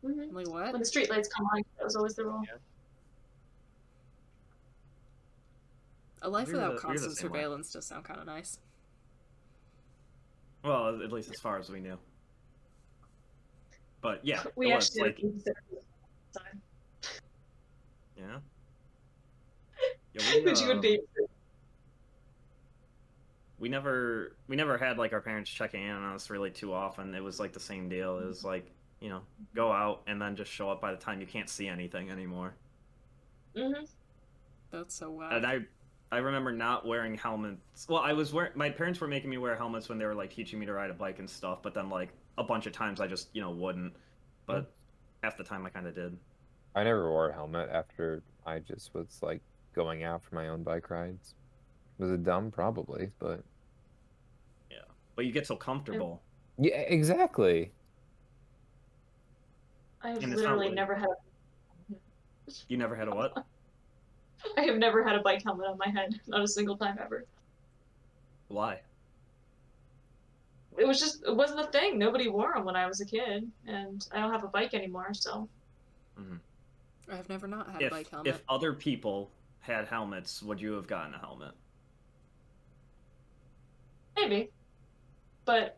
hmm 0.01 0.21
I'm 0.21 0.33
like, 0.33 0.47
"What?" 0.49 0.71
When 0.71 0.81
the 0.81 0.87
streetlights 0.87 1.27
come 1.35 1.45
on, 1.47 1.63
that 1.77 1.85
was 1.85 1.95
always 1.95 2.15
the 2.15 2.25
rule. 2.25 2.43
A 6.21 6.29
life 6.29 6.47
We 6.47 6.53
were 6.53 6.59
without 6.59 6.81
the- 6.81 6.87
we 6.87 6.93
were 6.93 6.99
the 6.99 6.99
constant 6.99 7.17
same 7.17 7.31
way. 7.31 7.37
surveillance 7.39 7.71
does 7.73 7.85
sound 7.85 8.05
kind 8.05 8.19
of 8.19 8.25
nice. 8.25 8.59
Well, 10.63 11.01
at 11.01 11.11
least 11.11 11.29
as 11.29 11.39
far 11.39 11.57
as 11.59 11.69
we 11.69 11.79
knew. 11.79 11.97
But 14.01 14.25
yeah, 14.25 14.43
We 14.55 14.71
it 14.71 14.75
was 14.75 14.85
actually 14.87 15.01
like, 15.01 15.15
didn't 15.17 15.31
consider 15.31 15.59
it 15.71 15.77
at 15.77 16.33
the 16.33 16.39
time. 16.39 16.61
yeah. 18.17 18.39
Yeah, 20.13 20.35
we, 20.35 20.43
But 20.45 20.59
you 20.59 20.67
would 20.67 20.77
um, 20.77 20.81
be. 20.81 20.99
We 23.59 23.69
never 23.69 24.37
we 24.47 24.55
never 24.55 24.77
had 24.77 24.97
like 24.97 25.13
our 25.13 25.21
parents 25.21 25.49
checking 25.49 25.83
in 25.83 25.91
on 25.91 26.13
us 26.15 26.29
really 26.29 26.51
too 26.51 26.73
often. 26.73 27.13
It 27.15 27.23
was 27.23 27.39
like 27.39 27.53
the 27.53 27.59
same 27.59 27.89
deal. 27.89 28.19
It 28.19 28.25
was 28.27 28.43
like 28.43 28.71
you 28.99 29.09
know 29.09 29.21
go 29.55 29.71
out 29.71 30.03
and 30.07 30.21
then 30.21 30.35
just 30.35 30.51
show 30.51 30.69
up 30.69 30.81
by 30.81 30.91
the 30.91 30.97
time 30.97 31.21
you 31.21 31.27
can't 31.27 31.49
see 31.49 31.67
anything 31.67 32.09
anymore. 32.11 32.55
hmm 33.55 33.83
That's 34.71 34.95
so 34.95 35.11
wild. 35.11 35.33
And 35.33 35.45
I 35.45 35.59
I 36.11 36.17
remember 36.19 36.51
not 36.51 36.85
wearing 36.87 37.15
helmets. 37.15 37.87
Well, 37.89 38.01
I 38.01 38.13
was 38.13 38.33
wearing. 38.33 38.53
My 38.55 38.69
parents 38.69 38.99
were 39.01 39.07
making 39.07 39.29
me 39.29 39.37
wear 39.37 39.55
helmets 39.55 39.89
when 39.89 39.97
they 39.97 40.05
were 40.05 40.15
like 40.15 40.31
teaching 40.33 40.59
me 40.59 40.65
to 40.65 40.73
ride 40.73 40.89
a 40.89 40.93
bike 40.93 41.19
and 41.19 41.29
stuff. 41.29 41.61
But 41.63 41.73
then 41.73 41.89
like 41.89 42.13
a 42.37 42.43
bunch 42.43 42.65
of 42.67 42.73
times 42.73 43.01
I 43.01 43.07
just 43.07 43.29
you 43.33 43.41
know 43.41 43.51
wouldn't. 43.51 43.95
But 44.45 44.73
half 45.23 45.37
the 45.37 45.43
time 45.43 45.65
I 45.65 45.69
kind 45.69 45.87
of 45.87 45.95
did. 45.95 46.17
I 46.75 46.83
never 46.85 47.09
wore 47.11 47.29
a 47.29 47.33
helmet 47.33 47.69
after 47.69 48.23
I 48.45 48.59
just 48.59 48.93
was 48.93 49.19
like 49.21 49.41
going 49.75 50.03
out 50.03 50.23
for 50.23 50.35
my 50.35 50.47
own 50.49 50.63
bike 50.63 50.89
rides. 50.89 51.35
Was 51.99 52.11
it 52.11 52.23
dumb? 52.23 52.51
Probably, 52.51 53.11
but 53.19 53.43
Yeah. 54.69 54.77
But 55.15 55.25
you 55.25 55.31
get 55.31 55.47
so 55.47 55.55
comfortable. 55.55 56.21
yeah, 56.57 56.75
exactly. 56.75 57.71
I 60.01 60.09
have 60.09 60.23
And 60.23 60.35
literally 60.35 60.67
like- 60.67 60.75
never 60.75 60.95
had. 60.95 61.07
You 62.69 62.77
never 62.77 62.95
had 62.95 63.07
a 63.07 63.15
what? 63.15 63.33
I 64.57 64.61
have 64.61 64.77
never 64.77 65.03
had 65.03 65.15
a 65.15 65.21
bike 65.21 65.43
helmet 65.43 65.67
on 65.67 65.77
my 65.77 65.89
head. 65.89 66.19
Not 66.27 66.41
a 66.41 66.47
single 66.47 66.77
time 66.77 66.97
ever. 67.01 67.25
Why? 68.47 68.81
It 70.77 70.87
was 70.87 70.99
just 70.99 71.23
it 71.25 71.35
wasn't 71.35 71.59
a 71.59 71.65
thing. 71.65 71.97
Nobody 71.97 72.29
wore 72.29 72.53
them 72.53 72.63
when 72.63 72.75
I 72.75 72.85
was 72.85 73.01
a 73.01 73.05
kid, 73.05 73.51
and 73.65 74.07
I 74.11 74.19
don't 74.19 74.31
have 74.31 74.43
a 74.43 74.47
bike 74.47 74.73
anymore. 74.75 75.13
So 75.13 75.49
mm-hmm. 76.19 76.35
I've 77.11 77.27
never 77.29 77.47
not 77.47 77.71
had 77.71 77.81
a 77.81 77.89
bike 77.89 78.09
helmet. 78.09 78.35
if 78.35 78.43
other 78.47 78.73
people 78.73 79.31
had 79.59 79.87
helmets, 79.87 80.41
would 80.43 80.61
you 80.61 80.73
have 80.73 80.87
gotten 80.87 81.15
a 81.15 81.19
helmet? 81.19 81.51
Maybe, 84.17 84.49
but 85.45 85.77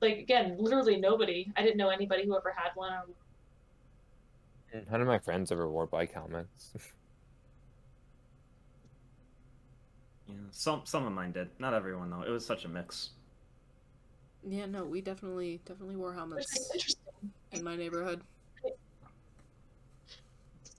like 0.00 0.18
again, 0.18 0.56
literally 0.58 0.98
nobody. 0.98 1.52
I 1.56 1.62
didn't 1.62 1.76
know 1.76 1.90
anybody 1.90 2.24
who 2.24 2.36
ever 2.36 2.52
had 2.56 2.70
one. 2.74 2.92
None 4.90 5.00
of 5.00 5.06
my 5.06 5.18
friends 5.18 5.52
ever 5.52 5.70
wore 5.70 5.86
bike 5.86 6.12
helmets. 6.12 6.72
Yeah. 10.28 10.36
Some 10.50 10.82
some 10.84 11.04
of 11.04 11.12
mine 11.12 11.32
did. 11.32 11.50
Not 11.58 11.74
everyone 11.74 12.08
though. 12.08 12.22
It 12.22 12.30
was 12.30 12.46
such 12.46 12.64
a 12.64 12.68
mix. 12.68 13.10
Yeah, 14.48 14.66
no, 14.66 14.84
we 14.84 15.00
definitely 15.00 15.60
definitely 15.64 15.96
wore 15.96 16.14
helmets 16.14 16.96
in 17.52 17.62
my 17.62 17.76
neighborhood. 17.76 18.22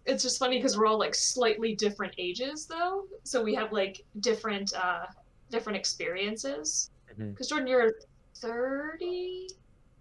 It's 0.05 0.23
just 0.23 0.39
funny 0.39 0.57
because 0.57 0.77
we're 0.77 0.85
all 0.85 0.97
like 0.97 1.13
slightly 1.13 1.75
different 1.75 2.13
ages 2.17 2.65
though, 2.65 3.05
so 3.23 3.43
we 3.43 3.53
have 3.53 3.71
like 3.71 4.03
different 4.19 4.73
uh 4.73 5.05
different 5.53 5.77
experiences. 5.77 6.89
Mhm. 7.17 7.31
Because 7.31 7.47
Jordan, 7.47 7.67
you're 7.67 7.93
thirty, 8.35 9.47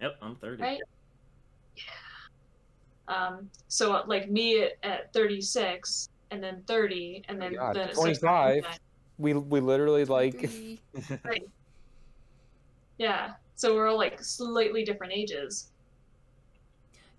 Yep, 0.01 0.15
I'm 0.21 0.35
30. 0.35 0.61
right? 0.61 0.79
Yeah. 1.77 1.83
Um, 3.07 3.49
so 3.67 3.93
uh, 3.93 4.03
like 4.07 4.29
me 4.29 4.63
at, 4.63 4.73
at 4.83 5.13
36, 5.13 6.09
and 6.31 6.43
then 6.43 6.63
30, 6.67 7.23
and 7.29 7.39
then 7.39 7.53
God, 7.53 7.75
then 7.75 7.89
at 7.89 7.93
25. 7.95 8.65
We 9.19 9.33
we 9.35 9.59
literally 9.59 10.05
like 10.05 10.49
Right. 11.23 11.47
Yeah. 12.97 13.33
So 13.55 13.75
we're 13.75 13.87
all 13.87 13.97
like 13.97 14.21
slightly 14.23 14.83
different 14.83 15.13
ages. 15.13 15.69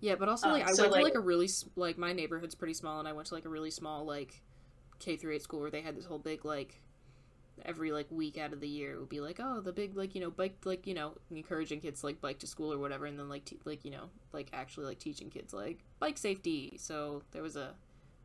Yeah, 0.01 0.15
but 0.15 0.27
also 0.27 0.47
Um, 0.47 0.53
like 0.53 0.67
I 0.69 0.73
so, 0.73 0.83
went 0.83 0.93
to 0.93 0.97
like- 0.97 1.03
like 1.05 1.15
a 1.15 1.19
really 1.21 1.49
like 1.77 1.97
my 1.97 2.11
neighborhood's 2.11 2.53
pretty 2.53 2.73
small, 2.73 2.99
and 2.99 3.07
I 3.07 3.13
went 3.13 3.27
to 3.29 3.33
like 3.33 3.45
a 3.45 3.49
really 3.49 3.71
small 3.71 4.03
like 4.05 4.41
K 4.99 5.15
through 5.15 5.33
eight 5.35 5.41
school 5.43 5.61
where 5.61 5.71
they 5.71 5.81
had 5.81 5.95
this 5.95 6.05
whole 6.05 6.19
big 6.19 6.43
like 6.43 6.81
every 7.63 7.91
like 7.91 8.07
week 8.11 8.37
out 8.37 8.53
of 8.53 8.59
the 8.59 8.67
year 8.67 8.93
it 8.93 8.99
would 8.99 9.09
be 9.09 9.21
like 9.21 9.39
oh 9.41 9.61
the 9.61 9.71
big 9.71 9.95
like 9.95 10.13
you 10.13 10.21
know 10.21 10.29
bike 10.29 10.57
like 10.65 10.85
you 10.85 10.93
know 10.93 11.13
encouraging 11.31 11.79
kids 11.79 12.01
to, 12.01 12.07
like 12.07 12.19
bike 12.21 12.39
to 12.39 12.47
school 12.47 12.71
or 12.71 12.77
whatever, 12.77 13.05
and 13.05 13.17
then 13.17 13.29
like 13.29 13.45
te- 13.45 13.59
like 13.65 13.85
you 13.85 13.91
know 13.91 14.09
like 14.33 14.49
actually 14.53 14.85
like 14.85 14.99
teaching 14.99 15.29
kids 15.29 15.53
like 15.53 15.79
bike 15.99 16.17
safety. 16.17 16.75
So 16.77 17.23
there 17.31 17.41
was 17.41 17.55
a 17.55 17.73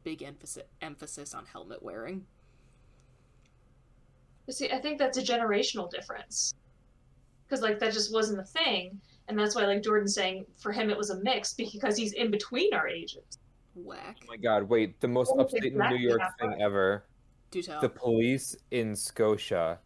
big 0.02 0.22
emphasis 0.22 0.64
emphasis 0.80 1.34
on 1.34 1.46
helmet 1.46 1.82
wearing. 1.82 2.24
You 4.46 4.52
see, 4.52 4.70
I 4.70 4.78
think 4.78 4.98
that's 4.98 5.18
a 5.18 5.22
generational 5.22 5.90
difference. 5.90 6.54
Because 7.46 7.62
like 7.62 7.78
that 7.80 7.92
just 7.92 8.12
wasn't 8.12 8.40
a 8.40 8.44
thing, 8.44 9.00
and 9.28 9.38
that's 9.38 9.54
why 9.54 9.64
like 9.64 9.82
Jordan's 9.82 10.14
saying 10.14 10.46
for 10.56 10.72
him 10.72 10.90
it 10.90 10.96
was 10.96 11.10
a 11.10 11.20
mix 11.20 11.54
because 11.54 11.96
he's 11.96 12.12
in 12.12 12.30
between 12.30 12.72
our 12.74 12.88
ages. 12.88 13.38
Whack. 13.74 14.18
Oh 14.22 14.26
my 14.28 14.36
god, 14.36 14.64
wait, 14.64 15.00
the 15.00 15.08
most 15.08 15.32
upstate 15.38 15.64
exactly 15.64 15.98
New 15.98 16.08
York 16.08 16.20
thing 16.40 16.60
ever. 16.60 17.04
Do 17.50 17.62
tell. 17.62 17.80
The 17.80 17.88
police 17.88 18.56
in 18.70 18.94
Scotia 18.94 19.78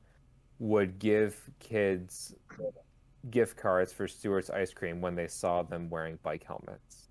would 0.58 0.98
give 0.98 1.38
kids 1.58 2.34
gift 3.30 3.56
cards 3.56 3.92
for 3.92 4.06
Stewart's 4.06 4.50
ice 4.50 4.72
cream 4.72 5.00
when 5.00 5.14
they 5.14 5.26
saw 5.26 5.62
them 5.62 5.88
wearing 5.88 6.18
bike 6.22 6.44
helmets. 6.44 7.08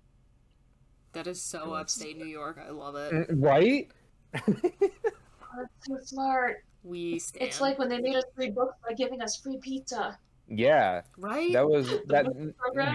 That 1.12 1.26
is 1.26 1.42
so 1.42 1.74
upstate 1.74 2.16
New 2.16 2.26
York. 2.26 2.60
I 2.64 2.70
love 2.70 2.96
it. 2.96 3.12
Mm, 3.12 3.26
Right? 3.44 3.90
Oh, 4.36 5.62
that's 5.62 5.86
so 5.86 5.98
smart. 6.02 6.64
We 6.82 7.18
stand. 7.18 7.46
It's 7.46 7.60
like 7.60 7.78
when 7.78 7.88
they 7.88 8.00
made 8.00 8.16
us 8.16 8.24
free 8.34 8.50
books 8.50 8.76
by 8.86 8.94
giving 8.94 9.22
us 9.22 9.36
free 9.36 9.58
pizza. 9.58 10.18
Yeah. 10.48 11.02
right. 11.16 11.52
That 11.52 11.68
was 11.68 11.88
that 12.06 12.26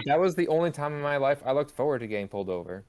that 0.06 0.20
was 0.20 0.34
the 0.34 0.48
only 0.48 0.70
time 0.70 0.92
in 0.94 1.00
my 1.00 1.16
life 1.16 1.42
I 1.44 1.52
looked 1.52 1.70
forward 1.70 2.00
to 2.00 2.06
getting 2.06 2.28
pulled 2.28 2.50
over. 2.50 2.84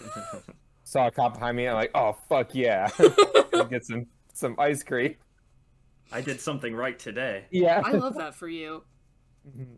Saw 0.86 1.08
a 1.08 1.10
cop 1.10 1.34
behind 1.34 1.56
me, 1.56 1.66
I'm 1.66 1.74
like, 1.74 1.90
oh 1.96 2.16
fuck 2.28 2.54
yeah. 2.54 2.88
Get 3.70 3.84
some 3.84 4.06
some 4.32 4.54
ice 4.56 4.84
cream. 4.84 5.16
I 6.12 6.20
did 6.20 6.40
something 6.40 6.76
right 6.76 6.96
today. 6.96 7.46
Yeah. 7.50 7.82
I 7.84 7.90
love 7.90 8.14
that 8.14 8.36
for 8.36 8.48
you. 8.48 8.84
Mm-hmm. 9.48 9.74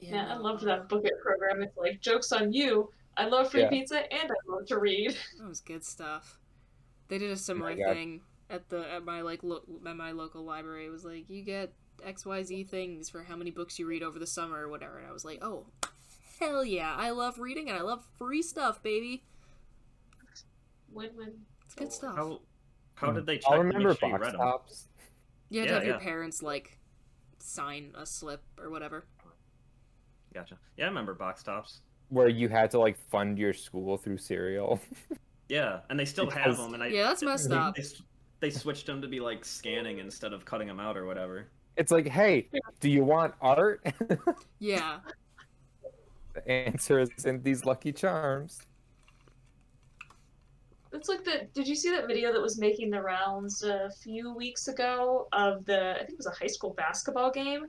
Yeah, 0.00 0.26
I 0.26 0.34
no, 0.34 0.42
loved 0.42 0.64
that 0.64 0.88
book 0.88 1.04
it 1.04 1.12
program. 1.22 1.62
It's 1.62 1.76
like 1.76 2.00
jokes 2.00 2.32
on 2.32 2.52
you. 2.52 2.90
I 3.16 3.26
love 3.26 3.52
free 3.52 3.60
Yeah. 3.62 3.68
pizza 3.68 4.12
and 4.12 4.28
I 4.28 4.52
love 4.52 4.66
to 4.66 4.78
read. 4.78 5.16
That 5.38 5.48
was 5.48 5.60
good 5.60 5.84
stuff. 5.84 6.40
They 7.06 7.18
did 7.18 7.28
a 7.30 7.32
oh 7.34 7.36
similar 7.36 7.76
God. 7.76 7.92
thing 7.94 8.22
at 8.50 8.68
the 8.70 8.90
at 8.92 9.04
my 9.04 9.20
like 9.20 9.44
lo- 9.44 9.62
at 9.86 9.96
my 9.96 10.10
local 10.10 10.44
library. 10.44 10.86
It 10.86 10.90
was 10.90 11.04
like 11.04 11.30
you 11.30 11.42
get 11.44 11.72
X 12.04 12.26
Y 12.26 12.42
Z 12.42 12.64
things 12.64 13.08
for 13.08 13.22
how 13.22 13.36
many 13.36 13.52
books 13.52 13.78
you 13.78 13.86
read 13.86 14.02
over 14.02 14.18
the 14.18 14.26
summer 14.26 14.58
or 14.66 14.68
whatever. 14.68 14.98
And 14.98 15.06
I 15.06 15.12
was 15.12 15.24
like, 15.24 15.38
oh, 15.44 15.66
hell 16.42 16.64
yeah! 16.64 16.94
I 16.96 17.10
love 17.10 17.38
reading 17.38 17.68
and 17.68 17.78
I 17.78 17.82
love 17.82 18.04
free 18.18 18.42
stuff, 18.42 18.82
baby. 18.82 19.24
Win 20.92 21.10
win. 21.16 21.32
It's 21.64 21.74
good 21.74 21.92
stuff. 21.92 22.16
How 22.16 22.40
how 22.94 23.08
hmm. 23.08 23.16
did 23.16 23.26
they 23.26 23.36
check 23.36 23.50
I'll 23.50 23.58
to 23.58 23.64
remember 23.64 23.90
you 23.90 23.94
box 23.94 24.20
read 24.20 24.32
them? 24.32 24.40
tops. 24.40 24.88
you 25.50 25.60
have 25.60 25.68
to 25.68 25.74
yeah, 25.74 25.78
have 25.78 25.86
your 25.86 25.98
parents 25.98 26.42
like 26.42 26.78
sign 27.38 27.92
a 27.96 28.06
slip 28.06 28.42
or 28.58 28.70
whatever. 28.70 29.06
Gotcha. 30.34 30.56
Yeah, 30.76 30.86
I 30.86 30.88
remember 30.88 31.14
box 31.14 31.42
tops. 31.42 31.80
where 32.08 32.28
you 32.28 32.48
had 32.48 32.70
to 32.72 32.78
like 32.78 32.98
fund 33.10 33.38
your 33.38 33.52
school 33.52 33.96
through 33.96 34.18
cereal. 34.18 34.80
Yeah, 35.48 35.80
and 35.90 36.00
they 36.00 36.06
still 36.06 36.30
have 36.30 36.56
them. 36.56 36.72
And 36.72 36.82
I 36.82 36.86
Yeah, 36.86 37.02
that's 37.02 37.22
messed 37.22 37.50
they, 37.50 37.56
up. 37.56 37.74
They, 37.74 37.82
they 38.40 38.50
switched 38.50 38.86
them 38.86 39.02
to 39.02 39.08
be 39.08 39.20
like 39.20 39.44
scanning 39.44 39.98
instead 39.98 40.32
of 40.32 40.46
cutting 40.46 40.66
them 40.66 40.80
out 40.80 40.96
or 40.96 41.04
whatever. 41.04 41.48
It's 41.76 41.92
like, 41.92 42.08
hey, 42.08 42.48
do 42.80 42.88
you 42.88 43.04
want 43.04 43.34
art? 43.42 43.86
Yeah, 44.58 45.00
the 46.34 46.48
answer 46.48 46.98
is 47.00 47.10
in 47.24 47.42
these 47.42 47.64
Lucky 47.64 47.92
Charms. 47.92 48.60
It's 50.92 51.08
like 51.08 51.24
the. 51.24 51.48
Did 51.54 51.66
you 51.66 51.74
see 51.74 51.90
that 51.90 52.06
video 52.06 52.32
that 52.32 52.42
was 52.42 52.58
making 52.58 52.90
the 52.90 53.00
rounds 53.00 53.62
a 53.62 53.90
few 54.02 54.34
weeks 54.34 54.68
ago 54.68 55.26
of 55.32 55.64
the? 55.64 55.94
I 55.94 55.98
think 56.00 56.10
it 56.10 56.16
was 56.18 56.26
a 56.26 56.30
high 56.32 56.46
school 56.48 56.74
basketball 56.74 57.30
game, 57.30 57.66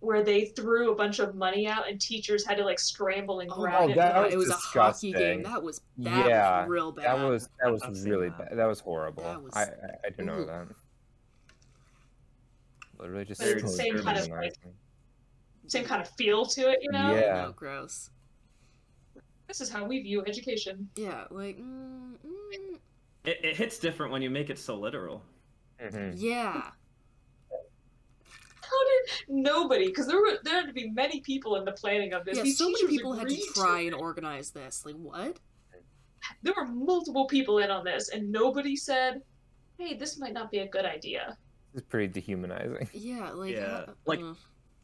where 0.00 0.22
they 0.22 0.46
threw 0.46 0.92
a 0.92 0.94
bunch 0.94 1.18
of 1.18 1.34
money 1.34 1.66
out 1.66 1.88
and 1.88 1.98
teachers 1.98 2.46
had 2.46 2.58
to 2.58 2.64
like 2.64 2.78
scramble 2.78 3.40
and 3.40 3.50
Oh 3.50 3.56
grab 3.62 3.86
my 3.86 3.92
it. 3.92 3.94
God, 3.96 4.12
God, 4.14 4.24
was 4.26 4.34
it 4.34 4.36
was 4.36 4.50
a 4.50 4.52
hockey 4.52 5.12
game. 5.12 5.38
disgusting. 5.38 5.42
That 5.44 5.62
was 5.62 5.80
that 5.98 6.28
yeah, 6.28 6.60
was 6.60 6.68
real 6.68 6.92
bad. 6.92 7.04
that 7.06 7.28
was 7.28 7.48
that 7.62 7.72
was 7.72 7.82
I've 7.82 8.04
really 8.04 8.28
that. 8.28 8.50
bad. 8.50 8.58
That 8.58 8.66
was 8.66 8.80
horrible. 8.80 9.22
That 9.22 9.42
was- 9.42 9.54
I, 9.56 9.62
I 9.62 9.66
I 10.06 10.10
do 10.10 10.24
know 10.24 10.40
Ooh. 10.40 10.44
that. 10.46 10.66
Literally 12.98 13.24
just 13.24 13.40
But 13.40 13.48
it's 13.48 13.62
the 13.62 13.68
totally 13.68 13.76
same 13.78 14.04
kind 14.04 14.18
of, 14.18 14.28
like, 14.28 14.52
demonizing. 14.52 14.72
Same 15.68 15.84
kind 15.84 16.00
of 16.00 16.08
feel 16.10 16.46
to 16.46 16.70
it, 16.70 16.78
you 16.82 16.90
know. 16.90 17.14
Yeah. 17.14 17.42
No, 17.42 17.52
gross. 17.52 18.10
This 19.46 19.60
is 19.60 19.70
how 19.70 19.84
we 19.84 20.00
view 20.02 20.24
education. 20.26 20.88
Yeah, 20.96 21.24
like 21.30 21.58
mm, 21.58 22.14
mm, 22.26 22.78
It, 23.24 23.38
it 23.44 23.56
hits 23.56 23.78
different 23.78 24.12
when 24.12 24.22
you 24.22 24.30
make 24.30 24.50
it 24.50 24.58
so 24.58 24.76
literal. 24.76 25.22
Mhm. 25.82 26.14
yeah. 26.16 26.70
How 27.50 28.84
did 28.84 29.28
nobody? 29.28 29.86
Because 29.86 30.06
there 30.06 30.18
were 30.18 30.38
there 30.42 30.56
had 30.60 30.66
to 30.66 30.72
be 30.74 30.90
many 30.90 31.20
people 31.20 31.56
in 31.56 31.64
the 31.64 31.72
planning 31.72 32.12
of 32.12 32.24
this. 32.24 32.36
Yeah, 32.36 32.42
These 32.42 32.58
so 32.58 32.66
many 32.70 32.86
people 32.88 33.14
had 33.14 33.28
to 33.28 33.34
agreed 33.34 33.48
try 33.54 33.80
and 33.80 33.94
organize 33.94 34.50
this. 34.50 34.84
Like, 34.84 34.96
what? 34.96 35.38
There 36.42 36.52
were 36.54 36.66
multiple 36.66 37.26
people 37.26 37.58
in 37.58 37.70
on 37.70 37.84
this, 37.84 38.10
and 38.10 38.30
nobody 38.30 38.76
said, 38.76 39.22
"Hey, 39.78 39.94
this 39.96 40.18
might 40.18 40.34
not 40.34 40.50
be 40.50 40.58
a 40.58 40.68
good 40.68 40.84
idea." 40.84 41.38
It's 41.74 41.86
pretty 41.86 42.08
dehumanizing. 42.08 42.88
Yeah, 42.92 43.30
like, 43.30 43.54
Yeah, 43.54 43.86
how- 43.86 43.94
like- 44.04 44.20
uh, 44.20 44.34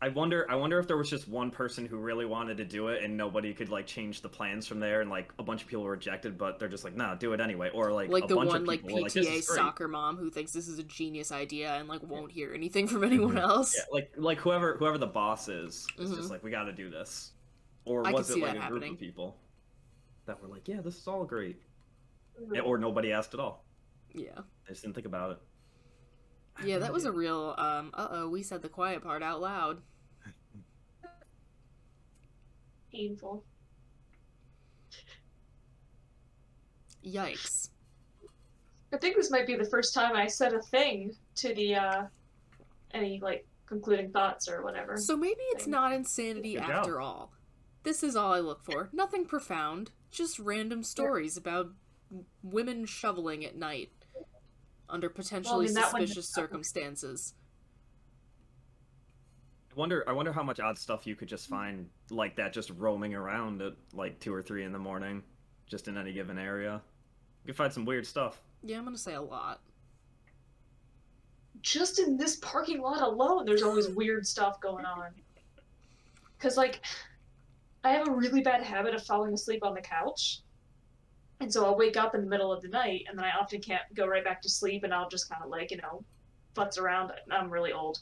I 0.02 0.08
wonder. 0.08 0.46
I 0.50 0.56
wonder 0.56 0.78
if 0.78 0.86
there 0.86 0.96
was 0.98 1.08
just 1.08 1.28
one 1.28 1.50
person 1.50 1.86
who 1.86 1.96
really 1.96 2.26
wanted 2.26 2.58
to 2.58 2.64
do 2.64 2.88
it, 2.88 3.02
and 3.02 3.16
nobody 3.16 3.54
could 3.54 3.70
like 3.70 3.86
change 3.86 4.20
the 4.20 4.28
plans 4.28 4.66
from 4.66 4.78
there, 4.80 5.00
and 5.00 5.08
like 5.08 5.32
a 5.38 5.42
bunch 5.42 5.62
of 5.62 5.68
people 5.68 5.84
were 5.84 5.92
rejected, 5.92 6.36
but 6.36 6.58
they're 6.58 6.68
just 6.68 6.84
like, 6.84 6.94
"Nah, 6.94 7.14
do 7.14 7.32
it 7.32 7.40
anyway." 7.40 7.70
Or 7.72 7.90
like, 7.92 8.10
like 8.10 8.24
a 8.24 8.26
the 8.26 8.34
bunch 8.34 8.48
one 8.50 8.66
like 8.66 8.82
were 8.82 9.00
like, 9.00 9.12
PTA 9.12 9.42
soccer 9.42 9.88
mom 9.88 10.16
who 10.16 10.30
thinks 10.30 10.52
this 10.52 10.68
is 10.68 10.78
a 10.78 10.82
genius 10.82 11.32
idea 11.32 11.74
and 11.76 11.88
like 11.88 12.02
won't 12.02 12.32
hear 12.32 12.52
anything 12.52 12.86
from 12.86 13.02
anyone 13.04 13.38
else. 13.38 13.74
Yeah, 13.76 13.84
like 13.92 14.12
like 14.16 14.38
whoever 14.40 14.76
whoever 14.76 14.98
the 14.98 15.06
boss 15.06 15.48
is 15.48 15.86
is 15.98 16.10
Mhm. 16.10 16.16
just 16.16 16.30
like, 16.30 16.42
"We 16.42 16.50
got 16.50 16.64
to 16.64 16.72
do 16.72 16.90
this," 16.90 17.32
or 17.86 18.06
I 18.06 18.12
was 18.12 18.28
it 18.30 18.38
like 18.38 18.56
a 18.56 18.60
happening. 18.60 18.80
group 18.80 18.92
of 18.92 18.98
people 18.98 19.40
that 20.26 20.40
were 20.42 20.48
like, 20.48 20.68
"Yeah, 20.68 20.80
this 20.82 20.98
is 20.98 21.06
all 21.08 21.24
great," 21.24 21.62
Yeah, 22.52 22.62
or 22.62 22.78
nobody 22.78 23.12
asked 23.12 23.32
at 23.34 23.40
all. 23.40 23.64
Yeah. 24.12 24.40
I 24.66 24.70
just 24.70 24.82
didn't 24.82 24.94
think 24.94 25.06
about 25.06 25.32
it. 25.32 25.38
Yeah, 26.62 26.78
that 26.78 26.92
was 26.92 27.04
a 27.04 27.12
real 27.24 27.54
um 27.58 27.90
uh 27.94 28.08
oh, 28.10 28.28
we 28.28 28.42
said 28.42 28.62
the 28.62 28.68
quiet 28.68 29.02
part 29.02 29.22
out 29.22 29.40
loud. 29.40 29.82
Painful. 32.92 33.44
Yikes. 37.04 37.70
I 38.92 38.96
think 38.96 39.16
this 39.16 39.30
might 39.30 39.46
be 39.46 39.56
the 39.56 39.64
first 39.64 39.92
time 39.92 40.14
I 40.14 40.28
said 40.28 40.54
a 40.54 40.62
thing 40.62 41.14
to 41.36 41.54
the 41.54 41.74
uh 41.74 42.02
any 42.92 43.18
like 43.20 43.46
concluding 43.66 44.10
thoughts 44.10 44.48
or 44.48 44.62
whatever. 44.62 44.96
So 44.96 45.16
maybe 45.16 45.40
it's 45.52 45.66
not 45.66 45.92
insanity 45.92 46.54
Good 46.54 46.60
job. 46.62 46.70
after 46.70 47.00
all. 47.00 47.32
This 47.82 48.02
is 48.02 48.16
all 48.16 48.32
I 48.32 48.38
look 48.38 48.64
for. 48.64 48.88
Nothing 48.92 49.26
profound, 49.26 49.90
just 50.10 50.38
random 50.38 50.82
stories 50.82 51.36
about 51.36 51.70
women 52.42 52.86
shoveling 52.86 53.44
at 53.44 53.56
night 53.56 53.90
under 54.94 55.08
potentially 55.10 55.66
that 55.68 55.92
one- 55.92 56.02
suspicious 56.06 56.28
circumstances. 56.28 57.34
I 59.70 59.74
wonder. 59.74 60.04
I 60.06 60.12
wonder 60.12 60.32
how 60.32 60.44
much 60.44 60.60
odd 60.60 60.78
stuff 60.78 61.04
you 61.06 61.16
could 61.16 61.26
just 61.28 61.48
find 61.48 61.88
like 62.10 62.36
that, 62.36 62.52
just 62.52 62.70
roaming 62.78 63.12
around 63.14 63.60
at 63.60 63.72
like 63.92 64.20
two 64.20 64.32
or 64.32 64.40
three 64.40 64.62
in 64.64 64.70
the 64.72 64.78
morning, 64.78 65.22
just 65.66 65.88
in 65.88 65.98
any 65.98 66.12
given 66.12 66.38
area. 66.38 66.80
You 67.42 67.48
could 67.48 67.56
find 67.56 67.72
some 67.72 67.84
weird 67.84 68.06
stuff. 68.06 68.40
Yeah, 68.62 68.78
I'm 68.78 68.84
gonna 68.84 68.96
say 68.96 69.14
a 69.14 69.20
lot. 69.20 69.60
just 71.60 71.98
in 71.98 72.16
this 72.16 72.36
parking 72.36 72.80
lot 72.80 73.00
alone, 73.00 73.44
there's 73.46 73.62
always 73.62 73.88
weird 73.88 74.26
stuff 74.26 74.60
going 74.60 74.84
on. 74.84 75.10
Cause 76.38 76.56
like, 76.58 76.84
I 77.82 77.90
have 77.92 78.06
a 78.06 78.10
really 78.12 78.42
bad 78.42 78.62
habit 78.62 78.94
of 78.94 79.02
falling 79.02 79.32
asleep 79.32 79.64
on 79.64 79.72
the 79.74 79.80
couch, 79.80 80.40
and 81.44 81.52
so 81.52 81.66
I'll 81.66 81.76
wake 81.76 81.98
up 81.98 82.14
in 82.14 82.22
the 82.22 82.26
middle 82.26 82.50
of 82.50 82.62
the 82.62 82.68
night, 82.68 83.04
and 83.06 83.18
then 83.18 83.24
I 83.26 83.32
often 83.38 83.60
can't 83.60 83.82
go 83.92 84.06
right 84.06 84.24
back 84.24 84.40
to 84.42 84.48
sleep, 84.48 84.82
and 84.82 84.94
I'll 84.94 85.10
just 85.10 85.28
kind 85.28 85.42
of 85.44 85.50
like 85.50 85.70
you 85.70 85.76
know, 85.76 86.02
futz 86.56 86.80
around. 86.80 87.12
I'm 87.30 87.50
really 87.50 87.70
old. 87.70 88.00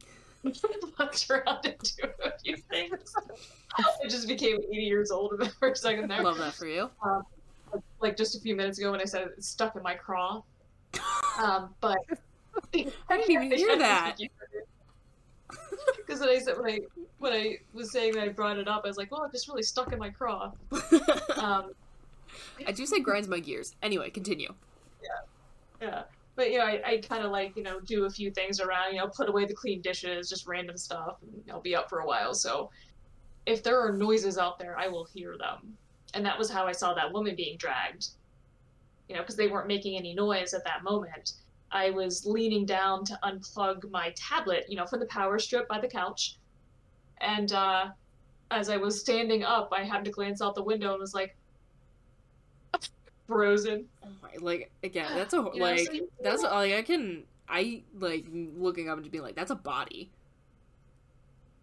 futz 0.44 1.28
around 1.30 1.66
and 1.66 1.76
do 1.78 2.08
a 2.24 2.38
few 2.38 2.56
things. 2.56 3.14
I 3.76 4.08
just 4.08 4.26
became 4.26 4.56
80 4.56 4.76
years 4.76 5.10
old 5.10 5.52
for 5.58 5.68
a 5.68 5.76
second 5.76 6.08
there. 6.08 6.22
Love 6.22 6.38
that 6.38 6.54
for 6.54 6.66
you. 6.66 6.90
Um, 7.02 7.24
like 8.00 8.16
just 8.16 8.34
a 8.34 8.40
few 8.40 8.56
minutes 8.56 8.78
ago 8.78 8.90
when 8.90 9.02
I 9.02 9.04
said 9.04 9.28
it's 9.36 9.48
stuck 9.48 9.76
in 9.76 9.82
my 9.82 9.94
craw. 9.94 10.42
Um, 11.38 11.72
but 11.80 11.98
I 12.74 12.90
didn't 13.08 13.30
even 13.30 13.52
hear 13.52 13.78
that. 13.78 14.16
Because 15.96 16.18
when 16.18 16.30
I 16.30 16.40
said 16.40 16.58
when 16.58 16.72
I 16.72 16.80
when 17.18 17.32
I 17.32 17.58
was 17.72 17.92
saying 17.92 18.14
that 18.14 18.24
I 18.24 18.28
brought 18.30 18.58
it 18.58 18.66
up, 18.66 18.82
I 18.84 18.88
was 18.88 18.96
like, 18.96 19.10
"Oh, 19.12 19.22
it's 19.22 19.34
just 19.34 19.48
really 19.48 19.62
stuck 19.62 19.92
in 19.92 20.00
my 20.00 20.10
craw." 20.10 20.50
Um, 21.36 21.70
I 22.66 22.72
do 22.72 22.86
say 22.86 23.00
grinds 23.00 23.28
my 23.28 23.38
gears. 23.40 23.74
Anyway, 23.82 24.10
continue. 24.10 24.52
yeah, 25.02 25.08
Yeah. 25.86 26.02
but 26.36 26.50
you 26.50 26.58
know, 26.58 26.64
I, 26.64 26.80
I 26.84 26.96
kind 26.98 27.24
of 27.24 27.30
like 27.30 27.56
you 27.56 27.62
know 27.62 27.80
do 27.80 28.04
a 28.04 28.10
few 28.10 28.30
things 28.30 28.60
around, 28.60 28.92
you 28.92 28.98
know, 28.98 29.08
put 29.08 29.28
away 29.28 29.44
the 29.44 29.54
clean 29.54 29.80
dishes, 29.80 30.28
just 30.28 30.46
random 30.46 30.76
stuff, 30.76 31.16
and 31.22 31.42
I'll 31.50 31.60
be 31.60 31.74
up 31.76 31.88
for 31.88 32.00
a 32.00 32.06
while. 32.06 32.34
So 32.34 32.70
if 33.46 33.62
there 33.62 33.80
are 33.80 33.92
noises 33.92 34.38
out 34.38 34.58
there, 34.58 34.78
I 34.78 34.88
will 34.88 35.04
hear 35.04 35.36
them, 35.38 35.76
and 36.14 36.24
that 36.26 36.38
was 36.38 36.50
how 36.50 36.66
I 36.66 36.72
saw 36.72 36.94
that 36.94 37.12
woman 37.12 37.34
being 37.36 37.56
dragged. 37.56 38.08
You 39.08 39.14
know, 39.14 39.22
because 39.22 39.36
they 39.36 39.48
weren't 39.48 39.68
making 39.68 39.96
any 39.96 40.14
noise 40.14 40.52
at 40.52 40.64
that 40.64 40.84
moment. 40.84 41.32
I 41.72 41.90
was 41.90 42.26
leaning 42.26 42.66
down 42.66 43.04
to 43.06 43.18
unplug 43.24 43.90
my 43.90 44.12
tablet, 44.16 44.66
you 44.68 44.76
know, 44.76 44.84
from 44.86 45.00
the 45.00 45.06
power 45.06 45.38
strip 45.38 45.66
by 45.68 45.80
the 45.80 45.88
couch. 45.88 46.36
And 47.22 47.50
uh, 47.52 47.86
as 48.50 48.68
I 48.68 48.76
was 48.76 49.00
standing 49.00 49.44
up, 49.44 49.70
I 49.72 49.82
happened 49.84 50.06
to 50.06 50.10
glance 50.10 50.42
out 50.42 50.54
the 50.54 50.62
window 50.62 50.92
and 50.92 51.00
was 51.00 51.14
like, 51.14 51.36
frozen. 53.28 53.84
Oh 54.04 54.08
my, 54.22 54.30
like 54.40 54.70
again, 54.82 55.10
that's 55.14 55.34
a 55.34 55.36
You 55.54 55.60
know, 55.60 55.66
like 55.66 55.80
so 55.86 55.92
you- 55.92 56.10
that's 56.22 56.42
like 56.42 56.72
I 56.72 56.82
can 56.82 57.22
I 57.48 57.82
like 57.98 58.26
looking 58.32 58.88
up 58.88 58.94
and 58.96 59.04
just 59.04 59.12
being 59.12 59.22
like 59.24 59.36
that's 59.36 59.50
a 59.52 59.54
body, 59.56 60.10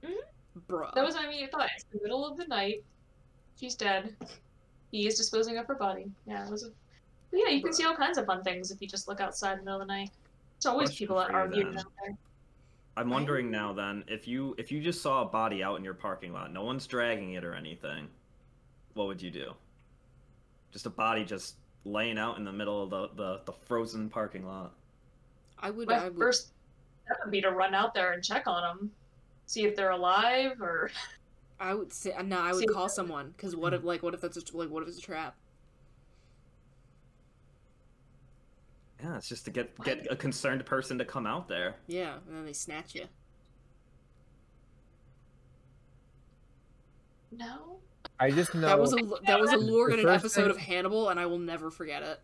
Mhm. 0.03 0.13
bruh. 0.69 0.93
That 0.93 1.03
was 1.03 1.15
my 1.15 1.25
immediate 1.25 1.51
thought. 1.51 1.67
It's 1.75 1.85
the 1.91 1.99
middle 2.01 2.25
of 2.25 2.37
the 2.37 2.45
night. 2.47 2.83
She's 3.59 3.75
dead. 3.75 4.15
He 4.91 5.07
is 5.07 5.15
disposing 5.17 5.57
of 5.57 5.65
her 5.67 5.75
body. 5.75 6.05
Yeah, 6.25 6.45
it 6.45 6.51
was 6.51 6.63
a. 6.63 6.69
but 7.31 7.39
yeah, 7.45 7.49
you 7.49 7.61
can 7.61 7.73
see 7.73 7.83
all 7.83 7.95
kinds 7.95 8.17
of 8.17 8.25
fun 8.25 8.43
things 8.43 8.71
if 8.71 8.81
you 8.81 8.87
just 8.87 9.07
look 9.07 9.19
outside 9.19 9.53
in 9.53 9.59
the 9.59 9.65
middle 9.65 9.81
of 9.81 9.87
the 9.87 9.93
night. 9.93 10.11
There's 10.57 10.65
always 10.71 10.89
Question 10.89 11.03
people 11.07 11.17
that 11.17 11.27
for 11.31 11.53
you 11.53 11.67
out 11.67 11.73
there. 12.03 12.17
I'm 12.97 13.09
wondering 13.09 13.51
now 13.51 13.73
then 13.73 14.05
if 14.07 14.25
you 14.27 14.55
if 14.57 14.71
you 14.71 14.79
just 14.81 15.01
saw 15.01 15.21
a 15.23 15.25
body 15.25 15.61
out 15.61 15.77
in 15.77 15.83
your 15.83 15.93
parking 15.93 16.31
lot, 16.31 16.53
no 16.53 16.63
one's 16.63 16.87
dragging 16.87 17.33
it 17.33 17.43
or 17.43 17.53
anything, 17.53 18.07
what 18.93 19.07
would 19.07 19.21
you 19.21 19.31
do? 19.31 19.53
Just 20.75 20.87
a 20.87 20.89
body 20.89 21.23
just 21.23 21.55
laying 21.85 22.17
out 22.17 22.37
in 22.37 22.43
the 22.43 22.51
middle 22.51 22.83
of 22.83 22.89
the 22.89 23.07
the, 23.15 23.39
the 23.45 23.53
frozen 23.53 24.09
parking 24.09 24.45
lot. 24.45 24.73
I 25.57 25.69
would 25.71 25.87
My 25.87 25.95
I 25.95 26.03
would 26.09 26.17
first 26.17 26.47
step 27.05 27.17
would 27.23 27.31
be 27.31 27.39
to 27.39 27.51
run 27.51 27.73
out 27.73 27.93
there 27.93 28.11
and 28.11 28.21
check 28.21 28.45
on 28.45 28.61
them, 28.61 28.91
see 29.45 29.63
if 29.63 29.73
they're 29.73 29.91
alive 29.91 30.61
or. 30.61 30.91
I 31.61 31.73
would 31.73 31.93
say 31.93 32.11
uh, 32.11 32.23
no. 32.23 32.41
I 32.41 32.51
would 32.51 32.59
See- 32.59 32.65
call 32.65 32.89
someone 32.89 33.33
because 33.37 33.55
what 33.55 33.73
if 33.73 33.85
like 33.85 34.03
what 34.03 34.13
if 34.13 34.19
that's 34.19 34.35
a, 34.35 34.57
like 34.57 34.69
what 34.69 34.83
if 34.83 34.89
it's 34.89 34.97
a 34.97 35.01
trap? 35.01 35.37
Yeah, 39.01 39.15
it's 39.15 39.29
just 39.29 39.45
to 39.45 39.51
get 39.51 39.81
get 39.85 40.07
a 40.11 40.17
concerned 40.17 40.65
person 40.65 40.97
to 40.97 41.05
come 41.05 41.25
out 41.25 41.47
there. 41.47 41.75
Yeah, 41.87 42.15
and 42.27 42.35
then 42.35 42.43
they 42.43 42.51
snatch 42.51 42.95
you. 42.95 43.05
No. 47.31 47.77
I 48.19 48.31
just 48.31 48.53
know 48.55 48.61
That 48.61 48.79
was 48.79 48.93
a 48.93 48.97
that 49.25 49.39
was 49.39 49.51
a 49.51 49.57
lure 49.57 49.89
in 49.91 49.99
an 49.99 50.07
episode 50.09 50.43
thing- 50.43 50.51
of 50.51 50.57
Hannibal, 50.57 51.09
and 51.09 51.19
I 51.19 51.25
will 51.25 51.39
never 51.39 51.69
forget 51.69 52.01
it. 52.03 52.19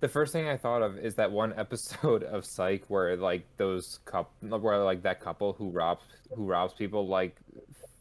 the 0.00 0.08
first 0.08 0.32
thing 0.32 0.46
I 0.46 0.56
thought 0.58 0.82
of 0.82 0.98
is 0.98 1.14
that 1.14 1.32
one 1.32 1.52
episode 1.56 2.22
of 2.22 2.44
Psych 2.44 2.84
where 2.88 3.16
like 3.16 3.46
those 3.56 3.98
couple, 4.04 4.58
where 4.58 4.78
like 4.84 5.02
that 5.02 5.20
couple 5.20 5.54
who 5.54 5.70
robs 5.70 6.04
who 6.34 6.44
robs 6.44 6.74
people 6.74 7.06
like 7.08 7.36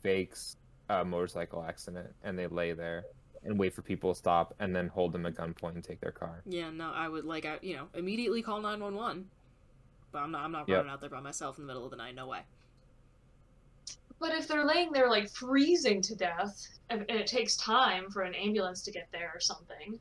fakes 0.03 0.57
a 0.89 1.03
motorcycle 1.05 1.63
accident 1.63 2.13
and 2.23 2.37
they 2.37 2.47
lay 2.47 2.73
there 2.73 3.05
and 3.43 3.57
wait 3.57 3.73
for 3.73 3.81
people 3.81 4.13
to 4.13 4.17
stop 4.17 4.53
and 4.59 4.75
then 4.75 4.87
hold 4.87 5.11
them 5.13 5.25
at 5.25 5.35
gunpoint 5.35 5.75
and 5.75 5.83
take 5.83 5.99
their 6.01 6.11
car. 6.11 6.41
Yeah, 6.45 6.69
no, 6.71 6.91
I 6.91 7.07
would 7.07 7.25
like 7.25 7.45
I 7.45 7.59
you 7.61 7.75
know 7.77 7.87
immediately 7.93 8.41
call 8.41 8.61
nine 8.61 8.81
one 8.81 8.95
one. 8.95 9.27
But 10.11 10.19
I'm 10.19 10.31
not 10.31 10.43
I'm 10.43 10.51
not 10.51 10.67
Yep. 10.67 10.77
running 10.77 10.91
out 10.91 10.99
there 11.01 11.09
by 11.09 11.21
myself 11.21 11.57
in 11.57 11.63
the 11.63 11.67
middle 11.67 11.85
of 11.85 11.91
the 11.91 11.97
night. 11.97 12.13
No 12.15 12.27
way. 12.27 12.41
But 14.19 14.31
if 14.33 14.47
they're 14.47 14.65
laying 14.65 14.91
there 14.91 15.09
like 15.09 15.29
freezing 15.29 16.01
to 16.03 16.15
death, 16.15 16.67
and 16.89 17.01
and 17.09 17.19
it 17.19 17.27
takes 17.27 17.55
time 17.57 18.09
for 18.09 18.21
an 18.21 18.33
ambulance 18.35 18.81
to 18.83 18.91
get 18.91 19.07
there 19.11 19.31
or 19.33 19.39
something, 19.39 19.99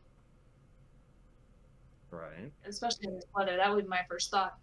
Right. 2.11 2.53
especially 2.65 3.09
in 3.09 3.15
this 3.15 3.25
weather, 3.35 3.57
that 3.57 3.75
would 3.75 3.85
be 3.85 3.89
my 3.89 4.03
first 4.09 4.31
thought. 4.31 4.57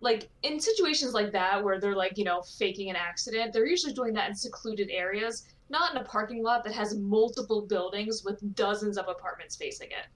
Like 0.00 0.28
in 0.42 0.58
situations 0.60 1.14
like 1.14 1.32
that 1.32 1.62
where 1.62 1.80
they're 1.80 1.94
like, 1.94 2.18
you 2.18 2.24
know, 2.24 2.42
faking 2.58 2.90
an 2.90 2.96
accident, 2.96 3.52
they're 3.52 3.66
usually 3.66 3.92
doing 3.94 4.12
that 4.14 4.28
in 4.28 4.34
secluded 4.34 4.90
areas, 4.90 5.46
not 5.70 5.92
in 5.94 5.98
a 5.98 6.04
parking 6.04 6.42
lot 6.42 6.64
that 6.64 6.74
has 6.74 6.96
multiple 6.96 7.62
buildings 7.62 8.22
with 8.24 8.54
dozens 8.54 8.98
of 8.98 9.08
apartments 9.08 9.56
facing 9.56 9.90
it. 9.90 10.06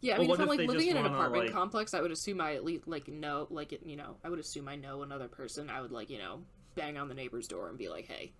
Yeah, 0.00 0.14
I 0.14 0.18
mean, 0.20 0.28
what 0.28 0.36
if 0.36 0.42
I'm 0.42 0.48
like 0.48 0.58
they 0.58 0.66
living 0.66 0.88
in 0.88 0.96
an 0.96 1.06
apartment 1.06 1.46
like- 1.46 1.52
complex, 1.52 1.92
I 1.92 2.00
would 2.00 2.12
assume 2.12 2.40
I 2.40 2.54
at 2.54 2.64
least 2.64 2.86
like 2.86 3.08
know, 3.08 3.46
like 3.50 3.72
it, 3.72 3.82
you 3.84 3.96
know, 3.96 4.16
I 4.22 4.28
would 4.30 4.38
assume 4.38 4.68
I 4.68 4.76
know 4.76 5.02
another 5.02 5.26
person. 5.28 5.68
I 5.68 5.80
would 5.80 5.90
like, 5.90 6.08
you 6.08 6.18
know, 6.18 6.44
bang 6.78 6.96
on 6.96 7.08
the 7.08 7.14
neighbor's 7.14 7.48
door 7.48 7.68
and 7.68 7.76
be 7.76 7.88
like, 7.88 8.06
"Hey, 8.06 8.32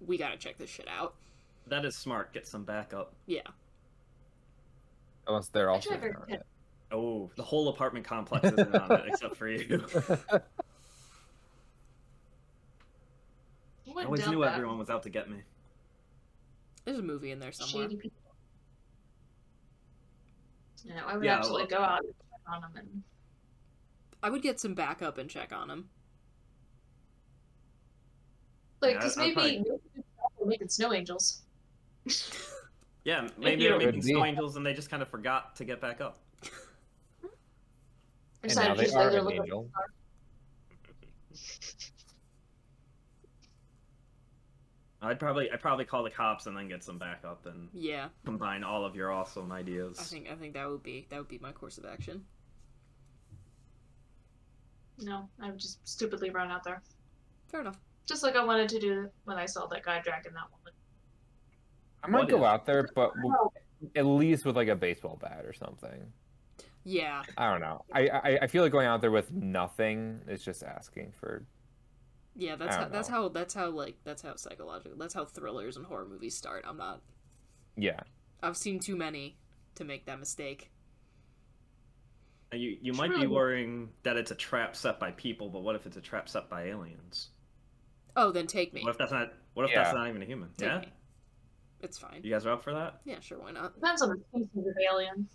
we 0.00 0.16
gotta 0.16 0.36
check 0.38 0.56
this 0.58 0.70
shit 0.70 0.88
out." 0.88 1.14
That 1.66 1.84
is 1.84 1.96
smart. 1.96 2.32
Get 2.32 2.46
some 2.46 2.64
backup. 2.64 3.12
Yeah, 3.26 3.40
Unless 5.26 5.48
they're 5.48 5.70
also 5.70 5.90
Actually, 5.92 6.08
in 6.08 6.14
I've 6.14 6.22
on 6.22 6.28
heard- 6.30 6.40
it. 6.40 6.46
Oh, 6.92 7.30
the 7.36 7.42
whole 7.42 7.68
apartment 7.68 8.06
complex 8.06 8.44
isn't 8.52 8.74
on 8.74 8.92
it 8.92 9.04
except 9.08 9.36
for 9.36 9.48
you. 9.48 9.84
I 10.32 10.40
I 14.00 14.04
always 14.04 14.26
knew 14.28 14.40
that. 14.42 14.54
everyone 14.54 14.78
was 14.78 14.90
out 14.90 15.02
to 15.04 15.10
get 15.10 15.28
me. 15.30 15.38
there's 16.84 16.98
a 16.98 17.02
movie 17.02 17.32
in 17.32 17.40
there 17.40 17.50
somewhere. 17.52 17.88
Shady 17.88 18.00
people. 18.00 18.20
Yeah, 20.84 21.00
I 21.04 21.16
would 21.16 21.24
Yeah, 21.24 21.38
absolutely 21.38 21.74
well- 21.74 21.80
go 21.80 21.84
out 21.84 22.04
and 22.04 22.14
check 22.14 22.54
on 22.54 22.60
them 22.60 22.70
and 22.76 23.02
I 24.22 24.30
would 24.30 24.42
get 24.42 24.60
some 24.60 24.74
backup 24.74 25.18
and 25.18 25.28
check 25.28 25.52
on 25.52 25.68
him. 25.70 25.88
Like, 28.86 28.94
Yeah, 28.94 28.98
because 29.00 29.18
I'd 29.18 29.36
maybe 29.36 29.64
we're 30.38 30.46
making 30.46 30.68
snow 30.68 30.92
angels. 30.92 31.42
Yeah, 33.04 33.28
maybe 33.38 33.62
you. 33.62 33.68
they're 33.68 33.78
making 33.78 34.02
snow 34.02 34.24
angels 34.24 34.56
and 34.56 34.66
they 34.66 34.74
just 34.74 34.90
kind 34.90 35.00
of 35.00 35.08
forgot 35.08 35.54
to 35.56 35.64
get 35.64 35.80
back 35.80 36.00
up. 36.00 36.18
And 38.42 38.54
now 38.54 38.74
they 38.74 38.90
are 38.90 39.08
an 39.10 39.32
angel. 39.32 39.70
I'd 45.02 45.20
probably 45.20 45.50
I'd 45.50 45.60
probably 45.60 45.84
call 45.84 46.02
the 46.02 46.10
cops 46.10 46.46
and 46.46 46.56
then 46.56 46.68
get 46.68 46.82
some 46.82 46.98
backup 46.98 47.46
and 47.46 47.68
Yeah, 47.72 48.08
combine 48.24 48.64
all 48.64 48.84
of 48.84 48.96
your 48.96 49.12
awesome 49.12 49.52
ideas. 49.52 49.98
I 50.00 50.02
think 50.02 50.28
I 50.30 50.34
think 50.34 50.54
that 50.54 50.68
would 50.68 50.82
be 50.82 51.06
that 51.10 51.18
would 51.18 51.28
be 51.28 51.38
my 51.38 51.52
course 51.52 51.78
of 51.78 51.84
action. 51.84 52.24
No, 54.98 55.28
I 55.40 55.50
would 55.50 55.58
just 55.58 55.86
stupidly 55.86 56.30
run 56.30 56.50
out 56.50 56.64
there, 56.64 56.82
Fair 57.48 57.60
enough. 57.60 57.78
Just 58.06 58.22
like 58.22 58.36
I 58.36 58.44
wanted 58.44 58.68
to 58.70 58.78
do 58.80 59.10
when 59.24 59.36
I 59.36 59.46
saw 59.46 59.66
that 59.66 59.82
guy 59.82 60.00
dragging 60.00 60.32
that 60.34 60.44
woman. 60.50 60.72
I 62.02 62.08
might 62.08 62.18
What 62.20 62.28
go 62.28 62.38
if- 62.38 62.44
out 62.44 62.66
there, 62.66 62.88
but 62.94 63.14
w- 63.14 63.34
oh. 63.38 63.52
at 63.94 64.06
least 64.06 64.44
with 64.44 64.56
like 64.56 64.68
a 64.68 64.76
baseball 64.76 65.18
bat 65.20 65.44
or 65.44 65.52
something. 65.52 66.12
Yeah. 66.84 67.24
I 67.36 67.50
don't 67.50 67.60
know. 67.60 67.84
I, 67.92 68.08
I 68.08 68.38
I 68.42 68.46
feel 68.46 68.62
like 68.62 68.70
going 68.70 68.86
out 68.86 69.00
there 69.00 69.10
with 69.10 69.32
nothing 69.32 70.20
is 70.28 70.44
just 70.44 70.62
asking 70.62 71.12
for. 71.18 71.44
Yeah, 72.36 72.54
that's 72.54 72.76
how 72.76 72.82
don't 72.82 72.92
that's 72.92 73.08
how 73.08 73.28
that's 73.28 73.54
how 73.54 73.70
like 73.70 73.96
that's 74.04 74.22
how 74.22 74.36
psychological 74.36 74.96
that's 74.96 75.14
how 75.14 75.24
thrillers 75.24 75.76
and 75.76 75.84
horror 75.84 76.06
movies 76.06 76.36
start. 76.36 76.64
I'm 76.68 76.76
not 76.76 77.00
Yeah. 77.76 78.00
I've 78.42 78.56
seen 78.56 78.78
too 78.78 78.94
many 78.94 79.36
to 79.74 79.84
make 79.84 80.06
that 80.06 80.20
mistake. 80.20 80.70
And 82.52 82.60
You 82.60 82.76
you 82.80 82.92
might 82.92 83.12
be 83.12 83.26
worrying 83.26 83.88
that 84.04 84.16
it's 84.16 84.30
a 84.30 84.34
trap 84.36 84.76
set 84.76 85.00
by 85.00 85.10
people, 85.12 85.48
but 85.48 85.62
what 85.62 85.74
if 85.74 85.86
it's 85.86 85.96
a 85.96 86.00
trap 86.00 86.28
set 86.28 86.48
by 86.48 86.66
aliens? 86.66 87.30
Oh, 88.16 88.32
then 88.32 88.46
take 88.46 88.72
me. 88.72 88.82
What 88.82 88.90
if 88.90 88.98
that's 88.98 89.12
not? 89.12 89.32
What 89.54 89.64
if 89.66 89.70
Yeah. 89.72 89.84
that's 89.84 89.94
not 89.94 90.08
even 90.08 90.22
a 90.22 90.24
human? 90.24 90.48
Take 90.56 90.68
yeah. 90.68 90.78
me. 90.80 90.92
It's 91.80 91.98
fine. 91.98 92.20
You 92.22 92.30
guys 92.32 92.46
are 92.46 92.52
up 92.52 92.62
for 92.64 92.72
that? 92.72 93.00
Yeah, 93.04 93.20
sure, 93.20 93.38
why 93.38 93.52
not? 93.52 93.74
Depends 93.74 94.00
on 94.02 94.08
the 94.08 94.16
species 94.28 94.66
of 94.66 94.74
alien. 94.90 95.28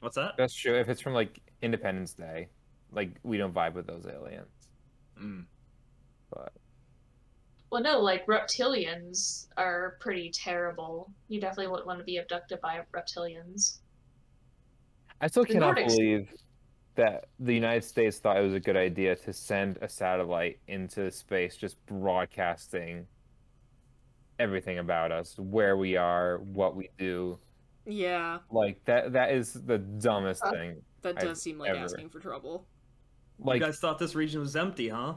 What's 0.00 0.16
that? 0.16 0.34
That's 0.36 0.54
true. 0.54 0.78
If 0.78 0.88
it's 0.90 1.00
from 1.00 1.14
like 1.14 1.40
Independence 1.62 2.12
Day, 2.12 2.48
like 2.92 3.16
we 3.22 3.38
don't 3.38 3.54
vibe 3.54 3.72
with 3.74 3.86
those 3.86 4.06
aliens. 4.06 4.68
Mm. 5.20 5.46
But 6.30 6.52
Well, 7.70 7.82
no, 7.82 7.98
like 8.00 8.26
reptilians 8.26 9.48
are 9.56 9.96
pretty 10.00 10.30
terrible. 10.30 11.10
You 11.28 11.40
definitely 11.40 11.68
wouldn't 11.68 11.86
want 11.86 11.98
to 12.00 12.04
be 12.04 12.18
abducted 12.18 12.60
by 12.60 12.82
reptilians. 12.94 13.78
I 15.22 15.28
still 15.28 15.44
The 15.44 15.54
cannot 15.54 15.76
Nordics- 15.76 15.96
believe 15.96 16.30
that 16.96 17.26
the 17.38 17.54
United 17.54 17.84
States 17.84 18.18
thought 18.18 18.36
it 18.36 18.42
was 18.42 18.54
a 18.54 18.60
good 18.60 18.76
idea 18.76 19.14
to 19.16 19.32
send 19.32 19.78
a 19.80 19.88
satellite 19.88 20.58
into 20.68 21.10
space, 21.10 21.56
just 21.56 21.76
broadcasting 21.86 23.06
everything 24.38 24.78
about 24.78 25.12
us, 25.12 25.38
where 25.38 25.76
we 25.76 25.96
are, 25.96 26.38
what 26.38 26.76
we 26.76 26.90
do. 26.98 27.38
Yeah, 27.86 28.38
Like 28.50 28.84
that. 28.86 29.12
That 29.12 29.30
is 29.32 29.52
the 29.52 29.78
dumbest 29.78 30.42
Uh, 30.44 30.50
thing. 30.50 30.82
that 31.02 31.16
I've 31.18 31.22
does 31.24 31.40
seem 31.42 31.58
like 31.58 31.70
ever- 31.70 31.78
asking 31.78 32.08
for 32.10 32.18
trouble. 32.18 32.66
Like 33.38 33.60
you 33.60 33.66
guys 33.66 33.78
thought 33.78 33.98
this 33.98 34.14
region 34.14 34.40
was 34.40 34.56
empty, 34.56 34.88
huh? 34.88 35.14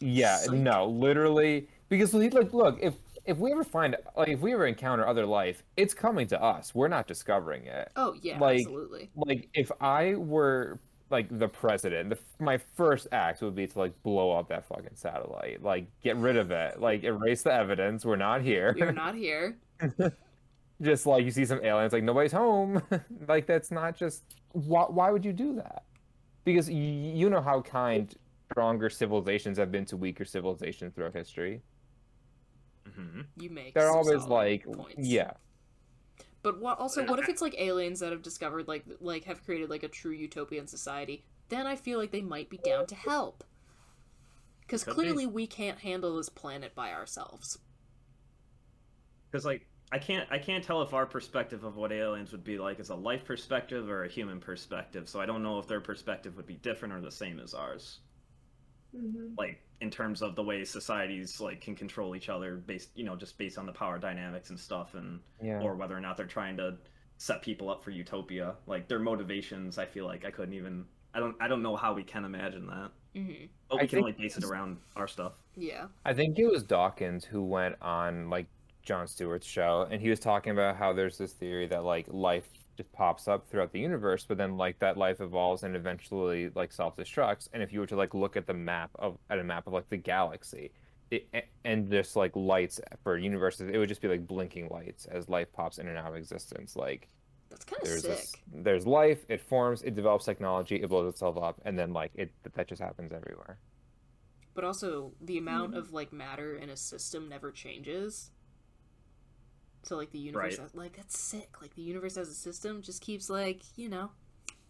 Yeah, 0.00 0.36
Psych. 0.38 0.58
no, 0.58 0.86
literally, 0.86 1.68
because 1.88 2.12
like, 2.12 2.52
look, 2.52 2.78
if 2.82 2.94
if 3.26 3.38
we 3.38 3.50
ever 3.52 3.64
find, 3.64 3.96
like, 4.18 4.28
if 4.28 4.40
we 4.40 4.52
ever 4.52 4.66
encounter 4.66 5.06
other 5.08 5.24
life, 5.24 5.62
it's 5.78 5.94
coming 5.94 6.26
to 6.26 6.42
us. 6.42 6.74
We're 6.74 6.88
not 6.88 7.06
discovering 7.06 7.64
it. 7.64 7.90
Oh 7.96 8.14
yeah, 8.20 8.38
Like- 8.38 8.58
absolutely. 8.58 9.10
Like, 9.14 9.48
if 9.54 9.72
I 9.80 10.14
were 10.16 10.78
like 11.14 11.38
the 11.38 11.46
president, 11.48 12.10
the, 12.10 12.18
my 12.44 12.58
first 12.58 13.06
act 13.12 13.40
would 13.40 13.54
be 13.54 13.66
to 13.68 13.78
like 13.78 13.92
blow 14.02 14.32
up 14.32 14.48
that 14.48 14.66
fucking 14.66 14.94
satellite, 14.94 15.62
like 15.62 15.86
get 16.02 16.16
rid 16.16 16.36
of 16.36 16.50
it, 16.50 16.80
like 16.80 17.04
erase 17.04 17.42
the 17.42 17.52
evidence. 17.52 18.04
We're 18.04 18.16
not 18.16 18.42
here. 18.42 18.74
We're 18.78 18.90
not 19.04 19.14
here. 19.14 19.56
just 20.82 21.06
like 21.06 21.24
you 21.24 21.30
see 21.30 21.44
some 21.44 21.60
aliens, 21.64 21.92
like 21.92 22.02
nobody's 22.02 22.32
home. 22.32 22.82
like 23.28 23.46
that's 23.46 23.70
not 23.70 23.96
just. 23.96 24.24
Why? 24.52 24.82
Why 24.88 25.10
would 25.12 25.24
you 25.24 25.32
do 25.32 25.54
that? 25.54 25.84
Because 26.44 26.68
y- 26.68 26.74
you 26.74 27.30
know 27.30 27.40
how 27.40 27.60
kind 27.62 28.12
stronger 28.50 28.90
civilizations 28.90 29.56
have 29.58 29.70
been 29.70 29.84
to 29.86 29.96
weaker 29.96 30.24
civilizations 30.24 30.94
throughout 30.94 31.14
history. 31.14 31.62
Mm-hmm. 32.88 33.20
You 33.40 33.50
make 33.50 33.74
They're 33.74 33.86
some 33.88 33.96
always 33.96 34.22
solid 34.22 34.30
like, 34.30 34.64
points. 34.64 34.94
yeah, 34.98 35.30
But 36.44 36.60
what 36.60 36.78
also 36.78 37.06
what 37.06 37.18
if 37.18 37.30
it's 37.30 37.40
like 37.40 37.58
aliens 37.58 38.00
that 38.00 38.12
have 38.12 38.20
discovered 38.20 38.68
like 38.68 38.84
like 39.00 39.24
have 39.24 39.42
created 39.42 39.70
like 39.70 39.82
a 39.82 39.88
true 39.88 40.12
utopian 40.12 40.66
society? 40.66 41.24
Then 41.48 41.66
I 41.66 41.74
feel 41.74 41.98
like 41.98 42.12
they 42.12 42.20
might 42.20 42.50
be 42.50 42.58
down 42.58 42.86
to 42.88 42.94
help. 42.94 43.42
Cuz 44.68 44.84
Could 44.84 44.90
be. 44.90 44.94
clearly 44.94 45.26
we 45.26 45.46
can't 45.46 45.78
handle 45.78 46.18
this 46.18 46.28
planet 46.28 46.74
by 46.74 46.92
ourselves. 46.92 47.58
Because 49.30 49.46
like 49.46 49.66
I 49.90 49.98
can't 49.98 50.30
I 50.30 50.38
can't 50.38 50.62
tell 50.62 50.82
if 50.82 50.92
our 50.92 51.06
perspective 51.06 51.64
of 51.64 51.76
what 51.76 51.92
aliens 51.92 52.30
would 52.32 52.44
be 52.44 52.58
like 52.58 52.78
is 52.78 52.90
a 52.90 52.94
life 52.94 53.24
perspective 53.24 53.88
or 53.88 54.04
a 54.04 54.08
human 54.08 54.38
perspective. 54.38 55.08
So 55.08 55.22
I 55.22 55.26
don't 55.26 55.42
know 55.42 55.58
if 55.58 55.66
their 55.66 55.80
perspective 55.80 56.36
would 56.36 56.46
be 56.46 56.56
different 56.56 56.92
or 56.92 57.00
the 57.00 57.10
same 57.10 57.40
as 57.40 57.54
ours. 57.54 58.00
Mm-hmm. 58.96 59.34
Like 59.36 59.60
in 59.80 59.90
terms 59.90 60.22
of 60.22 60.36
the 60.36 60.42
way 60.42 60.64
societies 60.64 61.40
like 61.40 61.60
can 61.60 61.74
control 61.74 62.14
each 62.14 62.28
other 62.28 62.56
based 62.56 62.90
you 62.94 63.04
know 63.04 63.16
just 63.16 63.36
based 63.36 63.58
on 63.58 63.66
the 63.66 63.72
power 63.72 63.98
dynamics 63.98 64.50
and 64.50 64.58
stuff 64.58 64.94
and 64.94 65.20
yeah. 65.42 65.60
or 65.60 65.74
whether 65.74 65.96
or 65.96 66.00
not 66.00 66.16
they're 66.16 66.26
trying 66.26 66.56
to 66.56 66.76
set 67.18 67.42
people 67.42 67.70
up 67.70 67.82
for 67.82 67.90
utopia. 67.90 68.54
Like 68.66 68.88
their 68.88 68.98
motivations, 68.98 69.78
I 69.78 69.86
feel 69.86 70.04
like 70.04 70.24
I 70.24 70.30
couldn't 70.30 70.54
even. 70.54 70.84
I 71.14 71.20
don't. 71.20 71.36
I 71.40 71.48
don't 71.48 71.62
know 71.62 71.76
how 71.76 71.94
we 71.94 72.02
can 72.02 72.24
imagine 72.24 72.66
that. 72.66 72.90
Mhm. 73.14 73.48
But 73.68 73.76
I 73.76 73.82
we 73.82 73.88
can 73.88 73.88
think 73.88 74.06
only 74.06 74.12
base 74.12 74.36
it 74.36 74.44
around 74.44 74.78
our 74.96 75.06
stuff. 75.06 75.32
Yeah. 75.56 75.86
I 76.04 76.12
think 76.12 76.38
it 76.38 76.46
was 76.46 76.64
Dawkins 76.64 77.24
who 77.24 77.44
went 77.44 77.76
on 77.80 78.30
like 78.30 78.46
Jon 78.82 79.06
Stewart's 79.06 79.46
show, 79.46 79.86
and 79.90 80.00
he 80.00 80.10
was 80.10 80.18
talking 80.18 80.52
about 80.52 80.76
how 80.76 80.92
there's 80.92 81.16
this 81.16 81.32
theory 81.32 81.66
that 81.68 81.84
like 81.84 82.06
life 82.08 82.48
just 82.76 82.92
pops 82.92 83.28
up 83.28 83.48
throughout 83.48 83.72
the 83.72 83.80
universe, 83.80 84.26
but 84.26 84.38
then 84.38 84.56
like 84.56 84.78
that 84.80 84.96
life 84.96 85.20
evolves 85.20 85.62
and 85.62 85.76
eventually 85.76 86.50
like 86.54 86.72
self-destructs. 86.72 87.48
And 87.52 87.62
if 87.62 87.72
you 87.72 87.80
were 87.80 87.86
to 87.86 87.96
like 87.96 88.14
look 88.14 88.36
at 88.36 88.46
the 88.46 88.54
map 88.54 88.90
of 88.96 89.18
at 89.30 89.38
a 89.38 89.44
map 89.44 89.66
of 89.66 89.72
like 89.72 89.88
the 89.90 89.96
galaxy, 89.96 90.72
it, 91.10 91.28
and 91.64 91.90
just 91.90 92.16
like 92.16 92.34
lights 92.36 92.80
for 93.02 93.16
universes, 93.18 93.70
it 93.72 93.78
would 93.78 93.88
just 93.88 94.00
be 94.02 94.08
like 94.08 94.26
blinking 94.26 94.68
lights 94.70 95.06
as 95.06 95.28
life 95.28 95.52
pops 95.52 95.78
in 95.78 95.88
and 95.88 95.98
out 95.98 96.08
of 96.10 96.16
existence. 96.16 96.76
Like 96.76 97.08
That's 97.50 97.64
kind 97.64 97.82
of 97.82 97.88
there's 97.88 98.02
sick. 98.02 98.28
this, 98.32 98.36
there's 98.52 98.86
life, 98.86 99.24
it 99.28 99.40
forms, 99.40 99.82
it 99.82 99.94
develops 99.94 100.24
technology, 100.24 100.76
it 100.82 100.88
blows 100.88 101.08
itself 101.12 101.36
up, 101.38 101.60
and 101.64 101.78
then 101.78 101.92
like 101.92 102.12
it 102.14 102.32
that 102.54 102.68
just 102.68 102.82
happens 102.82 103.12
everywhere. 103.12 103.58
But 104.54 104.64
also 104.64 105.14
the 105.20 105.38
amount 105.38 105.72
Mm-hmm. 105.72 105.78
of 105.78 105.92
like 105.92 106.12
matter 106.12 106.56
in 106.56 106.70
a 106.70 106.76
system 106.76 107.28
never 107.28 107.50
changes. 107.52 108.30
So 109.84 109.96
like 109.96 110.10
the 110.12 110.18
universe 110.18 110.58
Right. 110.58 110.58
has, 110.58 110.74
like 110.74 110.96
that's 110.96 111.18
sick. 111.18 111.60
Like 111.62 111.74
the 111.74 111.82
universe 111.82 112.16
as 112.16 112.28
a 112.28 112.34
system 112.34 112.82
just 112.82 113.02
keeps 113.02 113.30
like, 113.30 113.62
you 113.76 113.88
know, 113.88 114.10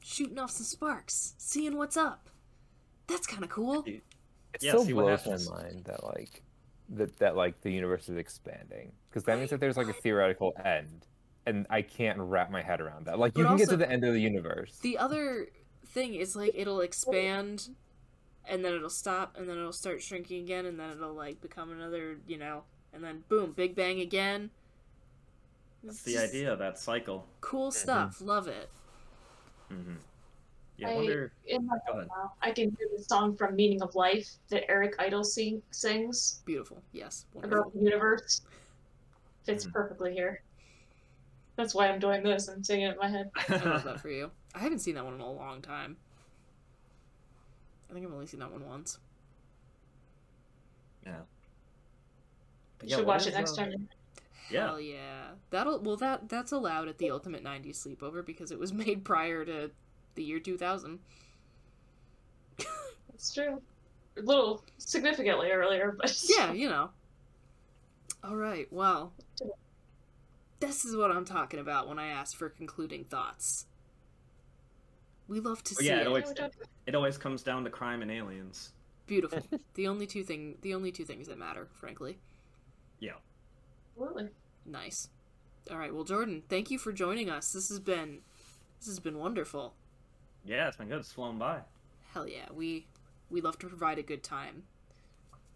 shooting 0.03 0.39
off 0.39 0.51
some 0.53 0.67
sparks, 0.67 1.35
seeing 1.39 1.77
what's 1.77 1.97
up. 1.97 2.31
That's 3.07 3.27
kind 3.27 3.45
of 3.45 3.51
cool. 3.51 3.89
It 4.55 4.61
Yeah, 4.61 4.77
still 4.77 4.79
see 4.79 4.93
what 4.95 5.07
blows 5.07 5.27
my 5.27 5.39
mind 5.39 5.85
that 5.85 6.05
like 6.05 6.43
that 6.91 7.19
that 7.19 7.37
like 7.37 7.61
the 7.63 7.73
universe 7.73 8.09
is 8.09 8.17
expanding 8.17 8.93
because 9.09 9.25
that 9.25 9.39
means 9.39 9.51
that 9.51 9.61
there's 9.61 9.77
like 9.77 9.89
a 9.89 9.93
theoretical 9.93 10.55
end, 10.65 11.07
and 11.47 11.67
I 11.71 11.83
can't 11.83 12.19
wrap 12.21 12.51
my 12.51 12.63
head 12.63 12.81
around 12.81 13.07
that. 13.07 13.19
Like 13.19 13.37
you 13.39 13.45
But 13.45 13.47
can 13.47 13.57
get 13.57 13.69
to 13.71 13.77
the 13.77 13.91
end 13.91 14.05
of 14.05 14.15
the 14.15 14.21
universe. 14.21 14.83
The 14.83 14.99
other 14.99 15.49
thing 15.87 16.15
is 16.15 16.37
like 16.37 16.53
it'll 16.55 16.81
expand 16.81 17.69
and 18.45 18.65
then 18.65 18.75
it'll 18.75 18.91
stop 18.91 19.37
and 19.37 19.49
then 19.49 19.59
it'll 19.59 19.73
start 19.73 20.03
shrinking 20.03 20.43
again 20.45 20.67
and 20.67 20.79
then 20.79 20.91
it'll 20.91 21.15
like 21.15 21.41
become 21.41 21.71
another, 21.73 22.19
you 22.27 22.39
know, 22.39 22.65
and 22.93 23.03
then 23.05 23.25
boom, 23.29 23.53
big 23.53 23.75
bang 23.75 24.01
again. 24.01 24.51
That's 25.85 25.97
It's 25.97 26.05
the 26.05 26.19
idea 26.19 26.53
of 26.53 26.59
that 26.61 26.79
cycle. 26.79 27.27
Cool 27.41 27.71
stuff. 27.71 28.21
Love 28.21 28.49
it. 28.49 28.69
hmm 29.69 29.95
Yeah, 30.79 30.89
I 30.89 30.93
I, 30.93 30.97
wonder. 30.97 31.33
in 31.47 31.67
my 31.67 31.77
Go 31.87 31.93
ahead. 31.95 32.09
now, 32.09 32.33
I 32.43 32.51
can 32.53 32.65
hear 32.79 32.89
the 32.97 33.05
song 33.05 33.37
from 33.37 33.55
Meaning 33.55 33.83
of 33.83 33.95
Life 33.95 34.29
that 34.49 34.69
Eric 34.71 34.95
Idle 34.99 35.25
sing, 35.25 35.63
sings 35.71 36.41
Beautiful. 36.45 36.83
Yes. 36.93 37.27
about 37.43 37.73
the 37.75 37.81
universe. 37.81 38.41
Fits 39.45 39.67
Mhm. 39.67 39.73
perfectly 39.73 40.15
here. 40.15 40.43
That's 41.57 41.75
why 41.75 41.89
I'm 41.89 42.01
doing 42.01 42.23
this. 42.23 42.49
I'm 42.49 42.65
singing 42.65 42.87
it 42.87 42.93
in 42.93 42.99
my 42.99 43.09
head. 43.09 43.31
I 43.49 43.65
love 43.65 43.85
that 43.85 44.01
for 44.01 44.09
you. 44.09 44.31
I 44.55 44.59
haven't 44.61 44.81
seen 44.81 44.95
that 44.95 45.05
one 45.05 45.15
in 45.15 45.21
a 45.21 45.31
long 45.31 45.61
time. 45.63 45.97
I 47.91 47.93
think 47.93 48.07
I've 48.07 48.13
only 48.13 48.27
seen 48.27 48.41
that 48.41 48.51
one 48.51 48.67
once. 48.67 48.99
yeah. 51.07 51.13
But 52.79 52.89
You 52.89 52.91
yeah, 52.91 52.97
should 52.97 53.07
watch 53.07 53.27
it 53.27 53.35
next 53.35 53.53
uh, 53.53 53.57
time. 53.67 53.89
Yeah. 54.51 54.67
Hell 54.67 54.81
yeah. 54.81 55.31
That'll 55.51 55.81
well 55.81 55.97
that 55.97 56.29
that's 56.29 56.53
allowed 56.53 56.89
at 56.89 56.99
the 56.99 57.11
Ultimate 57.11 57.43
90s 57.43 57.87
sleepover 57.87 58.25
because 58.25 58.51
it 58.51 58.59
was 58.59 58.73
made 58.85 59.05
prior 59.05 59.45
to 59.45 59.71
the 60.15 60.23
year 60.23 60.39
2000. 60.41 60.99
that's 63.11 63.33
true. 63.35 63.61
A 64.17 64.21
little 64.21 64.65
significantly 64.79 65.51
earlier, 65.51 65.97
but 66.01 66.17
Yeah, 66.39 66.53
you 66.53 66.69
know. 66.69 66.91
All 68.23 68.37
right. 68.37 68.67
Well, 68.71 69.13
this 70.61 70.85
is 70.85 70.97
what 70.97 71.11
I'm 71.11 71.25
talking 71.25 71.61
about 71.61 71.89
when 71.89 71.99
I 71.99 72.09
ask 72.09 72.37
for 72.37 72.49
concluding 72.49 73.05
thoughts. 73.05 73.67
We 75.27 75.41
love 75.41 75.63
to 75.65 75.75
Oh, 75.79 75.81
see 75.81 75.87
yeah, 75.89 75.97
it. 75.99 76.01
it 76.03 76.07
always 76.07 76.33
it 76.87 76.95
always 76.95 77.19
comes 77.19 77.43
down 77.43 77.65
to 77.65 77.71
crime 77.71 78.03
and 78.03 78.11
aliens. 78.11 78.73
Beautiful. 79.07 79.41
the 79.75 79.89
only 79.89 80.07
two 80.07 80.23
thing 80.23 80.57
the 80.63 80.75
only 80.75 80.93
two 80.93 81.05
things 81.05 81.27
that 81.29 81.39
matter, 81.39 81.69
frankly. 81.81 82.19
Yeah. 83.01 83.13
Absolutely. 83.97 84.29
Nice. 84.67 85.09
All 85.71 85.79
right. 85.79 85.95
Well, 85.95 86.05
Jordan, 86.05 86.43
thank 86.49 86.71
you 86.71 86.79
for 86.79 86.93
joining 86.93 87.31
us. 87.31 87.53
This 87.53 87.69
has 87.69 87.81
been 87.81 88.21
this 88.81 88.89
has 88.89 89.01
been 89.01 89.19
wonderful. 89.19 89.75
Yeah, 90.45 90.69
it's 90.69 90.77
been 90.77 90.89
good. 90.89 90.99
It's 90.99 91.13
flown 91.13 91.39
by. 91.39 91.61
Hell 92.13 92.29
yeah. 92.29 92.47
We 92.53 92.87
we 93.31 93.41
love 93.41 93.59
to 93.61 93.69
provide 93.69 93.99
a 93.99 94.03
good 94.03 94.23
time. 94.23 94.65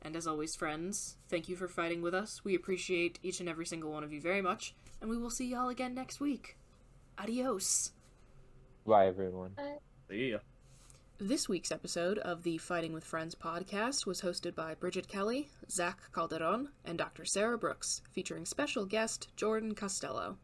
And 0.00 0.14
as 0.14 0.26
always, 0.26 0.54
friends, 0.54 1.16
thank 1.28 1.48
you 1.48 1.56
for 1.56 1.66
fighting 1.66 2.02
with 2.02 2.14
us. 2.14 2.44
We 2.44 2.54
appreciate 2.54 3.18
each 3.22 3.40
and 3.40 3.48
every 3.48 3.66
single 3.66 3.90
one 3.90 4.04
of 4.04 4.12
you 4.12 4.20
very 4.20 4.40
much, 4.40 4.74
and 5.00 5.10
we 5.10 5.18
will 5.18 5.30
see 5.30 5.48
y'all 5.48 5.68
again 5.68 5.94
next 5.94 6.20
week. 6.20 6.56
Adios. 7.18 7.90
Bye 8.86 9.08
everyone. 9.08 9.56
See 10.08 10.30
ya. 10.30 10.38
This 11.20 11.48
week's 11.48 11.72
episode 11.72 12.18
of 12.18 12.44
the 12.44 12.58
Fighting 12.58 12.92
with 12.92 13.02
Friends 13.02 13.34
podcast 13.34 14.06
was 14.06 14.20
hosted 14.20 14.54
by 14.54 14.76
Bridget 14.76 15.08
Kelly, 15.08 15.48
Zach 15.68 15.98
Calderon, 16.14 16.68
and 16.84 16.96
Dr. 16.96 17.24
Sarah 17.24 17.58
Brooks, 17.58 18.02
featuring 18.12 18.46
special 18.46 18.86
guest 18.86 19.26
Jordan 19.34 19.74
Costello. 19.74 20.36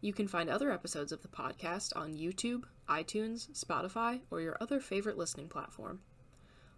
You 0.00 0.14
can 0.14 0.26
find 0.26 0.48
other 0.48 0.72
episodes 0.72 1.12
of 1.12 1.20
the 1.20 1.28
podcast 1.28 1.94
on 1.94 2.16
YouTube, 2.16 2.62
iTunes, 2.88 3.50
Spotify, 3.52 4.20
or 4.30 4.40
your 4.40 4.56
other 4.62 4.80
favorite 4.80 5.18
listening 5.18 5.50
platform. 5.50 6.00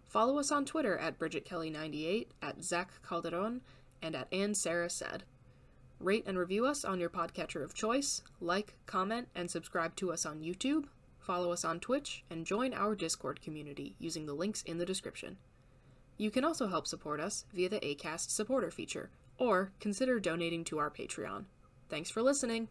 Follow 0.09 0.37
us 0.37 0.51
on 0.51 0.65
Twitter 0.65 0.97
at 0.97 1.17
Bridget 1.17 1.45
Kelly98, 1.45 2.27
at 2.41 2.61
Zach 2.61 2.91
Calderon, 3.01 3.61
and 4.01 4.13
at 4.13 4.27
Ann 4.33 4.53
Sarah 4.55 4.89
Said. 4.89 5.23
Rate 6.01 6.25
and 6.27 6.37
review 6.37 6.65
us 6.65 6.83
on 6.83 6.99
your 6.99 7.09
podcatcher 7.09 7.63
of 7.63 7.73
choice, 7.73 8.23
like, 8.41 8.75
comment, 8.85 9.29
and 9.33 9.49
subscribe 9.49 9.95
to 9.95 10.11
us 10.11 10.25
on 10.25 10.41
YouTube, 10.41 10.87
follow 11.31 11.53
us 11.53 11.63
on 11.63 11.79
Twitch, 11.79 12.25
and 12.29 12.45
join 12.45 12.73
our 12.73 12.93
Discord 12.93 13.41
community 13.41 13.95
using 13.99 14.25
the 14.25 14.33
links 14.33 14.63
in 14.63 14.79
the 14.79 14.85
description. 14.85 15.37
You 16.17 16.29
can 16.29 16.43
also 16.43 16.67
help 16.67 16.85
support 16.85 17.21
us 17.21 17.45
via 17.53 17.69
the 17.69 17.79
ACAST 17.79 18.31
supporter 18.31 18.69
feature, 18.69 19.11
or 19.37 19.71
consider 19.79 20.19
donating 20.19 20.65
to 20.65 20.77
our 20.77 20.89
Patreon. 20.89 21.45
Thanks 21.87 22.09
for 22.09 22.21
listening. 22.21 22.67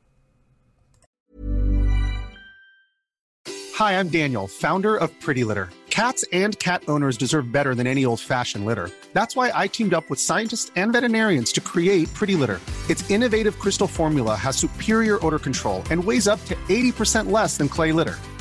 Hi, 3.77 3.99
I'm 3.99 4.11
Daniel, 4.11 4.47
founder 4.47 4.95
of 4.95 5.09
Pretty 5.21 5.43
Litter. 5.43 5.71
Cats 5.89 6.23
and 6.31 6.59
cat 6.59 6.83
owners 6.87 7.17
deserve 7.17 7.51
better 7.51 7.75
than 7.75 7.87
any 7.87 8.05
old 8.05 8.21
fashioned 8.21 8.67
litter. 8.67 8.91
That's 9.15 9.35
why 9.35 9.53
I 9.55 9.69
teamed 9.69 9.95
up 9.95 10.11
with 10.11 10.21
scientists 10.21 10.71
and 10.77 10.93
veterinarians 10.93 11.51
to 11.53 11.63
create 11.63 12.13
Pretty 12.13 12.37
Litter. 12.37 12.61
Its 12.91 13.11
innovative 13.11 13.59
crystal 13.59 13.87
formula 13.87 14.37
has 14.37 14.59
superior 14.59 15.19
odor 15.25 15.39
control 15.39 15.83
and 15.91 16.05
weighs 16.05 16.29
up 16.29 16.45
to 16.45 16.55
80% 16.69 17.31
less 17.31 17.57
than 17.57 17.71
clay 17.71 17.93
litter. 17.93 18.19